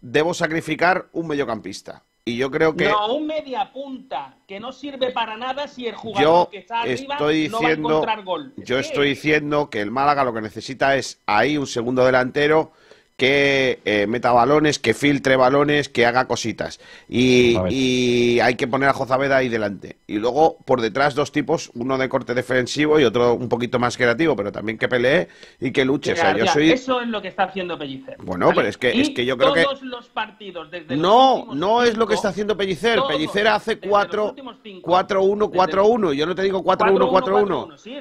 debo 0.00 0.34
sacrificar 0.34 1.09
un 1.12 1.26
mediocampista. 1.26 2.05
Y 2.24 2.36
yo 2.36 2.48
creo 2.48 2.76
que 2.76 2.84
No, 2.84 3.16
un 3.16 3.26
media 3.26 3.72
punta 3.72 4.36
que 4.46 4.61
no 4.61 4.70
sirve 4.70 5.11
para 5.11 5.36
nada 5.36 5.66
si 5.66 5.88
el 5.88 5.96
jugador 5.96 6.46
yo 6.46 6.48
que 6.48 6.59
está 6.59 6.82
arriba 6.82 7.14
estoy 7.16 7.48
no 7.48 7.61
va 7.61 7.68
a 7.68 7.72
encontrar 7.72 8.22
gol. 8.22 8.53
Yo 8.57 8.78
estoy 8.78 9.09
diciendo 9.09 9.68
que 9.68 9.80
el 9.80 9.90
Málaga 9.90 10.22
lo 10.22 10.32
que 10.32 10.42
necesita 10.42 10.94
es 10.94 11.20
ahí 11.26 11.59
un 11.59 11.66
segundo 11.66 12.05
delantero 12.05 12.70
que 13.16 13.80
eh, 13.84 14.06
meta 14.08 14.32
balones, 14.32 14.78
que 14.80 14.94
filtre 14.94 15.36
balones, 15.36 15.88
que 15.88 16.06
haga 16.06 16.26
cositas. 16.26 16.80
Y, 17.08 17.56
y 17.70 18.40
hay 18.40 18.56
que 18.56 18.66
poner 18.66 18.88
a 18.88 18.92
Jozabeda 18.92 19.36
ahí 19.36 19.48
delante. 19.48 19.98
Y 20.08 20.16
luego 20.18 20.56
por 20.64 20.80
detrás 20.80 21.14
dos 21.14 21.30
tipos, 21.30 21.70
uno 21.74 21.98
de 21.98 22.08
corte 22.08 22.34
defensivo 22.34 22.98
y 22.98 23.04
otro 23.04 23.34
un 23.34 23.48
poquito 23.48 23.78
más 23.78 23.96
creativo, 23.96 24.34
pero 24.34 24.50
también 24.50 24.76
que 24.78 24.88
pelee 24.88 25.28
y 25.60 25.70
que 25.70 25.84
luche. 25.84 26.14
O 26.14 26.16
sea, 26.16 26.36
yo 26.36 26.46
soy... 26.46 26.70
Eso 26.72 27.00
es 27.00 27.08
lo 27.08 27.22
que 27.22 27.28
está 27.28 27.44
haciendo 27.44 27.78
Pellicer. 27.78 28.16
Bueno, 28.18 28.46
¿vale? 28.46 28.56
pero 28.56 28.68
es 28.68 28.78
que- 28.78 29.00
es 29.00 29.10
que 29.10 29.24
yo 29.24 29.36
creo 29.36 29.52
que- 29.54 29.62
Todos 29.64 29.82
los 29.82 30.08
partidos 30.08 30.70
desde 30.70 30.96
los 30.96 30.98
No, 31.02 31.34
últimos 31.36 31.56
no 31.56 31.82
es 31.84 31.96
lo 31.96 32.06
que 32.06 32.14
está 32.14 32.30
haciendo 32.30 32.56
Pellicer. 32.56 32.96
todos, 32.96 33.12
Pellicer 33.12 33.46
hace 33.46 33.74
desde 33.76 33.86
los 33.86 33.90
4 33.92 34.28
últimos 34.30 34.56
cinco, 34.62 34.90
4-1, 34.90 35.50
4-1. 35.52 36.12
Yo 36.14 36.26
no 36.26 36.34
te 36.34 36.42
digo 36.42 36.62
4-1, 36.64 37.08
4-1. 37.08 37.66
4-1, 37.68 37.78
Sí, 37.78 37.94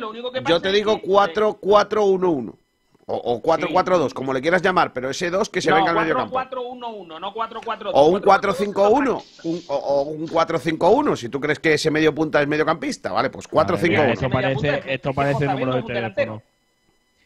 Yo 0.48 0.60
te 0.62 0.72
digo 0.72 0.96
que- 1.00 1.08
4-4-1-1. 1.08 2.56
O, 3.08 3.16
o 3.16 3.42
4-4-2, 3.42 4.14
como 4.14 4.32
le 4.34 4.42
quieras 4.42 4.62
llamar, 4.62 4.94
pero 4.94 5.10
ese 5.10 5.30
2 5.30 5.50
que 5.50 5.62
se 5.62 5.70
no, 5.70 5.78
venga 5.78 5.92
al 5.92 5.98
medio 5.98 6.16
campo. 6.16 6.36
4-4-1-1, 6.40 7.20
no 7.20 7.34
4-4-2. 7.34 7.92
O 7.94 8.06
un 8.08 8.22
4-5-1, 8.22 9.24
un- 9.44 9.62
o, 9.68 9.76
o 9.76 10.02
un 10.04 10.28
4-5-1, 10.28 11.16
si 11.18 11.30
tú 11.30 11.40
crees 11.40 11.60
que 11.60 11.74
ese 11.74 11.90
medio 11.92 12.14
punta 12.14 12.42
es 12.42 12.48
mediocampista, 12.48 13.12
vale, 13.12 13.30
pues 13.30 13.52
Madre 13.52 13.90
mía, 13.90 14.08
4-5-1. 14.08 14.14
Esto 14.14 14.30
parece, 14.30 14.94
esto 14.94 15.14
parece 15.14 15.44
el 15.46 15.52
número 15.52 15.76
de 15.76 15.84
teléfono. 15.84 16.44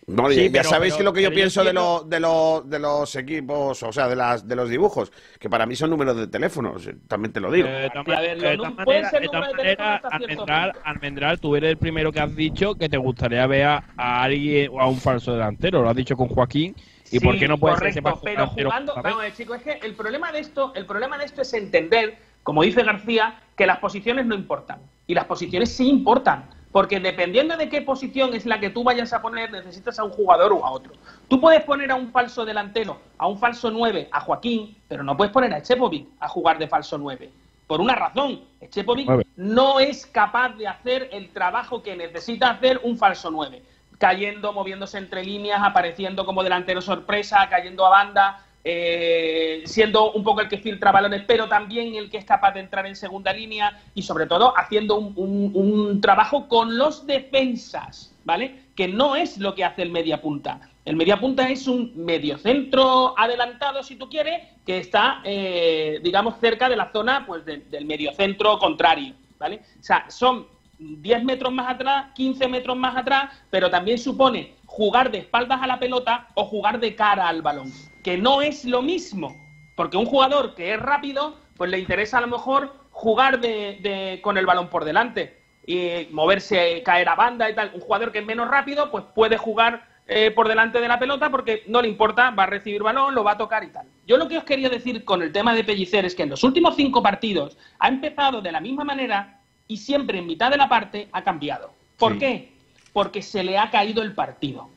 No, 0.08 0.30
Sí, 0.30 0.46
ya 0.46 0.52
pero- 0.62 0.70
sabéis 0.70 0.94
pero- 0.94 0.98
que 1.00 1.04
lo 1.04 1.14
que 1.14 1.22
yo 1.24 1.32
pienso 1.34 1.64
de, 1.64 1.74
lo- 1.74 2.04
de, 2.04 2.20
lo- 2.20 2.62
de 2.64 2.78
los 2.78 3.16
equipos, 3.16 3.82
o 3.82 3.92
sea, 3.92 4.08
de, 4.08 4.16
las, 4.16 4.48
de 4.48 4.56
los 4.56 4.70
dibujos, 4.70 5.12
que 5.40 5.50
para 5.50 5.66
mí 5.66 5.76
son 5.76 5.90
números 5.90 6.16
de 6.16 6.28
teléfonos, 6.28 6.88
también 7.08 7.34
te 7.34 7.40
lo 7.40 7.52
digo. 7.52 7.68
Eh, 7.68 7.90
de 7.92 8.14
A 8.14 8.20
ver, 8.22 8.40
de 8.40 8.56
todas 8.58 8.76
maneras, 8.76 10.02
Almendral, 10.12 10.74
Almendral, 10.84 11.40
tú 11.40 11.56
eres 11.56 11.72
el 11.72 11.78
primero 11.78 12.12
que 12.12 12.20
has 12.20 12.36
dicho 12.36 12.76
que 12.76 12.88
te 12.88 12.98
gustaría 12.98 13.48
ver 13.48 13.64
a, 13.66 13.84
a 13.98 14.22
alguien 14.24 14.70
o 14.72 14.80
a 14.80 14.88
un 14.88 14.98
falso 14.98 15.34
delantero. 15.34 15.82
Lo 15.82 15.90
has 15.90 15.96
dicho 15.96 16.16
con 16.16 16.28
Joaquín. 16.28 16.76
¿Y 17.12 17.20
por 17.20 17.34
Sí, 17.34 17.40
qué 17.40 17.48
no 17.48 17.58
puede 17.58 17.78
ser 17.78 17.88
ese 17.88 18.02
correcto, 18.02 18.22
pero 18.24 18.48
jugando, 18.50 18.94
¿sabes? 18.96 19.14
vamos 19.16 19.34
chicos, 19.38 19.58
es 19.58 19.64
que 19.64 19.86
el 19.86 19.94
problema 19.94 20.32
de 20.32 20.40
esto, 20.40 20.72
el 20.76 20.86
problema 20.88 21.18
de 21.20 21.26
esto 21.26 21.42
es 21.42 21.54
entender, 21.54 22.18
como 22.44 22.64
dice 22.64 22.84
García, 22.84 23.42
que 23.56 23.66
las 23.68 23.78
posiciones 23.78 24.26
no 24.26 24.34
importan 24.36 24.80
y 25.08 25.14
las 25.14 25.26
posiciones 25.26 25.72
sí 25.72 25.88
importan, 25.88 26.50
porque 26.76 27.00
dependiendo 27.00 27.56
de 27.56 27.70
qué 27.70 27.82
posición 27.82 28.34
es 28.34 28.46
la 28.46 28.60
que 28.60 28.70
tú 28.70 28.84
vayas 28.84 29.14
a 29.14 29.22
poner, 29.22 29.50
necesitas 29.50 29.98
a 29.98 30.04
un 30.04 30.12
jugador 30.12 30.52
o 30.52 30.66
a 30.66 30.72
otro. 30.72 30.92
Tú 31.30 31.40
puedes 31.40 31.64
poner 31.64 31.90
a 31.90 31.96
un 31.96 32.12
falso 32.12 32.44
delantero, 32.44 33.00
a 33.18 33.28
un 33.28 33.40
falso 33.40 33.72
9, 33.72 34.10
a 34.12 34.20
Joaquín, 34.20 34.76
pero 34.90 35.02
no 35.02 35.16
puedes 35.16 35.32
poner 35.32 35.54
a 35.54 35.62
Chepovic 35.62 36.06
a 36.20 36.28
jugar 36.28 36.60
de 36.60 36.68
falso 36.68 36.98
9. 36.98 37.30
Por 37.66 37.80
una 37.80 37.96
razón, 37.96 38.42
Chepovic 38.70 39.10
no 39.38 39.80
es 39.80 40.06
capaz 40.06 40.50
de 40.58 40.68
hacer 40.68 41.08
el 41.14 41.30
trabajo 41.30 41.82
que 41.82 41.96
necesita 41.96 42.50
hacer 42.50 42.82
un 42.84 42.98
falso 42.98 43.32
9. 43.32 43.64
Cayendo, 43.98 44.52
moviéndose 44.52 44.98
entre 44.98 45.24
líneas, 45.24 45.62
apareciendo 45.64 46.26
como 46.26 46.44
delantero 46.44 46.82
sorpresa, 46.82 47.48
cayendo 47.50 47.86
a 47.86 47.90
banda, 47.90 48.46
eh, 48.68 49.62
siendo 49.66 50.12
un 50.14 50.24
poco 50.24 50.42
el 50.42 50.50
que 50.50 50.58
filtra 50.58 50.92
balones, 50.92 51.22
pero 51.28 51.48
también 51.48 51.94
el 51.94 52.10
que 52.10 52.18
es 52.18 52.26
capaz 52.26 52.52
de 52.54 52.62
entrar 52.62 52.88
en 52.88 52.96
segunda 52.96 53.32
línea 53.32 53.80
y 53.94 54.02
sobre 54.02 54.26
todo 54.26 54.54
haciendo 54.58 54.96
un, 54.98 55.52
un- 55.54 56.02
trabajo 56.02 56.48
con 56.48 56.76
los 56.78 57.06
defensas, 57.06 58.16
¿vale? 58.26 58.64
Que 58.76 58.88
no 58.88 59.16
es 59.16 59.38
lo 59.38 59.54
que 59.54 59.64
hace 59.64 59.84
el 59.84 59.92
media 59.92 60.20
punta. 60.20 60.60
El 60.84 60.96
media 60.96 61.20
punta 61.20 61.48
es 61.50 61.68
un 61.68 61.94
mediocentro 61.96 63.14
adelantado, 63.18 63.84
si 63.84 63.96
tú 63.96 64.10
quieres, 64.10 64.42
que 64.66 64.80
está, 64.80 65.22
eh, 65.24 66.00
digamos, 66.04 66.36
cerca 66.40 66.68
de 66.68 66.76
la 66.76 66.92
zona 66.92 67.24
pues, 67.26 67.46
de- 67.46 67.58
del 67.70 67.86
mediocentro 67.86 68.58
contrario, 68.58 69.14
¿vale? 69.40 69.62
O 69.80 69.84
sea, 69.84 70.10
son 70.10 70.48
10 70.80 71.24
metros 71.24 71.54
más 71.54 71.70
atrás, 71.74 72.08
15 72.16 72.48
metros 72.48 72.76
más 72.76 72.98
atrás, 72.98 73.30
pero 73.50 73.70
también 73.70 73.98
supone 73.98 74.55
jugar 74.66 75.12
de 75.12 75.20
espaldas 75.20 75.62
a 75.62 75.68
la 75.68 75.80
pelota 75.80 76.28
o 76.34 76.46
jugar 76.46 76.80
de 76.80 76.96
cara 76.96 77.28
al 77.28 77.42
balón, 77.42 77.72
que 78.04 78.18
no 78.18 78.42
es 78.42 78.66
lo 78.66 78.82
mismo, 78.82 79.36
porque 79.76 79.98
un 79.98 80.06
jugador 80.06 80.56
que 80.56 80.74
es 80.74 80.80
rápido, 80.80 81.36
pues 81.58 81.70
le 81.70 81.80
interesa 81.80 82.18
a 82.18 82.22
lo 82.22 82.28
mejor 82.28 82.74
jugar 82.92 83.40
de, 83.40 83.78
de- 83.82 84.20
con 84.22 84.38
el 84.38 84.46
balón 84.46 84.70
por 84.70 84.86
delante 84.86 85.42
y 85.68 86.08
moverse, 86.12 86.82
caer 86.84 87.10
a 87.10 87.16
banda 87.16 87.50
y 87.50 87.56
tal. 87.56 87.72
Un 87.74 87.82
jugador 87.82 88.12
que 88.12 88.20
es 88.20 88.26
menos 88.26 88.48
rápido, 88.48 88.92
pues 88.92 89.04
puede 89.16 89.38
jugar 89.38 89.84
eh, 90.08 90.30
por 90.32 90.48
delante 90.48 90.80
de 90.80 90.88
la 90.88 91.00
pelota 91.00 91.30
porque 91.32 91.64
no 91.68 91.82
le 91.82 91.88
importa, 91.88 92.30
va 92.32 92.44
a 92.44 92.48
recibir 92.48 92.84
balón, 92.84 93.16
lo 93.16 93.24
va 93.24 93.32
a 93.32 93.38
tocar 93.38 93.64
y 93.64 93.68
tal. 93.70 93.88
Yo 94.06 94.18
lo 94.18 94.28
que 94.28 94.38
os 94.38 94.44
quería 94.44 94.70
decir 94.70 95.04
con 95.04 95.22
el 95.24 95.32
tema 95.32 95.56
de 95.56 95.64
Pellicer 95.64 96.06
es 96.06 96.14
que 96.14 96.24
en 96.24 96.30
los 96.30 96.44
últimos 96.44 96.76
cinco 96.76 97.02
partidos 97.02 97.58
ha 97.80 97.88
empezado 97.88 98.42
de 98.42 98.52
la 98.52 98.60
misma 98.62 98.84
manera 98.84 99.40
y 99.68 99.78
siempre 99.78 100.20
en 100.20 100.28
mitad 100.28 100.52
de 100.52 100.58
la 100.58 100.70
parte 100.70 101.10
ha 101.12 101.24
cambiado. 101.24 101.74
¿Por 101.98 102.14
Sí. 102.14 102.20
qué? 102.20 102.55
Porque 102.96 103.22
se 103.22 103.44
le 103.44 103.58
ha 103.58 103.72
caído 103.72 104.02
el 104.02 104.14
partido. 104.14 104.70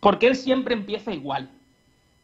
Porque 0.00 0.26
él 0.26 0.34
siempre 0.34 0.74
empieza 0.74 1.12
igual. 1.12 1.48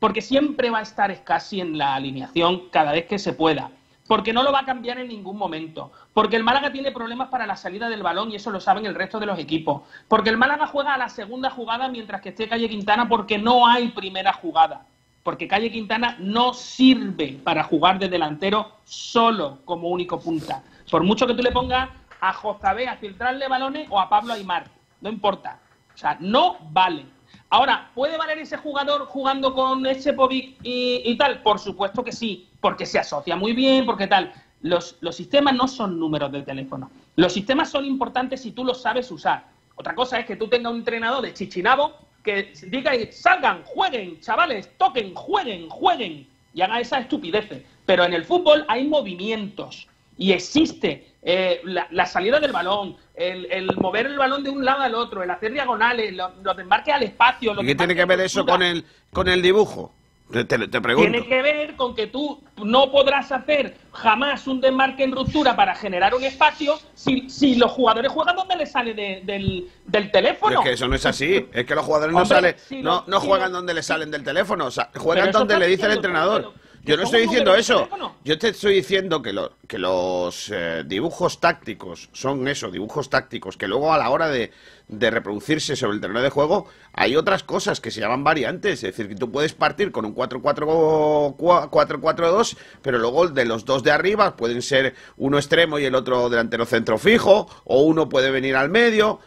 Porque 0.01 0.21
siempre 0.21 0.69
va 0.69 0.81
a 0.81 0.83
estar 0.83 1.23
casi 1.23 1.61
en 1.61 1.79
la 1.79 1.95
alineación 1.95 2.71
cada 2.73 2.91
vez 2.91 3.07
que 3.07 3.21
se 3.21 3.33
pueda. 3.33 3.71
Porque 4.09 4.33
no 4.33 4.43
lo 4.43 4.51
va 4.51 4.63
a 4.63 4.65
cambiar 4.65 4.99
en 4.99 5.07
ningún 5.07 5.39
momento. 5.39 5.93
Porque 6.13 6.35
el 6.35 6.43
Málaga 6.43 6.73
tiene 6.73 6.91
problemas 6.91 7.29
para 7.29 7.47
la 7.47 7.55
salida 7.55 7.89
del 7.89 8.03
balón 8.03 8.33
y 8.33 8.35
eso 8.35 8.51
lo 8.51 8.59
saben 8.59 8.85
el 8.85 8.97
resto 8.97 9.21
de 9.21 9.27
los 9.27 9.39
equipos. 9.39 9.83
Porque 10.09 10.29
el 10.29 10.39
Málaga 10.39 10.67
juega 10.67 10.93
a 10.93 10.99
la 10.99 11.09
segunda 11.09 11.51
jugada 11.51 11.87
mientras 11.87 12.21
que 12.21 12.31
esté 12.31 12.49
Calle 12.49 12.69
Quintana 12.69 13.09
porque 13.09 13.39
no 13.39 13.65
hay 13.69 13.91
primera 13.91 14.33
jugada. 14.33 14.87
Porque 15.23 15.47
Calle 15.47 15.71
Quintana 15.71 16.17
no 16.19 16.53
sirve 16.53 17.39
para 17.45 17.63
jugar 17.63 18.01
de 18.01 18.09
delantero 18.09 18.73
solo 18.83 19.61
como 19.67 19.87
único 19.87 20.19
punta. 20.19 20.65
Por 20.91 21.05
mucho 21.05 21.29
que 21.29 21.35
tú 21.35 21.45
le 21.45 21.53
pongas 21.53 21.91
a 22.21 22.33
Jozabé 22.33 22.89
a 22.89 22.97
filtrarle 22.97 23.47
balones 23.47 23.87
o 23.89 24.01
a 24.01 24.09
Pablo 24.09 24.33
Aymar. 24.33 24.82
No 25.03 25.11
importa. 25.11 25.61
O 25.95 25.99
sea, 25.99 26.17
no 26.21 26.57
vale. 26.71 27.05
Ahora, 27.51 27.91
¿puede 27.95 28.17
valer 28.17 28.39
ese 28.39 28.57
jugador 28.57 29.05
jugando 29.07 29.53
con 29.53 29.85
Echepovic 29.85 30.57
y, 30.63 31.03
y 31.05 31.17
tal? 31.19 31.43
Por 31.43 31.59
supuesto 31.59 32.03
que 32.03 32.13
sí, 32.13 32.49
porque 32.61 32.87
se 32.87 32.99
asocia 32.99 33.37
muy 33.37 33.53
bien, 33.53 33.85
porque 33.85 34.07
tal. 34.07 34.33
Los, 34.63 34.97
sistemas 35.11 35.55
no 35.55 35.67
son 35.67 35.99
números 35.99 36.31
de 36.31 36.43
teléfono. 36.43 36.91
Los 37.17 37.33
sistemas 37.33 37.69
son 37.69 37.85
importantes 37.85 38.41
si 38.41 38.53
tú 38.53 38.65
los 38.65 38.81
sabes 38.81 39.11
usar. 39.11 39.45
Otra 39.75 39.95
cosa 39.95 40.21
es 40.21 40.27
que 40.27 40.37
tú 40.37 40.49
tengas 40.49 40.73
un 40.73 40.79
entrenador 40.79 41.23
de 41.23 41.35
chichinabo 41.35 41.93
que 42.23 42.53
diga, 42.69 42.93
salgan, 43.11 43.65
jueguen, 43.65 44.21
chavales, 44.21 44.71
toquen, 44.79 45.15
jueguen, 45.15 45.69
jueguen, 45.69 46.29
y 46.55 46.61
haga 46.61 46.79
esas 46.79 47.01
estupideces. 47.01 47.65
Pero 47.85 48.05
en 48.05 48.15
el 48.15 48.25
fútbol 48.25 48.65
hay 48.69 48.87
movimientos 48.87 49.89
y 50.17 50.33
existe 50.33 51.13
eh, 51.23 51.61
la, 51.65 51.87
la 51.91 52.07
salida 52.07 52.41
del 52.41 52.53
balón, 52.53 52.97
el, 53.15 53.47
el 53.51 53.77
mover 53.77 54.07
el 54.07 54.19
balón 54.19 54.43
de 54.43 54.51
un 54.51 54.65
lado 54.65 54.83
al 54.83 54.95
otro, 54.95 55.23
el 55.23 55.31
hacer 55.31 55.53
diagonales, 55.53 56.13
lo- 56.15 56.33
los 56.43 56.57
desmarques 56.57 56.95
al 56.95 57.03
espacio. 57.05 57.55
los 57.55 57.63
¿Y 57.65 57.69
qué 57.69 57.75
tiene 57.75 57.95
que 57.95 58.05
ver 58.05 58.21
eso 58.21 58.45
con 58.45 58.63
el, 58.63 58.85
con 59.13 59.29
el 59.29 59.41
dibujo? 59.43 59.95
Te, 60.33 60.45
te- 60.47 60.81
pregunto. 60.81 61.11
Tiene 61.11 61.27
que 61.29 61.43
ver 61.43 61.77
con 61.77 61.95
que 61.95 62.07
tú 62.07 62.43
no 62.65 62.91
podrás 62.91 63.31
hacer 63.31 63.77
jamás 63.93 64.47
un 64.47 64.63
desmarque 64.63 65.05
en 65.05 65.13
ruptura 65.13 65.55
para 65.55 65.75
generar 65.75 66.15
un 66.15 66.25
espacio 66.25 66.79
si, 66.95 67.29
si 67.29 67.57
los 67.57 67.71
jugadores 67.71 68.11
juegan 68.11 68.37
donde 68.37 68.57
les 68.57 68.73
sale 68.73 68.95
de- 68.95 69.21
del, 69.25 69.69
del 69.85 70.11
teléfono. 70.11 70.61
Es 70.61 70.65
que 70.65 70.73
eso 70.73 70.89
no 70.89 70.95
es 70.97 71.05
así. 71.05 71.47
Es 71.53 71.67
que 71.67 71.75
los 71.75 71.85
jugadores 71.85 72.15
no 72.15 72.25
salen, 72.25 72.57
si 72.59 72.81
no, 72.83 73.05
no 73.09 73.21
juegan 73.21 73.53
donde 73.53 73.75
les 73.75 73.85
salen 73.85 74.11
del 74.11 74.25
teléfono. 74.25 74.65
O 74.67 74.71
sea, 74.71 74.91
juegan 74.97 75.33
donde 75.33 75.59
le 75.59 75.67
dice 75.67 75.85
el 75.87 75.93
entrenador. 75.93 76.55
Yo 76.85 76.97
no 76.97 77.05
¿cómo 77.05 77.17
estoy 77.17 77.21
diciendo 77.23 77.55
eso. 77.55 77.89
Yo 78.25 78.39
te 78.39 78.49
estoy 78.49 78.75
diciendo 78.75 79.23
que, 79.23 79.33
lo- 79.33 79.53
que 79.69 79.79
los 79.79 80.51
eh, 80.53 80.83
dibujos 80.85 81.39
tácticos 81.39 82.09
son 82.13 82.49
eso, 82.49 82.73
dibujos 82.73 83.09
tácticos, 83.09 83.57
que 83.57 83.69
luego 83.69 83.93
a 83.93 83.99
la 83.99 84.11
hora 84.11 84.29
de, 84.29 84.51
de 84.89 85.11
reproducirse 85.13 85.77
sobre 85.77 85.95
el 85.95 86.01
terreno 86.01 86.21
de 86.21 86.31
juego 86.31 86.67
hay 86.93 87.15
otras 87.15 87.45
cosas 87.45 87.81
que 87.81 87.93
se 87.93 88.01
llaman 88.01 88.25
variantes. 88.25 88.83
Es 88.83 88.97
decir, 88.97 89.07
que 89.09 89.15
tú 89.15 89.31
puedes 89.31 89.53
partir 89.55 89.93
con 89.93 90.05
un 90.05 90.13
4-4-2, 90.15 92.57
pero 92.83 92.99
luego 92.99 93.29
de 93.29 93.45
los 93.45 93.65
dos 93.65 93.85
de 93.85 93.93
arriba 93.93 94.37
pueden 94.37 94.61
ser 94.63 94.95
uno 95.19 95.39
extremo 95.39 95.79
y 95.79 95.85
el 95.85 95.95
otro 95.95 96.29
delantero 96.31 96.67
centro 96.67 96.99
fijo, 96.99 97.47
o 97.65 97.83
uno 97.83 98.09
puede 98.09 98.31
venir 98.33 98.57
al 98.57 98.71
medio. 98.71 99.21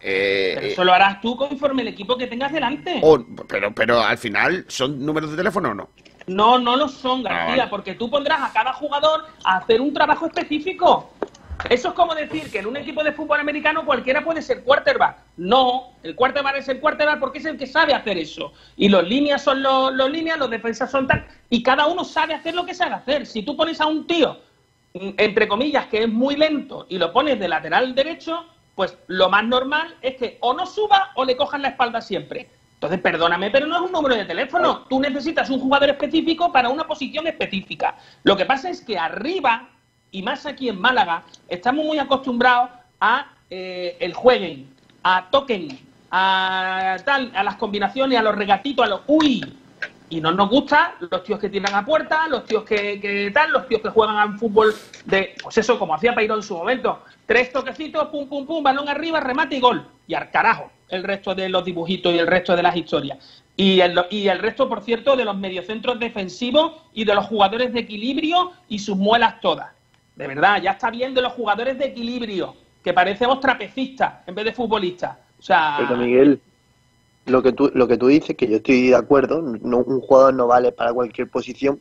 eh, 0.00 0.52
Pero 0.54 0.66
eso 0.66 0.84
lo 0.84 0.92
harás 0.92 1.20
tú 1.22 1.34
conforme 1.36 1.80
el 1.82 1.88
equipo 1.88 2.16
que 2.18 2.26
tengas 2.26 2.52
delante. 2.52 3.00
o- 3.02 3.24
pero, 3.48 3.74
pero 3.74 4.00
al 4.00 4.18
final, 4.18 4.66
¿son 4.68 5.02
números 5.04 5.30
de 5.30 5.36
teléfono 5.38 5.70
o 5.70 5.74
no? 5.74 5.88
No, 6.26 6.58
no 6.58 6.76
lo 6.76 6.88
son, 6.88 7.22
García, 7.22 7.56
vale. 7.56 7.70
porque 7.70 7.94
tú 7.94 8.10
pondrás 8.10 8.42
a 8.42 8.52
cada 8.52 8.72
jugador 8.72 9.26
a 9.44 9.58
hacer 9.58 9.80
un 9.80 9.92
trabajo 9.92 10.26
específico. 10.26 11.10
Eso 11.68 11.88
es 11.88 11.94
como 11.94 12.14
decir 12.14 12.50
que 12.50 12.60
en 12.60 12.66
un 12.66 12.76
equipo 12.76 13.02
de 13.04 13.12
fútbol 13.12 13.40
americano 13.40 13.84
cualquiera 13.84 14.24
puede 14.24 14.40
ser 14.40 14.64
quarterback. 14.64 15.18
No, 15.36 15.92
el 16.02 16.14
quarterback 16.14 16.56
es 16.56 16.68
el 16.68 16.80
quarterback 16.80 17.20
porque 17.20 17.38
es 17.38 17.44
el 17.44 17.58
que 17.58 17.66
sabe 17.66 17.92
hacer 17.92 18.16
eso. 18.16 18.52
Y 18.76 18.88
los 18.88 19.06
líneas 19.06 19.42
son 19.42 19.62
los, 19.62 19.92
los 19.92 20.10
líneas, 20.10 20.38
los 20.38 20.48
defensas 20.48 20.90
son 20.90 21.06
tal. 21.06 21.26
Y 21.50 21.62
cada 21.62 21.86
uno 21.86 22.04
sabe 22.04 22.34
hacer 22.34 22.54
lo 22.54 22.64
que 22.64 22.74
sabe 22.74 22.94
hacer. 22.94 23.26
Si 23.26 23.42
tú 23.42 23.56
pones 23.56 23.80
a 23.80 23.86
un 23.86 24.06
tío, 24.06 24.38
mm, 24.94 25.10
entre 25.18 25.48
comillas, 25.48 25.86
que 25.86 26.04
es 26.04 26.08
muy 26.08 26.36
lento 26.36 26.86
y 26.88 26.98
lo 26.98 27.12
pones 27.12 27.38
de 27.38 27.48
lateral 27.48 27.94
derecho, 27.94 28.46
pues 28.74 28.96
lo 29.08 29.28
más 29.28 29.44
normal 29.44 29.94
es 30.00 30.16
que 30.16 30.38
o 30.40 30.54
no 30.54 30.64
suba 30.64 31.10
o 31.14 31.24
le 31.24 31.36
cojan 31.36 31.60
la 31.60 31.68
espalda 31.68 32.00
siempre. 32.00 32.48
Entonces, 32.80 33.02
perdóname, 33.02 33.50
pero 33.50 33.66
no 33.66 33.76
es 33.76 33.82
un 33.82 33.92
número 33.92 34.14
de 34.14 34.24
teléfono. 34.24 34.86
Tú 34.88 35.00
necesitas 35.00 35.50
un 35.50 35.60
jugador 35.60 35.90
específico 35.90 36.50
para 36.50 36.70
una 36.70 36.86
posición 36.86 37.26
específica. 37.26 37.94
Lo 38.22 38.38
que 38.38 38.46
pasa 38.46 38.70
es 38.70 38.80
que 38.80 38.98
arriba, 38.98 39.68
y 40.10 40.22
más 40.22 40.46
aquí 40.46 40.70
en 40.70 40.80
Málaga, 40.80 41.24
estamos 41.46 41.84
muy 41.84 41.98
acostumbrados 41.98 42.70
a 42.98 43.26
eh, 43.50 43.98
el 44.00 44.14
jueguen, 44.14 44.74
a 45.02 45.28
toquen, 45.30 45.78
a 46.10 46.96
tal, 47.04 47.30
a 47.34 47.44
las 47.44 47.56
combinaciones, 47.56 48.18
a 48.18 48.22
los 48.22 48.34
regatitos, 48.34 48.86
a 48.86 48.88
los 48.88 49.02
uy. 49.08 49.44
Y 50.10 50.20
no 50.20 50.32
nos 50.32 50.50
gusta 50.50 50.96
los 50.98 51.22
tíos 51.22 51.38
que 51.38 51.48
tiran 51.48 51.74
a 51.74 51.84
puerta, 51.84 52.28
los 52.28 52.44
tíos 52.44 52.64
que, 52.64 53.00
que 53.00 53.30
tal, 53.32 53.52
los 53.52 53.66
tíos 53.66 53.80
que 53.80 53.90
juegan 53.90 54.16
al 54.16 54.36
fútbol 54.36 54.74
de, 55.04 55.34
pues 55.42 55.56
eso, 55.56 55.78
como 55.78 55.94
hacía 55.94 56.14
Peiro 56.14 56.34
en 56.34 56.42
su 56.42 56.56
momento. 56.56 57.04
Tres 57.26 57.52
toquecitos, 57.52 58.08
pum, 58.08 58.28
pum, 58.28 58.44
pum, 58.44 58.62
balón 58.62 58.88
arriba, 58.88 59.20
remate 59.20 59.56
y 59.56 59.60
gol. 59.60 59.86
Y 60.06 60.14
al 60.14 60.30
carajo 60.30 60.70
el 60.90 61.04
resto 61.04 61.34
de 61.34 61.48
los 61.48 61.64
dibujitos 61.64 62.12
y 62.12 62.18
el 62.18 62.26
resto 62.26 62.54
de 62.54 62.62
las 62.62 62.76
historias. 62.76 63.42
Y 63.56 63.80
el, 63.80 63.98
y 64.10 64.28
el 64.28 64.38
resto, 64.38 64.68
por 64.68 64.82
cierto, 64.82 65.16
de 65.16 65.24
los 65.24 65.36
mediocentros 65.36 65.98
defensivos 65.98 66.72
y 66.92 67.04
de 67.04 67.14
los 67.14 67.26
jugadores 67.26 67.72
de 67.72 67.80
equilibrio 67.80 68.52
y 68.68 68.78
sus 68.78 68.96
muelas 68.96 69.40
todas. 69.40 69.68
De 70.16 70.26
verdad, 70.26 70.60
ya 70.60 70.72
está 70.72 70.90
bien 70.90 71.14
de 71.14 71.22
los 71.22 71.32
jugadores 71.32 71.78
de 71.78 71.86
equilibrio, 71.86 72.54
que 72.82 72.92
parecemos 72.92 73.40
trapecistas 73.40 74.26
en 74.26 74.34
vez 74.34 74.44
de 74.44 74.52
futbolistas. 74.52 75.16
O 75.38 75.42
sea, 75.42 75.78
Miguel, 75.96 76.40
lo 77.30 77.42
que 77.42 77.52
tú, 77.52 77.70
lo 77.74 77.88
que 77.88 77.96
tú 77.98 78.08
dices, 78.08 78.36
que 78.36 78.46
yo 78.48 78.56
estoy 78.58 78.88
de 78.88 78.96
acuerdo, 78.96 79.42
no, 79.42 79.78
un 79.78 80.00
jugador 80.00 80.34
no 80.34 80.46
vale 80.46 80.72
para 80.72 80.92
cualquier 80.92 81.30
posición, 81.30 81.80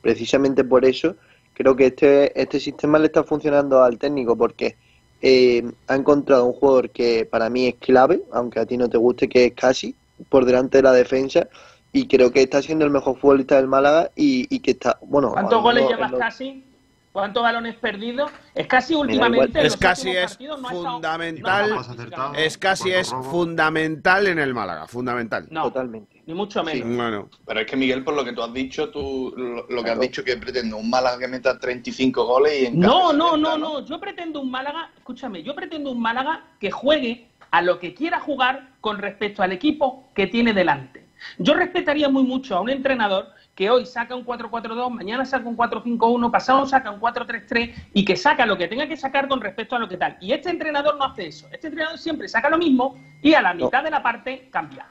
precisamente 0.00 0.64
por 0.64 0.84
eso 0.84 1.16
creo 1.54 1.76
que 1.76 1.86
este, 1.86 2.40
este 2.40 2.60
sistema 2.60 2.98
le 2.98 3.06
está 3.06 3.24
funcionando 3.24 3.82
al 3.82 3.98
técnico, 3.98 4.36
porque 4.36 4.76
eh, 5.20 5.62
ha 5.86 5.94
encontrado 5.94 6.46
un 6.46 6.52
jugador 6.54 6.90
que 6.90 7.26
para 7.30 7.50
mí 7.50 7.66
es 7.66 7.76
clave, 7.76 8.22
aunque 8.32 8.60
a 8.60 8.66
ti 8.66 8.76
no 8.76 8.88
te 8.88 8.98
guste, 8.98 9.28
que 9.28 9.46
es 9.46 9.52
casi 9.54 9.94
por 10.28 10.44
delante 10.44 10.78
de 10.78 10.82
la 10.84 10.92
defensa, 10.92 11.48
y 11.92 12.08
creo 12.08 12.32
que 12.32 12.42
está 12.42 12.62
siendo 12.62 12.84
el 12.84 12.90
mejor 12.90 13.18
futbolista 13.18 13.56
del 13.56 13.68
Málaga 13.68 14.10
y, 14.16 14.46
y 14.54 14.60
que 14.60 14.72
está, 14.72 14.98
bueno... 15.02 15.32
¿cuántos 15.32 15.62
goles 15.62 15.88
llevas 15.88 16.10
lo- 16.10 16.18
casi? 16.18 16.64
¿Cuántos 17.12 17.42
balones 17.42 17.74
perdidos? 17.76 18.30
Es 18.54 18.66
casi 18.66 18.94
últimamente. 18.94 19.60
en 19.60 19.66
Es 19.66 19.76
casi 19.76 20.10
es 20.10 20.40
no 20.40 20.54
estado- 20.56 20.92
fundamental, 20.92 21.70
no 21.70 21.80
estado 22.04 22.34
es 22.34 22.56
casi 22.56 22.90
es 22.90 23.10
fundamental 23.10 24.26
en 24.28 24.38
el 24.38 24.54
Málaga, 24.54 24.86
fundamental. 24.86 25.46
No, 25.50 25.64
totalmente. 25.64 26.22
Ni 26.24 26.32
mucho 26.32 26.62
menos. 26.64 26.88
Bueno, 26.96 27.28
Pero 27.46 27.60
es 27.60 27.66
que 27.66 27.76
Miguel, 27.76 28.02
por 28.02 28.14
lo 28.14 28.24
que 28.24 28.32
tú 28.32 28.42
has 28.42 28.52
dicho, 28.54 28.88
tú 28.90 29.34
lo, 29.36 29.66
lo 29.68 29.84
que 29.84 29.90
has 29.90 30.00
dicho 30.00 30.24
que 30.24 30.36
pretende 30.38 30.74
un 30.74 30.88
Málaga 30.88 31.18
que 31.18 31.28
meta 31.28 31.58
35 31.58 32.24
goles 32.24 32.62
y 32.62 32.66
en 32.66 32.80
No, 32.80 33.12
no, 33.12 33.32
70, 33.32 33.36
no, 33.50 33.58
no. 33.58 33.84
Yo 33.84 34.00
pretendo 34.00 34.40
un 34.40 34.50
Málaga, 34.50 34.90
escúchame, 34.96 35.42
yo 35.42 35.54
pretendo 35.54 35.90
un 35.90 36.00
Málaga 36.00 36.44
que 36.58 36.70
juegue 36.70 37.28
a 37.50 37.60
lo 37.60 37.78
que 37.78 37.92
quiera 37.92 38.20
jugar 38.20 38.70
con 38.80 38.96
respecto 38.98 39.42
al 39.42 39.52
equipo 39.52 40.08
que 40.14 40.26
tiene 40.28 40.54
delante. 40.54 41.06
Yo 41.38 41.52
respetaría 41.54 42.08
muy 42.08 42.22
mucho 42.22 42.56
a 42.56 42.60
un 42.60 42.70
entrenador 42.70 43.28
que 43.54 43.68
hoy 43.68 43.84
saca 43.84 44.14
un 44.14 44.24
4-4-2, 44.24 44.90
mañana 44.90 45.24
saca 45.24 45.46
un 45.48 45.56
4-5-1, 45.56 46.30
pasado 46.30 46.66
saca 46.66 46.90
un 46.90 47.00
4-3-3 47.00 47.74
y 47.92 48.04
que 48.04 48.16
saca 48.16 48.46
lo 48.46 48.56
que 48.56 48.66
tenga 48.68 48.86
que 48.86 48.96
sacar 48.96 49.28
con 49.28 49.40
respecto 49.40 49.76
a 49.76 49.78
lo 49.78 49.88
que 49.88 49.98
tal. 49.98 50.16
Y 50.20 50.32
este 50.32 50.50
entrenador 50.50 50.96
no 50.96 51.04
hace 51.04 51.26
eso. 51.26 51.48
Este 51.52 51.66
entrenador 51.66 51.98
siempre 51.98 52.28
saca 52.28 52.48
lo 52.48 52.56
mismo 52.58 52.96
y 53.20 53.34
a 53.34 53.42
la 53.42 53.52
mitad 53.52 53.84
de 53.84 53.90
la 53.90 54.02
parte 54.02 54.48
cambia. 54.50 54.86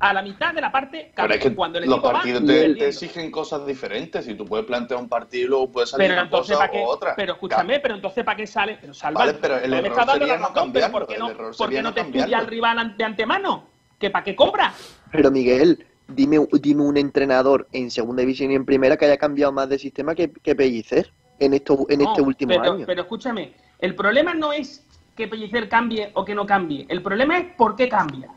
A 0.00 0.14
la 0.14 0.22
mitad 0.22 0.54
de 0.54 0.62
la 0.62 0.72
parte 0.72 1.12
Pero 1.14 1.14
cambia. 1.14 1.36
es 1.36 1.42
que 1.42 1.54
Cuando 1.54 1.78
el 1.78 1.84
los 1.84 1.94
equipo 1.94 2.06
va 2.08 2.12
partidos 2.14 2.46
te, 2.46 2.74
te 2.74 2.88
exigen 2.88 3.30
cosas 3.30 3.66
diferentes. 3.66 4.24
Si 4.24 4.34
tú 4.34 4.46
puedes 4.46 4.66
plantear 4.66 4.98
un 4.98 5.08
partido 5.10 5.44
y 5.44 5.48
luego 5.48 5.70
puedes 5.70 5.90
salir 5.90 6.08
Pero 6.08 6.14
una 6.14 6.22
entonces, 6.24 6.56
cosa 6.56 6.66
¿para 6.66 6.72
qué? 6.72 6.84
o 6.84 6.88
otra. 6.88 7.14
Pero 7.14 7.32
escúchame, 7.34 7.80
pero 7.80 7.94
entonces, 7.94 8.24
¿para 8.24 8.36
qué 8.36 8.46
sale? 8.46 8.78
Pero 8.80 8.94
salva. 8.94 9.20
Vale, 9.20 9.34
pero 9.34 9.58
el 9.58 9.70
me 9.70 9.76
error 9.78 10.04
sería 10.10 10.26
la 10.26 10.38
no 10.38 10.72
pero 10.72 10.90
¿por 10.90 11.06
qué 11.06 11.14
el 11.14 11.20
no, 11.20 11.26
por 11.56 11.68
qué 11.68 11.76
no 11.76 11.82
no 11.90 11.94
te 11.94 12.00
estudia 12.00 12.38
al 12.38 12.46
rival 12.46 12.96
de 12.96 13.04
antemano? 13.04 13.68
¿Que 13.98 14.08
para 14.08 14.24
qué 14.24 14.34
cobra? 14.34 14.72
Pero 15.12 15.30
Miguel, 15.30 15.86
dime, 16.14 16.46
dime 16.60 16.82
un 16.82 16.96
entrenador 16.96 17.66
en 17.72 17.90
segunda 17.90 18.20
división 18.22 18.50
y 18.50 18.54
en 18.54 18.64
primera 18.64 18.96
que 18.96 19.04
haya 19.06 19.16
cambiado 19.16 19.52
más 19.52 19.68
de 19.68 19.78
sistema 19.78 20.14
que, 20.14 20.30
que 20.30 20.54
Pellicer 20.54 21.12
en, 21.38 21.54
esto, 21.54 21.86
en 21.88 22.00
No, 22.00 22.10
este 22.10 22.22
último 22.22 22.50
pero, 22.60 22.72
año. 22.72 22.86
Pero 22.86 23.02
escúchame, 23.02 23.52
el 23.78 23.94
problema 23.94 24.34
no 24.34 24.52
es 24.52 24.84
que 25.16 25.28
Pellicer 25.28 25.68
cambie 25.68 26.10
o 26.14 26.24
que 26.24 26.34
no 26.34 26.46
cambie. 26.46 26.86
El 26.88 27.02
problema 27.02 27.38
es 27.38 27.46
por 27.56 27.76
qué 27.76 27.88
cambia. 27.88 28.28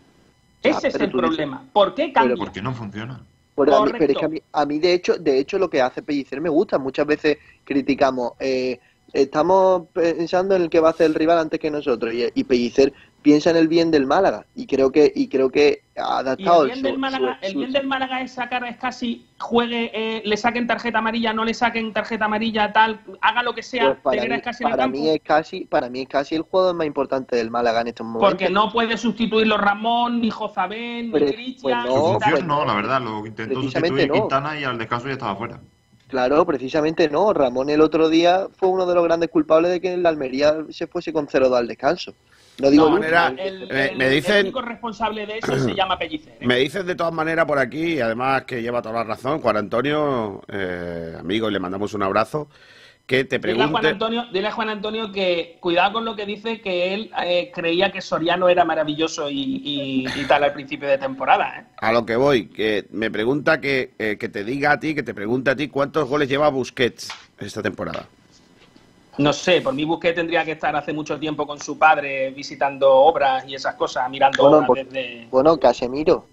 Ese 0.62 0.88
es 0.88 0.94
pero 0.94 1.06
el 1.06 1.12
tú 1.12 1.18
dices- 1.18 1.30
problema. 1.36 1.64
¿Por 1.74 1.94
qué 1.94 2.14
cambia? 2.14 2.36
Porque 2.38 2.62
no 2.62 2.74
funciona. 2.74 3.22
Pero 3.56 3.76
a 3.76 3.86
mí, 3.86 3.92
pero 4.00 4.14
es 4.14 4.18
que 4.18 4.26
a 4.26 4.30
mí, 4.30 4.42
a 4.52 4.66
mí, 4.66 4.80
de 4.80 4.94
hecho, 4.94 5.16
de 5.18 5.38
hecho 5.38 5.60
lo 5.60 5.70
que 5.70 5.82
hace 5.82 6.02
Pellicer 6.02 6.42
me 6.42 6.50
gusta. 6.50 6.80
Muchas 6.80 7.06
veces 7.06 7.38
criticamos, 7.64 8.32
eh, 8.40 8.80
estamos 9.12 9.84
pensando 9.94 10.56
en 10.56 10.64
el 10.64 10.70
que 10.70 10.80
va 10.80 10.88
a 10.88 10.92
hacer 10.92 11.06
el 11.06 11.14
rival 11.14 11.38
antes 11.38 11.60
que 11.60 11.70
nosotros 11.70 12.14
y, 12.14 12.26
y 12.34 12.44
Pellicer 12.46 12.92
piensa 13.24 13.50
en 13.50 13.56
el 13.58 13.68
bien 13.68 13.90
del 13.90 14.06
Málaga 14.06 14.46
y 14.54 14.68
creo 14.68 14.92
que 14.92 15.12
y 15.16 15.28
creo 15.30 15.50
que 15.50 15.82
ha 15.98 16.02
Y 16.18 16.20
adaptado 16.22 16.62
el 16.64 16.68
bien, 16.68 16.78
su- 16.80 16.84
del 16.86 16.98
Málaga, 17.00 17.38
su- 17.40 17.46
el 17.48 17.52
su- 17.54 17.58
bien 17.60 17.72
del 17.72 17.88
Málaga 17.88 18.22
es 18.22 18.32
sacar 18.34 18.64
a 18.64 18.74
Scassi, 18.74 19.26
juegue, 19.40 19.92
eh, 19.94 20.22
le 20.26 20.38
saquen 20.38 20.68
tarjeta 20.68 21.00
amarilla, 21.00 21.34
no 21.34 21.44
le 21.46 21.54
saquen 21.54 21.94
tarjeta 21.94 22.26
amarilla, 22.26 22.72
tal, 22.74 23.00
haga 23.22 23.42
lo 23.42 23.56
que 23.56 23.64
sea, 23.64 23.96
pues 24.04 24.18
para 24.18 24.38
mí, 24.38 24.42
para 24.62 24.88
mí 24.88 25.10
es 25.10 25.22
casi 25.24 25.66
para 25.66 25.90
mí 25.90 26.02
es 26.02 26.08
casi 26.10 26.36
el 26.36 26.42
jugador 26.44 26.76
más 26.76 26.86
importante 26.86 27.36
del 27.36 27.50
Málaga 27.50 27.82
en 27.82 27.88
estos 27.88 28.06
momentos. 28.06 28.30
Porque 28.30 28.50
no 28.50 28.72
puede 28.72 28.98
sustituirlo 28.98 29.58
Ramón, 29.58 30.22
ni 30.22 30.30
Jozabén, 30.30 31.12
ni 31.12 31.20
Cristian. 31.20 31.88
pues 32.30 32.46
no, 32.46 32.66
la 32.66 32.76
verdad, 32.76 33.02
lo 33.02 33.26
intentó 33.26 33.62
sustituir 33.64 34.08
no. 34.10 34.14
Quintana 34.16 34.60
y 34.60 34.64
al 34.66 34.78
descanso 34.78 35.08
ya 35.08 35.14
estaba 35.14 35.36
fuera. 35.36 35.60
Claro, 36.10 36.46
precisamente 36.46 37.10
no. 37.10 37.34
Ramón 37.34 37.72
el 37.72 37.82
otro 37.82 38.08
día 38.08 38.48
fue 38.56 38.70
uno 38.70 38.86
de 38.86 38.94
los 38.94 39.04
grandes 39.04 39.30
culpables 39.32 39.72
de 39.72 39.82
que 39.82 39.94
el 39.96 40.06
Almería 40.06 40.58
se 40.70 40.86
fuese 40.86 41.12
con 41.12 41.28
0-2 41.28 41.58
al 41.58 41.68
descanso. 41.68 42.14
No 42.60 42.70
digo 42.70 42.84
No, 42.88 42.96
el 42.96 43.02
manera- 43.02 43.28
el, 43.38 43.68
me- 43.68 43.86
el- 43.88 43.98
me 43.98 44.08
el 44.08 44.14
dicen- 44.14 44.42
único 44.44 44.62
responsable 44.62 45.26
de 45.26 45.40
eso 45.40 45.58
se 45.60 45.74
llama 45.74 45.98
Pellicer. 45.98 46.34
¿eh? 46.40 46.46
Me 46.46 46.58
dicen 46.58 46.86
de 46.86 46.96
todas 46.96 47.14
maneras 47.14 47.46
por 47.46 47.58
aquí, 47.60 47.94
y 47.96 48.00
además 48.00 48.44
que 48.44 48.62
lleva 48.62 48.82
toda 48.82 48.96
la 48.96 49.04
razón, 49.04 49.40
Juan 49.42 49.58
Antonio, 49.58 50.42
eh, 50.48 51.16
amigo, 51.20 51.50
y 51.50 51.54
le 51.54 51.60
mandamos 51.60 51.94
un 51.96 52.04
abrazo, 52.04 52.48
que 53.08 53.26
te 53.26 53.38
Dile 53.40 53.54
a, 53.64 53.68
Juan 53.68 53.82
pregunte... 53.82 53.88
Antonio, 53.90 54.26
dile 54.32 54.48
a 54.48 54.52
Juan 54.52 54.70
Antonio 54.70 55.12
que 55.12 55.58
cuidado 55.60 55.94
con 55.94 56.06
lo 56.06 56.16
que 56.16 56.26
dice, 56.26 56.62
que 56.62 56.94
él 56.94 57.12
eh, 57.26 57.52
creía 57.54 57.92
que 57.92 58.00
Soriano 58.02 58.48
era 58.48 58.64
maravilloso 58.64 59.30
y, 59.30 59.62
y- 59.64 60.06
y 60.16 60.24
tal 60.26 60.44
al 60.44 60.54
principio 60.54 60.88
de 60.88 60.98
temporada. 61.00 61.60
¿eh? 61.60 61.66
A 61.82 61.92
lo 61.92 62.06
que 62.06 62.16
voy, 62.16 62.46
que 62.46 62.86
me 62.92 63.10
pregunta 63.12 63.60
que, 63.60 63.92
eh, 64.00 64.18
que 64.20 64.30
te 64.30 64.44
diga 64.46 64.72
a 64.74 64.80
ti, 64.80 64.96
que 64.96 65.04
te 65.04 65.14
pregunte 65.14 65.50
a 65.52 65.56
ti 65.56 65.68
cuántos 65.68 66.08
goles 66.08 66.30
lleva 66.30 66.48
Busquets 66.50 67.10
esta 67.40 67.62
temporada. 67.62 68.06
No 69.18 69.32
sé, 69.32 69.62
por 69.62 69.74
mi 69.74 69.84
Busquets 69.86 70.16
tendría 70.16 70.44
que 70.44 70.54
estar 70.54 70.76
hace 70.76 70.92
mucho 70.94 71.20
tiempo 71.20 71.46
con 71.46 71.60
su 71.60 71.78
padre 71.78 72.32
visitando 72.32 72.92
obras 72.92 73.46
y 73.48 73.54
esas 73.56 73.76
cosas, 73.76 74.10
mirando 74.10 74.42
Bueno, 74.42 74.58
obras 74.58 74.68
pues- 74.68 74.90
desde... 74.92 75.28
Bueno, 75.30 75.60
Casemiro. 75.60 76.26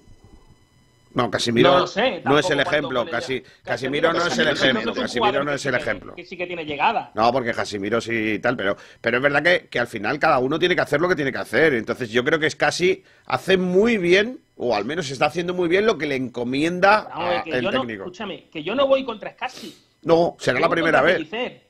No, 1.13 1.29
Casimiro 1.29 1.71
No 1.71 1.75
no, 1.75 1.81
lo 1.81 1.87
sé, 1.89 2.07
es 2.19 2.23
tampoco 2.23 2.53
el 2.53 2.61
ejemplo. 2.61 3.07
Casi. 3.11 3.43
Casimiro 3.65 4.13
no 4.13 4.25
es 4.25 4.39
el 4.39 4.47
ejemplo. 4.49 4.93
es 4.93 4.99
Casimiro 5.01 5.43
no 5.45 5.51
que 5.51 5.57
es 5.57 5.61
sí 5.63 5.69
el 5.69 5.75
que- 5.75 5.81
ejemplo. 5.81 6.15
Que 6.15 6.25
sí 6.25 6.37
que 6.37 6.47
tiene 6.47 6.65
llegada. 6.65 7.11
No, 7.15 7.33
porque 7.33 7.53
Casimiro 7.53 8.01
sí 8.01 8.13
y 8.35 8.39
tal, 8.39 8.57
pero, 8.57 8.77
pero 9.01 9.17
es 9.17 9.23
verdad 9.25 9.43
que, 9.43 9.67
que 9.69 9.81
al 9.81 9.89
final 9.89 10.21
cada 10.21 10.39
uno 10.39 10.57
tiene 10.59 10.77
que 10.77 10.83
hacer 10.83 11.01
lo 11.01 11.09
que 11.09 11.17
tiene 11.17 11.33
que 11.33 11.39
hacer. 11.39 11.75
Entonces 11.75 12.11
yo 12.11 12.25
creo 12.25 12.39
que 12.39 12.47
es 12.47 12.55
casi 12.55 13.03
hace 13.27 13.57
muy 13.57 13.99
bien, 13.99 14.39
o 14.57 14.75
al 14.77 14.85
menos 14.85 15.11
está 15.11 15.27
haciendo 15.27 15.53
muy 15.53 15.69
bien 15.69 15.85
lo 15.85 15.99
que 15.99 16.07
le 16.07 16.15
encomienda 16.15 17.09
a 17.13 17.43
que 17.43 17.51
el 17.51 17.63
yo 17.65 17.73
no, 17.73 17.81
técnico. 17.81 18.03
escúchame, 18.05 18.45
que 18.45 18.63
yo 18.63 18.77
no 18.77 18.87
voy 18.87 19.05
contra 19.05 19.33
Scassi. 19.33 19.77
No, 20.03 20.37
será 20.39 20.61
la 20.61 20.69
primera 20.69 21.03
vez. 21.03 21.15
Pellicer. 21.17 21.70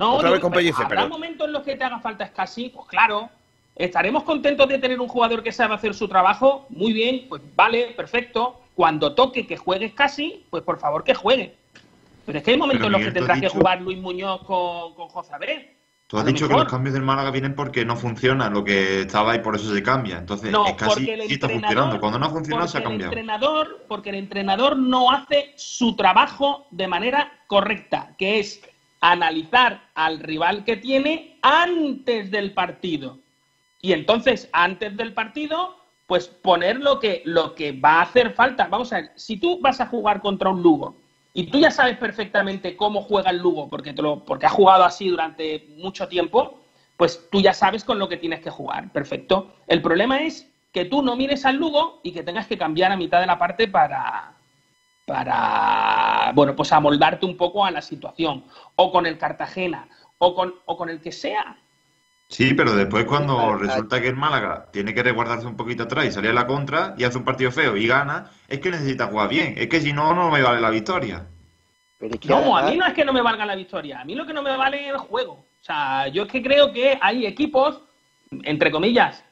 No, 0.00 0.14
Otra 0.14 0.28
no, 0.28 0.32
vez 0.32 0.40
con 0.40 0.50
Pellicer, 0.52 0.86
habrá 0.86 1.02
pero- 1.02 1.10
momentos 1.10 1.46
en 1.46 1.52
los 1.52 1.62
que 1.62 1.76
te 1.76 1.84
haga 1.84 2.00
falta 2.00 2.26
Scassi, 2.26 2.70
pues 2.70 2.86
claro. 2.88 3.28
¿Estaremos 3.76 4.24
contentos 4.24 4.66
de 4.68 4.78
tener 4.78 4.98
un 5.00 5.08
jugador 5.08 5.42
que 5.42 5.52
sabe 5.52 5.74
hacer 5.74 5.94
su 5.94 6.08
trabajo? 6.08 6.66
Muy 6.70 6.92
bien, 6.92 7.26
pues 7.28 7.40
vale, 7.54 7.92
perfecto. 7.96 8.60
Cuando 8.74 9.14
toque 9.14 9.46
que 9.46 9.56
juegue 9.58 9.90
Scassi, 9.90 10.44
pues 10.50 10.62
por 10.62 10.78
favor 10.78 11.04
que 11.04 11.14
juegue. 11.14 11.54
Pero 12.26 12.38
es 12.38 12.44
que 12.44 12.50
hay 12.52 12.56
momentos 12.56 12.86
en 12.86 12.92
los 12.92 12.98
que 13.00 13.06
Miguel, 13.08 13.24
tú 13.26 13.32
has 13.32 13.38
tendrá 13.38 13.48
que 13.50 13.58
jugar 13.58 13.80
Luis 13.82 13.98
Muñoz 13.98 14.42
con, 14.44 14.94
con 14.94 15.08
Jozabé. 15.08 15.76
Tú 16.06 16.18
has 16.18 16.24
dicho 16.26 16.48
que 16.48 16.54
los 16.54 16.64
cambios 16.64 16.92
del 16.94 17.02
Málaga 17.04 17.30
vienen 17.30 17.54
porque 17.54 17.84
no 17.84 17.94
funciona 17.96 18.50
lo 18.50 18.64
que 18.64 19.02
estaba 19.02 19.34
y 19.36 19.38
por 19.38 19.54
eso 19.54 19.72
se 19.72 19.82
cambia. 19.82 20.18
Entonces, 20.18 20.50
No, 20.50 20.66
es 20.66 20.74
casi 20.74 20.90
porque 21.06 21.14
el 21.14 21.22
sí 21.28 21.34
está 21.34 21.48
funcionando. 21.48 22.00
Cuando 22.00 22.18
no 22.18 22.26
ha 22.26 22.30
funcionado, 22.30 22.66
se 22.68 22.78
ha 22.78 22.80
porque 22.82 22.94
el 22.96 23.00
cambiado. 23.02 23.12
entrenador, 23.12 23.84
porque 23.86 24.10
el 24.10 24.16
entrenador 24.16 24.76
no 24.76 25.10
hace 25.12 25.52
su 25.56 25.94
trabajo 25.94 26.66
de 26.72 26.88
manera 26.88 27.32
correcta, 27.46 28.14
que 28.18 28.40
es 28.40 28.60
analizar 29.00 29.88
al 29.94 30.20
rival 30.20 30.64
que 30.64 30.76
tiene 30.76 31.38
antes 31.42 32.30
del 32.30 32.52
partido. 32.52 33.18
Y 33.80 33.92
entonces, 33.92 34.48
antes 34.52 34.96
del 34.96 35.14
partido, 35.14 35.76
pues 36.06 36.28
poner 36.28 36.80
lo 36.80 37.00
que, 37.00 37.22
lo 37.24 37.54
que 37.54 37.72
va 37.72 38.00
a 38.00 38.02
hacer 38.02 38.32
falta. 38.32 38.66
Vamos 38.68 38.92
a 38.92 38.96
ver, 38.96 39.12
si 39.14 39.38
tú 39.38 39.60
vas 39.60 39.80
a 39.80 39.86
jugar 39.86 40.20
contra 40.20 40.50
un 40.50 40.62
Lugo 40.62 40.96
y 41.32 41.44
tú 41.44 41.58
ya 41.58 41.70
sabes 41.70 41.96
perfectamente 41.96 42.76
cómo 42.76 43.02
juega 43.02 43.30
el 43.30 43.38
Lugo, 43.38 43.68
porque, 43.68 43.92
te 43.92 44.02
lo, 44.02 44.24
porque 44.24 44.46
has 44.46 44.52
jugado 44.52 44.84
así 44.84 45.08
durante 45.08 45.68
mucho 45.76 46.08
tiempo, 46.08 46.60
pues 46.96 47.28
tú 47.30 47.40
ya 47.40 47.54
sabes 47.54 47.84
con 47.84 47.98
lo 47.98 48.08
que 48.08 48.16
tienes 48.16 48.40
que 48.40 48.50
jugar. 48.50 48.92
Perfecto. 48.92 49.54
El 49.66 49.80
problema 49.80 50.20
es 50.22 50.50
que 50.72 50.84
tú 50.84 51.02
no 51.02 51.16
mires 51.16 51.46
al 51.46 51.56
Lugo 51.56 52.00
y 52.02 52.12
que 52.12 52.22
tengas 52.22 52.46
que 52.46 52.58
cambiar 52.58 52.92
a 52.92 52.96
mitad 52.96 53.20
de 53.20 53.26
la 53.26 53.38
parte 53.38 53.68
para, 53.68 54.34
para 55.10 56.30
bueno, 56.34 56.54
pues 56.54 56.72
amoldarte 56.72 57.26
un 57.26 57.36
poco 57.36 57.64
a 57.64 57.70
la 57.70 57.82
situación. 57.82 58.44
O 58.76 58.92
con 58.92 59.06
el 59.06 59.18
Cartagena, 59.18 59.88
o 60.18 60.34
con, 60.34 60.54
o 60.66 60.76
con 60.76 60.88
el 60.88 61.00
que 61.00 61.10
sea. 61.12 61.56
Sí, 62.28 62.54
pero 62.54 62.76
después 62.76 63.06
cuando 63.06 63.56
resulta 63.56 64.00
que 64.00 64.06
el 64.06 64.14
Málaga 64.16 64.66
tiene 64.72 64.94
que 64.94 65.02
resguardarse 65.02 65.46
un 65.48 65.56
poquito 65.56 65.82
atrás 65.82 66.06
y 66.06 66.12
salir 66.12 66.30
a 66.30 66.34
la 66.34 66.46
contra 66.46 66.94
y 66.96 67.02
hace 67.02 67.18
un 67.18 67.24
partido 67.24 67.50
feo 67.50 67.76
y 67.76 67.88
gana, 67.88 68.30
es 68.46 68.60
que 68.60 68.70
necesita 68.70 69.08
jugar 69.08 69.28
bien. 69.28 69.54
Es 69.58 69.68
que 69.68 69.80
si 69.80 69.92
no, 69.92 70.14
no 70.14 70.30
me 70.30 70.40
vale 70.40 70.60
la 70.60 70.70
victoria. 70.70 71.26
Pero 71.98 72.14
es 72.14 72.20
que 72.20 72.28
No, 72.28 72.36
además- 72.56 72.62
a 72.62 72.70
mí 72.70 72.76
no 72.76 72.86
es 72.86 72.94
que 72.94 73.04
no 73.04 73.12
me 73.12 73.20
valga 73.20 73.44
la 73.44 73.56
victoria, 73.56 74.00
a 74.00 74.04
mí 74.04 74.14
lo 74.14 74.24
que 74.24 74.32
no 74.32 74.42
me 74.42 74.56
vale 74.56 74.86
es 74.86 74.92
el 74.92 74.98
juego. 74.98 75.32
O 75.32 75.64
sea, 75.64 76.06
yo 76.06 76.22
es 76.22 76.28
que 76.28 76.40
creo 76.42 76.72
que 76.72 76.96
hay 77.02 77.26
equipos, 77.26 77.80
entre 78.44 78.70
comillas, 78.70 79.24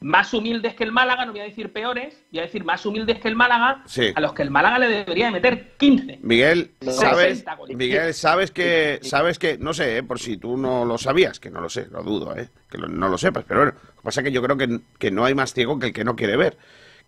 más 0.00 0.32
humildes 0.32 0.74
que 0.74 0.84
el 0.84 0.92
Málaga, 0.92 1.26
no 1.26 1.32
voy 1.32 1.42
a 1.42 1.44
decir 1.44 1.72
peores, 1.72 2.22
voy 2.30 2.38
a 2.40 2.42
decir 2.44 2.64
más 2.64 2.84
humildes 2.86 3.18
que 3.20 3.28
el 3.28 3.36
Málaga, 3.36 3.82
Sí. 3.86 4.10
a 4.14 4.20
los 4.20 4.32
que 4.32 4.42
el 4.42 4.50
Málaga 4.50 4.78
le 4.78 4.88
debería 4.88 5.26
de 5.26 5.32
meter 5.32 5.72
15. 5.76 6.18
Miguel, 6.22 6.70
sabes, 6.80 7.38
60 7.38 7.54
goles. 7.56 7.76
Miguel, 7.76 8.14
sabes 8.14 8.50
que, 8.50 8.98
sabes 9.02 9.38
que, 9.38 9.58
no 9.58 9.74
sé, 9.74 9.98
eh, 9.98 10.02
por 10.02 10.18
si 10.18 10.38
tú 10.38 10.56
no 10.56 10.86
lo 10.86 10.96
sabías, 10.96 11.38
que 11.38 11.50
no 11.50 11.60
lo 11.60 11.68
sé, 11.68 11.86
lo 11.90 12.02
dudo, 12.02 12.34
eh, 12.34 12.48
que 12.70 12.78
lo- 12.78 12.88
no 12.88 13.10
lo 13.10 13.18
sepas, 13.18 13.44
pero 13.46 13.60
bueno, 13.60 13.72
lo 13.88 13.94
que 13.96 14.02
pasa 14.02 14.20
es 14.22 14.24
que 14.24 14.32
yo 14.32 14.42
creo 14.42 14.56
que, 14.56 14.80
que 14.98 15.10
no 15.10 15.26
hay 15.26 15.34
más 15.34 15.52
ciego 15.52 15.78
que 15.78 15.88
el 15.88 15.92
que 15.92 16.04
no 16.04 16.16
quiere 16.16 16.36
ver. 16.36 16.56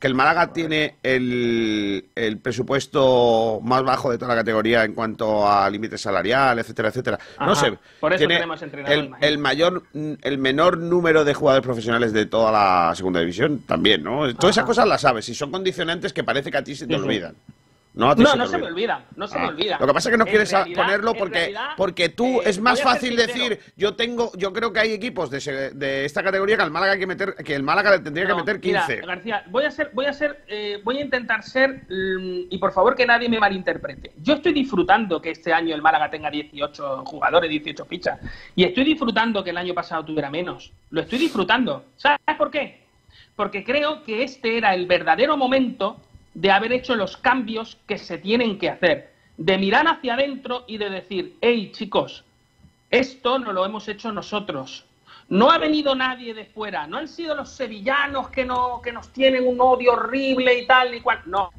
Que 0.02 0.08
el 0.08 0.16
Málaga 0.16 0.52
tiene 0.52 0.96
el, 1.04 2.06
el 2.16 2.38
presupuesto 2.38 3.60
más 3.62 3.84
bajo 3.84 4.10
de 4.10 4.18
toda 4.18 4.34
la 4.34 4.40
categoría 4.40 4.82
en 4.82 4.94
cuanto 4.94 5.48
a 5.48 5.70
límite 5.70 5.96
salarial, 5.96 6.58
etcétera, 6.58 6.88
etcétera. 6.88 7.20
No 7.38 7.54
sé, 7.54 7.78
por 8.00 8.12
eso 8.12 8.18
tiene 8.18 8.34
tenemos 8.34 8.60
entrenador, 8.62 8.98
el, 8.98 9.10
el 9.20 9.38
mayor, 9.38 9.84
el 9.94 10.38
menor 10.38 10.78
número 10.78 11.24
de 11.24 11.34
jugadores 11.34 11.64
profesionales 11.64 12.12
de 12.12 12.26
toda 12.26 12.50
la 12.50 12.92
segunda 12.96 13.20
división 13.20 13.60
también, 13.60 14.02
¿no? 14.02 14.34
Todas 14.34 14.56
esas 14.56 14.66
cosas 14.66 14.88
las 14.88 15.02
sabes 15.02 15.28
y 15.28 15.36
son 15.36 15.52
condicionantes 15.52 16.12
que 16.12 16.24
parece 16.24 16.50
que 16.50 16.56
a 16.56 16.64
ti 16.64 16.74
se 16.74 16.88
te 16.88 16.98
Sí, 16.98 17.00
sí. 17.00 17.08
No, 17.94 18.14
No, 18.14 18.26
se 18.30 18.38
no 18.38 18.44
te 18.44 18.50
se 18.52 18.58
me 18.58 18.66
olvida, 18.68 19.04
no 19.16 19.26
se 19.28 19.36
Ah, 19.36 19.42
me 19.42 19.48
olvida. 19.48 19.76
Lo 19.78 19.86
que 19.86 19.92
pasa 19.92 20.08
es 20.08 20.12
que 20.12 20.16
no 20.18 20.24
En 20.24 20.30
quieres 20.30 20.50
realidad- 20.50 20.82
ponerlo 20.82 21.12
porque, 21.14 21.34
realidad, 21.38 21.68
porque 21.76 22.08
tú 22.08 22.40
eh, 22.40 22.44
es 22.46 22.58
más 22.58 22.80
fácil 22.82 23.16
decir, 23.16 23.60
yo 23.76 23.94
tengo, 23.96 24.32
yo 24.34 24.50
creo 24.54 24.72
que 24.72 24.80
hay 24.80 24.92
equipos 24.92 25.30
de, 25.30 25.38
ese- 25.38 25.70
de 25.72 26.06
esta 26.06 26.22
categoría 26.22 26.56
que 26.56 26.62
al 26.62 26.70
Málaga 26.70 26.92
hay 26.92 26.98
que 26.98 27.06
meter, 27.06 27.34
que 27.34 27.54
el 27.54 27.62
Málaga 27.62 27.90
le 27.90 27.98
tendría 27.98 28.26
que 28.26 28.34
meter 28.34 28.60
mira, 28.64 28.86
15. 28.86 29.06
García, 29.06 29.44
voy 29.50 29.64
a 29.64 29.70
ser, 29.70 29.90
voy 29.92 30.06
a 30.06 30.12
ser, 30.14 30.42
eh, 30.48 30.80
voy 30.82 30.98
a 30.98 31.00
intentar 31.02 31.42
ser, 31.42 31.82
mm, 31.90 32.46
y 32.48 32.56
por 32.58 32.72
favor 32.72 32.96
que 32.96 33.04
nadie 33.04 33.28
me 33.28 33.38
malinterprete. 33.38 34.12
Yo 34.22 34.34
estoy 34.34 34.54
disfrutando 34.54 35.20
que 35.20 35.30
este 35.30 35.52
año 35.52 35.74
el 35.74 35.82
Málaga 35.82 36.08
tenga 36.10 36.30
18 36.30 37.04
jugadores, 37.04 37.50
18 37.50 37.84
fichas, 37.84 38.18
y 38.56 38.64
estoy 38.64 38.84
disfrutando 38.84 39.44
que 39.44 39.50
el 39.50 39.58
año 39.58 39.74
pasado 39.74 40.02
tuviera 40.02 40.30
menos. 40.30 40.72
Lo 40.88 41.02
estoy 41.02 41.18
disfrutando. 41.18 41.84
¿Sabes 41.96 42.18
por 42.38 42.50
qué? 42.50 42.84
Porque 43.36 43.62
creo 43.64 44.02
que 44.02 44.22
este 44.22 44.56
era 44.56 44.74
el 44.74 44.86
verdadero 44.86 45.36
momento 45.36 46.00
de 46.34 46.50
haber 46.50 46.72
hecho 46.72 46.94
los 46.94 47.16
cambios 47.16 47.78
que 47.86 47.98
se 47.98 48.18
tienen 48.18 48.58
que 48.58 48.70
hacer, 48.70 49.12
de 49.36 49.58
mirar 49.58 49.86
hacia 49.86 50.14
adentro 50.14 50.64
y 50.66 50.78
de 50.78 50.90
decir, 50.90 51.36
hey 51.40 51.70
chicos, 51.72 52.24
esto 52.90 53.38
no 53.38 53.52
lo 53.52 53.64
hemos 53.64 53.88
hecho 53.88 54.12
nosotros. 54.12 54.86
No 55.28 55.50
ha 55.50 55.56
venido 55.56 55.94
nadie 55.94 56.34
de 56.34 56.44
fuera. 56.44 56.86
No 56.86 56.98
han 56.98 57.08
sido 57.08 57.34
los 57.34 57.50
sevillanos 57.50 58.28
que, 58.28 58.44
no, 58.44 58.82
que 58.82 58.92
nos 58.92 59.10
tienen 59.12 59.46
un 59.46 59.58
odio 59.60 59.92
horrible 59.92 60.58
y 60.58 60.66
tal 60.66 60.94
y 60.94 61.00
cual. 61.00 61.22
No. 61.24 61.50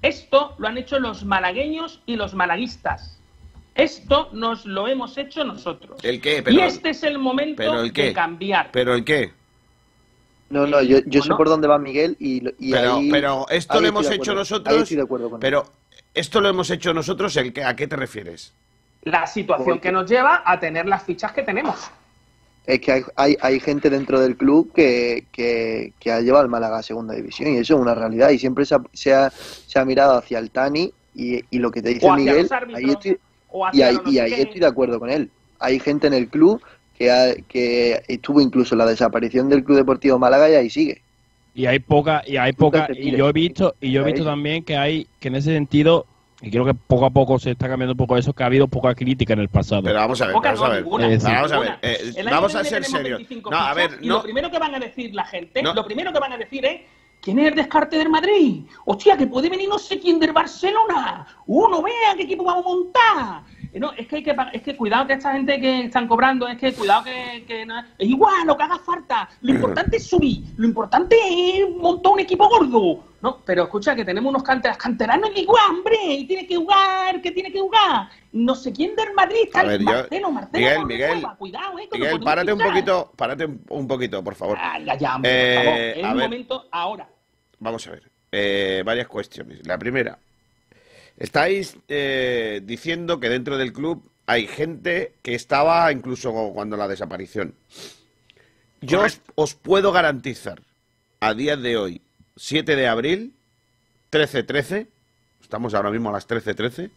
Esto 0.00 0.54
lo 0.58 0.68
han 0.68 0.78
hecho 0.78 1.00
los 1.00 1.24
malagueños 1.24 2.00
y 2.06 2.14
los 2.14 2.34
malaguistas. 2.34 3.18
Esto 3.74 4.28
nos 4.32 4.64
lo 4.64 4.86
hemos 4.86 5.18
hecho 5.18 5.44
nosotros. 5.44 5.98
¿El 6.04 6.20
qué? 6.20 6.38
y 6.38 6.42
Pero, 6.42 6.62
este 6.62 6.90
es 6.90 7.02
el 7.02 7.18
momento 7.18 7.56
pero 7.56 7.80
el 7.82 7.92
qué? 7.92 8.04
de 8.06 8.12
cambiar. 8.12 8.70
¿Pero 8.72 8.94
el 8.94 9.04
qué? 9.04 9.32
No, 10.50 10.66
no, 10.66 10.82
yo, 10.82 10.98
yo 11.06 11.22
sé 11.22 11.30
por 11.34 11.48
dónde 11.48 11.68
va 11.68 11.78
Miguel 11.78 12.16
y, 12.18 12.40
lo- 12.40 12.50
y 12.58 12.72
Pero, 12.72 12.96
ahí, 12.96 13.10
pero 13.10 13.46
esto 13.48 13.74
ahí 13.74 13.82
lo 13.82 13.88
hemos 13.88 14.10
hecho 14.10 14.34
nosotros. 14.34 14.74
Ahí 14.74 14.82
estoy 14.82 14.96
de 14.96 15.02
acuerdo 15.04 15.30
con 15.30 15.36
él. 15.36 15.40
Pero 15.40 15.64
esto 16.12 16.40
lo 16.40 16.48
hemos 16.48 16.70
hecho 16.70 16.92
nosotros. 16.92 17.36
¿el 17.36 17.52
qué? 17.52 17.62
¿A 17.64 17.76
qué 17.76 17.86
te 17.86 17.96
refieres? 17.96 18.52
La 19.04 19.26
situación 19.26 19.78
que 19.78 19.92
nos 19.92 20.10
lleva 20.10 20.42
a 20.44 20.58
tener 20.58 20.86
las 20.86 21.04
fichas 21.04 21.32
que 21.32 21.42
tenemos. 21.42 21.76
Es 22.66 22.80
que 22.80 22.92
hay, 22.92 23.02
hay, 23.16 23.36
hay 23.40 23.60
gente 23.60 23.88
dentro 23.88 24.20
del 24.20 24.36
club 24.36 24.72
que, 24.74 25.24
que, 25.32 25.92
que 25.98 26.12
ha 26.12 26.20
llevado 26.20 26.42
al 26.44 26.50
Málaga 26.50 26.78
a 26.78 26.82
segunda 26.82 27.14
división 27.14 27.54
y 27.54 27.56
eso 27.56 27.74
es 27.76 27.80
una 27.80 27.94
realidad 27.94 28.30
y 28.30 28.38
siempre 28.38 28.64
se 28.66 28.74
ha, 28.74 28.82
se 28.92 29.14
ha, 29.14 29.30
se 29.30 29.78
ha 29.78 29.84
mirado 29.84 30.18
hacia 30.18 30.38
el 30.38 30.50
Tani 30.50 30.92
y, 31.14 31.42
y 31.48 31.58
lo 31.58 31.70
que 31.70 31.80
te 31.80 31.88
dice 31.90 32.10
Miguel, 32.12 32.42
los 32.42 32.52
árbitros, 32.52 32.84
ahí 32.84 32.90
estoy, 32.90 33.18
o 33.48 33.66
y 33.72 33.82
ahí, 33.82 33.98
y 34.06 34.18
ahí 34.18 34.32
estoy 34.34 34.60
de 34.60 34.66
acuerdo 34.66 35.00
con 35.00 35.10
él. 35.10 35.30
Hay 35.58 35.80
gente 35.80 36.06
en 36.06 36.12
el 36.12 36.28
club 36.28 36.62
que, 37.00 37.10
ha- 37.10 37.34
que 37.48 38.02
estuvo 38.08 38.42
incluso 38.42 38.76
la 38.76 38.84
desaparición 38.84 39.48
del 39.48 39.64
Club 39.64 39.78
Deportivo 39.78 40.18
Málaga 40.18 40.50
y 40.50 40.54
ahí 40.54 40.68
sigue. 40.68 41.00
y 41.54 41.64
hay 41.64 41.78
poca 41.78 42.22
y 42.26 42.36
hay 42.36 42.52
poca 42.52 42.88
y 42.94 43.10
yo 43.16 43.26
he 43.26 43.32
visto 43.32 43.74
y 43.80 43.90
yo 43.90 44.02
he 44.02 44.04
visto 44.04 44.22
también 44.22 44.62
que 44.62 44.76
hay 44.76 45.06
que 45.18 45.28
en 45.28 45.36
ese 45.36 45.54
sentido 45.54 46.04
y 46.42 46.50
creo 46.50 46.66
que 46.66 46.74
poco 46.74 47.06
a 47.06 47.10
poco 47.10 47.38
se 47.38 47.52
está 47.52 47.68
cambiando 47.68 47.92
un 47.92 47.96
poco 47.96 48.18
eso 48.18 48.34
que 48.34 48.42
ha 48.42 48.46
habido 48.46 48.68
poca 48.68 48.94
crítica 48.94 49.32
en 49.32 49.38
el 49.40 49.48
pasado 49.48 49.82
Pero 49.82 49.98
vamos 49.98 50.20
a 50.20 50.26
ver, 50.26 50.34
Poca 50.34 50.52
vamos 50.52 50.68
a 50.68 50.72
ver. 50.74 50.84
decir, 51.10 51.30
vamos 51.32 51.52
a 51.52 51.58
ver. 51.60 51.78
eh, 51.80 52.12
vamos 52.30 52.54
a 52.54 52.64
ser 52.64 52.82
tenemos 52.82 52.90
serios. 52.90 53.18
25 53.18 53.50
No, 53.50 53.56
a 53.56 53.72
ver, 53.74 53.90
no. 54.02 54.16
lo 54.16 54.22
primero 54.22 54.50
que 54.50 54.58
van 54.58 54.74
a 54.74 54.78
decir 54.78 55.14
la 55.14 55.24
gente, 55.24 55.62
No. 55.62 55.72
lo 55.72 55.84
primero 55.86 56.12
que 56.12 56.18
van 56.20 56.34
a 56.34 56.36
decir 56.36 56.66
es 56.66 56.80
¿Quién 57.22 57.38
es 57.38 57.48
el 57.48 57.54
descarte 57.54 57.98
del 57.98 58.08
Madrid? 58.08 58.62
Hostia, 58.86 59.14
que 59.14 59.26
puede 59.26 59.50
venir 59.50 59.68
no 59.68 59.78
sé 59.78 60.00
quién 60.00 60.18
del 60.18 60.32
Barcelona. 60.32 61.26
Uno, 61.46 61.82
vea 61.82 62.14
qué 62.16 62.22
equipo 62.22 62.44
vamos 62.44 62.64
a 62.64 62.68
montar. 62.68 63.42
Eh, 63.72 63.78
No, 63.80 63.92
es 63.92 64.06
que 64.08 64.16
hay 64.16 64.22
que 64.22 64.34
es 64.52 64.62
que 64.62 64.76
cuidado 64.76 65.06
que 65.06 65.12
esta 65.14 65.32
gente 65.32 65.60
que 65.60 65.84
están 65.84 66.08
cobrando, 66.08 66.48
es 66.48 66.58
que 66.58 66.72
cuidado 66.72 67.04
que, 67.04 67.44
que 67.46 67.62
es 67.62 68.08
igual, 68.08 68.46
lo 68.46 68.56
que 68.56 68.62
haga 68.64 68.78
falta. 68.78 69.28
Lo 69.42 69.52
importante 69.54 69.96
es 69.98 70.06
subir, 70.06 70.42
lo 70.56 70.66
importante 70.66 71.16
es 71.16 71.68
montar 71.76 72.12
un 72.12 72.20
equipo 72.20 72.48
gordo. 72.48 73.04
No, 73.22 73.38
pero 73.44 73.64
escucha 73.64 73.94
que 73.94 74.02
tenemos 74.04 74.30
unos 74.30 74.42
canteras, 74.42 74.78
canteranos 74.78 75.30
igual, 75.36 75.62
hombre, 75.70 75.98
y 76.06 76.26
tiene 76.26 76.46
que 76.46 76.56
jugar, 76.56 77.20
que 77.20 77.30
tiene 77.30 77.52
que 77.52 77.60
jugar. 77.60 78.08
No 78.32 78.54
sé 78.54 78.72
quién 78.72 78.96
del 78.96 79.12
Madrid 79.12 79.40
está 79.44 79.62
ver, 79.62 79.78
yo- 79.78 79.84
Marcelo, 79.84 80.30
Marcelo, 80.30 80.86
Miguel, 80.86 80.86
Miguel, 80.86 81.26
cuidado, 81.38 81.78
eh, 81.78 81.88
Miguel, 81.92 82.20
párate 82.20 82.52
un 82.54 82.58
poquito, 82.60 83.12
párate 83.16 83.44
un, 83.44 83.62
un 83.68 83.86
poquito, 83.86 84.24
por 84.24 84.34
favor. 84.34 84.56
Venga, 84.78 84.94
ya, 84.96 85.16
hombre, 85.16 85.30
Eh, 85.30 85.54
por 85.56 85.64
favor. 85.64 85.80
Es 85.80 85.96
a 86.04 86.08
el 86.10 86.16
ver. 86.16 86.24
momento 86.24 86.68
ahora. 86.72 87.08
Vamos 87.58 87.86
a 87.86 87.90
ver. 87.90 88.10
eh, 88.32 88.82
varias 88.86 89.06
cuestiones. 89.08 89.66
La 89.66 89.76
primera. 89.76 90.16
Estáis 91.20 91.76
eh, 91.88 92.62
diciendo 92.64 93.20
que 93.20 93.28
dentro 93.28 93.58
del 93.58 93.74
club 93.74 94.10
hay 94.24 94.46
gente 94.46 95.12
que 95.22 95.34
estaba 95.34 95.92
incluso 95.92 96.32
cuando 96.54 96.78
la 96.78 96.88
desaparición. 96.88 97.54
Yo 98.80 99.02
os, 99.02 99.20
os 99.34 99.54
puedo 99.54 99.92
garantizar, 99.92 100.62
a 101.20 101.34
día 101.34 101.58
de 101.58 101.76
hoy, 101.76 102.00
7 102.36 102.74
de 102.74 102.88
abril, 102.88 103.34
13-13, 104.10 104.86
estamos 105.42 105.74
ahora 105.74 105.90
mismo 105.90 106.08
a 106.08 106.12
las 106.12 106.26
13-13, 106.26 106.90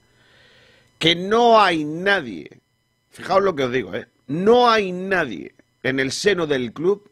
que 0.98 1.16
no 1.18 1.62
hay 1.62 1.84
nadie, 1.84 2.62
fijaos 3.10 3.44
lo 3.44 3.56
que 3.56 3.64
os 3.64 3.74
digo, 3.74 3.94
¿eh? 3.94 4.08
no 4.28 4.70
hay 4.70 4.94
nadie 4.94 5.54
en 5.84 6.00
el 6.00 6.14
seno 6.14 6.48
del 6.48 6.72
club, 6.72 7.12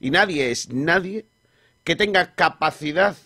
y 0.00 0.10
nadie 0.10 0.50
es 0.50 0.70
nadie, 0.70 1.24
que 1.84 1.94
tenga 1.94 2.34
capacidad 2.34 3.16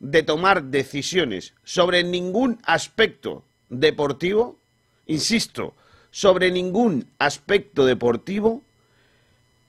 de 0.00 0.22
tomar 0.22 0.64
decisiones 0.64 1.54
sobre 1.64 2.04
ningún 2.04 2.58
aspecto 2.64 3.44
deportivo, 3.68 4.58
insisto, 5.06 5.74
sobre 6.10 6.50
ningún 6.50 7.08
aspecto 7.18 7.84
deportivo 7.84 8.62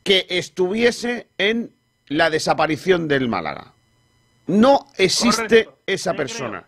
que 0.03 0.26
estuviese 0.30 1.27
en 1.38 1.73
la 2.07 2.30
desaparición 2.30 3.07
del 3.07 3.27
Málaga. 3.27 3.73
No 4.47 4.88
existe 4.97 5.65
Correcto. 5.65 5.77
esa 5.85 6.14
persona. 6.14 6.65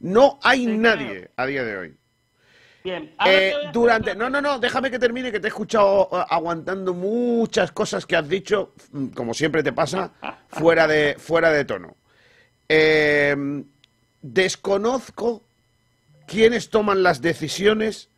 No 0.00 0.38
hay 0.42 0.66
Te 0.66 0.72
nadie 0.72 1.30
a 1.36 1.46
día 1.46 1.64
de 1.64 1.76
hoy. 1.76 1.96
Bien, 2.82 3.14
Eh, 3.26 3.52
durante. 3.72 4.14
No, 4.14 4.30
no, 4.30 4.40
no, 4.40 4.58
déjame 4.58 4.90
que 4.90 4.98
termine, 4.98 5.30
que 5.30 5.38
te 5.38 5.48
he 5.48 5.50
escuchado 5.50 6.08
eh, 6.12 6.24
aguantando 6.30 6.94
muchas 6.94 7.72
cosas 7.72 8.06
que 8.06 8.16
has 8.16 8.26
dicho, 8.26 8.72
mm, 8.92 9.08
como 9.08 9.34
siempre 9.34 9.62
te 9.62 9.72
pasa, 9.72 10.12
fuera 10.48 10.86
de, 10.86 11.16
fuera 11.18 11.50
de 11.50 11.64
tono. 11.66 11.96
Eh, 12.72 13.34
desconozco 14.22 15.42
quiénes 16.28 16.70
toman 16.70 17.02
las 17.02 17.20
decisiones 17.20 18.10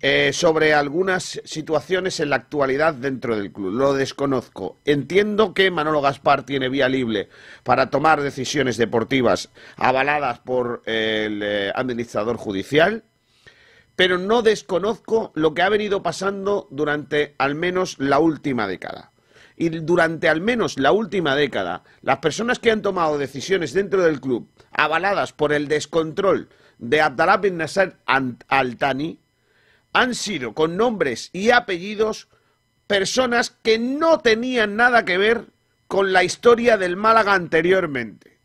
eh, 0.00 0.30
sobre 0.32 0.72
algunas 0.72 1.40
situaciones 1.44 2.20
en 2.20 2.30
la 2.30 2.36
actualidad 2.36 2.94
dentro 2.94 3.36
del 3.36 3.50
club. 3.50 3.72
Lo 3.72 3.94
desconozco. 3.94 4.76
Entiendo 4.84 5.52
que 5.52 5.72
Manolo 5.72 6.00
Gaspar 6.00 6.46
tiene 6.46 6.68
vía 6.68 6.88
libre 6.88 7.28
para 7.64 7.90
tomar 7.90 8.22
decisiones 8.22 8.76
deportivas 8.76 9.50
avaladas 9.76 10.38
por 10.38 10.82
el 10.86 11.42
eh, 11.42 11.72
administrador 11.74 12.36
judicial 12.36 13.02
pero 13.96 14.16
no 14.16 14.42
desconozco 14.42 15.32
lo 15.34 15.54
que 15.54 15.62
ha 15.62 15.68
venido 15.68 16.04
pasando 16.04 16.68
durante 16.70 17.34
al 17.36 17.56
menos 17.56 17.96
la 17.98 18.20
última 18.20 18.68
década. 18.68 19.10
Y 19.60 19.70
durante 19.70 20.28
al 20.28 20.40
menos 20.40 20.78
la 20.78 20.92
última 20.92 21.34
década, 21.34 21.82
las 22.02 22.18
personas 22.18 22.60
que 22.60 22.70
han 22.70 22.80
tomado 22.80 23.18
decisiones 23.18 23.72
dentro 23.72 24.02
del 24.02 24.20
club, 24.20 24.48
avaladas 24.70 25.32
por 25.32 25.52
el 25.52 25.66
descontrol 25.66 26.48
de 26.78 27.00
Abdallah 27.00 27.38
bin 27.38 27.56
Nasser 27.56 27.96
Al-Thani, 28.06 29.18
han 29.92 30.14
sido 30.14 30.54
con 30.54 30.76
nombres 30.76 31.30
y 31.32 31.50
apellidos 31.50 32.28
personas 32.86 33.50
que 33.50 33.80
no 33.80 34.20
tenían 34.20 34.76
nada 34.76 35.04
que 35.04 35.18
ver 35.18 35.46
con 35.88 36.12
la 36.12 36.22
historia 36.22 36.78
del 36.78 36.96
Málaga 36.96 37.34
anteriormente. 37.34 38.38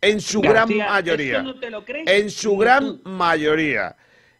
En 0.00 0.22
su 0.22 0.40
gran 0.40 0.74
mayoría. 0.74 1.44
En 2.06 2.30
su 2.30 2.56
gran 2.56 3.02
mayoría. 3.04 3.96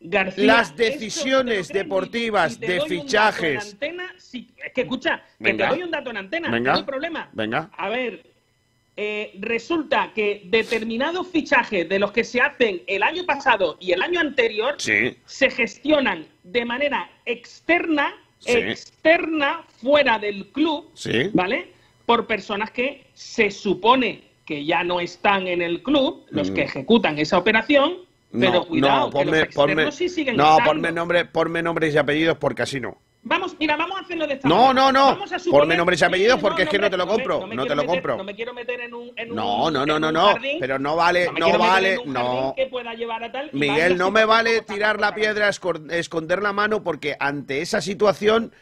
García, 0.07 0.45
Las 0.45 0.77
decisiones 0.77 1.69
deportivas 1.69 2.61
de 2.61 2.81
fichajes. 2.83 3.73
antena, 3.73 4.13
sí, 4.19 4.49
es 4.65 4.73
que 4.73 4.83
escucha, 4.83 5.23
que 5.39 5.45
Venga. 5.45 5.69
te 5.71 5.75
doy 5.77 5.83
un 5.85 5.91
dato 5.91 6.11
en 6.11 6.17
antena, 6.19 6.51
Venga. 6.51 6.73
no 6.73 6.79
hay 6.79 6.85
problema. 6.85 7.31
Venga. 7.33 7.71
A 7.77 7.89
ver, 7.89 8.23
eh, 8.97 9.33
resulta 9.41 10.13
que 10.15 10.43
determinados 10.45 11.27
fichajes 11.29 11.89
de 11.89 11.99
los 11.99 12.13
que 12.13 12.23
se 12.23 12.41
hacen 12.43 12.83
el 12.87 13.03
año 13.03 13.25
pasado 13.25 13.79
y 13.81 13.93
el 13.93 14.03
año 14.03 14.21
anterior 14.21 14.75
Sí. 14.79 15.17
se 15.25 15.51
gestionan 15.51 16.27
de 16.43 16.65
manera 16.67 17.11
externa, 17.25 18.15
Sí. 18.41 18.53
externa, 18.53 19.65
fuera 19.81 20.19
del 20.19 20.49
club, 20.49 20.91
Sí. 20.95 21.31
¿vale? 21.33 21.73
por 22.07 22.27
personas 22.27 22.71
que 22.71 23.07
se 23.15 23.51
supone 23.51 24.25
que 24.45 24.67
ya 24.67 24.85
no 24.85 25.01
están 25.01 25.49
en 25.49 25.63
el 25.63 25.83
club, 25.83 26.27
los 26.29 26.51
que 26.51 26.61
Mm. 26.61 26.69
ejecutan 26.69 27.19
esa 27.19 27.39
operación, 27.39 27.97
pero 28.41 28.65
cuidado, 28.67 29.11
que 29.11 29.17
los 29.19 29.25
ponme, 29.25 29.41
externos 29.41 29.77
ponme- 29.87 29.93
sí 29.93 30.09
siguen 30.09 30.37
no, 30.37 30.51
estando. 30.59 30.71
ponme, 30.71 30.93
nombre, 30.93 31.25
ponme 31.27 31.63
nombres 31.63 31.95
y 31.95 31.99
apellidos 31.99 32.37
porque 32.39 32.63
así 32.63 32.81
no. 32.81 32.99
Vamos, 33.27 33.57
mira, 33.59 33.75
vamos 33.75 33.97
a 33.97 34.03
hacerlo 34.03 34.27
de 34.27 34.35
esta 34.35 34.47
No, 34.47 34.67
manera. 34.67 34.75
no, 34.75 34.93
no. 34.93 35.07
Vamos 35.07 35.33
a 35.33 35.39
suponer- 35.39 35.61
Ponme 35.61 35.77
nombres 35.79 35.99
y 36.03 36.05
apellidos 36.05 36.41
porque 36.41 36.65
es 36.65 36.69
que 36.69 36.79
no 36.79 36.91
te 36.91 36.97
lo 36.99 37.07
compro. 37.07 37.47
me 37.47 37.55
No 37.55 37.63
te 37.65 37.71
lo 37.71 37.77
meter- 37.77 37.87
compro. 37.87 38.17
No 38.19 38.25
me 38.25 38.35
quiero 38.35 38.53
meter 38.53 38.81
en 38.81 38.93
un, 38.93 39.13
en 39.17 39.35
No, 39.35 39.71
no, 39.71 39.87
no, 39.87 39.99
no, 39.99 40.13
no. 40.13 40.35
Pero 40.61 40.79
no 40.79 40.95
vale, 40.95 41.31
No 41.39 41.49
no 41.49 41.59
vale, 41.59 41.99
no. 42.05 42.53
que 42.55 42.67
pueda 42.67 42.93
llevar 42.93 43.25
a 43.25 43.33
tal 43.33 43.49
y 43.51 43.57
Miguel, 43.57 43.97
no 43.97 44.11
me 44.11 44.27
vale 44.27 44.61
tirar 44.61 45.01
la 45.01 45.15
piedra, 45.15 45.49
esconder 45.49 46.43
la 46.43 46.53
mano, 46.53 46.83
porque 46.85 47.17
ante 47.19 47.63
esa 47.63 47.81
situación 47.81 48.53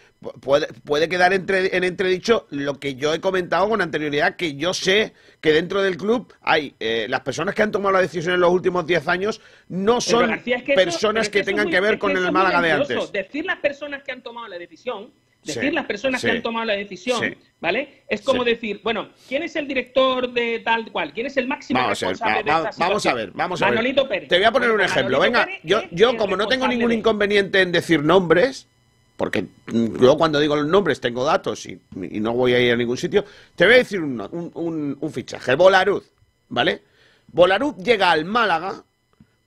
puede, 0.40 0.66
puede 0.85 1.09
quedar 1.09 1.32
entre, 1.32 1.77
en 1.77 1.85
entredicho 1.85 2.47
lo 2.51 2.78
que 2.81 2.94
yo 2.94 3.12
he 3.15 3.20
comentado 3.20 3.69
con 3.69 3.81
anterioridad, 3.82 4.36
que 4.36 4.55
yo 4.57 4.73
sé 4.74 5.12
que 5.40 5.53
dentro 5.53 5.82
del 5.82 5.97
club 5.97 6.32
hay 6.40 6.74
eh, 6.81 7.07
las 7.09 7.20
personas 7.20 7.55
que 7.55 7.62
han 7.62 7.70
tomado 7.73 7.93
la 7.93 8.01
decisión 8.01 8.35
en 8.35 8.40
los 8.40 8.51
últimos 8.53 8.86
10 8.86 9.09
años 9.09 9.40
no 9.69 10.01
son 10.01 10.28
García, 10.28 10.57
es 10.57 10.62
que 10.62 10.73
eso- 10.74 10.82
personas 10.85 11.28
que 11.28 11.40
es 11.40 11.47
tengan 11.47 11.65
muy- 11.66 11.73
que 11.73 11.81
ver 11.81 11.94
es 11.94 12.01
con 12.01 12.16
el 12.16 12.31
Málaga 12.32 12.61
de 12.62 12.73
antes. 12.73 13.12
Decir 13.12 13.44
las 13.44 13.59
personas 13.59 14.03
que 14.03 14.12
han 14.12 14.23
tomado 14.23 14.47
la 14.49 14.59
decisión, 14.59 15.11
decir 15.44 15.62
Sí, 15.62 15.70
las 15.73 15.86
personas 15.86 16.20
sí. 16.20 16.28
que 16.28 16.32
han 16.36 16.43
tomado 16.43 16.65
la 16.66 16.74
decisión, 16.74 17.20
Sí. 17.20 17.35
¿vale? 17.61 18.05
Es 18.09 18.20
como 18.23 18.44
decir, 18.44 18.81
bueno, 18.85 19.09
¿quién 19.28 19.43
es 19.43 19.57
el 19.57 19.66
director 19.66 20.32
de 20.32 20.61
tal 20.61 20.93
cual? 20.93 21.12
¿Quién 21.12 21.27
es 21.27 21.36
el 21.36 21.49
máximo 21.49 21.81
Vamos 21.81 22.01
a 22.03 22.07
ver, 22.07 22.12
responsable 22.12 22.51
va- 22.53 22.57
de 22.59 22.62
va- 22.65 22.70
esta 22.70 22.85
vamos 22.86 23.07
a 23.07 23.15
ver, 23.15 23.31
vamos 23.32 23.61
a 23.62 23.65
ver. 23.65 23.74
Manolito 23.74 24.09
Pérez. 24.09 24.28
Te 24.28 24.36
voy 24.36 24.44
a 24.44 24.53
poner 24.53 24.70
un 24.70 24.81
ejemplo. 24.81 25.19
Manolito 25.19 25.20
Venga, 25.40 25.44
Pérez 25.47 25.61
yo, 25.65 25.82
yo 25.90 26.16
como 26.16 26.36
no 26.36 26.47
tengo 26.47 26.69
ningún 26.69 26.93
inconveniente 26.93 27.61
en 27.61 27.73
decir 27.73 28.05
nombres, 28.05 28.69
porque 29.16 29.47
luego 29.66 30.16
cuando 30.18 30.40
digo 30.40 30.56
los 30.56 30.66
nombres 30.66 31.01
tengo 31.01 31.24
datos 31.24 31.66
y, 31.66 31.80
y 32.10 32.20
no 32.20 32.32
voy 32.32 32.55
a 32.55 32.60
ir 32.60 32.72
a 32.72 32.76
ningún 32.76 32.97
sitio, 32.97 33.24
te 33.55 33.64
voy 33.66 33.74
a 33.74 33.78
decir 33.78 34.01
un, 34.01 34.20
un, 34.20 34.51
un- 34.55 34.97
un 35.01 35.12
fichaje. 35.12 35.55
Bolaruz, 35.55 36.05
¿vale? 36.48 36.82
Bolaruz 37.28 37.76
llega 37.76 38.10
al 38.10 38.24
Málaga 38.24 38.82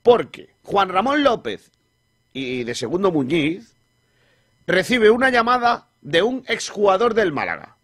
porque 0.04 0.50
Juan 0.64 0.90
Ramón 0.90 1.24
López 1.24 1.72
y 2.34 2.64
de 2.64 2.76
segundo 2.76 3.12
Muñiz 3.12 3.74
recibe 4.68 5.10
una 5.10 5.30
llamada 5.30 5.88
de 6.02 6.22
un 6.22 6.44
exjugador 6.48 7.14
del 7.14 7.32
Málaga. 7.32 7.76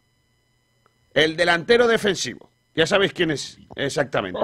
El 1.13 1.35
delantero 1.35 1.87
defensivo. 1.87 2.49
Ya 2.75 2.87
sabéis 2.87 3.11
quién 3.13 3.31
es 3.31 3.57
exactamente. 3.75 4.39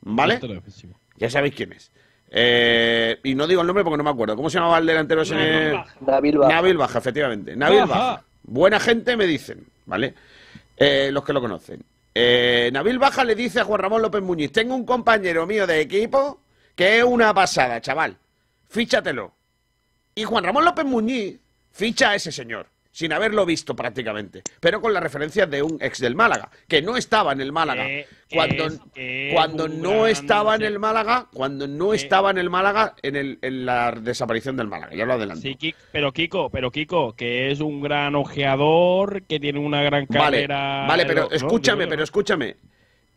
¿Vale? 0.00 0.34
Delantero 0.34 0.54
defensivo. 0.54 0.98
Ya 1.16 1.28
sabéis 1.28 1.54
quién 1.54 1.72
es. 1.72 1.90
Eh, 2.32 3.18
y 3.24 3.34
no 3.34 3.46
digo 3.46 3.60
el 3.60 3.66
nombre 3.66 3.82
porque 3.82 3.98
no 3.98 4.04
me 4.04 4.10
acuerdo. 4.10 4.36
¿Cómo 4.36 4.48
se 4.48 4.58
llamaba 4.58 4.78
el 4.78 4.86
delantero 4.86 5.22
ese? 5.22 5.34
Nabil 5.34 5.72
Baja. 5.72 5.94
Nabil 6.00 6.38
Baja. 6.38 6.54
Nabil 6.54 6.76
Baja, 6.76 6.98
efectivamente. 6.98 7.56
Nabil 7.56 7.80
Baja. 7.80 7.94
Baja. 7.94 8.24
Buena 8.44 8.80
gente 8.80 9.16
me 9.16 9.26
dicen, 9.26 9.66
¿vale? 9.86 10.14
Eh, 10.76 11.10
los 11.12 11.24
que 11.24 11.32
lo 11.32 11.40
conocen. 11.40 11.84
Eh, 12.14 12.70
Nabil 12.72 12.98
Baja 12.98 13.24
le 13.24 13.34
dice 13.34 13.60
a 13.60 13.64
Juan 13.64 13.80
Ramón 13.80 14.02
López 14.02 14.22
Muñiz, 14.22 14.52
tengo 14.52 14.74
un 14.74 14.84
compañero 14.84 15.46
mío 15.46 15.66
de 15.66 15.80
equipo 15.80 16.40
que 16.74 16.98
es 16.98 17.04
una 17.04 17.34
pasada, 17.34 17.80
chaval. 17.80 18.16
Fíchatelo. 18.68 19.32
Y 20.14 20.24
Juan 20.24 20.44
Ramón 20.44 20.64
López 20.64 20.84
Muñiz 20.84 21.38
ficha 21.72 22.10
a 22.10 22.14
ese 22.14 22.32
señor, 22.32 22.66
sin 22.92 23.12
haberlo 23.12 23.46
visto 23.46 23.76
prácticamente, 23.76 24.42
pero 24.58 24.80
con 24.80 24.92
la 24.92 25.00
referencia 25.00 25.46
de 25.46 25.62
un 25.62 25.78
ex 25.80 26.00
del 26.00 26.14
Málaga, 26.16 26.50
que 26.66 26.82
no 26.82 26.96
estaba 26.96 27.32
en 27.32 27.40
el 27.40 27.52
Málaga. 27.52 27.88
Eh, 27.88 28.06
cuando 28.32 28.66
es- 28.66 29.32
cuando 29.32 29.68
no 29.68 30.06
estaba 30.06 30.54
en 30.56 30.62
el 30.62 30.78
Málaga, 30.78 31.26
cuando 31.32 31.66
no 31.68 31.94
estaba 31.94 32.30
en 32.30 32.38
el 32.38 32.50
Málaga, 32.50 32.94
en, 33.02 33.16
el, 33.16 33.38
en 33.42 33.64
la 33.66 33.92
desaparición 33.92 34.56
del 34.56 34.66
Málaga, 34.68 34.94
ya 34.94 35.04
lo 35.06 35.14
adelanto. 35.14 35.42
Sí, 35.42 35.74
pero 35.92 36.12
Kiko, 36.12 36.50
pero 36.50 36.70
Kiko, 36.70 37.12
que 37.14 37.50
es 37.50 37.60
un 37.60 37.80
gran 37.80 38.14
ojeador, 38.16 39.22
que 39.22 39.38
tiene 39.40 39.58
una 39.58 39.82
gran 39.82 40.06
carrera. 40.06 40.84
vale, 40.88 41.06
pero 41.06 41.30
escúchame, 41.30 41.86
pero 41.86 42.02
escuchame. 42.04 42.56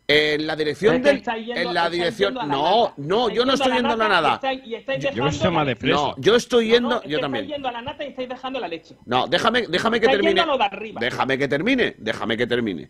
En 0.05 0.45
la 0.45 0.55
dirección 0.57 1.01
del. 1.01 1.23
yendo- 1.23 1.31
en 1.55 1.73
la 1.73 1.83
estáis 1.85 1.91
dirección. 1.91 2.33
la 2.35 2.45
No, 2.45 2.81
nata. 2.83 2.93
no, 2.97 3.29
yo 3.29 3.45
no 3.45 3.53
estoy 3.53 3.71
yendo 3.73 3.89
a 3.93 3.95
la 3.95 4.07
nata 4.09 4.19
y 4.19 4.21
nada. 4.21 4.35
estáis- 4.35 4.61
y 4.65 4.75
estáis 4.75 5.03
Yo- 5.15 5.23
más 5.23 5.41
la 5.41 5.65
de. 5.65 5.77
No, 5.81 6.15
yo 6.17 6.35
estoy 6.35 6.67
yendo. 6.67 6.89
No, 6.89 6.95
no, 6.95 7.01
es 7.03 7.09
yo 7.09 7.19
también. 7.21 7.45
Estáis 7.45 7.55
yendo 7.55 7.69
a 7.69 7.71
la 7.71 7.81
nata 7.81 8.03
y 8.03 8.07
estáis 8.09 8.29
dejando 8.29 8.59
la 8.59 8.67
leche. 8.67 8.95
No, 9.05 9.27
déjame, 9.27 9.61
déjame 9.67 10.01
que 10.01 10.07
termine. 10.07 10.29
yendo 10.31 10.43
a 10.43 10.45
lo 10.45 10.57
de 10.57 10.63
arriba. 10.65 10.99
Déjame 11.01 11.37
que 11.37 11.47
termine, 11.47 11.95
déjame 11.97 12.35
que 12.37 12.47
termine. 12.47 12.89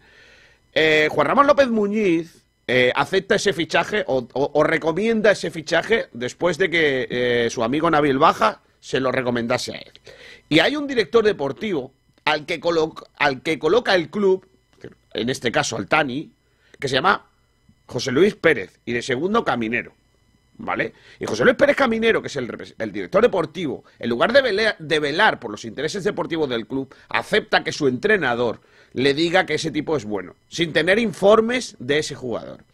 Eh, 0.73 1.07
Juan 1.11 1.27
Ramón 1.27 1.45
López 1.45 1.68
Muñiz 1.69 2.44
eh, 2.65 2.91
acepta 2.95 3.35
ese 3.35 3.53
fichaje 3.53 4.03
o, 4.07 4.27
o- 4.34 4.52
o 4.53 4.64
recomienda 4.64 5.31
ese 5.31 5.52
fichaje 5.52 6.07
después 6.14 6.57
de 6.57 6.69
que 6.72 7.07
eh, 7.11 7.49
su 7.52 7.64
amigo 7.64 7.91
Nabil 7.91 8.18
Baja 8.18 8.61
se 8.80 8.99
lo 8.99 9.11
recomendase 9.11 9.73
a 9.73 9.77
él. 9.77 9.91
Y 10.49 10.60
hay 10.60 10.76
un 10.76 10.88
director 10.88 11.23
deportivo 11.23 11.94
al 12.26 12.45
que, 12.48 12.60
colo- 12.60 12.95
al 13.18 13.41
que 13.41 13.60
coloca 13.60 13.94
el 13.94 14.10
club, 14.10 14.48
en 15.14 15.30
este 15.30 15.52
caso 15.52 15.76
al 15.77 15.88
Tani, 15.88 16.31
que 16.84 16.90
se 16.90 16.96
llama 16.96 17.26
José 17.86 18.12
Luis 18.12 18.36
Pérez 18.36 18.78
y 18.84 18.92
de 18.92 19.02
segundo 19.02 19.46
Caminero. 19.46 19.94
¿Vale? 20.58 20.92
Y 21.18 21.26
José 21.26 21.46
Luis 21.46 21.56
Pérez 21.56 21.78
Caminero, 21.78 22.22
que 22.22 22.28
es 22.28 22.36
el, 22.36 22.76
el 22.78 22.92
director 22.92 23.22
deportivo, 23.24 23.86
en 23.98 24.10
lugar 24.10 24.34
de 24.34 24.42
velar, 24.42 24.76
de 24.78 25.00
velar 25.00 25.40
por 25.40 25.50
los 25.50 25.64
intereses 25.64 26.04
deportivos 26.04 26.50
del 26.50 26.68
club, 26.68 26.94
acepta 27.08 27.64
que 27.64 27.72
su 27.72 27.88
entrenador 27.88 28.60
le 28.92 29.14
diga 29.14 29.46
que 29.46 29.54
ese 29.54 29.72
tipo 29.72 29.96
es 29.96 30.04
bueno, 30.04 30.36
sin 30.50 30.74
tener 30.74 31.00
informes 31.00 31.78
de 31.80 32.00
ese 32.00 32.16
jugador. 32.16 32.66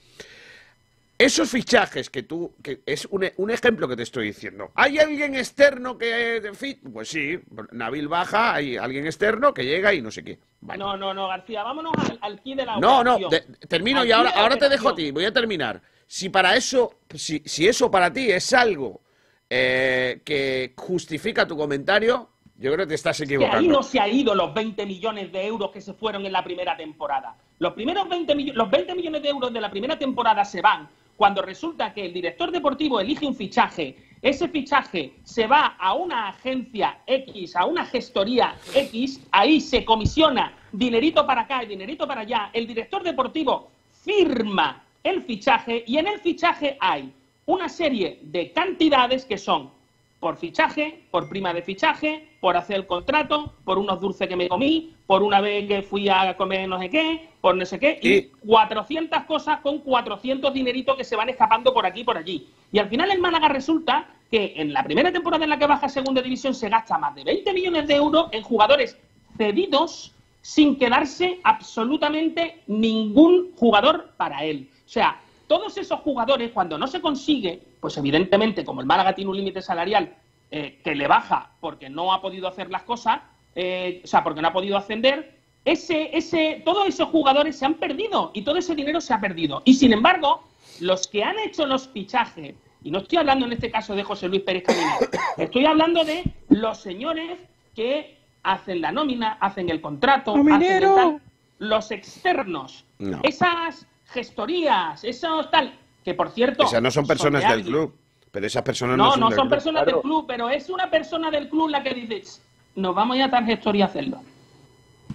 Esos 1.19 1.52
fichajes 1.52 2.10
que 2.10 2.23
tú, 2.23 2.56
que 2.64 2.81
es 2.88 3.06
un, 3.11 3.30
un 3.38 3.52
ejemplo 3.52 3.88
que 3.88 3.95
te 3.95 4.03
estoy 4.03 4.26
diciendo. 4.26 4.72
¿Hay 4.73 4.98
alguien 4.98 5.36
externo 5.36 5.99
que, 5.99 6.52
pues 6.91 7.10
sí, 7.10 7.40
Nabil 7.73 8.07
Baja, 8.07 8.56
hay 8.56 8.76
alguien 8.76 9.06
externo 9.06 9.53
que 9.53 9.65
llega 9.65 9.94
y 9.94 10.02
no 10.02 10.10
sé 10.10 10.23
qué. 10.23 10.40
Vale. 10.61 10.77
No, 10.80 10.98
no, 10.98 11.14
no, 11.14 11.27
García, 11.27 11.64
vámonos 11.64 11.94
al, 11.98 12.19
al 12.22 12.41
key 12.41 12.53
de 12.56 12.65
la 12.65 12.77
No, 12.77 13.03
no, 13.03 13.15
operación. 13.15 13.30
de- 13.60 13.68
termino 13.68 14.02
Al 14.02 14.07
y 14.07 14.11
ahora, 14.11 14.30
ahora 14.31 14.57
te 14.57 14.68
dejo 14.69 14.90
a 14.90 14.95
ti, 14.95 15.11
voy 15.11 15.26
a 15.26 15.31
terminar. 15.34 15.81
Si 16.06 16.30
para 16.30 16.56
eso, 16.56 16.95
si, 17.15 17.41
si 17.45 17.68
eso 17.68 17.90
para 17.90 18.11
ti 18.11 18.30
es 18.31 18.52
algo 18.53 19.02
eh, 19.49 20.22
que 20.26 20.73
justifica 20.77 21.48
tu 21.48 21.56
comentario, 21.56 22.30
yo 22.57 22.73
creo 22.73 22.86
que 22.86 22.90
te 22.90 22.95
estás 22.95 23.18
Que 23.18 23.23
ahí 23.23 23.27
equivocando. 23.36 23.72
no 23.72 23.84
se 23.84 23.99
ha 23.99 24.07
ido 24.07 24.36
los 24.36 24.53
20 24.53 24.86
millones 24.86 25.31
de 25.31 25.45
euros 25.45 25.72
que 25.72 25.80
se 25.81 25.94
fueron 25.94 26.26
en 26.26 26.31
la 26.34 26.44
primera 26.44 26.76
temporada. 26.76 27.36
Los 27.60 27.73
primeros 27.73 28.07
20 28.10 28.36
millones, 28.36 28.56
los 28.57 28.69
20 28.69 28.95
millones 28.95 29.22
de 29.23 29.30
euros 29.30 29.53
de 29.53 29.61
la 29.61 29.72
primera 29.72 29.98
temporada 29.98 30.44
se 30.44 30.61
van 30.61 30.90
cuando 31.15 31.41
resulta 31.41 31.94
que 31.94 32.06
el 32.06 32.14
director 32.14 32.52
deportivo 32.52 32.99
elige 32.99 33.26
un 33.26 33.36
fichaje, 33.36 33.95
ese 34.21 34.47
fichaje 34.49 35.13
se 35.23 35.47
va 35.47 35.75
a 35.79 35.93
una 35.93 36.29
agencia 36.29 36.99
X, 37.07 37.55
a 37.55 37.65
una 37.65 37.85
gestoría 37.85 38.55
X, 38.73 39.21
ahí 39.31 39.61
se 39.61 39.85
comisiona 39.85 40.53
dinerito 40.71 41.25
para 41.25 41.41
acá 41.41 41.63
y 41.63 41.67
dinerito 41.67 42.07
para 42.07 42.21
allá, 42.21 42.49
el 42.53 42.67
director 42.67 43.03
deportivo 43.03 43.71
firma 44.03 44.83
el 45.03 45.21
fichaje 45.21 45.83
y 45.87 45.97
en 45.97 46.07
el 46.07 46.19
fichaje 46.19 46.77
hay 46.79 47.13
una 47.45 47.69
serie 47.69 48.19
de 48.23 48.51
cantidades 48.51 49.25
que 49.25 49.37
son 49.37 49.71
por 50.19 50.37
fichaje, 50.37 51.03
por 51.11 51.29
prima 51.29 51.53
de 51.53 51.61
fichaje, 51.61 52.27
por 52.41 52.57
hacer 52.57 52.75
el 52.77 52.87
contrato, 52.87 53.53
por 53.63 53.77
unos 53.77 54.01
dulces 54.01 54.27
que 54.27 54.35
me 54.35 54.49
comí, 54.49 54.93
por 55.07 55.23
una 55.23 55.39
vez 55.39 55.67
que 55.67 55.81
fui 55.81 56.09
a 56.09 56.35
comer 56.35 56.67
no 56.67 56.79
sé 56.79 56.89
qué, 56.89 57.29
por 57.41 57.55
no 57.55 57.65
sé 57.65 57.79
qué, 57.79 57.99
y 58.01 58.23
400 58.45 59.23
cosas 59.23 59.61
con 59.61 59.79
400 59.79 60.53
dineritos 60.53 60.97
que 60.97 61.03
se 61.03 61.15
van 61.15 61.29
escapando 61.29 61.73
por 61.73 61.85
aquí 61.85 62.01
y 62.01 62.03
por 62.03 62.17
allí. 62.17 62.47
Y 62.71 62.79
al 62.79 62.89
final 62.89 63.11
el 63.11 63.19
Málaga 63.19 63.47
resulta 63.47 64.07
que 64.29 64.53
en 64.57 64.73
la 64.73 64.83
primera 64.83 65.11
temporada 65.11 65.43
en 65.43 65.49
la 65.49 65.57
que 65.57 65.67
baja 65.67 65.85
a 65.85 65.89
segunda 65.89 66.21
división 66.21 66.53
se 66.53 66.69
gasta 66.69 66.97
más 66.97 67.15
de 67.15 67.23
20 67.23 67.53
millones 67.53 67.87
de 67.87 67.95
euros 67.95 68.27
en 68.31 68.43
jugadores 68.43 68.97
cedidos 69.37 70.13
sin 70.41 70.77
quedarse 70.77 71.39
absolutamente 71.43 72.61
ningún 72.67 73.53
jugador 73.55 74.11
para 74.17 74.43
él. 74.43 74.69
O 74.85 74.89
sea, 74.89 75.19
todos 75.47 75.77
esos 75.77 75.99
jugadores, 76.01 76.51
cuando 76.51 76.77
no 76.77 76.87
se 76.87 77.01
consigue, 77.01 77.61
pues 77.80 77.97
evidentemente, 77.97 78.64
como 78.65 78.81
el 78.81 78.88
Málaga 78.88 79.15
tiene 79.15 79.31
un 79.31 79.38
límite 79.38 79.61
salarial 79.61 80.15
eh, 80.51 80.80
que 80.84 80.95
le 80.95 81.07
baja 81.07 81.51
porque 81.60 81.89
no 81.89 82.14
ha 82.14 82.22
podido 82.22 82.47
hacer 82.47 82.69
las 82.69 82.84
cosas, 82.84 83.22
eh, 83.56 84.01
o 84.03 84.07
sea, 84.07 84.23
porque 84.23 84.41
no 84.41 84.47
ha 84.49 84.53
podido 84.53 84.77
ascender, 84.77 85.38
ese, 85.65 86.15
ese, 86.18 86.61
todos 86.65 86.88
esos 86.88 87.10
jugadores 87.10 87.57
se 87.57 87.65
han 87.65 87.76
perdido 87.76 88.31
y 88.34 88.41
todo 88.41 88.57
ese 88.57 88.76
dinero 88.76 89.01
se 89.01 89.14
ha 89.14 89.19
perdido. 89.19 89.61
Y 89.65 89.73
sin 89.76 89.93
embargo, 89.93 90.43
los 90.80 91.07
que 91.07 91.23
han 91.23 91.38
hecho 91.39 91.65
los 91.65 91.88
fichajes, 91.89 92.56
y 92.84 92.91
no 92.91 92.99
estoy 92.99 93.18
hablando 93.18 93.45
en 93.45 93.53
este 93.53 93.69
caso 93.69 93.95
de 93.95 94.03
José 94.03 94.27
Luis 94.30 94.41
Pérez 94.43 94.64
Caminero, 94.64 94.97
estoy 95.38 95.65
hablando 95.65 96.03
de 96.03 96.23
los 96.49 96.80
señores 96.80 97.39
que 97.76 98.18
hacen 98.43 98.81
la 98.81 98.91
nómina, 98.91 99.38
hacen 99.41 99.69
el 99.69 99.81
contrato, 99.81 100.34
hacen 100.34 100.64
el 100.64 100.81
tal, 100.95 101.22
los 101.60 101.91
externos, 101.91 102.85
No. 102.99 103.19
esas 103.23 103.85
gestorías, 104.06 105.03
esos 105.03 105.51
tal, 105.51 105.77
que 106.10 106.15
por 106.15 106.31
cierto... 106.31 106.65
No 106.81 106.90
son 106.91 107.06
personas 107.06 107.41
de 107.44 107.48
del 107.48 107.57
alguien. 107.60 107.73
club. 107.76 107.95
Pero 108.31 108.45
esas 108.48 108.61
personas 108.64 108.98
no, 108.98 109.06
No, 109.06 109.11
son 109.11 109.19
no 109.22 109.30
del 109.30 109.36
son 109.38 109.49
personas 109.49 109.86
del 109.86 109.95
club, 110.02 110.26
pero 110.27 110.49
es 110.49 110.69
una 110.69 110.90
persona 110.90 111.30
del 111.31 111.49
club 111.49 111.69
la 111.69 111.81
que 111.84 111.94
dice, 111.94 112.22
"Ch, 112.22 112.40
nos 112.76 112.94
vamos 112.95 113.15
a 113.15 113.18
ir 113.18 113.23
a 113.23 113.30
tal 113.31 113.45
gestoría 113.45 113.86
a 113.86 113.88
hacerlo. 113.88 114.22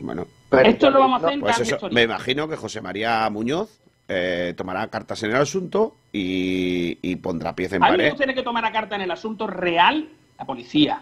Bueno, 0.01 0.27
Esto 0.65 0.91
lo 0.91 0.99
vamos 1.01 1.23
a 1.23 1.27
hacer 1.27 1.35
en 1.35 1.41
pues 1.41 1.59
eso, 1.61 1.89
me 1.91 2.03
imagino 2.03 2.49
que 2.49 2.57
José 2.57 2.81
María 2.81 3.29
Muñoz 3.31 3.81
eh, 4.09 4.53
tomará 4.57 4.89
cartas 4.89 5.23
en 5.23 5.31
el 5.31 5.37
asunto 5.37 5.95
y, 6.13 6.99
y 7.03 7.17
pondrá 7.17 7.55
pieza 7.55 7.77
en 7.77 7.85
A 7.85 7.89
pared. 7.89 8.11
gustaría 8.11 8.35
que 8.35 8.43
tomara 8.43 8.71
carta 8.73 8.97
en 8.97 9.03
el 9.03 9.11
asunto 9.11 9.47
real 9.47 10.09
la 10.39 10.45
policía. 10.45 11.01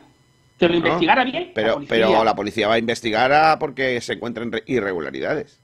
Que 0.58 0.66
lo 0.68 0.72
¿no? 0.72 0.78
investigara 0.78 1.24
bien 1.24 1.48
la 1.48 1.54
Pero, 1.54 1.74
policía. 1.74 1.96
pero 2.06 2.24
la 2.24 2.34
policía 2.36 2.68
va 2.68 2.74
a 2.74 2.78
investigar 2.78 3.32
a 3.32 3.58
porque 3.58 4.00
se 4.00 4.12
encuentran 4.12 4.52
re- 4.52 4.62
irregularidades. 4.66 5.58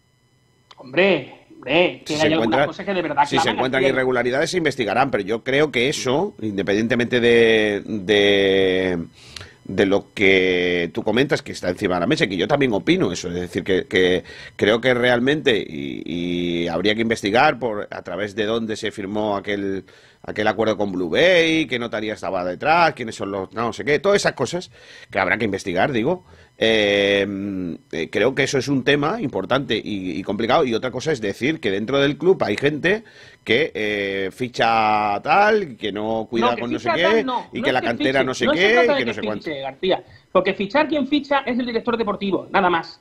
Hombre, 0.79 1.38
hombre, 1.59 2.02
Si 2.06 2.14
hay 2.14 2.18
se 2.20 2.26
algunas 2.26 2.44
encuentran- 2.47 2.66
cosas 2.66 2.86
que 2.86 2.94
de 2.94 3.02
verdad 3.02 3.22
Si 3.24 3.28
se 3.30 3.36
claman 3.36 3.55
encuentran 3.56 3.80
al 3.80 3.85
cielo. 3.86 3.97
irregularidades, 3.97 4.51
se 4.51 4.56
investigarán, 4.59 5.10
pero 5.10 5.24
yo 5.24 5.43
creo 5.44 5.70
que 5.70 5.89
eso, 5.89 6.35
independientemente 6.40 7.20
de, 7.20 7.82
de, 7.85 8.98
de 9.64 9.86
lo 9.86 10.06
que 10.14 10.90
tú 10.94 11.02
comentas, 11.02 11.43
que 11.43 11.52
está 11.52 11.68
encima 11.68 11.94
de 11.97 12.01
la 12.01 12.06
mesa, 12.06 12.26
que 12.26 12.36
yo 12.36 12.48
también 12.48 12.72
opino 12.72 13.12
eso, 13.12 13.28
es 13.28 13.35
decir, 13.35 13.64
que, 13.64 13.85
que 13.86 14.24
creo 14.56 14.80
que 14.80 14.94
realmente, 14.94 15.56
y, 15.59 16.02
y 16.64 16.68
habría 16.68 16.94
que 16.94 17.02
investigar 17.02 17.59
por 17.59 17.86
a 17.90 18.02
través 18.02 18.35
de 18.35 18.47
dónde 18.47 18.76
se 18.76 18.90
firmó 18.90 19.36
aquel, 19.36 19.85
aquel 20.22 20.47
acuerdo 20.48 20.76
con 20.76 20.90
Blue 20.93 21.10
Bay, 21.10 21.66
qué 21.66 21.78
notaría 21.78 22.14
estaba 22.14 22.44
detrás, 22.44 22.94
quiénes 22.94 23.14
son 23.14 23.30
los, 23.30 23.52
no 23.52 23.72
sé 23.72 23.85
qué, 23.85 23.98
todas 23.98 24.16
esas 24.16 24.32
cosas 24.32 24.70
que 25.10 25.18
habrá 25.18 25.36
que 25.36 25.44
investigar, 25.44 25.93
digo. 25.93 26.24
Eh, 26.60 27.24
eh, 27.93 28.10
creo 28.10 28.35
que 28.35 28.43
eso 28.43 28.59
es 28.59 28.66
un 28.66 28.82
tema 28.82 29.22
importante 29.22 29.76
y, 29.76 30.18
y 30.18 30.22
complicado. 30.24 30.64
Y 30.64 30.74
otra 30.74 30.90
cosa 30.90 31.12
es 31.12 31.20
decir 31.20 31.60
que 31.60 31.70
dentro 31.70 32.01
del 32.01 32.18
club 32.18 32.43
hay 32.43 32.56
gente 32.56 33.05
que 33.44 33.70
eh, 33.74 34.30
ficha 34.32 35.20
tal, 35.22 35.76
que 35.76 35.93
no 35.93 36.26
cuida 36.28 36.55
que 36.55 36.60
con 36.60 36.72
no 36.72 36.78
sé 36.78 36.90
qué, 36.94 37.24
no, 37.24 37.47
y 37.52 37.62
que 37.62 37.72
la 37.72 37.80
cantera 37.80 38.20
fiche, 38.20 38.26
no 38.26 38.35
sé 38.35 38.47
qué, 38.52 38.86
y 38.93 38.97
que 38.98 39.05
no 39.05 39.14
sé 39.14 39.22
cuánto. 39.22 39.51
García, 39.51 40.02
porque 40.32 40.52
fichar 40.52 40.89
quien 40.89 41.06
ficha 41.06 41.39
es 41.47 41.59
el 41.59 41.64
director 41.64 41.97
deportivo, 41.97 42.48
nada 42.51 42.68
más. 42.68 43.01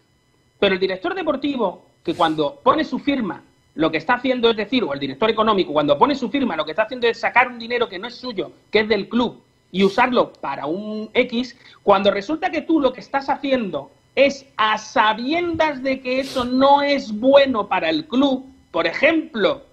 Pero 0.59 0.75
el 0.75 0.79
director 0.79 1.13
deportivo, 1.15 1.87
que 2.03 2.13
cuando 2.13 2.61
pone 2.63 2.83
su 2.83 2.99
firma, 2.99 3.43
lo 3.75 3.91
que 3.91 3.97
está 3.97 4.13
haciendo 4.13 4.49
es 4.49 4.57
decir, 4.57 4.83
o 4.83 4.93
el 4.93 4.99
director 4.99 5.29
económico, 5.29 5.73
cuando 5.73 5.97
pone 5.97 6.15
su 6.15 6.29
firma, 6.29 6.55
lo 6.55 6.63
que 6.63 6.71
está 6.71 6.83
haciendo 6.83 7.07
es 7.07 7.19
sacar 7.19 7.47
un 7.47 7.59
dinero 7.59 7.89
que 7.89 7.99
no 7.99 8.07
es 8.07 8.15
suyo, 8.15 8.51
que 8.71 8.79
es 8.79 8.87
del 8.87 9.09
club, 9.09 9.41
y 9.71 9.83
usarlo 9.83 10.33
para 10.33 10.65
un 10.65 11.09
X, 11.13 11.57
cuando 11.83 12.11
resulta 12.11 12.49
que 12.49 12.61
tú 12.61 12.79
lo 12.79 12.93
que 12.93 13.01
estás 13.01 13.29
haciendo 13.29 13.91
es 14.15 14.45
a 14.57 14.77
sabiendas 14.77 15.83
de 15.83 16.01
que 16.01 16.19
eso 16.19 16.43
no 16.43 16.81
es 16.81 17.11
bueno 17.11 17.67
para 17.67 17.89
el 17.89 18.07
club, 18.07 18.45
por 18.71 18.87
ejemplo, 18.87 19.63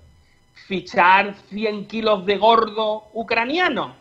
fichar 0.67 1.35
100 1.49 1.87
kilos 1.87 2.27
de 2.27 2.37
gordo 2.37 3.05
ucraniano, 3.15 3.95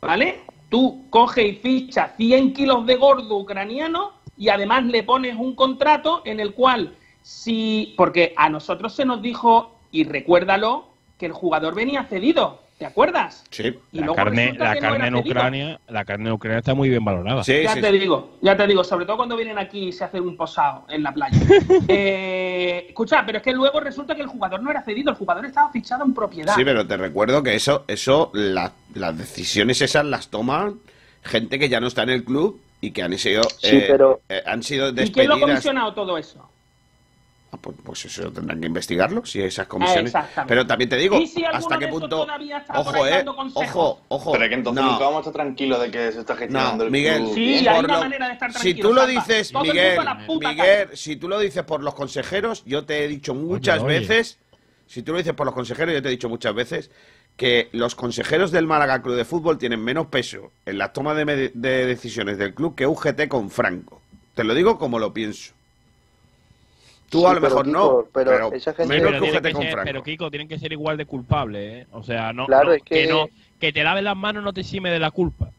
¿vale? 0.00 0.40
Tú 0.68 1.04
coge 1.10 1.46
y 1.46 1.56
ficha 1.56 2.14
100 2.16 2.52
kilos 2.52 2.86
de 2.86 2.96
gordo 2.96 3.36
ucraniano 3.36 4.12
y 4.36 4.48
además 4.48 4.84
le 4.84 5.02
pones 5.02 5.36
un 5.36 5.54
contrato 5.54 6.22
en 6.24 6.40
el 6.40 6.54
cual 6.54 6.96
si, 7.22 7.94
porque 7.96 8.32
a 8.36 8.48
nosotros 8.48 8.94
se 8.94 9.04
nos 9.04 9.20
dijo, 9.22 9.76
y 9.92 10.04
recuérdalo, 10.04 10.86
que 11.18 11.26
el 11.26 11.32
jugador 11.32 11.74
venía 11.74 12.04
cedido, 12.04 12.60
¿te 12.80 12.86
acuerdas? 12.86 13.44
Sí. 13.50 13.78
Y 13.92 14.00
La 14.00 14.14
carne, 14.14 14.54
la 14.58 14.74
no 14.74 14.80
carne 14.80 14.96
era 14.96 15.06
en. 15.08 15.14
Ucrania, 15.14 15.80
la 15.86 16.04
carne 16.06 16.28
en 16.30 16.32
Ucrania 16.32 16.58
está 16.60 16.72
muy 16.74 16.88
bien 16.88 17.04
valorada. 17.04 17.42
ya 17.42 17.74
te 17.74 17.92
digo, 17.92 18.38
ya 18.40 18.56
te 18.56 18.66
digo, 18.66 18.82
sobre 18.82 19.04
todo 19.04 19.18
cuando 19.18 19.36
vienen 19.36 19.58
aquí 19.58 19.88
y 19.88 19.92
se 19.92 20.02
hacen 20.04 20.22
un 20.22 20.34
posado 20.34 20.86
en 20.88 21.02
la 21.02 21.12
playa. 21.12 21.38
Eh, 21.88 22.86
escucha, 22.88 23.22
pero 23.26 23.38
es 23.38 23.44
que 23.44 23.52
luego 23.52 23.80
resulta 23.80 24.14
que 24.14 24.22
el 24.22 24.28
jugador 24.28 24.62
no 24.62 24.70
era 24.70 24.82
cedido, 24.82 25.10
el 25.10 25.16
jugador 25.16 25.44
estaba 25.44 25.70
fichado 25.70 26.04
en 26.04 26.14
propiedad. 26.14 26.54
Sí, 26.54 26.64
pero 26.64 26.86
te 26.86 26.96
recuerdo 26.96 27.42
que 27.42 27.54
eso, 27.54 27.84
eso, 27.86 28.30
la- 28.32 28.72
las 28.94 29.16
decisiones 29.18 29.82
esas 29.82 30.04
las 30.06 30.28
toman 30.28 30.76
gente 31.22 31.58
que 31.58 31.68
ya 31.68 31.80
no 31.80 31.86
está 31.88 32.02
en 32.04 32.10
el 32.10 32.24
club 32.24 32.60
y 32.80 32.92
que 32.92 33.02
han 33.02 33.16
sido, 33.18 33.42
Sí, 33.58 33.76
eh, 33.76 33.84
pero- 33.88 34.22
eh, 34.28 34.42
han 34.46 34.62
sido 34.62 34.88
¿Y 34.88 34.94
quién 34.94 35.28
lo 35.28 35.34
ha 35.34 35.36
despedidas. 35.36 35.40
comisionado 35.40 35.92
todo 35.94 36.16
eso? 36.16 36.48
Ah, 37.52 37.56
pues, 37.60 37.76
pues 37.82 38.04
eso 38.04 38.30
tendrán 38.30 38.60
que 38.60 38.68
investigarlo, 38.68 39.26
si 39.26 39.42
esas 39.42 39.66
comisiones. 39.66 40.06
Exactamente. 40.14 40.48
Pero 40.48 40.66
también 40.68 40.88
te 40.88 40.96
digo, 40.96 41.18
¿Y 41.18 41.26
si 41.26 41.44
hasta 41.44 41.78
qué 41.78 41.88
punto. 41.88 42.08
todavía 42.08 42.58
está 42.58 42.74
por 42.74 42.94
Ojo, 42.96 43.06
eh. 43.08 43.24
Ojo, 43.54 44.00
ojo. 44.06 44.32
Pero 44.32 44.44
es 44.44 44.48
que 44.50 44.54
entonces 44.54 44.84
no. 44.84 44.92
nunca 44.92 45.04
vamos 45.06 45.16
a 45.26 45.30
estar 45.30 45.32
tranquilos 45.32 45.80
de 45.82 45.90
que 45.90 46.12
se 46.12 46.20
está 46.20 46.36
gestionando 46.36 46.76
No, 46.76 46.84
el 46.84 46.90
Miguel, 46.92 47.22
club. 47.22 47.34
Sí, 47.34 47.40
bien. 47.40 47.68
hay 47.68 47.80
una 47.80 47.94
lo- 47.94 48.00
manera 48.00 48.26
de 48.28 48.32
estar 48.34 48.52
si 48.52 48.74
tú 48.74 48.92
lo 48.92 49.04
dices, 49.04 49.50
Todo 49.50 49.62
Miguel, 49.64 49.98
Miguel, 50.40 50.88
si 50.96 51.16
tú 51.16 51.28
lo 51.28 51.40
dices 51.40 51.64
por 51.64 51.82
los 51.82 51.94
consejeros, 51.94 52.62
yo 52.66 52.84
te 52.84 53.04
he 53.04 53.08
dicho 53.08 53.34
muchas 53.34 53.80
oye. 53.82 53.98
veces, 53.98 54.38
si 54.86 55.02
tú 55.02 55.10
lo 55.10 55.18
dices 55.18 55.34
por 55.34 55.44
los 55.46 55.54
consejeros, 55.54 55.92
yo 55.92 56.00
te 56.02 56.06
he 56.08 56.12
dicho 56.12 56.28
muchas 56.28 56.54
veces 56.54 56.90
que 57.36 57.68
los 57.72 57.96
consejeros 57.96 58.52
del 58.52 58.68
Málaga 58.68 59.02
Club 59.02 59.16
de 59.16 59.24
Fútbol 59.24 59.58
tienen 59.58 59.82
menos 59.82 60.06
peso 60.06 60.52
en 60.66 60.78
la 60.78 60.92
toma 60.92 61.14
de, 61.14 61.50
de 61.52 61.86
decisiones 61.86 62.38
del 62.38 62.54
club 62.54 62.76
que 62.76 62.86
UGT 62.86 63.26
con 63.26 63.50
Franco. 63.50 64.00
Te 64.36 64.44
lo 64.44 64.54
digo 64.54 64.78
como 64.78 65.00
lo 65.00 65.12
pienso. 65.12 65.54
Tú 67.10 67.18
Sí, 67.20 67.26
a 67.26 67.32
lo 67.34 67.40
mejor 67.40 67.64
Kiko, 67.66 67.78
no, 67.78 68.08
pero 68.12 68.30
pero, 68.30 68.52
esa 68.52 68.72
gente- 68.72 68.88
menos 68.94 69.10
pero, 69.10 69.42
que 69.42 69.52
con 69.52 69.62
ser- 69.62 69.78
pero, 69.84 70.02
Kiko, 70.02 70.30
tienen 70.30 70.48
que 70.48 70.58
ser 70.60 70.72
igual 70.72 70.96
de 70.96 71.06
culpables, 71.06 71.82
¿eh? 71.82 71.86
O 71.92 72.02
sea, 72.04 72.32
no, 72.32 72.46
Claro, 72.46 72.68
no- 72.68 72.72
es 72.74 72.82
que- 72.84 73.06
no, 73.08 73.26
que 73.58 73.72
te 73.72 73.82
laves 73.82 74.04
las 74.04 74.16
manos 74.16 74.44
no 74.44 74.52
te 74.52 74.60
exime 74.60 74.90
de 74.90 75.00
la 75.00 75.10
culpa. 75.10 75.50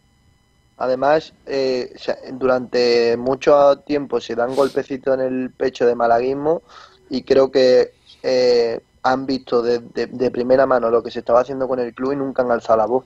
Además, 0.77 1.33
eh, 1.45 1.93
durante 2.31 3.15
mucho 3.17 3.77
tiempo 3.85 4.19
se 4.19 4.33
dan 4.33 4.55
golpecitos 4.55 5.13
en 5.13 5.21
el 5.21 5.51
pecho 5.51 5.85
de 5.85 5.93
malaguismo 5.93 6.63
y 7.09 7.21
creo 7.23 7.51
que 7.51 7.91
eh, 8.23 8.79
han 9.03 9.25
visto 9.25 9.61
de, 9.63 9.79
de- 9.79 10.05
de 10.07 10.31
primera 10.31 10.65
mano 10.67 10.89
lo 10.91 11.01
que 11.03 11.09
se 11.11 11.19
estaba 11.19 11.41
haciendo 11.41 11.67
con 11.67 11.79
el 11.79 11.93
club 11.93 12.13
y 12.13 12.15
nunca 12.15 12.43
han 12.43 12.51
alzado 12.51 12.77
la 12.77 12.85
voz. 12.85 13.03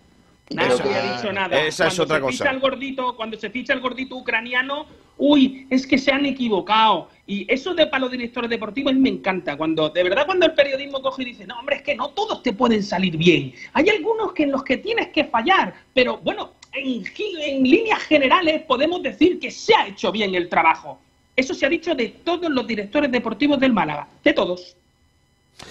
Nadie 0.51 0.77
que- 0.81 0.89
ha 0.93 1.15
dicho 1.17 1.34
nada. 1.34 1.57
esa 1.59 1.88
es 1.88 1.95
Cuando 1.95 2.03
otra 2.03 2.15
se 2.17 2.22
cosa. 2.22 2.31
Ficha 2.43 2.51
el 2.51 2.59
gordito, 2.59 3.15
cuando 3.15 3.38
se 3.39 3.49
ficha 3.49 3.73
el 3.73 3.80
gordito 3.80 4.15
ucraniano, 4.15 4.85
uy, 5.17 5.65
es 5.69 5.88
que 5.88 5.97
se 5.97 6.11
han 6.11 6.26
equivocado. 6.26 7.09
Y 7.26 7.51
eso 7.51 7.73
de 7.73 7.88
para 7.88 8.01
los 8.01 8.11
directores 8.11 8.49
deportivos 8.49 8.93
me 8.93 9.09
encanta. 9.09 9.57
Cuando, 9.57 9.89
de 9.89 10.03
verdad, 10.03 10.26
cuando 10.26 10.45
el 10.45 10.53
periodismo 10.53 11.01
coge 11.01 11.23
y 11.23 11.26
dice, 11.26 11.47
no, 11.47 11.57
hombre, 11.59 11.77
es 11.77 11.81
que 11.81 11.95
no 11.95 12.09
todos 12.09 12.43
te 12.43 12.53
pueden 12.53 12.84
salir 12.84 13.17
bien. 13.17 13.53
Hay 13.73 13.89
algunos 13.89 14.34
que 14.34 14.43
en 14.43 14.51
los 14.51 14.63
que 14.63 14.77
tienes 14.77 15.07
que 15.09 15.23
fallar. 15.26 15.73
Pero 15.93 16.17
bueno, 16.17 16.51
en 16.73 17.63
líneas 17.63 18.03
generales 18.03 18.61
podemos 18.63 19.01
decir 19.01 19.39
que 19.39 19.49
se 19.49 19.73
ha 19.73 19.88
hecho 19.88 20.11
bien 20.11 20.35
el 20.35 20.47
trabajo. 20.49 20.99
Eso 21.35 21.53
se 21.53 21.65
ha 21.65 21.69
dicho 21.69 21.95
de 21.95 22.09
todos 22.23 22.51
los 22.51 22.67
directores 22.67 23.11
deportivos 23.11 23.59
del 23.59 23.73
Málaga. 23.73 24.07
De 24.23 24.31
todos. 24.34 24.77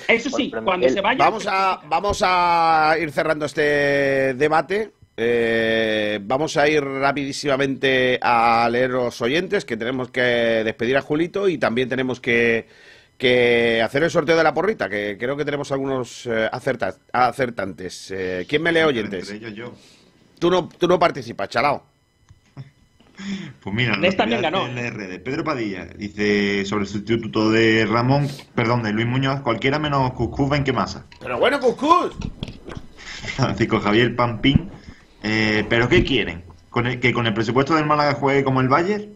Eso 0.09 0.31
sí, 0.31 0.51
cuando 0.65 0.89
se 0.89 1.01
vaya. 1.01 1.19
Vamos 1.19 1.47
a, 1.47 1.81
vamos 1.89 2.23
a 2.25 2.97
ir 3.01 3.11
cerrando 3.13 3.45
este 3.47 4.35
debate. 4.35 4.93
Eh, 5.17 6.19
vamos 6.23 6.57
a 6.57 6.69
ir 6.69 6.83
rapidísimamente 6.83 8.19
a 8.21 8.69
leer 8.71 8.91
los 8.91 9.21
oyentes, 9.23 9.65
que 9.65 9.77
tenemos 9.77 10.11
que 10.11 10.21
despedir 10.65 10.97
a 10.97 11.03
Julito 11.03 11.49
y 11.49 11.57
también 11.59 11.89
tenemos 11.89 12.19
que, 12.21 12.67
que 13.17 13.81
hacer 13.81 14.03
el 14.03 14.11
sorteo 14.11 14.37
de 14.37 14.43
la 14.43 14.53
porrita, 14.53 14.89
que 14.89 15.17
creo 15.19 15.37
que 15.37 15.45
tenemos 15.45 15.71
algunos 15.71 16.27
eh, 16.27 16.49
acerta- 16.51 16.97
acertantes. 17.13 18.11
Eh, 18.11 18.45
¿Quién 18.49 18.63
me 18.63 18.73
lee 18.73 18.83
oyentes? 18.83 19.31
Entre 19.31 19.49
ellos 19.49 19.57
yo. 19.57 19.73
Tú 20.41 20.51
no, 20.51 20.69
tú 20.69 20.89
no 20.89 20.99
participas, 20.99 21.49
chalao. 21.49 21.85
Pues 23.61 23.75
mira, 23.75 23.97
también 24.17 24.43
ganó. 24.43 24.67
en 24.67 24.77
redes. 24.95 25.21
Pedro 25.21 25.45
Padilla 25.45 25.87
dice 25.97 26.65
sobre 26.65 26.83
el 26.85 26.89
sustituto 26.89 27.51
de 27.51 27.87
Ramón, 27.87 28.29
perdón, 28.55 28.83
de 28.83 28.93
Luis 28.93 29.07
Muñoz, 29.07 29.41
cualquiera 29.41 29.79
menos 29.79 30.13
Cuscuz 30.13 30.51
ven 30.51 30.65
que 30.65 30.73
masa. 30.73 31.07
Pero 31.21 31.39
bueno, 31.39 31.61
Cuscus. 31.61 32.17
Francisco 33.37 33.81
Javier 33.81 34.15
Pampín. 34.17 34.71
Eh, 35.23 35.65
¿Pero 35.69 35.89
qué 35.89 36.05
quieren? 36.05 36.45
¿Con 36.71 36.87
el- 36.87 37.01
¿Que 37.01 37.13
con 37.13 37.27
el 37.27 37.35
presupuesto 37.35 37.75
del 37.75 37.87
Málaga 37.87 38.15
juegue 38.15 38.45
como 38.45 38.61
el 38.61 38.69
Bayern? 38.69 39.07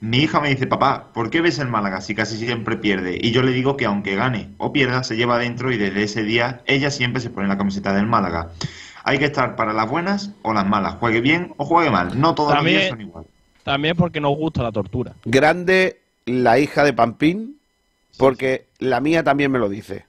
Mi 0.00 0.18
hija 0.18 0.40
me 0.40 0.50
dice, 0.50 0.66
papá, 0.66 1.12
¿por 1.14 1.30
qué 1.30 1.40
ves 1.40 1.58
el 1.58 1.68
Málaga 1.68 2.00
si 2.02 2.14
casi 2.14 2.36
siempre 2.36 2.76
pierde? 2.76 3.16
Y 3.18 3.30
yo 3.30 3.42
le 3.42 3.52
digo 3.52 3.76
que 3.76 3.86
aunque 3.86 4.16
gane 4.16 4.50
o 4.58 4.72
pierda, 4.72 5.02
se 5.02 5.16
lleva 5.16 5.36
adentro 5.36 5.72
y 5.72 5.78
desde 5.78 6.02
ese 6.02 6.22
día 6.24 6.60
ella 6.66 6.90
siempre 6.90 7.22
se 7.22 7.30
pone 7.30 7.48
la 7.48 7.56
camiseta 7.56 7.94
del 7.94 8.06
Málaga. 8.06 8.50
Hay 9.04 9.18
que 9.18 9.24
estar 9.26 9.56
para 9.56 9.72
las 9.72 9.88
buenas 9.88 10.32
o 10.42 10.52
las 10.52 10.66
malas, 10.66 10.96
juegue 10.96 11.20
bien 11.20 11.54
o 11.56 11.64
juegue 11.64 11.90
mal. 11.90 12.20
No 12.20 12.34
todos 12.34 12.50
los 12.56 12.64
días 12.64 12.88
son 12.90 13.00
iguales. 13.00 13.30
También 13.64 13.96
porque 13.96 14.20
nos 14.20 14.36
gusta 14.36 14.62
la 14.62 14.70
tortura. 14.70 15.12
Grande 15.24 15.98
la 16.26 16.58
hija 16.60 16.84
de 16.84 16.92
Pampín, 16.92 17.58
porque 18.16 18.66
la 18.78 19.00
mía 19.00 19.24
también 19.24 19.50
me 19.50 19.58
lo 19.58 19.68
dice. 19.68 20.04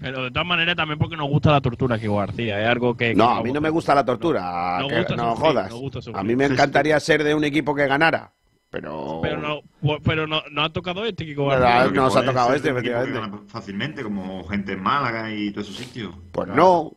Pero 0.00 0.24
de 0.24 0.30
todas 0.30 0.46
maneras 0.46 0.76
también 0.76 0.98
porque 0.98 1.16
nos 1.16 1.28
gusta 1.28 1.50
la 1.50 1.60
tortura, 1.60 1.98
Kiko 1.98 2.16
García. 2.16 2.60
Es 2.62 2.68
algo 2.68 2.96
que... 2.96 3.08
que 3.10 3.14
No, 3.16 3.30
a 3.30 3.42
mí 3.42 3.52
no 3.52 3.60
me 3.60 3.68
gusta 3.68 3.94
la 3.96 4.04
tortura. 4.04 4.78
Que- 4.88 4.96
gusta 4.98 5.16
no 5.16 5.30
sufrir, 5.34 5.46
jodas. 5.52 5.72
gusta. 5.72 5.98
A 6.14 6.22
mí 6.22 6.36
me 6.36 6.44
encantaría 6.46 6.98
ser 7.00 7.24
de 7.24 7.34
un 7.34 7.42
equipo 7.42 7.74
que 7.74 7.86
ganara, 7.88 8.30
pero. 8.70 9.18
Pero 9.22 9.38
no, 9.38 9.60
pero 10.04 10.26
no, 10.28 10.40
no 10.52 10.62
ha 10.62 10.72
tocado 10.72 11.04
este, 11.04 11.26
Kiko 11.26 11.48
Pero 11.48 11.60
García. 11.62 11.82
a- 11.82 11.90
nos 11.92 12.16
ha 12.16 12.24
tocado 12.24 12.54
este, 12.54 12.68
que 12.72 12.78
efectivamente. 12.78 13.38
Fácilmente, 13.48 14.02
como 14.04 14.44
gente 14.46 14.72
en 14.74 14.82
Málaga 14.82 15.34
y 15.34 15.50
todos 15.50 15.68
esos 15.68 15.78
sitios. 15.84 16.14
Pues 16.30 16.46
no. 16.48 16.92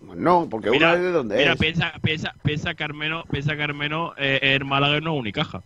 No, 0.00 0.48
porque 0.48 0.70
Mira, 0.70 0.88
uno 0.88 0.96
es 0.96 1.02
de 1.02 1.10
donde 1.12 1.36
mira, 1.36 1.52
es. 1.52 1.58
piensa, 1.58 1.92
piensa, 2.02 2.34
piensa 2.42 2.74
Carmeno, 2.74 3.24
piensa 3.30 3.56
Carmeno, 3.56 4.14
eh, 4.16 4.38
el 4.42 4.64
Málaga 4.64 5.00
no 5.00 5.14
es 5.14 5.20
Unicaja. 5.20 5.62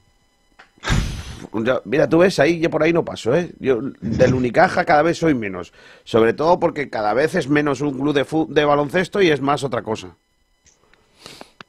Mira, 1.85 2.09
tú 2.09 2.19
ves 2.19 2.39
ahí, 2.39 2.61
yo 2.61 2.71
por 2.71 2.83
ahí 2.83 2.93
no 2.93 3.05
paso, 3.05 3.35
¿eh? 3.35 3.51
Yo 3.59 3.81
del 4.01 4.35
Unicaja 4.35 4.85
cada 4.85 5.03
vez 5.03 5.19
soy 5.19 5.35
menos. 5.35 5.73
Sobre 6.05 6.33
todo 6.33 6.61
porque 6.61 6.89
cada 6.89 7.15
vez 7.15 7.35
es 7.35 7.49
menos 7.49 7.81
un 7.81 7.99
club 7.99 8.15
de, 8.15 8.25
de 8.55 8.65
baloncesto 8.65 9.21
y 9.21 9.29
es 9.29 9.41
más 9.41 9.65
otra 9.65 9.83
cosa. 9.83 10.17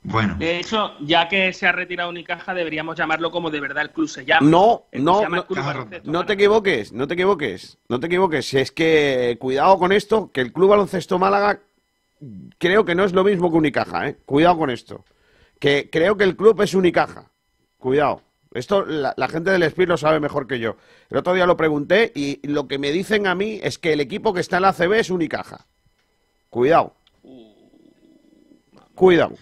Bueno. 0.04 0.36
De 0.38 0.60
hecho, 0.60 0.92
ya 1.00 1.30
que 1.30 1.54
se 1.54 1.66
ha 1.66 1.72
retirado 1.72 2.10
Unicaja, 2.10 2.54
deberíamos 2.54 2.98
llamarlo 2.98 3.32
como 3.32 3.50
de 3.50 3.62
verdad 3.62 3.84
el 3.84 3.92
club 3.92 4.08
se 4.10 4.26
llama. 4.26 4.48
No, 4.48 4.84
no, 4.92 5.22
llama 5.22 5.46
no, 5.50 5.88
no 6.04 6.26
te 6.26 6.34
equivoques, 6.34 6.92
no 6.92 7.08
te 7.08 7.14
equivoques, 7.14 7.78
no 7.88 8.00
te 8.00 8.08
equivoques. 8.08 8.46
Si 8.46 8.58
Es 8.60 8.72
que 8.72 9.38
cuidado 9.40 9.78
con 9.80 9.92
esto, 9.94 10.30
que 10.32 10.42
el 10.42 10.52
Club 10.52 10.70
Baloncesto 10.72 11.18
Málaga 11.20 11.62
creo 12.58 12.86
que 12.86 12.96
no 12.96 13.04
es 13.04 13.14
lo 13.14 13.24
mismo 13.24 13.52
que 13.52 13.58
Unicaja, 13.58 14.10
¿eh? 14.10 14.18
Cuidado 14.26 14.58
con 14.58 14.70
esto. 14.70 15.06
Que 15.60 15.90
creo 15.92 16.18
que 16.18 16.24
el 16.24 16.36
club 16.36 16.62
es 16.62 16.74
Unicaja. 16.74 17.32
Cuidado. 17.78 18.22
Esto 18.54 18.86
la, 18.86 19.28
gente 19.30 19.50
del 19.50 19.70
Spir 19.70 19.88
lo 19.88 19.98
sabe 19.98 20.20
mejor 20.20 20.48
que 20.48 20.60
yo. 20.60 20.78
El 21.10 21.18
otro 21.18 21.34
día 21.34 21.46
lo 21.46 21.58
pregunté 21.58 22.12
y 22.14 22.40
lo 22.48 22.68
que 22.68 22.78
me 22.78 22.92
dicen 22.92 23.26
a 23.26 23.36
mí 23.36 23.60
es 23.64 23.80
que 23.80 23.94
el 23.94 24.00
equipo 24.00 24.34
que 24.34 24.42
está 24.42 24.58
en 24.58 24.64
la 24.64 24.74
CB 24.74 24.94
es 24.94 25.10
Unicaja. 25.10 25.66
Cuidado. 26.50 26.94
Cuidado. 28.94 29.34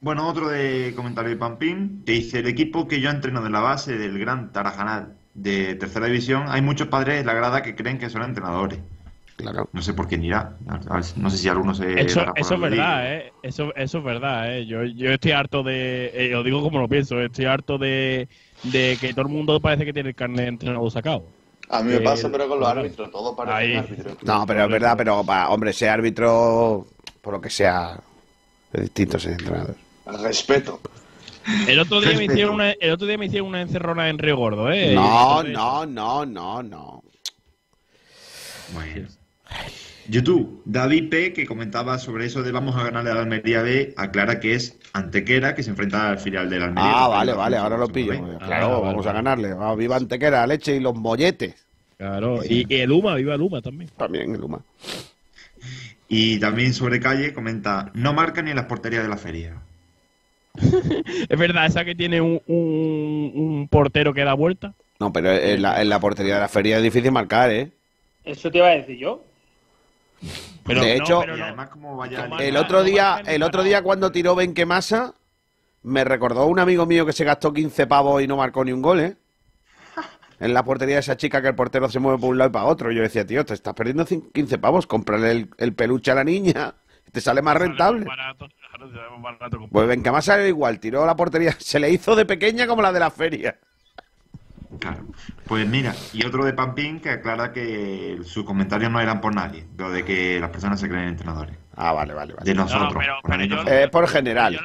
Bueno, 0.00 0.28
otro 0.28 0.48
de 0.48 0.92
comentario 0.96 1.30
de 1.30 1.36
Pampín, 1.36 2.02
que 2.04 2.12
dice, 2.12 2.40
el 2.40 2.48
equipo 2.48 2.88
que 2.88 3.00
yo 3.00 3.10
entreno 3.10 3.40
de 3.42 3.50
la 3.50 3.60
base 3.60 3.96
del 3.96 4.18
Gran 4.18 4.52
Tarajanal 4.52 5.16
de 5.34 5.76
tercera 5.76 6.06
división, 6.06 6.46
hay 6.48 6.60
muchos 6.60 6.88
padres 6.88 7.20
en 7.20 7.26
la 7.26 7.34
grada 7.34 7.62
que 7.62 7.76
creen 7.76 7.98
que 7.98 8.10
son 8.10 8.24
entrenadores. 8.24 8.80
Claro. 9.36 9.68
No 9.72 9.82
sé 9.82 9.92
por 9.94 10.06
quién 10.08 10.24
irá. 10.24 10.56
No 11.16 11.30
sé 11.30 11.38
si 11.38 11.48
alguno 11.48 11.74
se... 11.74 12.00
Eso, 12.00 12.24
eso 12.36 12.54
es 12.54 12.60
verdad, 12.60 13.14
¿eh? 13.14 13.32
Eso, 13.42 13.74
eso 13.74 13.98
es 13.98 14.04
verdad, 14.04 14.56
¿eh? 14.56 14.66
Yo, 14.66 14.84
yo 14.84 15.10
estoy 15.10 15.32
harto 15.32 15.62
de... 15.62 16.10
eh, 16.14 16.28
lo 16.30 16.42
digo 16.42 16.62
como 16.62 16.78
lo 16.78 16.88
pienso, 16.88 17.20
estoy 17.20 17.46
harto 17.46 17.78
de, 17.78 18.28
de 18.64 18.96
que 19.00 19.12
todo 19.12 19.22
el 19.22 19.32
mundo 19.32 19.58
parece 19.60 19.84
que 19.84 19.92
tiene 19.92 20.10
el 20.10 20.14
carnet 20.14 20.42
de 20.44 20.48
entrenador 20.48 20.90
sacado. 20.90 21.24
A 21.70 21.82
mí 21.82 21.90
me 21.90 21.96
Eh, 21.96 22.00
pasa, 22.00 22.30
pero 22.30 22.48
con 22.48 22.60
los 22.60 22.68
árbitros, 22.68 23.10
todo 23.10 23.34
parece 23.34 23.56
Ahí. 23.56 23.76
árbitro. 23.76 24.16
No, 24.22 24.44
pero 24.46 24.64
es 24.64 24.70
verdad, 24.70 24.94
pero 24.96 25.24
para, 25.24 25.48
hombre, 25.48 25.72
ser 25.72 25.88
árbitro, 25.88 26.86
por 27.22 27.32
lo 27.34 27.40
que 27.40 27.50
sea, 27.50 27.98
es 28.72 28.80
distinto 28.82 29.18
ser 29.18 29.32
entrenador. 29.32 29.74
Respeto. 30.22 30.80
El 31.66 31.80
otro 31.80 32.00
día 32.00 32.16
me 32.16 32.24
hicieron 32.26 32.54
una, 32.56 32.70
el 32.72 32.90
otro 32.92 33.06
día 33.06 33.18
me 33.18 33.26
hicieron 33.26 33.48
una 33.48 33.62
encerrona 33.62 34.08
en 34.08 34.18
Río 34.18 34.36
Gordo, 34.36 34.70
¿eh? 34.70 34.94
No, 34.94 35.40
Entonces- 35.40 35.52
no, 35.54 35.86
no, 35.86 36.26
no, 36.26 36.62
no. 36.62 37.02
Bueno. 38.74 39.08
YouTube, 40.08 40.62
David 40.64 41.10
P, 41.10 41.32
que 41.32 41.46
comentaba 41.46 41.98
sobre 41.98 42.26
eso 42.26 42.42
de 42.42 42.50
vamos 42.50 42.76
a 42.76 42.84
ganarle 42.84 43.10
a 43.10 43.14
la 43.14 43.20
Almería 43.20 43.62
B, 43.62 43.94
aclara 43.96 44.40
que 44.40 44.54
es 44.54 44.78
Antequera, 44.92 45.54
que 45.54 45.62
se 45.62 45.70
enfrenta 45.70 46.10
al 46.10 46.18
filial 46.18 46.50
de 46.50 46.58
la 46.58 46.64
Almería. 46.66 46.90
Ah, 46.92 47.08
vale, 47.08 47.32
vale, 47.32 47.56
ahora 47.56 47.76
lo 47.76 47.88
pillo. 47.88 48.12
¿eh? 48.12 48.22
Claro, 48.44 48.82
vamos 48.82 49.06
a 49.06 49.12
ganarle. 49.12 49.54
Vamos, 49.54 49.78
viva 49.78 49.96
Antequera, 49.96 50.46
leche 50.46 50.76
y 50.76 50.80
los 50.80 50.94
molletes. 50.94 51.54
Claro, 51.96 52.40
y, 52.44 52.66
y 52.68 52.80
el 52.80 52.90
Uma, 52.90 53.14
viva 53.14 53.34
el 53.34 53.40
Uma 53.40 53.62
también. 53.62 53.90
También 53.96 54.34
el 54.34 54.42
Uma. 54.42 54.60
Y 56.08 56.38
también 56.40 56.74
sobre 56.74 56.98
Calle 57.00 57.32
comenta, 57.32 57.90
no 57.94 58.12
marca 58.12 58.42
ni 58.42 58.50
en 58.50 58.56
las 58.56 58.66
porterías 58.66 59.04
de 59.04 59.08
la 59.08 59.16
feria. 59.16 59.54
Es 61.28 61.38
verdad, 61.38 61.66
esa 61.66 61.84
que 61.84 61.94
tiene 61.94 62.20
un, 62.20 62.42
un, 62.46 63.32
un 63.34 63.68
portero 63.68 64.12
que 64.12 64.24
da 64.24 64.34
vuelta. 64.34 64.74
No, 64.98 65.12
pero 65.12 65.32
en 65.32 65.62
la, 65.62 65.80
en 65.80 65.88
la 65.88 66.00
portería 66.00 66.34
de 66.34 66.40
la 66.40 66.48
feria 66.48 66.76
es 66.76 66.82
difícil 66.82 67.12
marcar, 67.12 67.50
¿eh? 67.50 67.70
Eso 68.24 68.50
te 68.50 68.58
iba 68.58 68.68
a 68.68 68.76
decir 68.76 68.98
yo. 68.98 69.24
Pero 70.64 70.82
de 70.82 70.96
no, 70.98 71.04
hecho, 71.04 71.20
pero 71.20 71.36
Y 71.36 71.40
no. 71.40 71.44
además 71.46 71.68
como 71.70 71.96
vaya... 71.96 72.28
El 72.38 72.56
otro 72.56 72.82
día, 72.84 73.22
el 73.26 73.42
otro 73.42 73.62
día 73.62 73.82
cuando 73.82 74.12
tiró 74.12 74.34
Benquemasa, 74.34 75.14
me 75.82 76.04
recordó 76.04 76.46
un 76.46 76.58
amigo 76.60 76.86
mío 76.86 77.04
que 77.04 77.12
se 77.12 77.24
gastó 77.24 77.52
15 77.52 77.86
pavos 77.86 78.22
y 78.22 78.26
no 78.28 78.36
marcó 78.36 78.64
ni 78.64 78.72
un 78.72 78.82
gol, 78.82 79.00
¿eh? 79.00 79.16
En 80.40 80.54
la 80.54 80.64
portería 80.64 80.96
de 80.96 81.00
esa 81.00 81.16
chica 81.16 81.40
que 81.42 81.48
el 81.48 81.54
portero 81.54 81.88
se 81.88 81.98
mueve 82.00 82.18
por 82.18 82.30
un 82.30 82.38
lado 82.38 82.50
y 82.50 82.52
para 82.52 82.64
otro. 82.66 82.90
Yo 82.92 83.02
decía, 83.02 83.26
tío, 83.26 83.44
te 83.44 83.54
estás 83.54 83.74
perdiendo 83.74 84.04
cin- 84.04 84.30
15 84.32 84.58
pavos, 84.58 84.86
cómprale 84.86 85.30
el, 85.30 85.50
el 85.58 85.72
peluche 85.74 86.10
a 86.10 86.14
la 86.16 86.24
niña. 86.24 86.74
Te 87.12 87.20
sale 87.20 87.42
más 87.42 87.56
rentable. 87.58 88.06
Barato, 88.06 88.48
barato. 89.20 89.68
Pues 89.70 89.86
Benquemasa 89.86 90.34
era 90.36 90.48
igual, 90.48 90.80
tiró 90.80 91.04
la 91.04 91.14
portería, 91.14 91.52
se 91.58 91.78
le 91.78 91.90
hizo 91.90 92.16
de 92.16 92.24
pequeña 92.24 92.66
como 92.66 92.80
la 92.82 92.90
de 92.92 93.00
la 93.00 93.10
feria. 93.10 93.58
Claro. 94.78 95.04
Pues 95.46 95.68
mira, 95.68 95.94
y 96.12 96.24
otro 96.24 96.44
de 96.44 96.52
Pampín 96.52 96.98
que 97.00 97.10
aclara 97.10 97.52
que 97.52 98.18
sus 98.24 98.44
comentarios 98.44 98.90
no 98.90 99.00
eran 99.00 99.20
por 99.20 99.34
nadie, 99.34 99.66
lo 99.76 99.90
de 99.90 100.04
que 100.04 100.38
las 100.40 100.50
personas 100.50 100.80
se 100.80 100.88
creen 100.88 101.08
entrenadores. 101.08 101.56
Ah, 101.76 101.92
vale, 101.92 102.14
vale, 102.14 102.34
vale. 102.34 102.44
De 102.44 102.54
nosotros. 102.54 102.92
No, 102.92 102.98
pero- 102.98 103.14
por 103.22 103.30
pero 103.30 103.44
yo- 103.44 103.56
nosotros. 103.56 103.76
Eh, 103.80 103.88
por 103.88 104.08
general. 104.08 104.60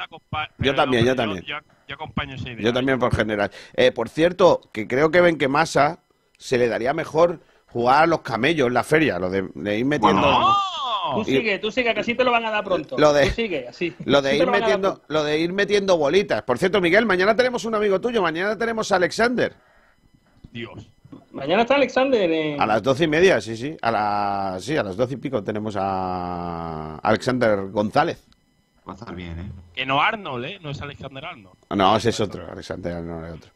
Yo, 0.60 0.76
también, 0.76 1.06
yo 1.06 1.16
también. 1.16 1.44
Yo, 1.46 1.58
yo 1.88 1.96
acompaño 1.96 2.36
esa 2.36 2.50
idea. 2.50 2.64
Yo 2.66 2.74
también 2.74 3.00
por 3.00 3.14
general. 3.16 3.52
Eh, 3.74 3.92
por 3.92 4.10
cierto, 4.10 4.62
que 4.74 4.88
creo 4.88 5.12
que 5.12 5.22
Benquemasa 5.22 6.00
se 6.38 6.58
le 6.58 6.68
daría 6.68 6.94
mejor 6.94 7.40
jugar 7.68 8.04
a 8.04 8.08
los 8.08 8.22
camellos 8.22 8.68
en 8.68 8.74
la 8.74 8.84
feria, 8.84 9.20
lo 9.20 9.30
de, 9.30 9.50
de 9.54 9.78
ir 9.80 9.86
metiendo... 9.86 10.22
¡No! 10.22 10.56
Tú 11.16 11.24
sigue, 11.24 11.58
tú 11.60 11.72
sigue, 11.72 11.94
que 11.94 12.02
así 12.02 12.16
te 12.16 12.24
lo 12.26 12.32
van 12.32 12.46
a 12.46 12.52
dar 12.52 12.66
pronto. 12.66 12.98
Lo 12.98 13.14
de- 13.14 13.28
Tú 13.28 13.36
sigue, 13.36 13.66
así. 13.70 13.96
Lo 14.04 14.22
de 14.22 14.32
Así 14.32 14.40
ir 14.42 14.48
metiendo, 14.48 14.96
pronto. 14.96 15.06
lo 15.08 15.24
de 15.24 15.40
ir 15.40 15.54
metiendo 15.54 15.96
bolitas. 15.98 16.42
Por 16.44 16.58
cierto, 16.58 16.82
Miguel, 16.82 17.06
mañana 17.06 17.34
tenemos 17.34 17.64
un 17.64 17.76
amigo 17.76 18.02
tuyo, 18.02 18.22
mañana 18.22 18.58
tenemos 18.58 18.92
a 18.92 18.98
Alexander. 18.98 19.56
Dios. 20.58 20.90
Mañana 21.32 21.62
está 21.62 21.76
Alexander. 21.76 22.30
eh, 22.30 22.58
A 22.60 22.66
las 22.66 22.84
doce 22.84 23.06
y 23.06 23.08
media, 23.08 23.40
sí, 23.40 23.56
sí. 23.56 23.78
A 23.82 23.92
las 23.92 24.64
sí, 24.64 24.76
a 24.76 24.84
las 24.84 24.98
doce 24.98 25.14
y 25.14 25.18
pico 25.18 25.44
tenemos 25.44 25.76
a 25.80 26.98
Alexander 26.98 27.68
González. 27.70 28.26
Va 28.88 28.94
a 28.94 28.96
estar 28.96 29.16
bien, 29.16 29.40
¿eh? 29.40 29.52
Que 29.74 29.86
no 29.86 30.02
Arnold, 30.02 30.46
¿eh? 30.46 30.60
No 30.62 30.70
es 30.72 30.82
Alexander 30.82 31.24
Arnold. 31.26 31.58
No, 31.76 31.96
ese 31.96 32.10
es 32.10 32.20
otro, 32.20 32.50
Alexander 32.52 33.02
no 33.04 33.26
es 33.26 33.34
otro. 33.34 33.52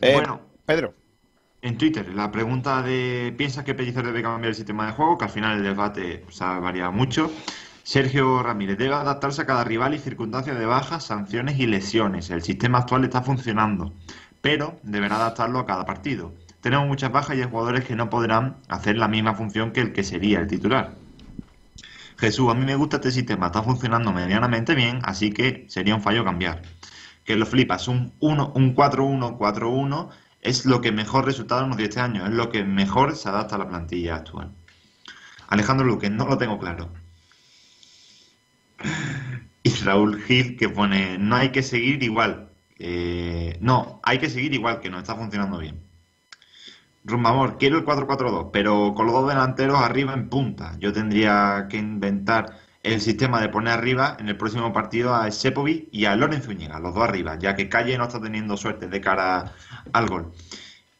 Eh, 0.00 0.14
Bueno. 0.14 0.40
Pedro. 0.64 0.94
En 1.60 1.78
Twitter, 1.78 2.08
la 2.14 2.30
pregunta 2.30 2.82
de 2.82 3.32
¿piensas 3.36 3.64
que 3.64 3.74
Pellicer 3.74 4.04
debe 4.04 4.22
cambiar 4.22 4.48
el 4.50 4.54
sistema 4.54 4.86
de 4.86 4.92
juego? 4.92 5.16
Que 5.18 5.26
al 5.26 5.30
final 5.30 5.58
el 5.58 5.62
debate 5.62 6.24
se 6.28 6.42
ha 6.44 6.58
variado 6.58 6.90
mucho. 6.92 7.30
Sergio 7.84 8.42
Ramírez 8.42 8.78
debe 8.78 8.94
adaptarse 8.94 9.42
a 9.42 9.46
cada 9.46 9.64
rival 9.64 9.94
y 9.94 9.98
circunstancias 9.98 10.58
de 10.58 10.66
bajas, 10.66 11.04
sanciones 11.04 11.58
y 11.58 11.66
lesiones. 11.66 12.30
El 12.30 12.42
sistema 12.42 12.78
actual 12.78 13.04
está 13.04 13.22
funcionando, 13.22 13.92
pero 14.42 14.78
deberá 14.82 15.16
adaptarlo 15.16 15.58
a 15.60 15.66
cada 15.66 15.86
partido. 15.86 16.34
Tenemos 16.60 16.86
muchas 16.86 17.10
bajas 17.10 17.36
y 17.36 17.40
hay 17.40 17.48
jugadores 17.48 17.84
que 17.84 17.96
no 17.96 18.10
podrán 18.10 18.58
hacer 18.68 18.98
la 18.98 19.08
misma 19.08 19.34
función 19.34 19.72
que 19.72 19.80
el 19.80 19.92
que 19.92 20.04
sería 20.04 20.40
el 20.40 20.48
titular. 20.48 20.94
Jesús, 22.18 22.50
a 22.50 22.54
mí 22.54 22.64
me 22.64 22.76
gusta 22.76 22.96
este 22.96 23.10
sistema, 23.10 23.46
está 23.46 23.62
funcionando 23.62 24.12
medianamente 24.12 24.74
bien, 24.74 25.00
así 25.02 25.32
que 25.32 25.64
sería 25.68 25.94
un 25.94 26.02
fallo 26.02 26.24
cambiar. 26.24 26.62
Que 27.24 27.36
lo 27.36 27.46
flipas, 27.46 27.88
un 27.88 28.12
1, 28.20 28.52
un 28.54 28.76
4-1-4-1 28.76 30.10
es 30.40 30.66
lo 30.66 30.80
que 30.80 30.92
mejor 30.92 31.24
resultado 31.24 31.66
nos 31.66 31.76
dio 31.76 31.86
este 31.86 32.00
año, 32.00 32.26
es 32.26 32.32
lo 32.32 32.50
que 32.50 32.64
mejor 32.64 33.16
se 33.16 33.28
adapta 33.28 33.54
a 33.54 33.58
la 33.58 33.68
plantilla 33.68 34.16
actual. 34.16 34.52
Alejandro 35.48 35.86
Luque, 35.86 36.10
no 36.10 36.26
lo 36.26 36.38
tengo 36.38 36.58
claro. 36.58 36.92
Y 39.64 39.70
Raúl 39.70 40.20
Gil 40.22 40.56
que 40.56 40.68
pone, 40.68 41.18
no 41.18 41.36
hay 41.36 41.50
que 41.50 41.62
seguir 41.62 42.02
igual. 42.02 42.51
Eh, 42.84 43.58
no, 43.60 44.00
hay 44.02 44.18
que 44.18 44.28
seguir 44.28 44.52
igual, 44.54 44.80
que 44.80 44.90
nos 44.90 45.02
está 45.02 45.14
funcionando 45.14 45.58
bien. 45.58 45.80
Rumbamor, 47.04 47.56
quiero 47.58 47.78
el 47.78 47.84
4-4-2, 47.84 48.50
pero 48.52 48.92
con 48.94 49.06
los 49.06 49.14
dos 49.14 49.28
delanteros 49.28 49.78
arriba 49.80 50.14
en 50.14 50.28
punta. 50.28 50.76
Yo 50.80 50.92
tendría 50.92 51.68
que 51.70 51.78
inventar 51.78 52.58
el 52.82 53.00
sistema 53.00 53.40
de 53.40 53.48
poner 53.50 53.74
arriba 53.74 54.16
en 54.18 54.28
el 54.28 54.36
próximo 54.36 54.72
partido 54.72 55.14
a 55.14 55.30
Sepovic 55.30 55.88
y 55.92 56.06
a 56.06 56.16
Lorenzo 56.16 56.46
Zúñiga, 56.50 56.80
los 56.80 56.94
dos 56.94 57.04
arriba, 57.04 57.38
ya 57.38 57.54
que 57.54 57.68
Calle 57.68 57.96
no 57.98 58.04
está 58.06 58.20
teniendo 58.20 58.56
suerte 58.56 58.88
de 58.88 59.00
cara 59.00 59.52
al 59.92 60.08
gol. 60.08 60.32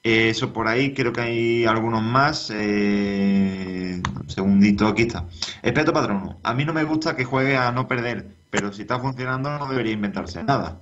Eh, 0.05 0.31
eso 0.31 0.53
por 0.53 0.69
ahí, 0.69 0.95
creo 0.95 1.13
que 1.13 1.21
hay 1.21 1.65
algunos 1.67 2.03
más. 2.03 2.51
Eh, 2.55 4.01
un 4.21 4.31
segundito, 4.31 4.87
aquí 4.87 5.03
está. 5.03 5.27
Espeto 5.63 5.93
Patrono, 5.93 6.39
a 6.45 6.55
mí 6.55 6.65
no 6.65 6.73
me 6.73 6.85
gusta 6.85 7.17
que 7.17 7.25
juegue 7.25 7.57
a 7.57 7.73
no 7.73 7.89
perder, 7.89 8.27
pero 8.51 8.73
si 8.73 8.83
está 8.83 9.01
funcionando 9.01 9.59
no 9.59 9.67
debería 9.69 9.93
inventarse 9.93 10.43
nada 10.45 10.81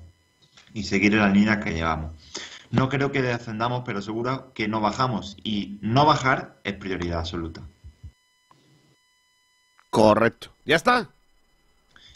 y 0.74 0.84
seguir 0.84 1.12
en 1.14 1.20
las 1.20 1.32
líneas 1.32 1.58
que 1.64 1.72
llevamos. 1.74 2.12
No 2.70 2.88
creo 2.88 3.10
que 3.10 3.22
descendamos, 3.22 3.82
pero 3.84 4.00
seguro 4.00 4.52
que 4.54 4.68
no 4.68 4.80
bajamos 4.80 5.36
y 5.42 5.78
no 5.82 6.06
bajar 6.06 6.56
es 6.64 6.74
prioridad 6.74 7.18
absoluta. 7.20 7.62
Correcto. 9.90 10.50
¿Ya 10.64 10.76
está? 10.76 11.08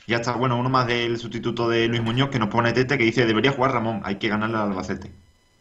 Ya 0.07 0.17
está, 0.17 0.33
bueno, 0.37 0.59
uno 0.59 0.69
más 0.69 0.87
del 0.87 1.19
sustituto 1.19 1.69
de 1.69 1.89
Luis 1.89 2.03
Muñoz 2.03 2.29
que 2.29 2.39
nos 2.39 2.49
pone 2.51 2.73
Tete 2.73 2.99
que 2.99 3.05
dice 3.05 3.27
debería 3.27 3.53
jugar 3.53 3.73
Ramón, 3.73 4.03
hay 4.05 4.17
que 4.17 4.29
ganarle 4.29 4.57
al 4.59 4.69
Albacete. 4.71 5.11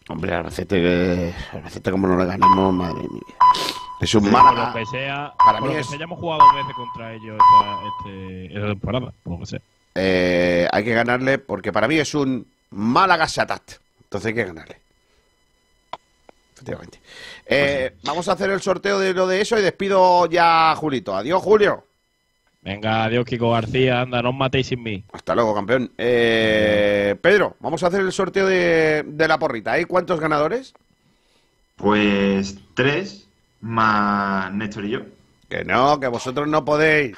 Hombre, 0.09 0.35
Albacete, 0.35 1.29
eh, 1.29 1.35
Albacete 1.53 1.89
como 1.91 2.07
no 2.07 2.17
le 2.17 2.25
ganamos, 2.25 2.73
madre 2.73 3.07
mía. 3.09 3.21
Es 4.01 4.13
un 4.15 4.23
Por 4.23 4.31
lo 4.33 4.43
Málaga. 4.43 4.73
que 4.73 4.85
sea, 4.87 5.33
Para 5.43 5.61
mí 5.61 5.67
lo 5.67 5.73
que 5.73 5.79
es- 5.79 5.87
sea, 5.87 5.97
ya 5.97 6.03
hemos 6.03 6.19
jugado 6.19 6.41
dos 6.43 6.55
veces 6.55 6.73
contra 6.75 7.13
ellos 7.13 7.37
esta, 7.39 7.87
este, 7.87 8.45
esta 8.53 8.67
temporada, 8.67 9.13
por 9.23 9.33
lo 9.33 9.39
que 9.39 9.45
sea. 9.45 9.61
Eh, 9.95 10.67
hay 10.71 10.83
que 10.83 10.93
ganarle 10.93 11.37
porque 11.37 11.71
para 11.71 11.87
mí 11.87 11.95
es 11.95 12.13
un 12.13 12.45
Málaga 12.73 13.27
Satat. 13.27 13.73
Entonces 14.03 14.27
hay 14.27 14.33
que 14.33 14.43
ganarle. 14.45 14.79
Efectivamente. 16.53 16.99
Eh, 17.45 17.95
Vamos 18.03 18.27
a 18.27 18.33
hacer 18.33 18.49
el 18.49 18.61
sorteo 18.61 18.99
de 18.99 19.13
lo 19.13 19.27
de 19.27 19.41
eso 19.41 19.57
y 19.57 19.61
despido 19.61 20.27
ya 20.27 20.71
a 20.71 20.75
Julito. 20.75 21.15
Adiós, 21.15 21.41
Julio. 21.41 21.85
Venga, 22.61 23.03
adiós, 23.03 23.25
Kiko 23.25 23.51
García, 23.51 24.01
anda, 24.01 24.21
no 24.21 24.29
os 24.29 24.35
matéis 24.35 24.67
sin 24.67 24.81
mí. 24.81 25.03
Hasta 25.11 25.35
luego, 25.35 25.53
campeón. 25.53 25.91
Eh, 25.97 27.15
Pedro, 27.21 27.57
vamos 27.59 27.83
a 27.83 27.87
hacer 27.87 27.99
el 27.99 28.13
sorteo 28.13 28.45
de, 28.47 29.03
de 29.05 29.27
la 29.27 29.37
porrita. 29.37 29.73
¿Hay 29.73 29.83
cuántos 29.83 30.21
ganadores? 30.21 30.73
Pues 31.75 32.55
tres 32.73 33.27
más 33.59 34.53
Néstor 34.53 34.85
y 34.85 34.91
yo. 34.91 35.01
Que 35.49 35.65
no, 35.65 35.99
que 35.99 36.07
vosotros 36.07 36.47
no 36.47 36.63
podéis. 36.63 37.17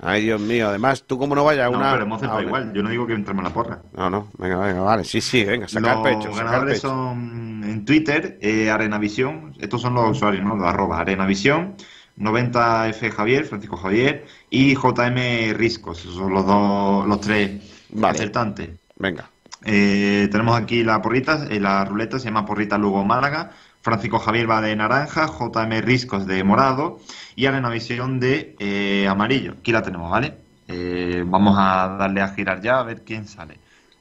Ay, 0.00 0.22
Dios 0.24 0.40
mío. 0.40 0.68
Además, 0.68 1.04
tú 1.06 1.18
como 1.18 1.34
no 1.34 1.44
vayas 1.44 1.68
a 1.68 1.70
No, 1.70 1.78
una... 1.78 1.92
pero 1.92 2.04
hemos 2.04 2.16
acertado 2.18 2.38
a 2.38 2.42
una- 2.42 2.48
igual, 2.48 2.72
yo 2.74 2.82
no 2.82 2.90
digo 2.90 3.06
que 3.06 3.14
la 3.16 3.50
porra. 3.50 3.80
No, 3.96 4.10
no. 4.10 4.28
Venga, 4.38 4.58
venga, 4.58 4.80
vale. 4.80 5.04
Sí, 5.04 5.20
sí, 5.20 5.44
venga, 5.44 5.68
sacar 5.68 5.96
Los 5.96 6.06
pecho, 6.06 6.30
sacar 6.32 6.44
ganadores 6.46 6.74
pecho. 6.80 6.88
son 6.88 7.62
en 7.64 7.84
Twitter, 7.84 8.38
eh, 8.42 8.70
Arenavisión, 8.70 9.54
estos 9.60 9.80
son 9.80 9.94
los 9.94 10.10
usuarios, 10.10 10.44
¿no? 10.44 10.56
Los 10.56 10.66
arroba, 10.66 11.00
Arenavisión, 11.00 11.74
90F 12.16 13.10
Javier, 13.10 13.44
Francisco 13.44 13.76
Javier, 13.76 14.26
y 14.50 14.74
JM 14.74 15.54
Riscos, 15.54 16.00
esos 16.00 16.14
son 16.16 16.32
los 16.32 16.44
dos, 16.46 17.06
los 17.06 17.20
tres 17.20 17.62
Vale. 17.90 18.16
acertantes. 18.18 18.70
Venga. 18.96 19.30
Eh, 19.64 20.28
tenemos 20.30 20.56
aquí 20.60 20.84
la 20.84 21.00
porrita, 21.00 21.46
eh, 21.50 21.58
la 21.58 21.84
ruleta 21.84 22.18
se 22.18 22.26
llama 22.26 22.44
Porrita 22.44 22.76
Lugo 22.76 23.04
Málaga. 23.04 23.50
Francisco 23.84 24.18
Javier 24.18 24.50
va 24.50 24.62
de 24.62 24.74
naranja, 24.74 25.26
JM 25.26 25.82
Riscos 25.82 26.26
de 26.26 26.42
morado 26.42 27.00
y 27.36 27.44
Arena 27.44 27.68
Visión 27.68 28.18
de 28.18 28.56
eh, 28.58 29.06
amarillo. 29.06 29.56
Aquí 29.60 29.72
la 29.72 29.82
tenemos, 29.82 30.10
¿vale? 30.10 30.38
Eh, 30.68 31.22
vamos 31.26 31.54
a 31.58 31.94
darle 31.98 32.22
a 32.22 32.28
girar 32.28 32.62
ya 32.62 32.78
a 32.78 32.82
ver 32.82 33.02
quién 33.02 33.28
sale. 33.28 33.58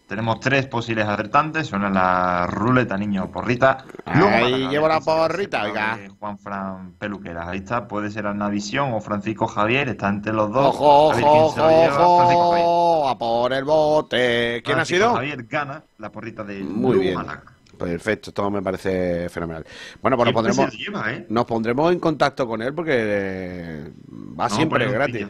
Tenemos 0.07 0.39
tres 0.39 0.67
posibles 0.67 1.05
acertantes, 1.05 1.67
suena 1.67 1.89
la 1.89 2.47
ruleta 2.47 2.97
niño 2.97 3.29
porrita. 3.29 3.83
Ahí 4.05 4.69
llevo 4.69 4.87
la 4.87 5.01
porrita, 5.01 5.63
oiga. 5.63 5.99
Juan 6.17 6.37
Fran 6.37 6.93
Peluqueras, 6.93 7.49
ahí 7.49 7.57
está, 7.57 7.85
puede 7.85 8.09
ser 8.09 8.25
Arena 8.27 8.47
Visión 8.47 8.93
o 8.93 9.01
Francisco 9.01 9.47
Javier, 9.47 9.89
está 9.89 10.07
entre 10.07 10.31
los 10.31 10.49
dos. 10.49 10.75
Ojo, 10.75 11.11
A 11.11 11.15
ver 11.15 11.23
quién 11.25 11.35
ojo, 11.35 11.51
Javier. 11.57 11.91
ojo, 11.91 13.09
a 13.09 13.17
por 13.17 13.51
el 13.51 13.65
bote. 13.65 14.61
¿Quién 14.63 14.75
ha 14.79 14.85
Francisco 14.85 15.03
sido? 15.07 15.13
Javier 15.15 15.43
gana 15.43 15.83
la 15.97 16.09
porrita 16.09 16.45
de 16.45 16.63
Muy 16.63 16.99
bien. 16.99 17.15
Málaga. 17.15 17.52
Perfecto, 17.91 18.31
todo 18.31 18.49
me 18.51 18.61
parece 18.61 19.29
fenomenal. 19.29 19.65
Bueno, 20.01 20.17
pues 20.17 20.25
nos 20.27 20.33
pondremos, 20.33 20.77
lleva, 20.77 21.13
¿eh? 21.13 21.25
nos 21.29 21.45
pondremos 21.45 21.91
en 21.91 21.99
contacto 21.99 22.47
con 22.47 22.61
él 22.61 22.73
porque 22.73 23.91
va 24.39 24.49
No, 24.49 24.55
siempre 24.55 24.91
gratis. 24.91 25.27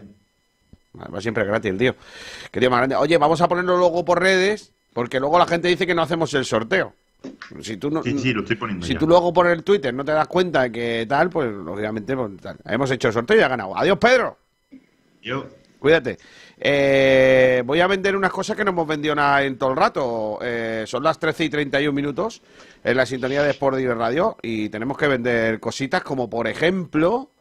Va 0.96 1.20
siempre 1.22 1.44
gratis 1.46 1.72
el 1.72 1.78
tío. 1.78 1.96
Tío 2.52 2.70
más 2.70 2.80
grande. 2.80 2.96
Oye, 2.96 3.18
vamos 3.18 3.42
a 3.42 3.48
ponerlo 3.48 3.78
luego 3.78 4.06
por 4.06 4.22
redes 4.22 4.72
porque 4.94 5.20
luego 5.20 5.40
la 5.40 5.48
gente 5.48 5.68
dice 5.68 5.88
que 5.88 5.96
no 5.96 6.04
hacemos 6.04 6.34
el 6.36 6.46
sorteo. 6.46 6.94
Si 7.62 7.78
tú, 7.78 7.90
no, 7.90 8.04
Sí, 8.04 8.20
sí, 8.20 8.34
lo 8.34 8.42
estoy 8.42 8.58
poniendo 8.58 8.86
si 8.86 8.94
ya. 8.94 9.00
tú 9.00 9.08
luego 9.08 9.32
por 9.32 9.48
el 9.48 9.64
Twitter 9.64 9.94
no 9.94 10.04
te 10.04 10.12
das 10.12 10.28
cuenta 10.28 10.64
de 10.64 10.72
que 10.72 11.06
tal, 11.08 11.30
pues 11.30 11.50
lógicamente 11.52 12.16
pues, 12.16 12.32
tal. 12.42 12.58
hemos 12.66 12.92
hecho 12.92 13.08
el 13.08 13.14
sorteo 13.14 13.38
y 13.38 13.42
ha 13.42 13.48
ganado. 13.48 13.76
Adiós, 13.78 13.98
Pedro. 13.98 14.38
Yo. 15.22 15.48
Cuídate. 15.84 16.18
Eh, 16.58 17.62
voy 17.66 17.82
a 17.82 17.88
vender 17.88 18.16
unas 18.16 18.32
cosas 18.32 18.56
que 18.56 18.64
no 18.64 18.72
hemos 18.72 18.88
vendido 18.88 19.14
nada 19.16 19.44
en 19.44 19.58
todo 19.58 19.72
el 19.72 19.76
rato. 19.76 20.40
Eh, 20.42 20.86
son 20.88 21.04
las 21.04 21.20
13 21.20 21.44
y 21.44 21.50
31 21.50 21.92
minutos 21.92 22.42
en 22.86 22.96
la 22.96 23.06
sintonía 23.06 23.44
de 23.44 23.50
Sport 23.50 23.76
Direct 23.76 23.98
Radio 23.98 24.38
y 24.42 24.70
tenemos 24.70 24.98
que 24.98 25.10
vender 25.10 25.60
cositas 25.60 26.02
como, 26.02 26.30
por 26.30 26.48
ejemplo, 26.48 27.32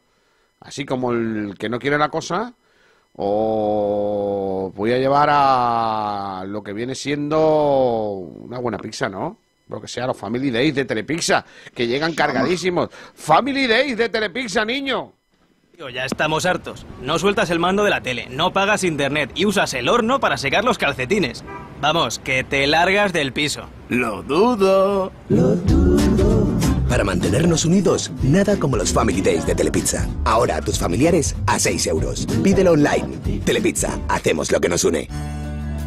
así 0.59 0.85
como 0.85 1.13
el 1.13 1.55
que 1.57 1.69
no 1.69 1.79
quiere 1.79 1.97
la 1.99 2.09
cosa, 2.09 2.53
o 3.15 4.73
voy 4.75 4.93
a 4.93 4.99
llevar 4.99 5.29
a 5.31 6.45
lo 6.45 6.65
que 6.65 6.73
viene 6.73 6.97
siendo 6.97 8.09
una 8.09 8.59
buena 8.59 8.79
pizza, 8.79 9.09
¿no? 9.09 9.39
Lo 9.69 9.81
que 9.81 9.87
sea, 9.87 10.09
los 10.09 10.17
Family 10.17 10.51
Days 10.51 10.75
de 10.75 10.85
Telepizza, 10.85 11.47
que 11.73 11.87
llegan 11.87 12.13
cargadísimos. 12.13 12.89
Family 12.91 13.69
Days 13.69 13.97
de 13.97 14.09
Telepizza, 14.09 14.65
niño. 14.65 15.13
Tío, 15.75 15.89
ya 15.89 16.05
estamos 16.05 16.45
hartos. 16.45 16.85
No 17.01 17.19
sueltas 17.19 17.49
el 17.49 17.59
mando 17.59 17.83
de 17.83 17.89
la 17.89 18.03
tele, 18.03 18.27
no 18.31 18.53
pagas 18.53 18.85
internet 18.85 19.31
y 19.35 19.47
usas 19.47 19.73
el 19.73 19.89
horno 19.89 20.21
para 20.21 20.37
secar 20.37 20.65
los 20.65 20.77
calcetines. 20.77 21.45
Vamos, 21.81 22.19
que 22.19 22.45
te 22.45 22.67
largas 22.67 23.15
del 23.15 23.33
piso. 23.33 23.63
Lo 23.89 24.23
dudo. 24.23 25.13
Para 26.91 27.05
mantenernos 27.05 27.65
unidos, 27.65 28.13
nada 28.23 28.59
como 28.59 28.77
los 28.77 28.93
Family 28.93 29.23
Days 29.23 29.47
de 29.47 29.55
Telepizza. 29.55 30.07
Ahora 30.27 30.57
a 30.57 30.61
tus 30.61 30.79
familiares 30.79 31.35
a 31.47 31.59
6 31.59 31.87
euros. 31.87 32.27
Pídelo 32.45 32.73
online. 32.73 33.41
Telepizza, 33.47 33.99
hacemos 34.09 34.53
lo 34.53 34.61
que 34.61 34.69
nos 34.69 34.85
une. 34.85 35.09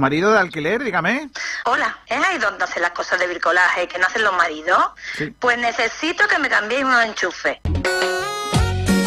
Marido 0.00 0.32
de 0.32 0.38
alquiler, 0.38 0.82
dígame. 0.82 1.28
Hola, 1.66 1.98
¿es 2.06 2.16
ahí 2.16 2.38
donde 2.38 2.64
hacen 2.64 2.80
las 2.80 2.92
cosas 2.92 3.20
de 3.20 3.26
bricolaje 3.26 3.86
que 3.86 3.98
no 3.98 4.06
hacen 4.06 4.24
los 4.24 4.32
maridos? 4.32 4.82
Sí. 5.14 5.26
Pues 5.38 5.58
necesito 5.58 6.26
que 6.26 6.38
me 6.38 6.48
cambiéis 6.48 6.84
unos 6.84 7.04
enchufes. 7.04 7.58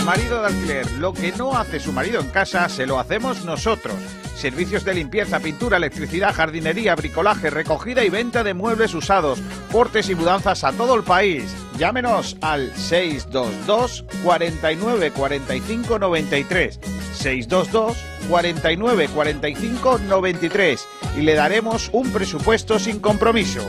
Marido 0.06 0.42
de 0.42 0.48
alquiler, 0.48 0.92
lo 1.00 1.12
que 1.12 1.32
no 1.32 1.58
hace 1.58 1.80
su 1.80 1.92
marido 1.92 2.22
en 2.22 2.30
casa, 2.30 2.70
se 2.70 2.86
lo 2.86 3.00
hacemos 3.00 3.44
nosotros. 3.44 3.96
Servicios 4.36 4.84
de 4.84 4.94
limpieza, 4.94 5.40
pintura, 5.40 5.78
electricidad, 5.78 6.36
jardinería, 6.36 6.94
bricolaje, 6.94 7.50
recogida 7.50 8.04
y 8.04 8.12
venta 8.12 8.44
de 8.44 8.54
muebles 8.54 8.94
usados, 8.94 9.40
portes 9.72 10.10
y 10.10 10.16
mudanzas 10.16 10.64
a 10.64 10.74
todo 10.74 10.94
el 10.94 11.04
país. 11.04 11.56
Llámenos 11.76 12.38
al 12.42 12.72
622 12.76 14.06
49 14.24 15.12
45 15.12 15.98
93. 15.98 16.80
622 17.16 17.98
49 18.30 19.10
45 19.10 20.00
93 20.00 20.88
y 21.18 21.22
le 21.22 21.36
daremos 21.36 21.90
un 21.94 22.12
presupuesto 22.12 22.80
sin 22.80 23.00
compromiso. 23.00 23.62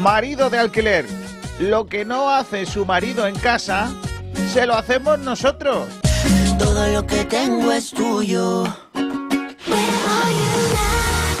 Marido 0.00 0.50
de 0.50 0.58
alquiler, 0.58 1.06
lo 1.58 1.86
que 1.86 2.04
no 2.04 2.30
hace 2.30 2.66
su 2.66 2.84
marido 2.84 3.26
en 3.26 3.36
casa, 3.36 3.90
se 4.52 4.66
lo 4.66 4.74
hacemos 4.74 5.18
nosotros. 5.18 5.88
Todo 6.58 6.86
lo 6.88 7.06
que 7.06 7.24
tengo 7.24 7.72
es 7.72 7.90
tuyo. 7.90 8.64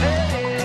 Naxford. 0.00 0.49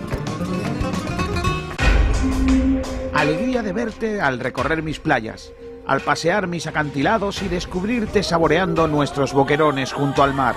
Alegría 3.13 3.61
de 3.61 3.73
verte 3.73 4.21
al 4.21 4.39
recorrer 4.39 4.83
mis 4.83 4.99
playas, 4.99 5.51
al 5.85 5.99
pasear 6.01 6.47
mis 6.47 6.65
acantilados 6.65 7.43
y 7.43 7.49
descubrirte 7.49 8.23
saboreando 8.23 8.87
nuestros 8.87 9.33
boquerones 9.33 9.91
junto 9.91 10.23
al 10.23 10.33
mar. 10.33 10.55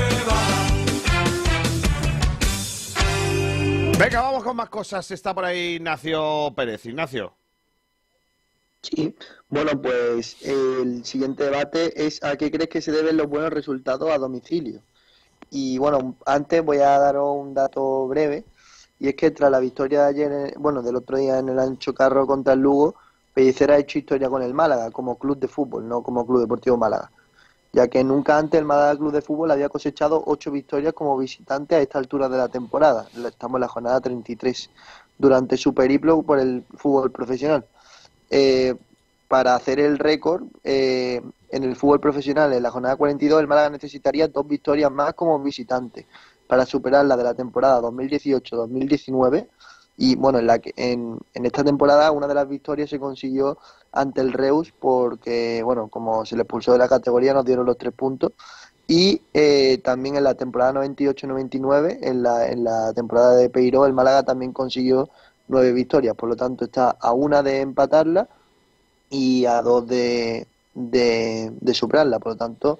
Venga, 4.01 4.23
vamos 4.23 4.43
con 4.43 4.55
más 4.55 4.67
cosas. 4.67 5.11
Está 5.11 5.31
por 5.31 5.45
ahí 5.45 5.75
Ignacio 5.75 6.51
Pérez. 6.55 6.87
Ignacio. 6.87 7.33
Sí, 8.81 9.15
bueno, 9.47 9.79
pues 9.79 10.37
el 10.41 11.05
siguiente 11.05 11.43
debate 11.43 12.03
es 12.03 12.23
a 12.23 12.35
qué 12.35 12.49
crees 12.49 12.67
que 12.67 12.81
se 12.81 12.91
deben 12.91 13.15
los 13.15 13.27
buenos 13.27 13.53
resultados 13.53 14.09
a 14.09 14.17
domicilio. 14.17 14.81
Y 15.51 15.77
bueno, 15.77 16.15
antes 16.25 16.65
voy 16.65 16.77
a 16.77 16.97
daros 16.97 17.37
un 17.37 17.53
dato 17.53 18.07
breve, 18.07 18.43
y 18.97 19.07
es 19.09 19.15
que 19.15 19.29
tras 19.29 19.51
la 19.51 19.59
victoria 19.59 20.05
de 20.05 20.09
ayer, 20.09 20.53
bueno, 20.57 20.81
del 20.81 20.95
otro 20.95 21.19
día 21.19 21.37
en 21.37 21.49
el 21.49 21.59
Ancho 21.59 21.93
Carro 21.93 22.25
contra 22.25 22.53
el 22.53 22.61
Lugo, 22.61 22.95
Pellicer 23.35 23.69
ha 23.69 23.77
hecho 23.77 23.99
historia 23.99 24.29
con 24.29 24.41
el 24.41 24.55
Málaga 24.55 24.89
como 24.89 25.19
club 25.19 25.37
de 25.37 25.47
fútbol, 25.47 25.87
no 25.87 26.01
como 26.01 26.25
Club 26.25 26.41
Deportivo 26.41 26.75
Málaga, 26.75 27.11
ya 27.73 27.87
que 27.87 28.03
nunca 28.03 28.37
antes 28.37 28.59
el 28.59 28.65
Málaga 28.65 28.97
Club 28.97 29.11
de 29.11 29.21
Fútbol 29.21 29.51
había 29.51 29.69
cosechado 29.69 30.21
ocho 30.25 30.51
victorias 30.51 30.93
como 30.93 31.17
visitante 31.17 31.75
a 31.75 31.81
esta 31.81 31.99
altura 31.99 32.27
de 32.27 32.37
la 32.37 32.49
temporada. 32.49 33.07
Estamos 33.25 33.55
en 33.55 33.61
la 33.61 33.67
jornada 33.67 34.01
33, 34.01 34.69
durante 35.17 35.55
su 35.57 35.73
periplo 35.73 36.21
por 36.23 36.39
el 36.39 36.63
fútbol 36.75 37.11
profesional. 37.11 37.65
Eh, 38.29 38.75
para 39.27 39.55
hacer 39.55 39.79
el 39.79 39.97
récord 39.97 40.43
eh, 40.63 41.21
en 41.49 41.63
el 41.63 41.75
fútbol 41.77 42.01
profesional 42.01 42.51
en 42.51 42.63
la 42.63 42.71
jornada 42.71 42.97
42, 42.97 43.39
el 43.39 43.47
Málaga 43.47 43.69
necesitaría 43.69 44.27
dos 44.27 44.45
victorias 44.45 44.91
más 44.91 45.13
como 45.13 45.39
visitante 45.39 46.05
para 46.47 46.65
superar 46.65 47.05
la 47.05 47.15
de 47.15 47.23
la 47.23 47.33
temporada 47.33 47.79
2018-2019. 47.81 49.47
Y 50.03 50.15
bueno, 50.15 50.39
en, 50.39 50.47
la 50.47 50.59
en, 50.77 51.19
en 51.35 51.45
esta 51.45 51.63
temporada 51.63 52.09
una 52.11 52.25
de 52.27 52.33
las 52.33 52.49
victorias 52.49 52.89
se 52.89 52.99
consiguió 52.99 53.59
ante 53.91 54.21
el 54.21 54.33
Reus 54.33 54.73
porque, 54.79 55.61
bueno, 55.63 55.89
como 55.89 56.25
se 56.25 56.35
le 56.35 56.41
expulsó 56.41 56.71
de 56.71 56.79
la 56.79 56.89
categoría, 56.89 57.35
nos 57.35 57.45
dieron 57.45 57.67
los 57.67 57.77
tres 57.77 57.93
puntos. 57.93 58.31
Y 58.87 59.21
eh, 59.35 59.79
también 59.83 60.15
en 60.15 60.23
la 60.23 60.33
temporada 60.33 60.73
98-99, 60.73 61.99
en 62.01 62.23
la, 62.23 62.47
en 62.47 62.63
la 62.63 62.93
temporada 62.93 63.35
de 63.35 63.51
Peiró, 63.51 63.85
el 63.85 63.93
Málaga 63.93 64.23
también 64.23 64.53
consiguió 64.53 65.07
nueve 65.47 65.71
victorias. 65.71 66.15
Por 66.15 66.29
lo 66.29 66.35
tanto, 66.35 66.65
está 66.65 66.89
a 66.99 67.13
una 67.13 67.43
de 67.43 67.61
empatarla 67.61 68.27
y 69.11 69.45
a 69.45 69.61
dos 69.61 69.85
de, 69.85 70.47
de, 70.73 71.51
de 71.61 71.73
superarla. 71.75 72.17
Por 72.17 72.31
lo 72.31 72.37
tanto, 72.37 72.79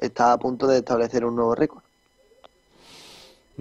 está 0.00 0.32
a 0.32 0.38
punto 0.38 0.66
de 0.66 0.78
establecer 0.78 1.26
un 1.26 1.36
nuevo 1.36 1.54
récord. 1.54 1.85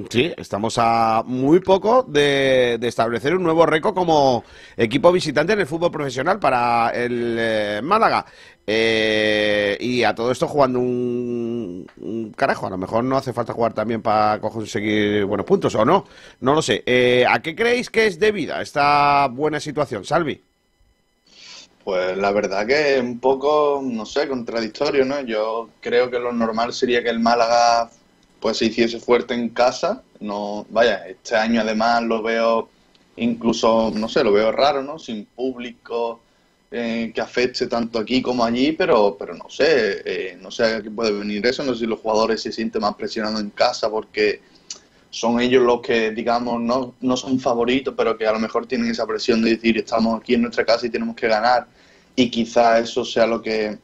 Sí, 0.09 0.33
estamos 0.35 0.75
a 0.77 1.23
muy 1.25 1.61
poco 1.61 2.03
de, 2.03 2.77
establecer 2.81 3.33
un 3.33 3.43
nuevo 3.43 3.65
récord 3.65 3.93
como 3.93 4.43
equipo 4.75 5.09
visitante 5.09 5.53
en 5.53 5.61
el 5.61 5.67
fútbol 5.67 5.89
profesional 5.89 6.37
para 6.37 6.89
el 6.89 7.37
eh, 7.39 7.81
Málaga. 7.81 8.25
Eh, 8.67 9.77
y 9.79 10.03
a 10.03 10.13
todo 10.13 10.31
esto 10.31 10.49
jugando 10.49 10.79
un, 10.79 11.87
un 12.01 12.31
carajo. 12.33 12.67
A 12.67 12.71
lo 12.71 12.77
mejor 12.77 13.05
no 13.05 13.15
hace 13.15 13.31
falta 13.31 13.53
jugar 13.53 13.73
también 13.73 14.01
para 14.01 14.41
conseguir 14.41 15.23
buenos 15.23 15.45
puntos, 15.45 15.73
¿o 15.75 15.85
no? 15.85 16.05
No 16.41 16.53
lo 16.53 16.61
sé. 16.61 16.83
Eh, 16.85 17.25
¿A 17.29 17.41
qué 17.41 17.55
creéis 17.55 17.89
que 17.89 18.07
es 18.07 18.19
debida 18.19 18.61
esta 18.61 19.29
buena 19.29 19.61
situación, 19.61 20.03
Salvi? 20.03 20.41
Pues 21.85 22.17
la 22.17 22.31
verdad 22.31 22.67
que 22.67 22.95
es 22.95 23.01
un 23.01 23.19
poco, 23.19 23.79
no 23.81 24.05
sé, 24.05 24.27
contradictorio, 24.27 25.05
¿no? 25.05 25.21
Yo 25.21 25.69
creo 25.79 26.11
que 26.11 26.19
lo 26.19 26.33
normal 26.33 26.73
sería 26.73 27.01
que 27.01 27.09
el 27.09 27.19
Málaga 27.19 27.89
pues 28.39 28.57
se 28.57 28.65
hiciese 28.65 28.99
fuerte 28.99 29.33
en 29.33 29.49
casa. 29.49 30.03
No, 30.19 30.65
vaya, 30.69 31.07
este 31.07 31.35
año 31.35 31.61
además 31.61 32.03
lo 32.03 32.21
veo 32.21 32.69
incluso, 33.17 33.91
no 33.95 34.09
sé, 34.09 34.23
lo 34.23 34.31
veo 34.31 34.51
raro, 34.51 34.83
¿no? 34.83 34.99
Sin 34.99 35.25
público 35.25 36.21
eh, 36.71 37.11
que 37.13 37.21
afecte 37.21 37.67
tanto 37.67 37.99
aquí 37.99 38.21
como 38.21 38.43
allí, 38.43 38.73
pero, 38.73 39.15
pero 39.17 39.33
no 39.33 39.49
sé, 39.49 40.01
eh, 40.03 40.37
no 40.41 40.51
sé 40.51 40.65
a 40.65 40.81
qué 40.81 40.91
puede 40.91 41.11
venir 41.11 41.45
eso, 41.45 41.63
no 41.63 41.73
sé 41.73 41.81
si 41.81 41.85
los 41.85 41.99
jugadores 41.99 42.41
se 42.41 42.51
sienten 42.51 42.81
más 42.81 42.95
presionados 42.95 43.39
en 43.39 43.51
casa 43.51 43.89
porque 43.89 44.41
son 45.09 45.39
ellos 45.39 45.63
los 45.63 45.79
que, 45.81 46.11
digamos, 46.11 46.59
no, 46.59 46.95
no 46.99 47.15
son 47.15 47.39
favoritos, 47.39 47.93
pero 47.95 48.17
que 48.17 48.27
a 48.27 48.33
lo 48.33 48.39
mejor 48.39 48.67
tienen 48.67 48.91
esa 48.91 49.07
presión 49.07 49.41
de 49.41 49.51
decir, 49.51 49.77
estamos 49.77 50.19
aquí 50.19 50.33
en 50.33 50.41
nuestra 50.41 50.65
casa 50.65 50.85
y 50.85 50.89
tenemos 50.89 51.15
que 51.15 51.29
ganar, 51.29 51.67
y 52.15 52.29
quizá 52.29 52.79
eso 52.79 53.05
sea 53.05 53.25
lo 53.25 53.41
que 53.41 53.77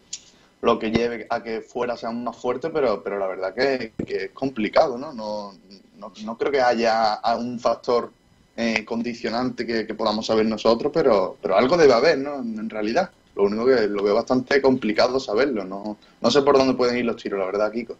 lo 0.62 0.78
que 0.78 0.92
lleve 0.92 1.26
a 1.30 1.42
que 1.42 1.62
fuera 1.62 1.98
sea 1.98 2.12
más 2.12 2.38
fuerte, 2.38 2.70
pero, 2.70 3.02
pero 3.04 3.18
la 3.18 3.28
verdad 3.28 3.54
que, 3.54 3.94
es 4.08 4.32
complicado, 4.32 4.98
¿no? 4.98 5.12
No, 5.12 5.54
no, 5.98 6.14
no 6.24 6.38
creo 6.38 6.52
que 6.52 6.62
haya 6.62 7.20
un 7.38 7.60
factor 7.60 8.12
eh, 8.56 8.86
condicionante 8.86 9.66
que, 9.66 9.88
que 9.88 9.96
podamos 9.96 10.26
saber 10.26 10.46
nosotros, 10.46 10.92
pero, 10.94 11.38
pero 11.42 11.58
algo 11.58 11.78
debe 11.78 11.94
haber, 11.94 12.18
¿no? 12.18 12.36
En 12.36 12.70
realidad. 12.70 13.12
Lo 13.36 13.44
único 13.44 13.66
que 13.66 13.88
lo 13.88 14.04
veo 14.04 14.14
bastante 14.14 14.62
complicado 14.62 15.20
saberlo. 15.20 15.64
No, 15.64 15.98
no 16.20 16.32
sé 16.32 16.42
por 16.42 16.58
dónde 16.58 16.74
pueden 16.74 16.98
ir 16.98 17.06
los 17.06 17.22
tiros, 17.22 17.40
la 17.40 17.46
verdad, 17.46 17.72
Kiko. 17.72 17.96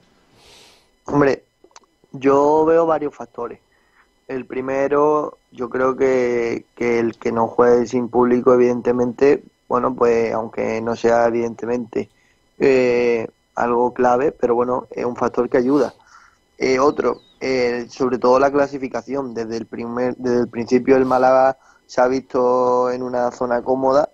Hombre, 1.06 1.44
yo 2.12 2.66
veo 2.66 2.86
varios 2.86 3.16
factores. 3.16 3.60
El 4.28 4.46
primero, 4.46 5.38
yo 5.52 5.70
creo 5.70 5.96
que, 5.96 6.66
que 6.76 7.00
el 7.00 7.18
que 7.18 7.32
no 7.32 7.48
juegue 7.48 7.88
sin 7.88 8.10
público, 8.10 8.54
evidentemente, 8.54 9.44
bueno, 9.68 9.96
pues 9.96 10.34
aunque 10.34 10.82
no 10.82 10.96
sea 10.96 11.28
evidentemente 11.28 12.10
eh, 12.62 13.28
algo 13.56 13.94
clave, 13.94 14.32
pero 14.32 14.56
bueno, 14.56 14.88
es 14.92 15.04
un 15.04 15.16
factor 15.16 15.50
que 15.50 15.58
ayuda. 15.58 15.94
Eh, 16.58 16.80
otro, 16.80 17.22
eh, 17.40 17.88
sobre 17.90 18.20
todo 18.20 18.40
la 18.40 18.52
clasificación. 18.52 19.34
Desde 19.34 19.58
el, 19.58 19.66
primer, 19.66 20.16
desde 20.18 20.42
el 20.42 20.48
principio 20.48 20.96
el 20.96 21.06
Málaga 21.06 21.58
se 21.88 22.00
ha 22.02 22.08
visto 22.08 22.92
en 22.92 23.04
una 23.04 23.32
zona 23.32 23.62
cómoda 23.62 24.10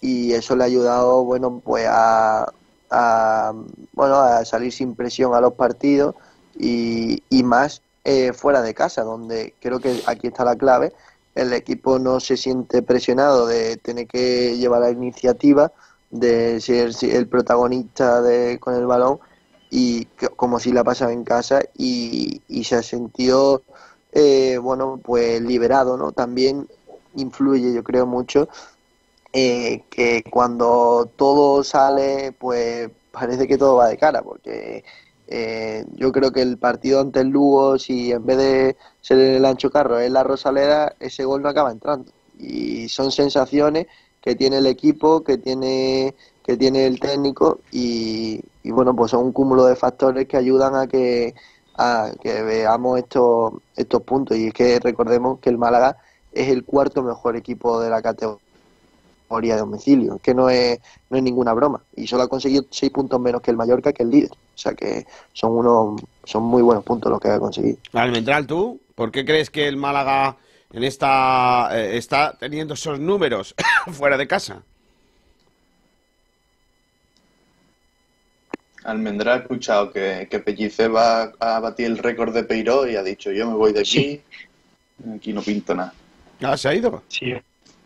y 0.00 0.32
eso 0.32 0.56
le 0.56 0.64
ha 0.64 0.66
ayudado, 0.66 1.24
bueno, 1.24 1.62
pues 1.64 1.86
a, 1.88 2.52
a 2.90 3.52
bueno, 3.92 4.16
a 4.16 4.44
salir 4.44 4.72
sin 4.72 4.96
presión 4.96 5.32
a 5.34 5.40
los 5.40 5.54
partidos 5.54 6.16
y, 6.58 7.22
y 7.30 7.44
más 7.44 7.82
eh, 8.04 8.32
fuera 8.32 8.62
de 8.62 8.74
casa, 8.74 9.04
donde 9.04 9.54
creo 9.60 9.78
que 9.78 10.02
aquí 10.06 10.26
está 10.26 10.44
la 10.44 10.56
clave. 10.56 10.92
El 11.36 11.52
equipo 11.52 12.00
no 12.00 12.18
se 12.18 12.36
siente 12.36 12.82
presionado 12.82 13.46
de 13.46 13.76
tener 13.76 14.08
que 14.08 14.58
llevar 14.58 14.80
la 14.80 14.90
iniciativa, 14.90 15.72
de 16.12 16.60
ser 16.60 16.92
el 17.02 17.26
protagonista 17.26 18.22
de, 18.22 18.60
con 18.60 18.74
el 18.74 18.86
balón 18.86 19.18
y 19.70 20.04
como 20.36 20.60
si 20.60 20.70
la 20.70 20.84
pasaba 20.84 21.12
en 21.12 21.24
casa 21.24 21.62
y, 21.76 22.42
y 22.48 22.64
se 22.64 22.82
sentido 22.82 23.62
eh, 24.12 24.58
bueno 24.58 25.00
pues 25.02 25.40
liberado 25.40 25.96
no 25.96 26.12
también 26.12 26.68
influye 27.14 27.72
yo 27.72 27.82
creo 27.82 28.06
mucho 28.06 28.48
eh, 29.32 29.84
que 29.90 30.22
cuando 30.30 31.10
todo 31.16 31.64
sale 31.64 32.32
pues 32.38 32.90
parece 33.10 33.48
que 33.48 33.58
todo 33.58 33.76
va 33.76 33.88
de 33.88 33.96
cara 33.96 34.22
porque 34.22 34.84
eh, 35.28 35.86
yo 35.94 36.12
creo 36.12 36.30
que 36.30 36.42
el 36.42 36.58
partido 36.58 37.00
ante 37.00 37.20
el 37.20 37.28
Lugo 37.28 37.78
si 37.78 38.12
en 38.12 38.26
vez 38.26 38.36
de 38.36 38.76
ser 39.00 39.18
el 39.18 39.44
ancho 39.46 39.70
carro 39.70 39.98
es 39.98 40.10
la 40.10 40.22
Rosaleda 40.24 40.94
ese 41.00 41.24
gol 41.24 41.42
no 41.42 41.48
acaba 41.48 41.72
entrando. 41.72 42.12
Y 42.38 42.88
son 42.88 43.10
sensaciones 43.12 43.86
que 44.22 44.34
tiene 44.36 44.58
el 44.58 44.66
equipo 44.66 45.22
que 45.22 45.36
tiene 45.36 46.14
que 46.44 46.56
tiene 46.56 46.86
el 46.86 46.98
técnico 46.98 47.60
y, 47.70 48.40
bueno 48.64 48.94
pues 48.94 49.10
son 49.10 49.26
un 49.26 49.32
cúmulo 49.32 49.64
de 49.64 49.76
factores 49.76 50.26
que 50.26 50.36
ayudan 50.36 50.74
a 50.76 50.86
que 50.86 51.34
a 51.76 52.12
que 52.22 52.42
veamos 52.42 52.98
estos 52.98 53.54
estos 53.76 54.02
puntos 54.02 54.36
y 54.36 54.48
es 54.48 54.54
que 54.54 54.78
recordemos 54.80 55.40
que 55.40 55.50
el 55.50 55.58
Málaga 55.58 55.98
es 56.32 56.48
el 56.48 56.64
cuarto 56.64 57.02
mejor 57.02 57.36
equipo 57.36 57.80
de 57.80 57.90
la 57.90 58.00
categoría 58.00 58.40
de 59.54 59.60
domicilio, 59.60 60.18
que 60.22 60.34
no 60.34 60.50
es, 60.50 60.78
no 61.10 61.16
es 61.16 61.22
ninguna 61.22 61.52
broma 61.52 61.82
y 61.96 62.06
solo 62.06 62.22
ha 62.22 62.28
conseguido 62.28 62.64
seis 62.70 62.92
puntos 62.92 63.20
menos 63.20 63.42
que 63.42 63.50
el 63.50 63.56
Mallorca 63.56 63.92
que 63.92 64.02
el 64.02 64.10
líder, 64.10 64.30
o 64.32 64.58
sea 64.58 64.74
que 64.74 65.06
son 65.32 65.52
unos 65.52 66.00
son 66.24 66.42
muy 66.44 66.62
buenos 66.62 66.84
puntos 66.84 67.10
los 67.10 67.20
que 67.20 67.28
ha 67.28 67.40
conseguido. 67.40 67.78
Almendral, 67.92 68.46
¿tú? 68.46 68.80
¿Por 68.94 69.10
qué 69.10 69.24
crees 69.24 69.50
que 69.50 69.66
el 69.66 69.76
Málaga 69.76 70.36
en 70.72 70.84
esta 70.84 71.68
eh, 71.72 71.96
está 71.96 72.36
teniendo 72.38 72.74
esos 72.74 72.98
números 72.98 73.54
fuera 73.92 74.16
de 74.16 74.26
casa? 74.26 74.62
Almendra 78.84 79.34
ha 79.34 79.36
escuchado 79.38 79.92
que, 79.92 80.26
que 80.30 80.40
Pellicer 80.40 80.94
va 80.94 81.32
a 81.38 81.60
batir 81.60 81.86
el 81.86 81.98
récord 81.98 82.34
de 82.34 82.42
Peiró 82.42 82.88
y 82.88 82.96
ha 82.96 83.02
dicho, 83.02 83.30
yo 83.30 83.48
me 83.48 83.54
voy 83.54 83.72
de 83.72 83.80
aquí, 83.80 84.20
aquí 85.14 85.32
no 85.32 85.40
pinto 85.40 85.74
nada. 85.74 85.94
Ah, 86.42 86.56
¿se 86.56 86.68
ha 86.68 86.74
ido? 86.74 87.02
Sí. 87.08 87.32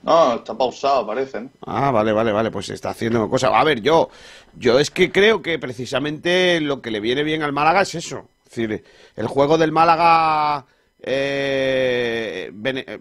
No, 0.03 0.37
está 0.37 0.57
pausado, 0.57 1.07
parece, 1.07 1.41
¿no? 1.41 1.51
Ah, 1.67 1.91
vale, 1.91 2.13
vale, 2.13 2.33
vale, 2.33 2.51
pues 2.51 2.71
está 2.71 2.91
haciendo 2.91 3.29
cosas. 3.29 3.51
A 3.53 3.65
ver, 3.65 3.83
yo, 3.83 4.09
yo 4.57 4.79
es 4.79 4.91
que 4.91 5.11
creo 5.11 5.43
que 5.43 5.59
precisamente 5.59 6.61
lo 6.61 6.81
que 6.81 6.91
le 6.91 7.01
viene 7.01 7.25
bien 7.25 7.43
al 7.43 7.53
Málaga 7.53 7.83
es 7.83 7.95
eso. 7.95 8.29
Es 8.45 8.55
decir, 8.55 8.85
el 9.17 9.27
juego 9.27 9.59
del 9.59 9.73
Málaga 9.73 10.65
eh, 11.07 12.53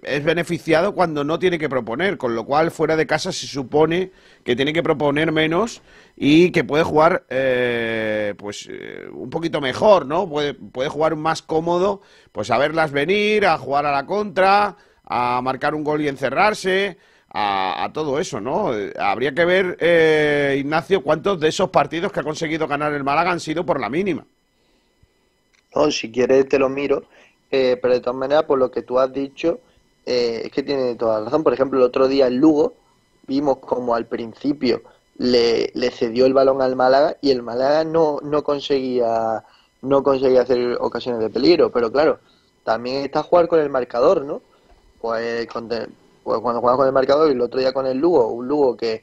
es 0.03 0.23
beneficiado 0.23 0.93
cuando 0.93 1.23
no 1.23 1.39
tiene 1.39 1.59
que 1.59 1.67
proponer, 1.67 2.17
con 2.17 2.35
lo 2.35 2.45
cual 2.45 2.71
fuera 2.71 2.95
de 2.95 3.07
casa 3.07 3.31
se 3.31 3.47
supone 3.47 4.11
que 4.43 4.55
tiene 4.55 4.71
que 4.73 4.83
proponer 4.83 5.31
menos 5.31 5.81
y 6.15 6.51
que 6.51 6.63
puede 6.63 6.83
jugar 6.83 7.25
eh, 7.29 8.35
pues 8.37 8.67
eh, 8.71 9.07
un 9.11 9.29
poquito 9.29 9.59
mejor, 9.59 10.05
¿no? 10.05 10.29
Puede, 10.29 10.53
puede 10.53 10.89
jugar 10.89 11.15
más 11.15 11.41
cómodo, 11.41 12.01
pues 12.31 12.51
a 12.51 12.57
verlas 12.57 12.91
venir, 12.91 13.45
a 13.45 13.57
jugar 13.57 13.85
a 13.85 13.91
la 13.91 14.05
contra, 14.05 14.77
a 15.03 15.41
marcar 15.41 15.75
un 15.75 15.83
gol 15.83 16.01
y 16.01 16.07
encerrarse, 16.07 16.97
a, 17.37 17.83
a 17.83 17.91
todo 17.91 18.17
eso, 18.19 18.39
¿no? 18.39 18.73
Eh, 18.73 18.93
Habría 18.97 19.33
que 19.33 19.43
ver, 19.43 19.77
eh, 19.81 20.55
Ignacio, 20.59 21.03
cuántos 21.03 21.37
de 21.39 21.49
esos 21.49 21.69
partidos 21.69 22.11
que 22.13 22.21
ha 22.21 22.23
conseguido 22.23 22.65
ganar 22.67 22.93
el 22.93 23.03
Málaga 23.03 23.31
han 23.31 23.41
sido 23.41 23.65
por 23.65 23.81
la 23.81 23.89
mínima. 23.89 24.25
No, 25.75 25.91
si 25.91 26.11
quieres 26.11 26.47
te 26.47 26.57
lo 26.57 26.69
miro, 26.69 27.03
eh, 27.55 27.77
pero 27.81 27.93
de 27.93 28.01
todas 28.01 28.17
maneras, 28.17 28.43
por 28.45 28.59
lo 28.59 28.71
que 28.71 28.81
tú 28.83 28.99
has 28.99 29.11
dicho, 29.13 29.59
eh, 30.05 30.43
es 30.45 30.51
que 30.51 30.63
tiene 30.63 30.95
toda 30.95 31.19
la 31.19 31.25
razón. 31.25 31.43
Por 31.43 31.53
ejemplo, 31.53 31.79
el 31.79 31.85
otro 31.85 32.07
día 32.07 32.27
en 32.27 32.37
Lugo 32.37 32.73
vimos 33.27 33.57
como 33.59 33.95
al 33.95 34.07
principio 34.07 34.83
le, 35.17 35.71
cedió 35.91 36.25
el 36.25 36.33
balón 36.33 36.61
al 36.61 36.75
Málaga 36.75 37.17
y 37.21 37.31
el 37.31 37.41
Málaga 37.43 37.83
no, 37.83 38.19
no 38.23 38.43
conseguía 38.43 39.43
no 39.81 40.01
conseguía 40.03 40.41
hacer 40.41 40.77
ocasiones 40.79 41.21
de 41.21 41.29
peligro, 41.29 41.71
pero 41.71 41.91
claro, 41.91 42.19
también 42.63 43.03
está 43.05 43.21
jugar 43.23 43.47
con 43.47 43.59
el 43.59 43.69
marcador, 43.69 44.25
¿no? 44.25 44.41
Pues, 44.97 45.47
con- 45.47 45.67
pues 46.23 46.39
cuando 46.41 46.61
juegas 46.61 46.77
con 46.77 46.87
el 46.87 46.93
marcador 46.93 47.29
y 47.29 47.33
el 47.33 47.41
otro 47.41 47.59
día 47.59 47.73
con 47.73 47.85
el 47.87 47.97
Lugo, 47.97 48.27
un 48.31 48.47
Lugo 48.47 48.75
que 48.77 48.93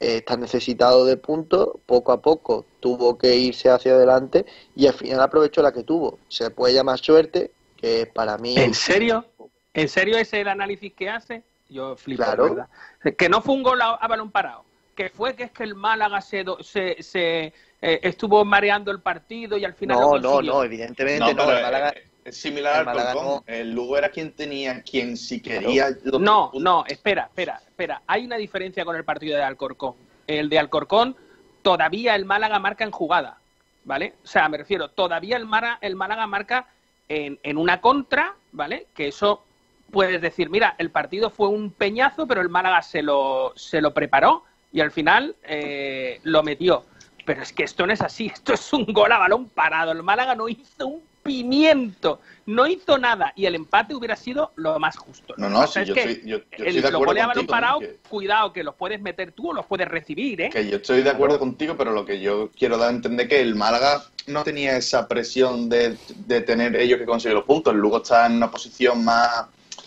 eh, 0.00 0.16
está 0.18 0.36
necesitado 0.36 1.04
de 1.04 1.16
puntos, 1.16 1.68
poco 1.86 2.12
a 2.12 2.20
poco 2.22 2.66
tuvo 2.80 3.16
que 3.18 3.36
irse 3.36 3.70
hacia 3.70 3.92
adelante 3.94 4.46
y 4.74 4.86
al 4.86 4.94
final 4.94 5.20
aprovechó 5.20 5.62
la 5.62 5.72
que 5.72 5.84
tuvo. 5.84 6.18
Se 6.28 6.50
puede 6.50 6.74
llamar 6.74 6.98
suerte, 6.98 7.54
que 7.82 8.06
para 8.06 8.38
mí... 8.38 8.56
¿En 8.56 8.72
serio? 8.74 9.26
¿En 9.74 9.88
serio 9.88 10.14
ese 10.16 10.36
es 10.38 10.42
el 10.42 10.48
análisis 10.48 10.92
que 10.94 11.10
hace? 11.10 11.42
Yo 11.68 11.96
flipo, 11.96 12.22
Claro. 12.22 12.44
¿verdad? 12.54 12.68
Que 13.16 13.28
no 13.28 13.42
fue 13.42 13.54
un 13.54 13.62
gol 13.62 13.80
a, 13.82 13.90
a 13.94 14.06
balón 14.08 14.30
parado. 14.30 14.64
Que 14.94 15.08
fue 15.08 15.34
que 15.34 15.44
es 15.44 15.50
que 15.50 15.64
el 15.64 15.74
Málaga 15.74 16.20
se, 16.20 16.44
do- 16.44 16.62
se, 16.62 17.02
se, 17.02 17.46
eh, 17.80 18.00
estuvo 18.02 18.44
mareando 18.44 18.90
el 18.90 19.00
partido 19.00 19.56
y 19.56 19.64
al 19.64 19.74
final 19.74 19.98
No, 19.98 20.18
lo 20.18 20.20
no, 20.20 20.42
no, 20.42 20.64
evidentemente 20.64 21.34
no. 21.34 21.44
pero 21.46 21.56
el 21.58 21.62
Málaga- 21.64 21.88
es, 21.90 22.02
es 22.26 22.36
similar 22.36 22.74
el 22.74 22.78
al 22.80 22.84
Málaga 22.86 23.12
Colcón. 23.14 23.44
El 23.46 23.72
Lugo 23.72 23.96
era 23.98 24.10
quien 24.10 24.32
tenía, 24.32 24.82
quien 24.82 25.16
si 25.16 25.40
quería... 25.40 25.88
No, 26.20 26.52
no, 26.54 26.84
espera, 26.86 27.22
espera, 27.24 27.60
espera. 27.66 28.02
Hay 28.06 28.24
una 28.26 28.36
diferencia 28.36 28.84
con 28.84 28.94
el 28.94 29.04
partido 29.04 29.36
de 29.36 29.42
Alcorcón. 29.42 29.94
El 30.26 30.48
de 30.50 30.58
Alcorcón, 30.58 31.16
todavía 31.62 32.14
el 32.14 32.26
Málaga 32.26 32.58
marca 32.58 32.84
en 32.84 32.90
jugada, 32.90 33.38
¿vale? 33.84 34.14
O 34.22 34.26
sea, 34.26 34.48
me 34.50 34.58
refiero, 34.58 34.88
todavía 34.90 35.36
el, 35.38 35.46
Mara- 35.46 35.78
el 35.80 35.96
Málaga 35.96 36.26
marca 36.26 36.68
en, 37.12 37.56
una 37.56 37.80
contra, 37.80 38.34
¿vale? 38.52 38.86
Que 38.94 39.08
eso 39.08 39.44
puedes 39.90 40.20
decir, 40.20 40.48
mira, 40.48 40.74
el 40.78 40.90
partido 40.90 41.30
fue 41.30 41.48
un 41.48 41.70
peñazo, 41.70 42.26
pero 42.26 42.40
el 42.40 42.48
Málaga 42.48 42.82
se 42.82 43.02
lo, 43.02 43.52
se 43.56 43.80
lo 43.80 43.92
preparó 43.92 44.44
y 44.72 44.80
al 44.80 44.90
final 44.90 45.36
eh, 45.42 46.20
lo 46.22 46.42
metió. 46.42 46.84
Pero 47.24 47.42
es 47.42 47.52
que 47.52 47.64
esto 47.64 47.86
no 47.86 47.92
es 47.92 48.00
así, 48.00 48.26
esto 48.26 48.54
es 48.54 48.72
un 48.72 48.86
gol 48.86 49.12
a 49.12 49.18
balón 49.18 49.48
parado. 49.48 49.92
El 49.92 50.02
Málaga 50.02 50.34
no 50.34 50.48
hizo 50.48 50.86
un 50.86 51.02
pimiento, 51.22 52.20
no 52.46 52.66
hizo 52.66 52.98
nada 52.98 53.32
y 53.36 53.46
el 53.46 53.54
empate 53.54 53.94
hubiera 53.94 54.16
sido 54.16 54.52
lo 54.56 54.78
más 54.78 54.96
justo. 54.96 55.34
No, 55.36 55.48
no, 55.48 55.66
sí, 55.66 55.84
yo 55.84 55.94
que 55.94 56.00
estoy, 56.00 56.28
yo, 56.28 56.38
yo 56.38 56.44
el- 56.58 56.76
estoy 56.76 56.82
de 56.82 56.88
acuerdo 56.88 57.22
contigo. 57.24 57.46
parado, 57.46 57.80
que- 57.80 57.98
cuidado 58.08 58.52
que 58.52 58.64
los 58.64 58.74
puedes 58.74 59.00
meter 59.00 59.32
tú 59.32 59.50
o 59.50 59.52
los 59.54 59.66
puedes 59.66 59.88
recibir, 59.88 60.40
¿eh? 60.40 60.50
Que 60.50 60.68
yo 60.68 60.76
estoy 60.76 61.02
de 61.02 61.10
acuerdo 61.10 61.38
contigo, 61.38 61.76
pero 61.76 61.92
lo 61.92 62.04
que 62.04 62.20
yo 62.20 62.50
quiero 62.50 62.76
dar 62.76 62.88
a 62.90 62.92
entender 62.92 63.28
que 63.28 63.40
el 63.40 63.54
Málaga 63.54 64.02
no 64.26 64.44
tenía 64.44 64.76
esa 64.76 65.08
presión 65.08 65.68
de, 65.68 65.96
de 66.16 66.40
tener 66.42 66.76
ellos 66.76 66.98
que 66.98 67.06
conseguir 67.06 67.36
los 67.36 67.44
puntos. 67.44 67.72
El 67.74 67.80
Lugo 67.80 67.98
está 67.98 68.26
en 68.26 68.34
una 68.34 68.50
posición 68.50 69.04
más, 69.04 69.46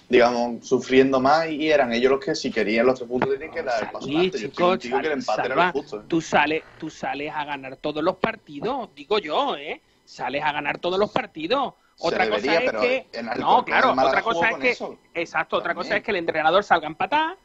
digamos, 0.09 0.67
sufriendo 0.67 1.19
más 1.19 1.49
y 1.49 1.69
eran 1.69 1.91
ellos 1.93 2.11
los 2.11 2.19
que 2.23 2.35
si 2.35 2.51
querían 2.51 2.85
los 2.85 2.95
tres 2.99 3.09
puntos 3.09 3.29
tenían 3.31 3.51
que 3.51 3.63
dar 3.63 3.83
el 3.83 3.89
paso 3.89 4.05
Sí. 4.07 4.13
Yo 4.13 4.73
estoy 4.73 4.79
que 5.01 5.07
el 5.07 5.13
empate 5.13 5.45
era 5.47 5.55
lo 5.55 5.71
justo. 5.71 5.99
¿eh? 5.99 6.03
tú 6.07 6.21
sales, 6.21 6.63
tú 6.77 6.89
sales 6.89 7.31
a 7.33 7.45
ganar 7.45 7.77
todos 7.77 8.03
los 8.03 8.15
partidos, 8.17 8.89
digo 8.95 9.19
yo, 9.19 9.55
¿eh? 9.57 9.81
Sales 10.05 10.43
a 10.43 10.51
ganar 10.51 10.77
todos 10.79 10.99
los 10.99 11.11
partidos. 11.11 11.73
Se 11.95 12.07
Otra 12.07 12.25
debería, 12.25 12.65
cosa 12.65 12.65
es 12.65 12.71
que 13.11 13.19
el- 13.19 13.25
no, 13.39 13.63
claro, 13.65 13.91
otra 13.91 14.21
cosa 14.21 14.49
es 14.51 14.57
que 14.57 14.69
eso. 14.71 14.97
exacto, 15.13 15.57
otra 15.57 15.73
cosa 15.73 15.97
es 15.97 16.03
que 16.03 16.11
el 16.11 16.17
entrenador 16.17 16.63
salga 16.63 16.87
empatar 16.87 17.37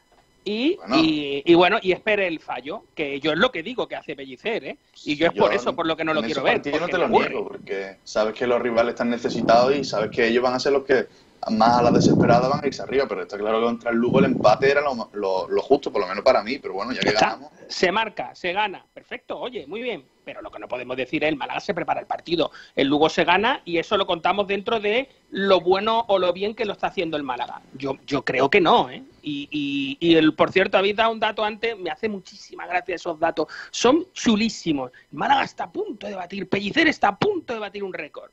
y, 0.43 0.75
Bueno. 0.75 0.95
y, 0.97 1.43
y 1.45 1.53
bueno 1.53 1.77
y 1.81 1.91
espere 1.91 2.27
el 2.27 2.39
fallo, 2.39 2.83
que 2.95 3.19
yo 3.19 3.31
es 3.31 3.37
lo 3.37 3.51
que 3.51 3.63
digo 3.63 3.87
que 3.87 3.95
hace 3.95 4.15
Pellicer, 4.15 4.65
¿eh? 4.65 4.77
Y 5.05 5.15
yo 5.15 5.27
es 5.27 5.33
por 5.33 5.53
eso 5.53 5.73
por 5.75 5.85
lo 5.87 5.95
que 5.95 6.03
no 6.03 6.13
lo 6.13 6.21
quiero 6.21 6.43
ver. 6.43 6.55
partidos 6.55 6.81
no 6.81 6.87
te 6.89 6.97
lo 6.97 7.07
niego, 7.07 7.47
porque 7.47 7.97
sabes 8.03 8.33
que 8.33 8.45
los 8.45 8.61
rivales 8.61 8.93
están 8.93 9.09
necesitados 9.09 9.75
y 9.75 9.83
sabes 9.83 10.11
que 10.11 10.27
ellos 10.27 10.43
van 10.43 10.55
a 10.55 10.59
ser 10.59 10.73
los 10.73 10.83
que 10.83 11.07
más 11.49 11.77
a 11.79 11.81
la 11.81 11.91
desesperada 11.91 12.47
van 12.47 12.63
a 12.63 12.67
irse 12.67 12.81
arriba, 12.83 13.05
pero 13.07 13.23
está 13.23 13.37
claro 13.37 13.59
que 13.59 13.65
contra 13.65 13.91
el 13.91 13.97
Lugo 13.97 14.19
el 14.19 14.25
empate 14.25 14.69
era 14.69 14.81
lo, 14.81 15.09
lo- 15.13 15.47
lo 15.49 15.61
justo, 15.61 15.91
por 15.91 16.01
lo 16.01 16.07
menos 16.07 16.23
para 16.23 16.43
mí, 16.43 16.59
pero 16.59 16.75
bueno, 16.75 16.91
ya 16.91 16.99
que 17.01 17.09
Está. 17.09 17.25
ganamos. 17.31 17.51
Se 17.67 17.91
marca, 17.91 18.35
se 18.35 18.53
gana. 18.53 18.85
Perfecto, 18.93 19.39
oye, 19.39 19.65
muy 19.65 19.81
bien. 19.81 20.03
Pero 20.23 20.43
lo 20.43 20.51
que 20.51 20.59
no 20.59 20.67
podemos 20.67 20.95
decir 20.95 21.23
es 21.23 21.29
el 21.29 21.35
Málaga 21.35 21.59
se 21.59 21.73
prepara 21.73 21.99
el 21.99 22.05
partido. 22.05 22.51
El 22.75 22.87
Lugo 22.87 23.09
se 23.09 23.23
gana 23.23 23.61
y 23.65 23.79
eso 23.79 23.97
lo 23.97 24.05
contamos 24.05 24.45
dentro 24.45 24.79
de 24.79 25.09
lo 25.31 25.61
bueno 25.61 26.05
o 26.09 26.19
lo 26.19 26.31
bien 26.31 26.53
que 26.53 26.63
lo 26.63 26.73
está 26.73 26.87
haciendo 26.87 27.17
el 27.17 27.23
Málaga. 27.23 27.59
Yo, 27.73 27.97
yo 28.05 28.23
creo 28.23 28.47
que 28.47 28.61
no, 28.61 28.89
¿eh? 28.91 29.01
Y, 29.23 29.47
y, 29.51 29.97
y 29.99 30.15
el, 30.15 30.35
por 30.35 30.51
cierto, 30.51 30.77
habéis 30.77 30.95
dado 30.95 31.11
un 31.11 31.19
dato 31.19 31.43
antes, 31.43 31.75
me 31.77 31.89
hace 31.89 32.07
muchísima 32.07 32.67
gracia 32.67 32.93
esos 32.95 33.19
datos. 33.19 33.47
Son 33.71 34.05
chulísimos. 34.13 34.91
El 35.11 35.17
Málaga 35.17 35.43
está 35.43 35.63
a 35.63 35.71
punto 35.71 36.05
de 36.05 36.13
batir, 36.13 36.47
Pellicer 36.47 36.87
está 36.87 37.07
a 37.09 37.17
punto 37.17 37.53
de 37.53 37.59
batir 37.59 37.83
un 37.83 37.93
récord. 37.93 38.29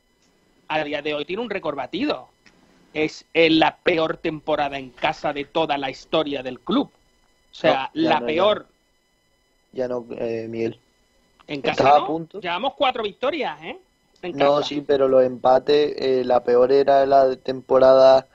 A 0.67 0.83
día 0.83 1.01
de 1.01 1.15
hoy 1.15 1.25
tiene 1.25 1.41
un 1.41 1.49
récord 1.49 1.75
batido. 1.75 2.29
Es 2.93 3.25
eh, 3.33 3.49
la 3.49 3.77
peor 3.77 4.17
temporada 4.17 4.77
en 4.77 4.89
casa 4.89 5.31
de 5.33 5.45
toda 5.45 5.77
la 5.77 5.89
historia 5.89 6.41
del 6.43 6.59
club. 6.59 6.87
O 7.51 7.53
sea, 7.53 7.89
No, 7.93 8.01
la 8.09 8.19
no, 8.19 8.25
peor. 8.25 8.67
Ya 9.71 9.87
no, 9.87 10.05
eh, 10.17 10.47
Miguel. 10.49 10.79
En 11.47 11.61
casa 11.61 11.83
Estaba 11.83 11.97
a 11.97 11.99
no. 12.01 12.07
punto. 12.07 12.41
Llevamos 12.41 12.73
cuatro 12.75 13.03
victorias, 13.03 13.59
¿eh? 13.63 13.77
En 14.21 14.37
No, 14.37 14.61
sí, 14.63 14.81
pero 14.85 15.07
los 15.07 15.23
empates, 15.23 15.95
eh, 15.97 16.23
la 16.25 16.43
peor 16.43 16.71
era 16.71 17.05
la 17.05 17.25
de 17.27 17.37
temporada 17.37 18.27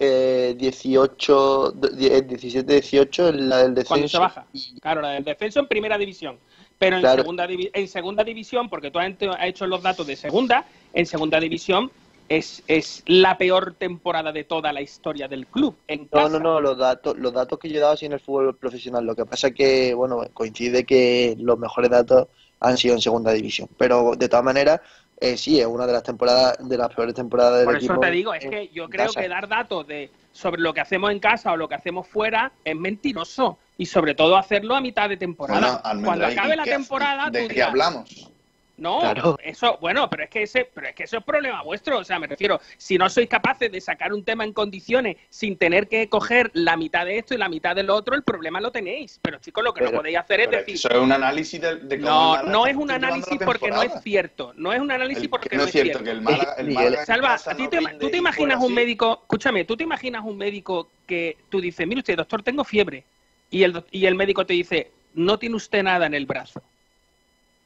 eh, 0.00 0.54
18, 0.56 1.72
de- 1.72 2.06
eh, 2.18 2.22
17-18, 2.26 3.32
la 3.32 3.58
del 3.58 3.74
descenso. 3.74 3.88
Cuando 3.88 4.08
se 4.08 4.18
baja. 4.18 4.46
Claro, 4.80 5.00
la 5.02 5.10
del 5.10 5.24
descenso 5.24 5.60
en 5.60 5.66
primera 5.66 5.98
división. 5.98 6.38
Pero 6.78 6.96
en, 6.96 7.02
Claro. 7.02 7.22
segunda, 7.22 7.46
en 7.48 7.88
segunda 7.88 8.22
división, 8.24 8.68
porque 8.68 8.90
tú 8.90 8.98
has 9.00 9.08
hecho 9.42 9.66
los 9.66 9.82
datos 9.82 10.06
de 10.06 10.14
segunda, 10.16 10.64
en 10.92 11.06
segunda 11.06 11.40
división 11.40 11.90
es, 12.28 12.62
es 12.66 13.02
la 13.06 13.38
peor 13.38 13.74
temporada 13.74 14.32
de 14.32 14.44
toda 14.44 14.72
la 14.72 14.80
historia 14.80 15.28
del 15.28 15.46
club. 15.46 15.76
En 15.88 16.02
No, 16.02 16.08
casa. 16.10 16.28
no, 16.30 16.38
no, 16.38 16.60
los 16.60 16.76
datos, 16.76 17.16
los 17.18 17.32
datos 17.32 17.58
que 17.58 17.68
yo 17.68 17.78
he 17.78 17.80
dado 17.80 17.96
sí 17.96 18.06
en 18.06 18.12
el 18.12 18.20
fútbol 18.20 18.56
profesional. 18.56 19.04
Lo 19.04 19.14
que 19.16 19.24
pasa 19.24 19.50
que, 19.50 19.94
bueno, 19.94 20.20
coincide 20.34 20.84
que 20.84 21.34
los 21.38 21.58
mejores 21.58 21.90
datos 21.90 22.28
han 22.60 22.76
sido 22.76 22.94
en 22.94 23.00
segunda 23.00 23.32
división. 23.32 23.68
Pero 23.78 24.12
de 24.16 24.28
todas 24.28 24.44
maneras, 24.44 24.80
eh, 25.20 25.36
sí, 25.36 25.58
es 25.60 25.66
una 25.66 25.86
de 25.86 25.92
las 25.92 26.02
temporadas, 26.02 26.56
de 26.68 26.76
las 26.78 26.94
peores 26.94 27.14
temporadas 27.14 27.56
del 27.58 27.64
Por 27.64 27.76
eso 27.76 27.86
equipo. 27.86 28.00
te 28.00 28.10
digo, 28.10 28.34
es 28.34 28.44
que 28.46 28.68
yo 28.68 28.88
creo 28.88 29.06
casa. 29.06 29.20
que 29.20 29.28
dar 29.28 29.48
datos 29.48 29.86
de 29.86 30.10
sobre 30.32 30.60
lo 30.60 30.72
que 30.74 30.80
hacemos 30.80 31.10
en 31.10 31.18
casa 31.18 31.52
o 31.52 31.56
lo 31.56 31.68
que 31.68 31.74
hacemos 31.74 32.06
fuera 32.06 32.52
es 32.64 32.76
mentiroso. 32.76 33.58
Y 33.76 33.86
sobre 33.86 34.14
todo 34.14 34.36
hacerlo 34.36 34.74
a 34.74 34.80
mitad 34.80 35.08
de 35.08 35.16
temporada. 35.16 35.80
Bueno, 35.84 36.04
Cuando 36.04 36.26
acabe 36.26 36.54
¿y 36.54 36.56
la 36.56 36.64
temporada, 36.64 37.30
¿De 37.30 37.42
tú 37.42 37.48
qué 37.48 37.54
dirás, 37.54 37.68
hablamos? 37.70 38.30
No, 38.78 39.00
Claro. 39.00 39.36
eso, 39.42 39.76
bueno, 39.80 40.08
pero 40.08 40.22
es 40.24 40.30
que 40.30 40.42
ese, 40.44 40.64
pero 40.72 40.86
es 40.88 40.94
que 40.94 41.02
eso 41.02 41.18
es 41.18 41.24
problema 41.24 41.62
vuestro. 41.62 41.98
O 41.98 42.04
sea, 42.04 42.18
me 42.20 42.28
refiero, 42.28 42.60
si 42.76 42.96
no 42.96 43.10
sois 43.10 43.28
capaces 43.28 43.70
de 43.72 43.80
sacar 43.80 44.12
un 44.12 44.24
tema 44.24 44.44
en 44.44 44.52
condiciones 44.52 45.16
sin 45.28 45.56
tener 45.58 45.88
que 45.88 46.08
coger 46.08 46.50
la 46.54 46.76
mitad 46.76 47.04
de 47.04 47.18
esto 47.18 47.34
y 47.34 47.38
la 47.38 47.48
mitad 47.48 47.74
de 47.74 47.82
lo 47.82 47.96
otro, 47.96 48.14
el 48.14 48.22
problema 48.22 48.60
lo 48.60 48.70
tenéis. 48.70 49.18
Pero 49.20 49.38
chicos, 49.40 49.64
lo 49.64 49.74
que 49.74 49.82
no 49.82 49.90
podéis 49.90 50.18
hacer 50.18 50.40
es 50.42 50.50
decir. 50.50 50.74
Eso 50.76 50.88
es 50.90 50.98
un 50.98 51.10
análisis 51.12 51.60
de, 51.60 51.76
de 51.76 52.00
cómo 52.00 52.36
No, 52.36 52.42
no 52.44 52.66
es 52.66 52.76
un 52.76 52.90
análisis 52.90 53.38
porque 53.44 53.70
no 53.70 53.82
es 53.82 53.92
cierto. 54.02 54.52
No 54.56 54.72
es 54.72 54.80
un 54.80 54.90
análisis 54.92 55.24
El- 55.24 55.30
porque 55.30 55.48
que 55.48 55.56
no 55.56 55.64
es 55.64 55.72
cierto. 55.72 56.02
que 56.04 56.10
el 56.10 56.22
Málaga, 56.22 56.54
el 56.58 56.70
Málaga 56.70 57.00
en 57.00 57.06
Salva, 57.06 57.28
casa 57.28 57.50
¿a 57.50 57.56
ti 57.56 57.64
no 57.64 57.68
te, 57.70 57.78
tú 57.98 58.10
te 58.10 58.16
imaginas 58.18 58.58
un 58.58 58.64
así. 58.66 58.72
médico, 58.74 59.18
escúchame, 59.22 59.64
tú 59.64 59.76
te 59.76 59.82
imaginas 59.84 60.24
un 60.24 60.36
médico 60.36 60.88
que 61.04 61.36
tú 61.48 61.60
dices, 61.60 61.84
mire 61.86 61.98
usted, 62.00 62.16
doctor, 62.16 62.42
tengo 62.44 62.62
fiebre, 62.64 63.04
y 63.50 63.64
el, 63.64 63.82
y 63.90 64.06
el 64.06 64.14
médico 64.14 64.46
te 64.46 64.52
dice, 64.52 64.92
no 65.14 65.38
tiene 65.38 65.56
usted 65.56 65.82
nada 65.82 66.06
en 66.06 66.14
el 66.14 66.26
brazo. 66.26 66.62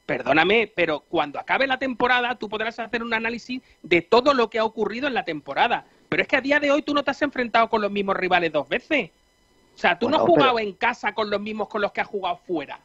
Perdóname, 0.06 0.70
pero 0.74 1.00
cuando 1.00 1.38
acabe 1.38 1.66
la 1.66 1.78
temporada 1.78 2.34
tú 2.34 2.48
podrás 2.48 2.78
hacer 2.78 3.02
un 3.02 3.14
análisis 3.14 3.62
de 3.82 4.02
todo 4.02 4.34
lo 4.34 4.50
que 4.50 4.58
ha 4.58 4.64
ocurrido 4.64 5.06
en 5.06 5.14
la 5.14 5.24
temporada. 5.24 5.84
Pero 6.08 6.22
es 6.22 6.28
que 6.28 6.36
a 6.36 6.40
día 6.40 6.58
de 6.60 6.70
hoy 6.70 6.82
tú 6.82 6.92
no 6.92 7.02
te 7.02 7.10
has 7.12 7.22
enfrentado 7.22 7.68
con 7.68 7.80
los 7.80 7.90
mismos 7.90 8.16
rivales 8.16 8.52
dos 8.52 8.68
veces. 8.68 9.10
O 9.74 9.78
sea, 9.78 9.98
tú 9.98 10.10
no 10.10 10.16
has 10.16 10.22
jugado 10.22 10.56
pero- 10.56 10.68
en 10.68 10.74
casa 10.74 11.14
con 11.14 11.30
los 11.30 11.40
mismos 11.40 11.68
con 11.68 11.80
los 11.80 11.92
que 11.92 12.00
has 12.00 12.06
jugado 12.08 12.36
fuera. 12.46 12.80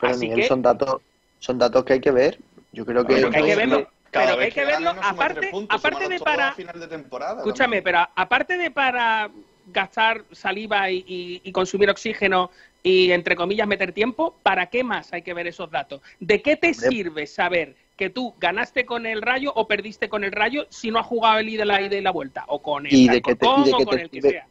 Pero, 0.00 0.12
Así 0.12 0.20
Miguel, 0.20 0.40
que- 0.42 0.46
son 0.48 0.62
datos, 0.62 1.00
son 1.40 1.58
datos 1.58 1.84
que 1.84 1.94
hay 1.94 2.00
que 2.00 2.10
ver. 2.10 2.38
Yo 2.72 2.84
creo 2.84 3.04
que, 3.06 3.14
Pero 3.14 3.30
que 3.30 3.38
hay 3.38 3.44
que 3.44 3.56
verlo, 3.56 3.90
pero 4.10 4.38
hay 4.38 4.52
que 4.52 4.64
verlo 4.64 4.90
aparte, 5.02 5.48
puntos, 5.48 5.76
aparte 5.78 6.08
de 6.08 6.20
para 6.20 6.52
final 6.52 6.78
de 6.78 6.86
temporada. 6.86 7.38
Escúchame, 7.38 7.80
pero 7.82 8.06
aparte 8.14 8.56
de 8.58 8.70
para 8.70 9.30
gastar 9.68 10.22
saliva 10.30 10.90
y, 10.90 10.98
y- 11.08 11.40
y 11.42 11.52
consumir 11.52 11.90
oxígeno 11.90 12.50
y, 12.86 13.10
entre 13.10 13.34
comillas, 13.34 13.66
meter 13.66 13.90
tiempo, 13.92 14.38
¿para 14.44 14.66
qué 14.66 14.84
más 14.84 15.12
hay 15.12 15.22
que 15.22 15.34
ver 15.34 15.48
esos 15.48 15.68
datos? 15.72 16.02
¿De 16.20 16.40
qué 16.40 16.54
te 16.56 16.72
sirve 16.72 17.26
saber 17.26 17.74
que 17.96 18.10
tú 18.10 18.34
ganaste 18.38 18.86
con 18.86 19.06
el 19.06 19.22
Rayo 19.22 19.52
o 19.56 19.66
perdiste 19.66 20.08
con 20.08 20.22
el 20.22 20.30
Rayo 20.30 20.66
si 20.70 20.92
no 20.92 21.00
has 21.00 21.06
jugado 21.06 21.40
el 21.40 21.48
ida 21.48 21.64
la 21.64 21.82
ida 21.82 21.96
y 21.96 22.00
la 22.00 22.12
vuelta? 22.12 22.44
O 22.46 22.62
con 22.62 22.86
el 22.86 22.94
Y 22.94 23.08
de 23.08 23.20
que 23.22 23.34
te- 23.34 23.46
y 23.46 23.48
Alcorcón 23.48 23.62
de 23.64 23.74
o 23.74 23.76
que 23.78 23.84
con 23.86 23.98
te 23.98 24.02
el 24.04 24.10
que 24.10 24.22
sea. 24.22 24.46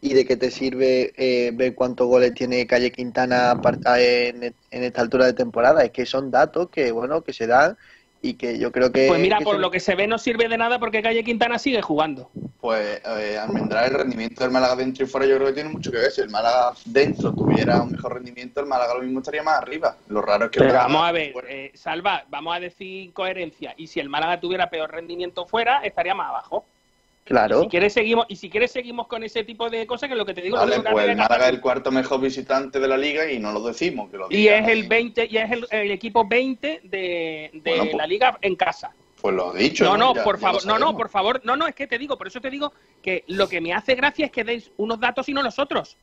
¿Y 0.00 0.14
de 0.14 0.24
qué 0.26 0.36
te 0.36 0.50
sirve 0.50 1.12
eh, 1.16 1.52
ver 1.54 1.76
cuántos 1.76 2.08
goles 2.08 2.34
tiene 2.34 2.66
Calle 2.66 2.90
Quintana 2.90 3.60
en, 3.98 4.42
en 4.44 4.82
esta 4.82 5.00
altura 5.00 5.26
de 5.26 5.32
temporada? 5.34 5.84
Es 5.84 5.92
que 5.92 6.06
son 6.06 6.30
datos 6.32 6.68
que, 6.70 6.90
bueno, 6.90 7.22
que 7.22 7.32
se 7.32 7.46
dan 7.46 7.76
y 8.22 8.34
que 8.34 8.58
yo 8.58 8.72
creo 8.72 8.90
que... 8.92 9.06
Pues 9.08 9.20
mira, 9.20 9.38
que 9.38 9.44
por 9.44 9.56
se- 9.56 9.60
lo 9.60 9.70
que 9.70 9.80
se 9.80 9.94
ve 9.94 10.06
no 10.06 10.18
sirve 10.18 10.48
de 10.48 10.58
nada 10.58 10.78
porque 10.78 11.02
Calle 11.02 11.22
Quintana 11.22 11.58
sigue 11.58 11.82
jugando. 11.82 12.30
Pues 12.60 13.00
eh, 13.04 13.38
Almendral, 13.38 13.84
el 13.92 13.98
rendimiento 13.98 14.42
del 14.42 14.50
Málaga 14.52 14.74
dentro 14.76 15.04
y 15.04 15.08
fuera 15.08 15.26
yo 15.26 15.36
creo 15.36 15.48
que 15.48 15.54
tiene 15.54 15.68
mucho 15.68 15.90
que 15.92 15.98
ver. 15.98 16.10
Si 16.10 16.20
el 16.22 16.30
Málaga 16.30 16.72
dentro 16.86 17.32
tuviera 17.34 17.82
un 17.82 17.92
mejor 17.92 18.14
rendimiento, 18.14 18.60
el 18.60 18.66
Málaga 18.66 18.94
lo 18.94 19.02
mismo 19.02 19.20
estaría 19.20 19.42
más 19.42 19.58
arriba. 19.58 19.96
Lo 20.08 20.20
raro 20.22 20.46
es 20.46 20.50
que 20.50 20.58
el 20.58 20.64
Pero 20.66 20.74
Málaga- 20.78 20.92
vamos 20.94 21.08
a 21.08 21.12
ver, 21.12 21.34
eh, 21.48 21.70
Salva, 21.74 22.24
vamos 22.28 22.56
a 22.56 22.60
decir 22.60 23.12
coherencia. 23.12 23.74
Y 23.76 23.86
si 23.86 24.00
el 24.00 24.08
Málaga 24.08 24.40
tuviera 24.40 24.68
peor 24.70 24.90
rendimiento 24.90 25.46
fuera, 25.46 25.80
estaría 25.84 26.14
más 26.14 26.30
abajo. 26.30 26.66
Claro. 27.26 27.62
Si 27.62 27.68
quieres 27.68 27.92
seguimos, 27.92 28.24
y 28.28 28.36
si 28.36 28.48
quieres 28.48 28.70
seguimos 28.70 29.08
con 29.08 29.24
ese 29.24 29.42
tipo 29.42 29.68
de 29.68 29.84
cosas, 29.84 30.08
que 30.08 30.14
es 30.14 30.18
lo 30.18 30.24
que 30.24 30.32
te 30.32 30.42
digo. 30.42 30.56
que 30.64 30.80
pues 30.80 31.04
el 31.04 31.10
es 31.10 31.16
Málaga 31.16 31.46
es 31.48 31.54
el 31.54 31.60
cuarto 31.60 31.90
mejor 31.90 32.20
visitante 32.20 32.78
de 32.78 32.86
la 32.86 32.96
liga 32.96 33.28
y 33.30 33.40
no 33.40 33.50
lo 33.52 33.60
decimos. 33.66 34.08
Que 34.10 34.16
lo 34.16 34.28
y 34.30 34.46
es 34.46 34.66
el 34.68 34.86
20, 34.86 35.26
y 35.28 35.36
es 35.36 35.50
el, 35.50 35.66
el 35.72 35.90
equipo 35.90 36.24
20 36.26 36.82
de, 36.84 37.50
de 37.52 37.60
Bueno, 37.64 37.82
pues- 37.84 37.94
la 37.96 38.06
liga 38.06 38.38
en 38.40 38.54
casa. 38.54 38.92
Pues 39.20 39.34
lo 39.34 39.56
he 39.56 39.58
dicho. 39.58 39.84
No, 39.84 39.96
no, 39.96 40.14
Ya- 40.14 40.22
por 40.22 40.38
favor, 40.38 40.64
no, 40.66 40.78
no, 40.78 40.96
por 40.96 41.08
favor, 41.08 41.40
no, 41.42 41.56
no, 41.56 41.66
es 41.66 41.74
que 41.74 41.88
te 41.88 41.98
digo, 41.98 42.16
por 42.16 42.28
eso 42.28 42.40
te 42.40 42.48
digo 42.48 42.72
que 43.02 43.24
lo 43.26 43.48
que 43.48 43.60
me 43.60 43.72
hace 43.74 43.96
gracia 43.96 44.26
es 44.26 44.30
que 44.30 44.44
deis 44.44 44.70
unos 44.76 45.00
datos 45.00 45.28
y 45.28 45.32
no 45.32 45.42
los 45.42 45.58
otros. 45.58 45.96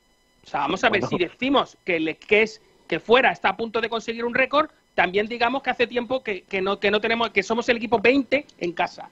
O 0.45 0.47
sea, 0.49 0.61
vamos 0.61 0.83
a 0.83 0.89
ver, 0.89 0.99
Bueno. 1.01 1.17
si 1.17 1.23
decimos 1.23 1.77
que, 1.85 2.01
le- 2.01 2.15
que 2.17 2.41
es 2.41 2.61
que 2.85 2.99
fuera 2.99 3.31
está 3.31 3.47
a 3.49 3.55
punto 3.55 3.79
de 3.79 3.87
conseguir 3.87 4.25
un 4.25 4.33
récord, 4.33 4.69
también 4.93 5.27
digamos 5.27 5.63
que 5.63 5.69
hace 5.69 5.87
tiempo 5.87 6.21
que, 6.21 6.41
que 6.41 6.61
no, 6.61 6.81
que 6.81 6.91
no 6.91 6.99
tenemos, 6.99 7.29
que 7.29 7.43
somos 7.43 7.69
el 7.69 7.77
equipo 7.77 7.97
20 7.99 8.45
en 8.59 8.73
casa. 8.73 9.09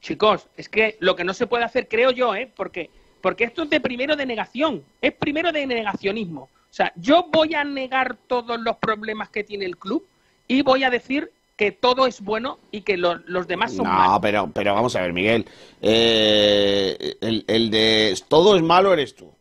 Chicos, 0.00 0.46
es 0.56 0.68
que 0.68 0.96
lo 1.00 1.16
que 1.16 1.24
no 1.24 1.34
se 1.34 1.46
puede 1.46 1.64
hacer, 1.64 1.88
creo 1.88 2.10
yo, 2.12 2.34
¿eh? 2.34 2.50
Porque, 2.54 2.90
porque 3.20 3.44
esto 3.44 3.64
es 3.64 3.70
de 3.70 3.80
primero 3.80 4.14
de 4.16 4.26
negación, 4.26 4.82
es 5.00 5.12
primero 5.12 5.50
de 5.52 5.66
negacionismo. 5.66 6.42
O 6.42 6.74
sea, 6.76 6.92
yo 6.96 7.26
voy 7.32 7.54
a 7.54 7.64
negar 7.64 8.16
todos 8.26 8.60
los 8.60 8.76
problemas 8.76 9.30
que 9.30 9.42
tiene 9.42 9.64
el 9.64 9.76
club 9.78 10.06
y 10.46 10.62
voy 10.62 10.84
a 10.84 10.90
decir 10.90 11.30
que 11.56 11.72
todo 11.72 12.06
es 12.06 12.20
bueno 12.20 12.58
y 12.70 12.82
que 12.82 12.98
lo- 12.98 13.14
los 13.26 13.48
demás 13.48 13.72
son 13.74 13.86
malos. 13.88 14.12
No, 14.12 14.20
pero, 14.20 14.50
pero 14.52 14.74
vamos 14.74 14.94
a 14.94 15.00
ver, 15.00 15.12
Miguel. 15.14 15.46
Eh, 15.80 17.16
el, 17.20 17.44
el 17.48 17.70
de 17.70 18.18
todo 18.28 18.56
es 18.56 18.62
malo 18.62 18.92
eres 18.92 19.14
tú. 19.14 19.32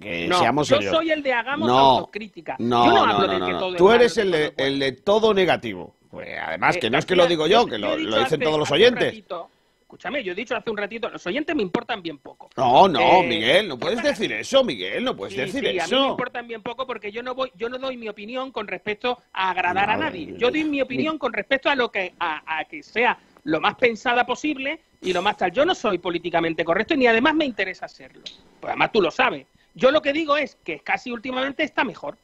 Que 0.00 0.26
No, 0.28 0.38
seamos 0.38 0.68
yo 0.68 0.76
serios. 0.76 0.94
soy 0.94 1.10
el 1.10 1.22
de 1.22 1.32
hagamos 1.32 1.68
No, 1.68 1.78
autocrítica. 1.78 2.56
No, 2.58 2.86
yo 2.86 2.92
no, 2.92 3.06
no, 3.06 3.12
hablo 3.12 3.26
no, 3.26 3.38
no, 3.40 3.46
que 3.46 3.52
no. 3.52 3.58
todo 3.58 3.76
Tú 3.76 3.90
eres 3.90 4.16
el 4.16 4.30
de, 4.30 4.54
el 4.56 4.78
de 4.78 4.92
todo 4.92 5.34
negativo. 5.34 5.94
Pues 6.10 6.28
además, 6.40 6.76
Eh, 6.76 6.80
que 6.80 6.90
no 6.90 6.98
es 6.98 7.04
que 7.04 7.16
lo 7.16 7.26
digo 7.26 7.46
yo, 7.48 7.66
que 7.66 7.76
lo, 7.76 7.90
lo 7.90 7.96
dicen 7.96 8.22
hace- 8.24 8.38
todos 8.38 8.58
los 8.58 8.70
oyentes. 8.70 9.04
ratito- 9.08 9.50
escúchame, 9.94 10.24
yo 10.24 10.32
he 10.32 10.34
dicho 10.34 10.56
hace 10.56 10.70
un 10.70 10.76
ratito, 10.76 11.08
los 11.08 11.24
oyentes 11.26 11.54
me 11.54 11.62
importan 11.62 12.02
bien 12.02 12.18
poco. 12.18 12.50
No, 12.56 12.88
no, 12.88 13.22
Eh, 13.22 13.26
Miguel, 13.28 13.68
no 13.68 13.78
puedes 13.78 14.02
decir 14.02 14.32
eso, 14.32 14.64
Miguel, 14.64 15.04
no 15.04 15.16
puedes 15.16 15.34
Sí, 15.34 15.40
decir 15.40 15.60
sí, 15.60 15.66
a 15.66 15.70
mí 15.70 15.76
me 15.76 15.84
eso. 15.84 16.10
importan 16.10 16.48
bien 16.48 16.62
poco 16.62 16.86
porque 16.86 17.12
yo 17.12 17.22
no 17.22 17.34
voy, 17.34 17.52
yo 17.54 17.68
no 17.68 17.78
doy 17.78 17.96
mi 17.96 18.08
opinión 18.08 18.50
con 18.50 18.66
respecto 18.66 19.22
a 19.32 19.50
agradar 19.50 19.90
a 19.90 19.96
nadie. 19.96 20.34
Yo 20.36 20.50
doy 20.50 20.64
mi 20.64 20.82
opinión 20.82 21.16
con 21.18 21.32
respecto 21.32 21.70
a 21.70 21.74
lo 21.76 21.90
que 21.92 22.12
a, 22.18 22.58
a 22.58 22.64
que 22.64 22.82
sea 22.82 23.16
lo 23.44 23.60
más 23.60 23.76
pensada 23.76 24.26
posible 24.26 24.80
y 25.00 25.12
lo 25.12 25.22
más 25.22 25.36
tal. 25.36 25.52
Yo 25.52 25.64
no 25.64 25.74
soy 25.74 25.98
políticamente 25.98 26.64
correcto 26.64 26.96
ni 26.96 27.06
además 27.06 27.34
me 27.34 27.44
interesa 27.44 27.86
serlo. 27.86 28.22
Pues 28.60 28.70
además 28.70 28.90
tú 28.92 29.00
lo 29.00 29.10
sabes. 29.10 29.46
Yo 29.74 29.90
lo 29.90 30.02
que 30.02 30.12
digo 30.12 30.36
es 30.36 30.56
que 30.64 30.80
casi 30.80 31.10
últimamente 31.10 31.62
está 31.62 31.84
mejor. 31.84 32.16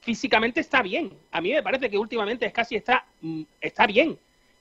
Físicamente 0.00 0.60
está 0.60 0.82
bien. 0.82 1.10
A 1.32 1.40
mí 1.40 1.52
me 1.52 1.62
parece 1.62 1.90
que 1.90 1.98
últimamente 1.98 2.50
casi 2.52 2.76
está 2.76 3.04
mm, 3.20 3.42
está 3.60 3.86
bien 3.86 4.16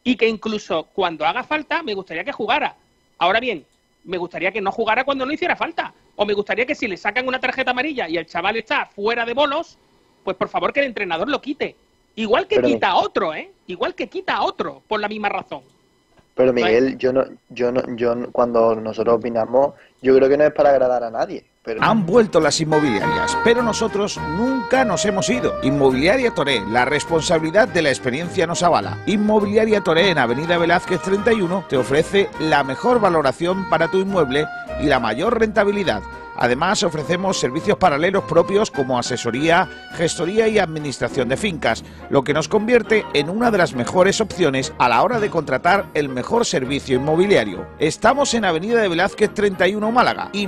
y 0.05 0.15
que 0.15 0.29
incluso 0.29 0.83
cuando 0.93 1.25
haga 1.25 1.43
falta 1.43 1.83
me 1.83 1.95
gustaría 1.95 2.23
que 2.23 2.31
jugara. 2.31 2.75
Ahora 3.17 3.39
bien, 3.39 3.65
me 4.05 4.17
gustaría 4.17 4.51
que 4.51 4.61
no 4.61 4.71
jugara 4.71 5.03
cuando 5.03 5.25
no 5.25 5.33
hiciera 5.33 5.55
falta. 5.55 5.93
O 6.15 6.25
me 6.25 6.33
gustaría 6.33 6.65
que 6.65 6.75
si 6.75 6.87
le 6.87 6.95
sacan 6.95 7.27
una 7.27 7.39
tarjeta 7.39 7.71
amarilla 7.71 8.07
y 8.07 8.15
el 8.15 8.27
chaval 8.27 8.55
está 8.55 8.85
fuera 8.85 9.25
de 9.25 9.33
bolos, 9.33 9.77
pues 10.23 10.37
por 10.37 10.47
favor 10.47 10.71
que 10.71 10.79
el 10.81 10.85
entrenador 10.85 11.27
lo 11.27 11.41
quite. 11.41 11.75
Igual 12.15 12.47
que 12.47 12.57
Pero- 12.57 12.67
quita 12.67 12.89
a 12.91 12.95
otro, 12.97 13.33
¿eh? 13.33 13.51
Igual 13.65 13.95
que 13.95 14.07
quita 14.07 14.35
a 14.35 14.43
otro, 14.43 14.83
por 14.87 14.99
la 15.01 15.09
misma 15.09 15.27
razón. 15.27 15.63
Pero 16.35 16.53
Miguel, 16.53 16.97
yo 16.99 17.11
no, 17.11 17.25
yo 17.49 17.71
no, 17.71 17.81
yo 17.95 18.31
cuando 18.31 18.75
nosotros 18.75 19.15
opinamos, 19.17 19.73
yo 20.03 20.15
creo 20.15 20.29
que 20.29 20.37
no 20.37 20.43
es 20.45 20.53
para 20.53 20.69
agradar 20.69 21.03
a 21.03 21.09
nadie. 21.09 21.45
Pero 21.65 21.81
Han 21.83 22.05
vuelto 22.05 22.39
las 22.39 22.61
inmobiliarias, 22.61 23.35
pero 23.43 23.63
nosotros 23.63 24.19
nunca 24.37 24.85
nos 24.85 25.03
hemos 25.05 25.27
ido. 25.29 25.55
Inmobiliaria 25.63 26.31
Toré, 26.31 26.61
la 26.69 26.85
responsabilidad 26.85 27.67
de 27.67 27.81
la 27.81 27.89
experiencia 27.89 28.45
nos 28.45 28.61
avala. 28.61 28.99
Inmobiliaria 29.07 29.81
Toré 29.81 30.11
en 30.11 30.19
Avenida 30.19 30.59
Velázquez 30.59 31.01
31 31.01 31.65
te 31.67 31.77
ofrece 31.77 32.29
la 32.39 32.63
mejor 32.63 32.99
valoración 32.99 33.67
para 33.67 33.87
tu 33.87 33.97
inmueble 33.97 34.45
y 34.79 34.85
la 34.85 34.99
mayor 34.99 35.39
rentabilidad. 35.39 36.03
Además, 36.37 36.83
ofrecemos 36.83 37.39
servicios 37.39 37.77
paralelos 37.77 38.25
propios 38.25 38.69
como 38.69 38.99
asesoría, 38.99 39.69
gestoría 39.93 40.47
y 40.47 40.59
administración 40.59 41.29
de 41.29 41.37
fincas, 41.37 41.83
lo 42.09 42.23
que 42.23 42.33
nos 42.33 42.49
convierte 42.49 43.05
en 43.13 43.29
una 43.29 43.51
de 43.51 43.57
las 43.57 43.73
mejores 43.73 44.19
opciones 44.19 44.73
a 44.77 44.89
la 44.89 45.01
hora 45.01 45.19
de 45.19 45.29
contratar 45.29 45.85
el 45.93 46.09
mejor 46.09 46.45
servicio 46.45 46.97
inmobiliario. 46.97 47.65
Estamos 47.79 48.33
en 48.33 48.43
Avenida 48.43 48.81
de 48.81 48.89
Velázquez 48.89 49.33
31 49.33 49.91
Málaga 49.91 50.29
y 50.33 50.47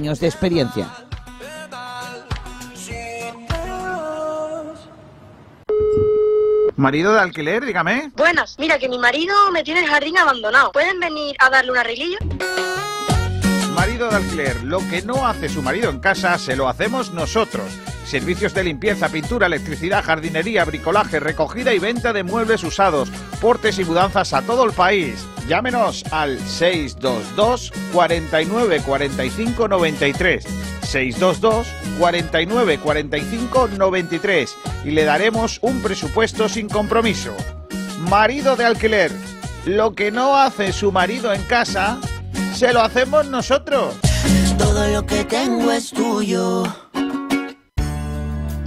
de 0.00 0.26
experiencia. 0.26 0.88
Marido 6.76 7.12
de 7.12 7.20
alquiler, 7.20 7.66
dígame. 7.66 8.10
Buenas, 8.16 8.56
mira 8.58 8.78
que 8.78 8.88
mi 8.88 8.98
marido 8.98 9.34
me 9.52 9.62
tiene 9.62 9.80
el 9.80 9.86
jardín 9.86 10.16
abandonado. 10.16 10.72
¿Pueden 10.72 10.98
venir 10.98 11.36
a 11.38 11.50
darle 11.50 11.72
un 11.72 11.76
arreglillo? 11.76 12.16
Marido 13.74 14.08
de 14.08 14.16
alquiler, 14.16 14.64
lo 14.64 14.78
que 14.78 15.02
no 15.02 15.26
hace 15.26 15.50
su 15.50 15.60
marido 15.60 15.90
en 15.90 16.00
casa, 16.00 16.38
se 16.38 16.56
lo 16.56 16.68
hacemos 16.68 17.12
nosotros. 17.12 17.66
Servicios 18.06 18.54
de 18.54 18.64
limpieza, 18.64 19.10
pintura, 19.10 19.48
electricidad, 19.48 20.02
jardinería, 20.02 20.64
bricolaje, 20.64 21.20
recogida 21.20 21.74
y 21.74 21.78
venta 21.78 22.14
de 22.14 22.22
muebles 22.22 22.64
usados, 22.64 23.10
portes 23.40 23.78
y 23.78 23.84
mudanzas 23.84 24.32
a 24.32 24.40
todo 24.40 24.64
el 24.64 24.72
país. 24.72 25.26
Llámenos 25.50 26.04
al 26.12 26.38
622 26.38 27.72
49 27.92 28.82
45 28.86 29.66
93. 29.66 30.44
622 30.82 31.66
49 31.98 32.78
45 32.78 33.68
93 33.76 34.56
y 34.84 34.92
le 34.92 35.02
daremos 35.02 35.58
un 35.62 35.82
presupuesto 35.82 36.48
sin 36.48 36.68
compromiso. 36.68 37.34
Marido 37.98 38.54
de 38.54 38.64
alquiler, 38.64 39.10
lo 39.64 39.92
que 39.96 40.12
no 40.12 40.36
hace 40.36 40.72
su 40.72 40.92
marido 40.92 41.34
en 41.34 41.42
casa, 41.42 41.98
se 42.54 42.72
lo 42.72 42.80
hacemos 42.80 43.26
nosotros. 43.26 43.96
Todo 44.56 44.86
lo 44.86 45.04
que 45.04 45.24
tengo 45.24 45.72
es 45.72 45.90
tuyo. 45.90 46.62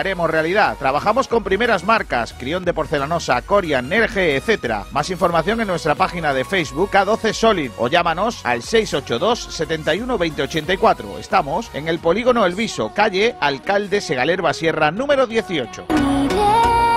haremos 0.00 0.30
realidad. 0.30 0.76
Trabajamos 0.78 1.28
con 1.28 1.44
primeras 1.44 1.84
marcas, 1.84 2.32
Crión 2.32 2.64
de 2.64 2.74
Porcelanosa, 2.74 3.40
Corian, 3.42 3.88
Nerge, 3.88 4.36
etc. 4.36 4.86
Más 4.92 5.10
información 5.10 5.60
en 5.60 5.68
nuestra 5.68 5.94
página 5.94 6.34
de 6.34 6.44
Facebook 6.44 6.90
K12 6.90 7.32
Solid 7.32 7.70
o 7.78 7.88
llámanos 7.88 8.40
al 8.44 8.62
682 8.62 9.54
71 9.54 10.18
2084. 10.18 11.18
Estamos 11.18 11.70
en 11.74 11.88
el 11.88 11.98
Polígono 11.98 12.46
El 12.46 12.54
Viso, 12.54 12.92
calle 12.94 13.36
Alcalde 13.40 14.00
Segalerba 14.00 14.52
Sierra, 14.52 14.90
número 14.90 15.26
18. 15.26 15.86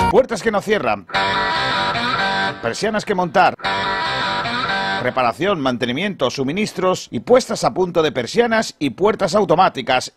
Puertas 0.09 0.41
que 0.41 0.51
no 0.51 0.61
cierran. 0.61 1.05
Persianas 2.61 3.03
que 3.03 3.15
montar. 3.15 3.55
Reparación, 5.03 5.59
mantenimiento, 5.59 6.29
suministros 6.29 7.09
y 7.11 7.19
puestas 7.19 7.65
a 7.65 7.73
punto 7.73 8.01
de 8.01 8.13
persianas 8.13 8.75
y 8.79 8.91
puertas 8.91 9.35
automáticas. 9.35 10.13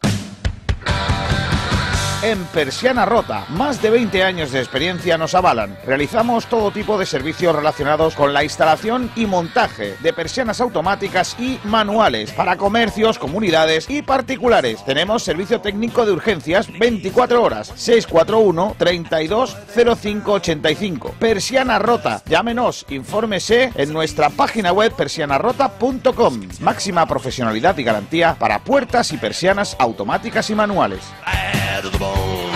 En 2.23 2.45
Persiana 2.47 3.05
Rota, 3.05 3.45
más 3.51 3.83
de 3.83 3.91
20 3.91 4.25
años 4.25 4.51
de 4.51 4.61
experiencia 4.61 5.19
nos 5.19 5.35
avalan. 5.35 5.77
Realizamos 5.85 6.47
todo 6.47 6.71
tipo 6.71 6.99
de 6.99 7.05
servicios 7.05 7.55
relacionados 7.55 8.15
con 8.15 8.33
la 8.33 8.43
instalación 8.43 9.11
y 9.15 9.27
montaje 9.27 9.97
de 10.01 10.13
persianas 10.15 10.63
automáticas 10.63 11.37
y 11.39 11.61
manuales 11.65 12.33
para 12.33 12.57
comercios, 12.57 13.19
comunidades 13.19 13.91
y 13.91 14.01
particulares. 14.01 14.83
Tenemos 14.87 15.25
servicio 15.25 15.61
técnico 15.61 16.07
de 16.07 16.13
urgencias 16.13 16.69
24 16.79 17.43
horas 17.43 17.73
641 17.77 18.77
32 18.79 19.57
0585. 19.75 21.15
Persiana 21.19 21.79
Rota. 21.79 22.23
Llámenos, 22.25 22.87
infórmese 22.89 23.73
en 23.75 23.93
nuestra 23.93 24.31
página 24.31 24.73
web 24.73 24.93
persianarrota.com. 24.97 26.41
Máxima 26.61 27.07
profesionalidad 27.07 27.77
y 27.77 27.85
garantía 27.85 28.37
para 28.39 28.65
puertas 28.65 29.13
y 29.13 29.19
persianas 29.19 29.77
automáticas 29.79 30.49
y 30.49 30.55
manuales. 30.55 31.01
bone. 32.15 32.56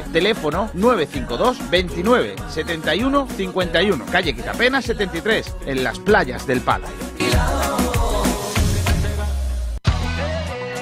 Teléfono 0.00 0.70
952 0.74 1.70
29 1.70 2.36
71 2.48 3.28
51. 3.36 4.06
Calle 4.06 4.34
Quitapena 4.34 4.82
73, 4.82 5.56
en 5.66 5.84
las 5.84 5.98
playas 5.98 6.46
del 6.46 6.60
Palo. 6.60 6.86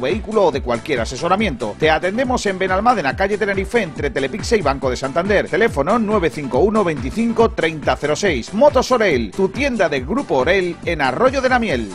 vehículo 0.00 0.46
o 0.46 0.52
de 0.52 0.62
cualquier 0.62 1.00
asesoramiento. 1.00 1.76
Te 1.78 1.90
atendemos 1.90 2.44
en 2.46 2.58
Benalmádena, 2.58 3.16
calle 3.16 3.38
Tenerife, 3.38 3.82
entre 3.82 4.10
Telepixe 4.10 4.56
y 4.56 4.62
Banco 4.62 4.90
de 4.90 4.96
Santander. 4.96 5.48
Teléfono 5.48 5.98
951 5.98 6.84
25 6.84 7.50
3006. 7.50 8.54
Motos 8.54 8.90
Orel, 8.90 9.30
tu 9.30 9.48
tienda 9.48 9.88
del 9.88 10.04
Grupo 10.04 10.36
Orel 10.36 10.76
en 10.84 11.02
Arroyo 11.02 11.40
de 11.40 11.48
la 11.48 11.58
Miel. 11.58 11.90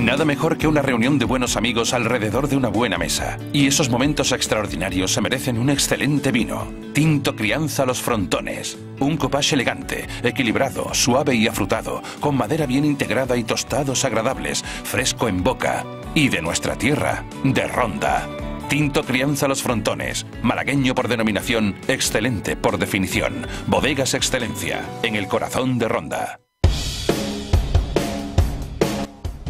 Nada 0.00 0.24
mejor 0.24 0.56
que 0.56 0.66
una 0.66 0.80
reunión 0.80 1.18
de 1.18 1.26
buenos 1.26 1.58
amigos 1.58 1.92
alrededor 1.92 2.48
de 2.48 2.56
una 2.56 2.68
buena 2.68 2.96
mesa. 2.96 3.38
Y 3.52 3.66
esos 3.66 3.90
momentos 3.90 4.32
extraordinarios 4.32 5.12
se 5.12 5.20
merecen 5.20 5.58
un 5.58 5.68
excelente 5.68 6.32
vino. 6.32 6.72
Tinto 6.94 7.36
Crianza 7.36 7.84
Los 7.84 8.00
Frontones. 8.00 8.78
Un 8.98 9.18
copage 9.18 9.52
elegante, 9.56 10.08
equilibrado, 10.22 10.94
suave 10.94 11.34
y 11.34 11.46
afrutado, 11.46 12.02
con 12.18 12.34
madera 12.34 12.64
bien 12.64 12.86
integrada 12.86 13.36
y 13.36 13.44
tostados 13.44 14.06
agradables, 14.06 14.64
fresco 14.84 15.28
en 15.28 15.44
boca. 15.44 15.84
Y 16.14 16.30
de 16.30 16.40
nuestra 16.40 16.76
tierra, 16.76 17.26
de 17.44 17.68
Ronda. 17.68 18.26
Tinto 18.70 19.04
Crianza 19.04 19.48
Los 19.48 19.62
Frontones, 19.62 20.24
malagueño 20.42 20.94
por 20.94 21.08
denominación, 21.08 21.74
excelente 21.88 22.56
por 22.56 22.78
definición. 22.78 23.46
Bodegas 23.66 24.14
Excelencia, 24.14 24.80
en 25.02 25.14
el 25.14 25.28
corazón 25.28 25.78
de 25.78 25.88
Ronda. 25.88 26.40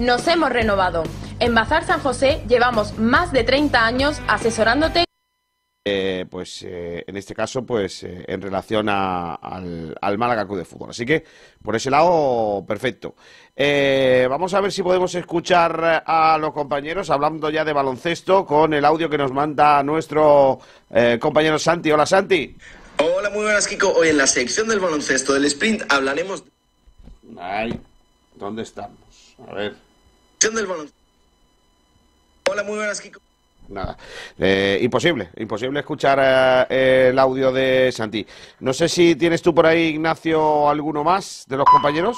Nos 0.01 0.27
hemos 0.29 0.51
renovado. 0.51 1.03
En 1.41 1.55
Bazar 1.55 1.85
San 1.87 2.01
José 2.01 2.43
llevamos 2.49 2.99
más 2.99 3.33
de 3.33 3.45
30 3.45 3.85
años 3.85 4.21
asesorándote. 4.29 5.05
Eh, 5.85 6.27
pues 6.31 6.63
eh, 6.67 7.05
en 7.07 7.17
este 7.17 7.35
caso, 7.35 7.65
pues 7.65 8.03
eh, 8.05 8.25
en 8.29 8.41
relación 8.41 8.89
a- 8.89 9.35
al, 9.35 9.95
al 10.01 10.19
Málaga 10.19 10.47
Club 10.47 10.59
de 10.59 10.65
Fútbol. 10.65 10.91
Así 10.91 11.05
que 11.05 11.25
por 11.63 11.77
ese 11.77 11.91
lado, 11.91 12.65
perfecto. 12.67 13.15
Eh, 13.55 14.27
vamos 14.29 14.53
a 14.55 14.61
ver 14.61 14.73
si 14.73 14.83
podemos 14.83 15.15
escuchar 15.15 16.03
a 16.07 16.39
los 16.39 16.53
compañeros 16.53 17.11
hablando 17.11 17.51
ya 17.51 17.65
de 17.65 17.73
baloncesto 17.73 18.45
con 18.47 18.73
el 18.75 18.85
audio 18.85 19.09
que 19.11 19.19
nos 19.19 19.33
manda 19.33 19.83
nuestro 19.83 20.61
eh, 20.91 21.19
compañero 21.21 21.59
Santi. 21.59 21.91
Hola 21.93 22.07
Santi. 22.07 22.57
Hola, 22.99 23.31
muy 23.31 23.43
buenas, 23.43 23.67
Kiko. 23.67 23.93
Hoy 23.93 24.09
en 24.09 24.19
la 24.19 24.27
sección 24.27 24.69
del 24.69 24.81
baloncesto 24.81 25.33
del 25.35 25.45
sprint 25.47 25.83
hablaremos 25.93 26.45
Ay, 27.39 27.79
¿dónde 28.35 28.63
estamos? 28.63 28.99
A 29.49 29.55
ver. 29.55 29.90
Sección 30.41 30.55
del 30.55 30.67
baloncesto. 30.67 30.99
Hola, 32.51 32.63
muy 32.63 32.77
buenas, 32.77 33.01
Kiko. 33.01 33.21
Nada. 33.69 33.97
Eh, 34.39 34.79
imposible, 34.83 35.31
imposible 35.37 35.81
escuchar 35.81 36.67
eh, 36.71 37.09
el 37.11 37.19
audio 37.19 37.53
de 37.53 37.93
Santi. 37.93 38.27
No 38.61 38.73
sé 38.73 38.89
si 38.89 39.15
tienes 39.15 39.43
tú 39.43 39.55
por 39.55 39.67
ahí, 39.67 39.89
Ignacio, 39.89 40.69
alguno 40.69 41.05
más 41.05 41.45
de 41.47 41.57
los 41.59 41.67
compañeros. 41.67 42.17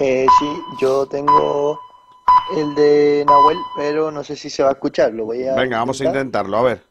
Eh, 0.00 0.26
sí, 0.40 0.46
yo 0.80 1.06
tengo 1.06 1.78
el 2.56 2.74
de 2.74 3.24
Nahuel, 3.28 3.58
pero 3.76 4.10
no 4.10 4.24
sé 4.24 4.34
si 4.34 4.48
se 4.50 4.62
va 4.62 4.70
a 4.70 4.72
escuchar. 4.72 5.12
Lo 5.12 5.26
voy 5.26 5.46
a 5.46 5.54
Venga, 5.54 5.78
vamos 5.78 6.00
a 6.00 6.04
intentar. 6.04 6.22
intentarlo, 6.26 6.56
a 6.56 6.62
ver. 6.62 6.82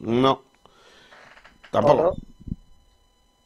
No. 0.00 0.42
Tampoco. 1.70 2.16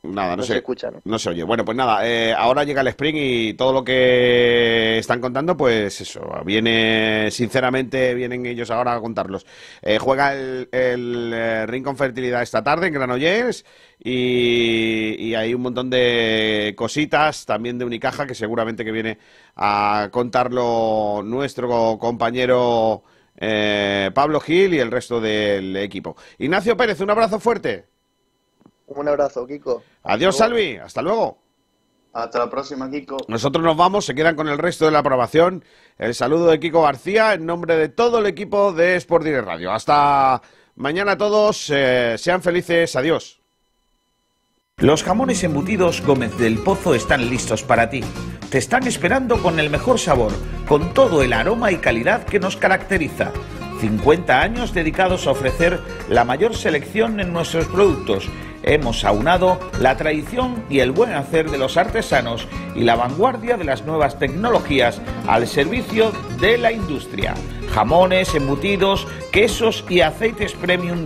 Nada, 0.03 0.37
no, 0.37 0.37
No 0.37 0.43
se, 0.43 0.53
se 0.53 0.59
escucha, 0.59 0.91
¿no? 0.91 1.03
no 1.05 1.19
se 1.19 1.31
oye. 1.31 1.43
Bueno, 1.43 1.65
pues 1.65 1.77
nada, 1.77 2.07
eh, 2.09 2.33
ahora 2.33 2.65
llega 2.65 2.83
el 2.83 2.89
sprint 2.89 3.19
y 3.21 3.55
todo 3.55 3.73
lo 3.73 3.85
que 3.85 4.97
están 4.99 5.21
contando, 5.21 5.57
pues 5.57 6.01
eso, 6.01 6.21
viene, 6.45 7.31
sinceramente, 7.33 8.15
vienen 8.15 8.47
ellos 8.47 8.71
ahora 8.71 8.95
a 8.95 9.01
contarlos. 9.01 9.45
Eh, 9.83 9.99
juega 9.99 10.35
el, 10.35 10.69
el 10.73 11.33
eh, 11.35 11.67
Rincon 11.67 11.97
Fertilidad 11.97 12.43
esta 12.43 12.63
tarde 12.63 12.87
en 12.87 12.95
Granollers 12.95 13.65
y, 13.99 15.17
y 15.19 15.35
hay 15.35 15.53
un 15.55 15.63
montón 15.63 15.91
de 15.91 16.75
cositas 16.77 17.45
también 17.45 17.79
de 17.79 17.85
Unicaja 17.85 18.27
que 18.27 18.35
seguramente 18.35 18.85
que 18.85 18.93
viene 18.93 19.19
a 19.57 20.09
contarlo 20.13 21.23
nuestro 21.25 21.99
compañero 21.99 23.03
Pablo 24.15 24.41
Gil 24.41 24.75
y 24.75 24.79
el 24.81 24.91
resto 24.91 25.21
del 25.21 25.77
equipo. 25.77 26.17
Ignacio 26.39 26.77
Pérez, 26.77 27.01
un 27.01 27.11
abrazo 27.11 27.39
fuerte. 27.41 27.87
Un 28.89 29.09
abrazo, 29.09 29.47
Kiko. 29.47 29.83
Adiós. 30.03 30.37
Salvi. 30.37 30.77
Hasta 30.77 31.03
luego. 31.03 31.39
Hasta 32.13 32.39
la 32.39 32.51
próxima, 32.51 32.91
Kiko. 32.91 33.19
Nosotros 33.29 33.65
nos 33.65 33.77
vamos, 33.77 34.07
se 34.07 34.15
quedan 34.15 34.35
con 34.35 34.49
el 34.49 34.59
resto 34.59 34.87
de 34.87 34.91
la 34.91 35.01
aprobación. 35.01 35.65
El 35.99 36.15
saludo 36.15 36.47
de 36.47 36.59
Kiko 36.59 36.83
García 36.83 37.35
en 37.35 37.47
nombre 37.47 37.77
de 37.77 37.89
todo 37.89 38.19
el 38.19 38.27
equipo 38.27 38.73
de 38.73 38.97
Sport 38.97 39.25
Direct 39.25 39.47
Radio. 39.47 39.73
Hasta 39.73 40.43
mañana 40.75 41.13
a 41.13 41.19
todos, 41.19 41.71
eh, 41.71 42.17
sean 42.19 42.43
felices, 42.43 42.97
adiós. 42.97 43.41
Los 44.79 45.03
jamones 45.03 45.43
embutidos 45.43 46.03
Gómez 46.03 46.39
del 46.39 46.59
Pozo 46.59 46.95
están 46.95 47.29
listos 47.29 47.65
para 47.65 47.91
ti. 47.91 48.01
Te 48.49 48.59
están 48.59 48.87
esperando 48.87 49.43
con 49.43 49.59
el 49.59 49.71
mejor 49.71 49.99
sabor, 49.99 50.33
con 50.69 50.95
todo 50.95 51.23
el 51.23 51.33
aroma 51.33 51.73
y 51.73 51.79
calidad 51.79 52.25
que 52.25 52.39
nos 52.39 52.57
caracteriza. 52.57 53.33
50 53.81 54.41
años 54.41 54.73
dedicados 54.73 55.27
a 55.27 55.33
ofrecer 55.33 55.81
la 56.09 56.25
mayor 56.25 56.55
selección 56.55 57.21
en 57.21 57.33
nuestros 57.33 57.67
productos. 57.67 58.29
Hemos 58.69 59.03
aunado 59.07 59.59
la 59.81 59.97
tradición 59.97 60.63
y 60.69 60.81
el 60.81 60.93
buen 60.93 61.13
hacer 61.13 61.51
de 61.51 61.57
los 61.57 61.79
artesanos 61.79 62.47
y 62.75 62.85
la 62.85 62.97
vanguardia 62.97 63.57
de 63.57 63.65
las 63.65 63.87
nuevas 63.87 64.19
tecnologías 64.19 65.01
al 65.27 65.49
servicio 65.49 66.13
de 66.39 66.59
la 66.59 66.71
industria. 66.71 67.35
Jamones, 67.73 68.35
embutidos, 68.35 69.07
quesos 69.33 69.87
y 69.89 70.03
aceites 70.03 70.53
premium 70.53 70.97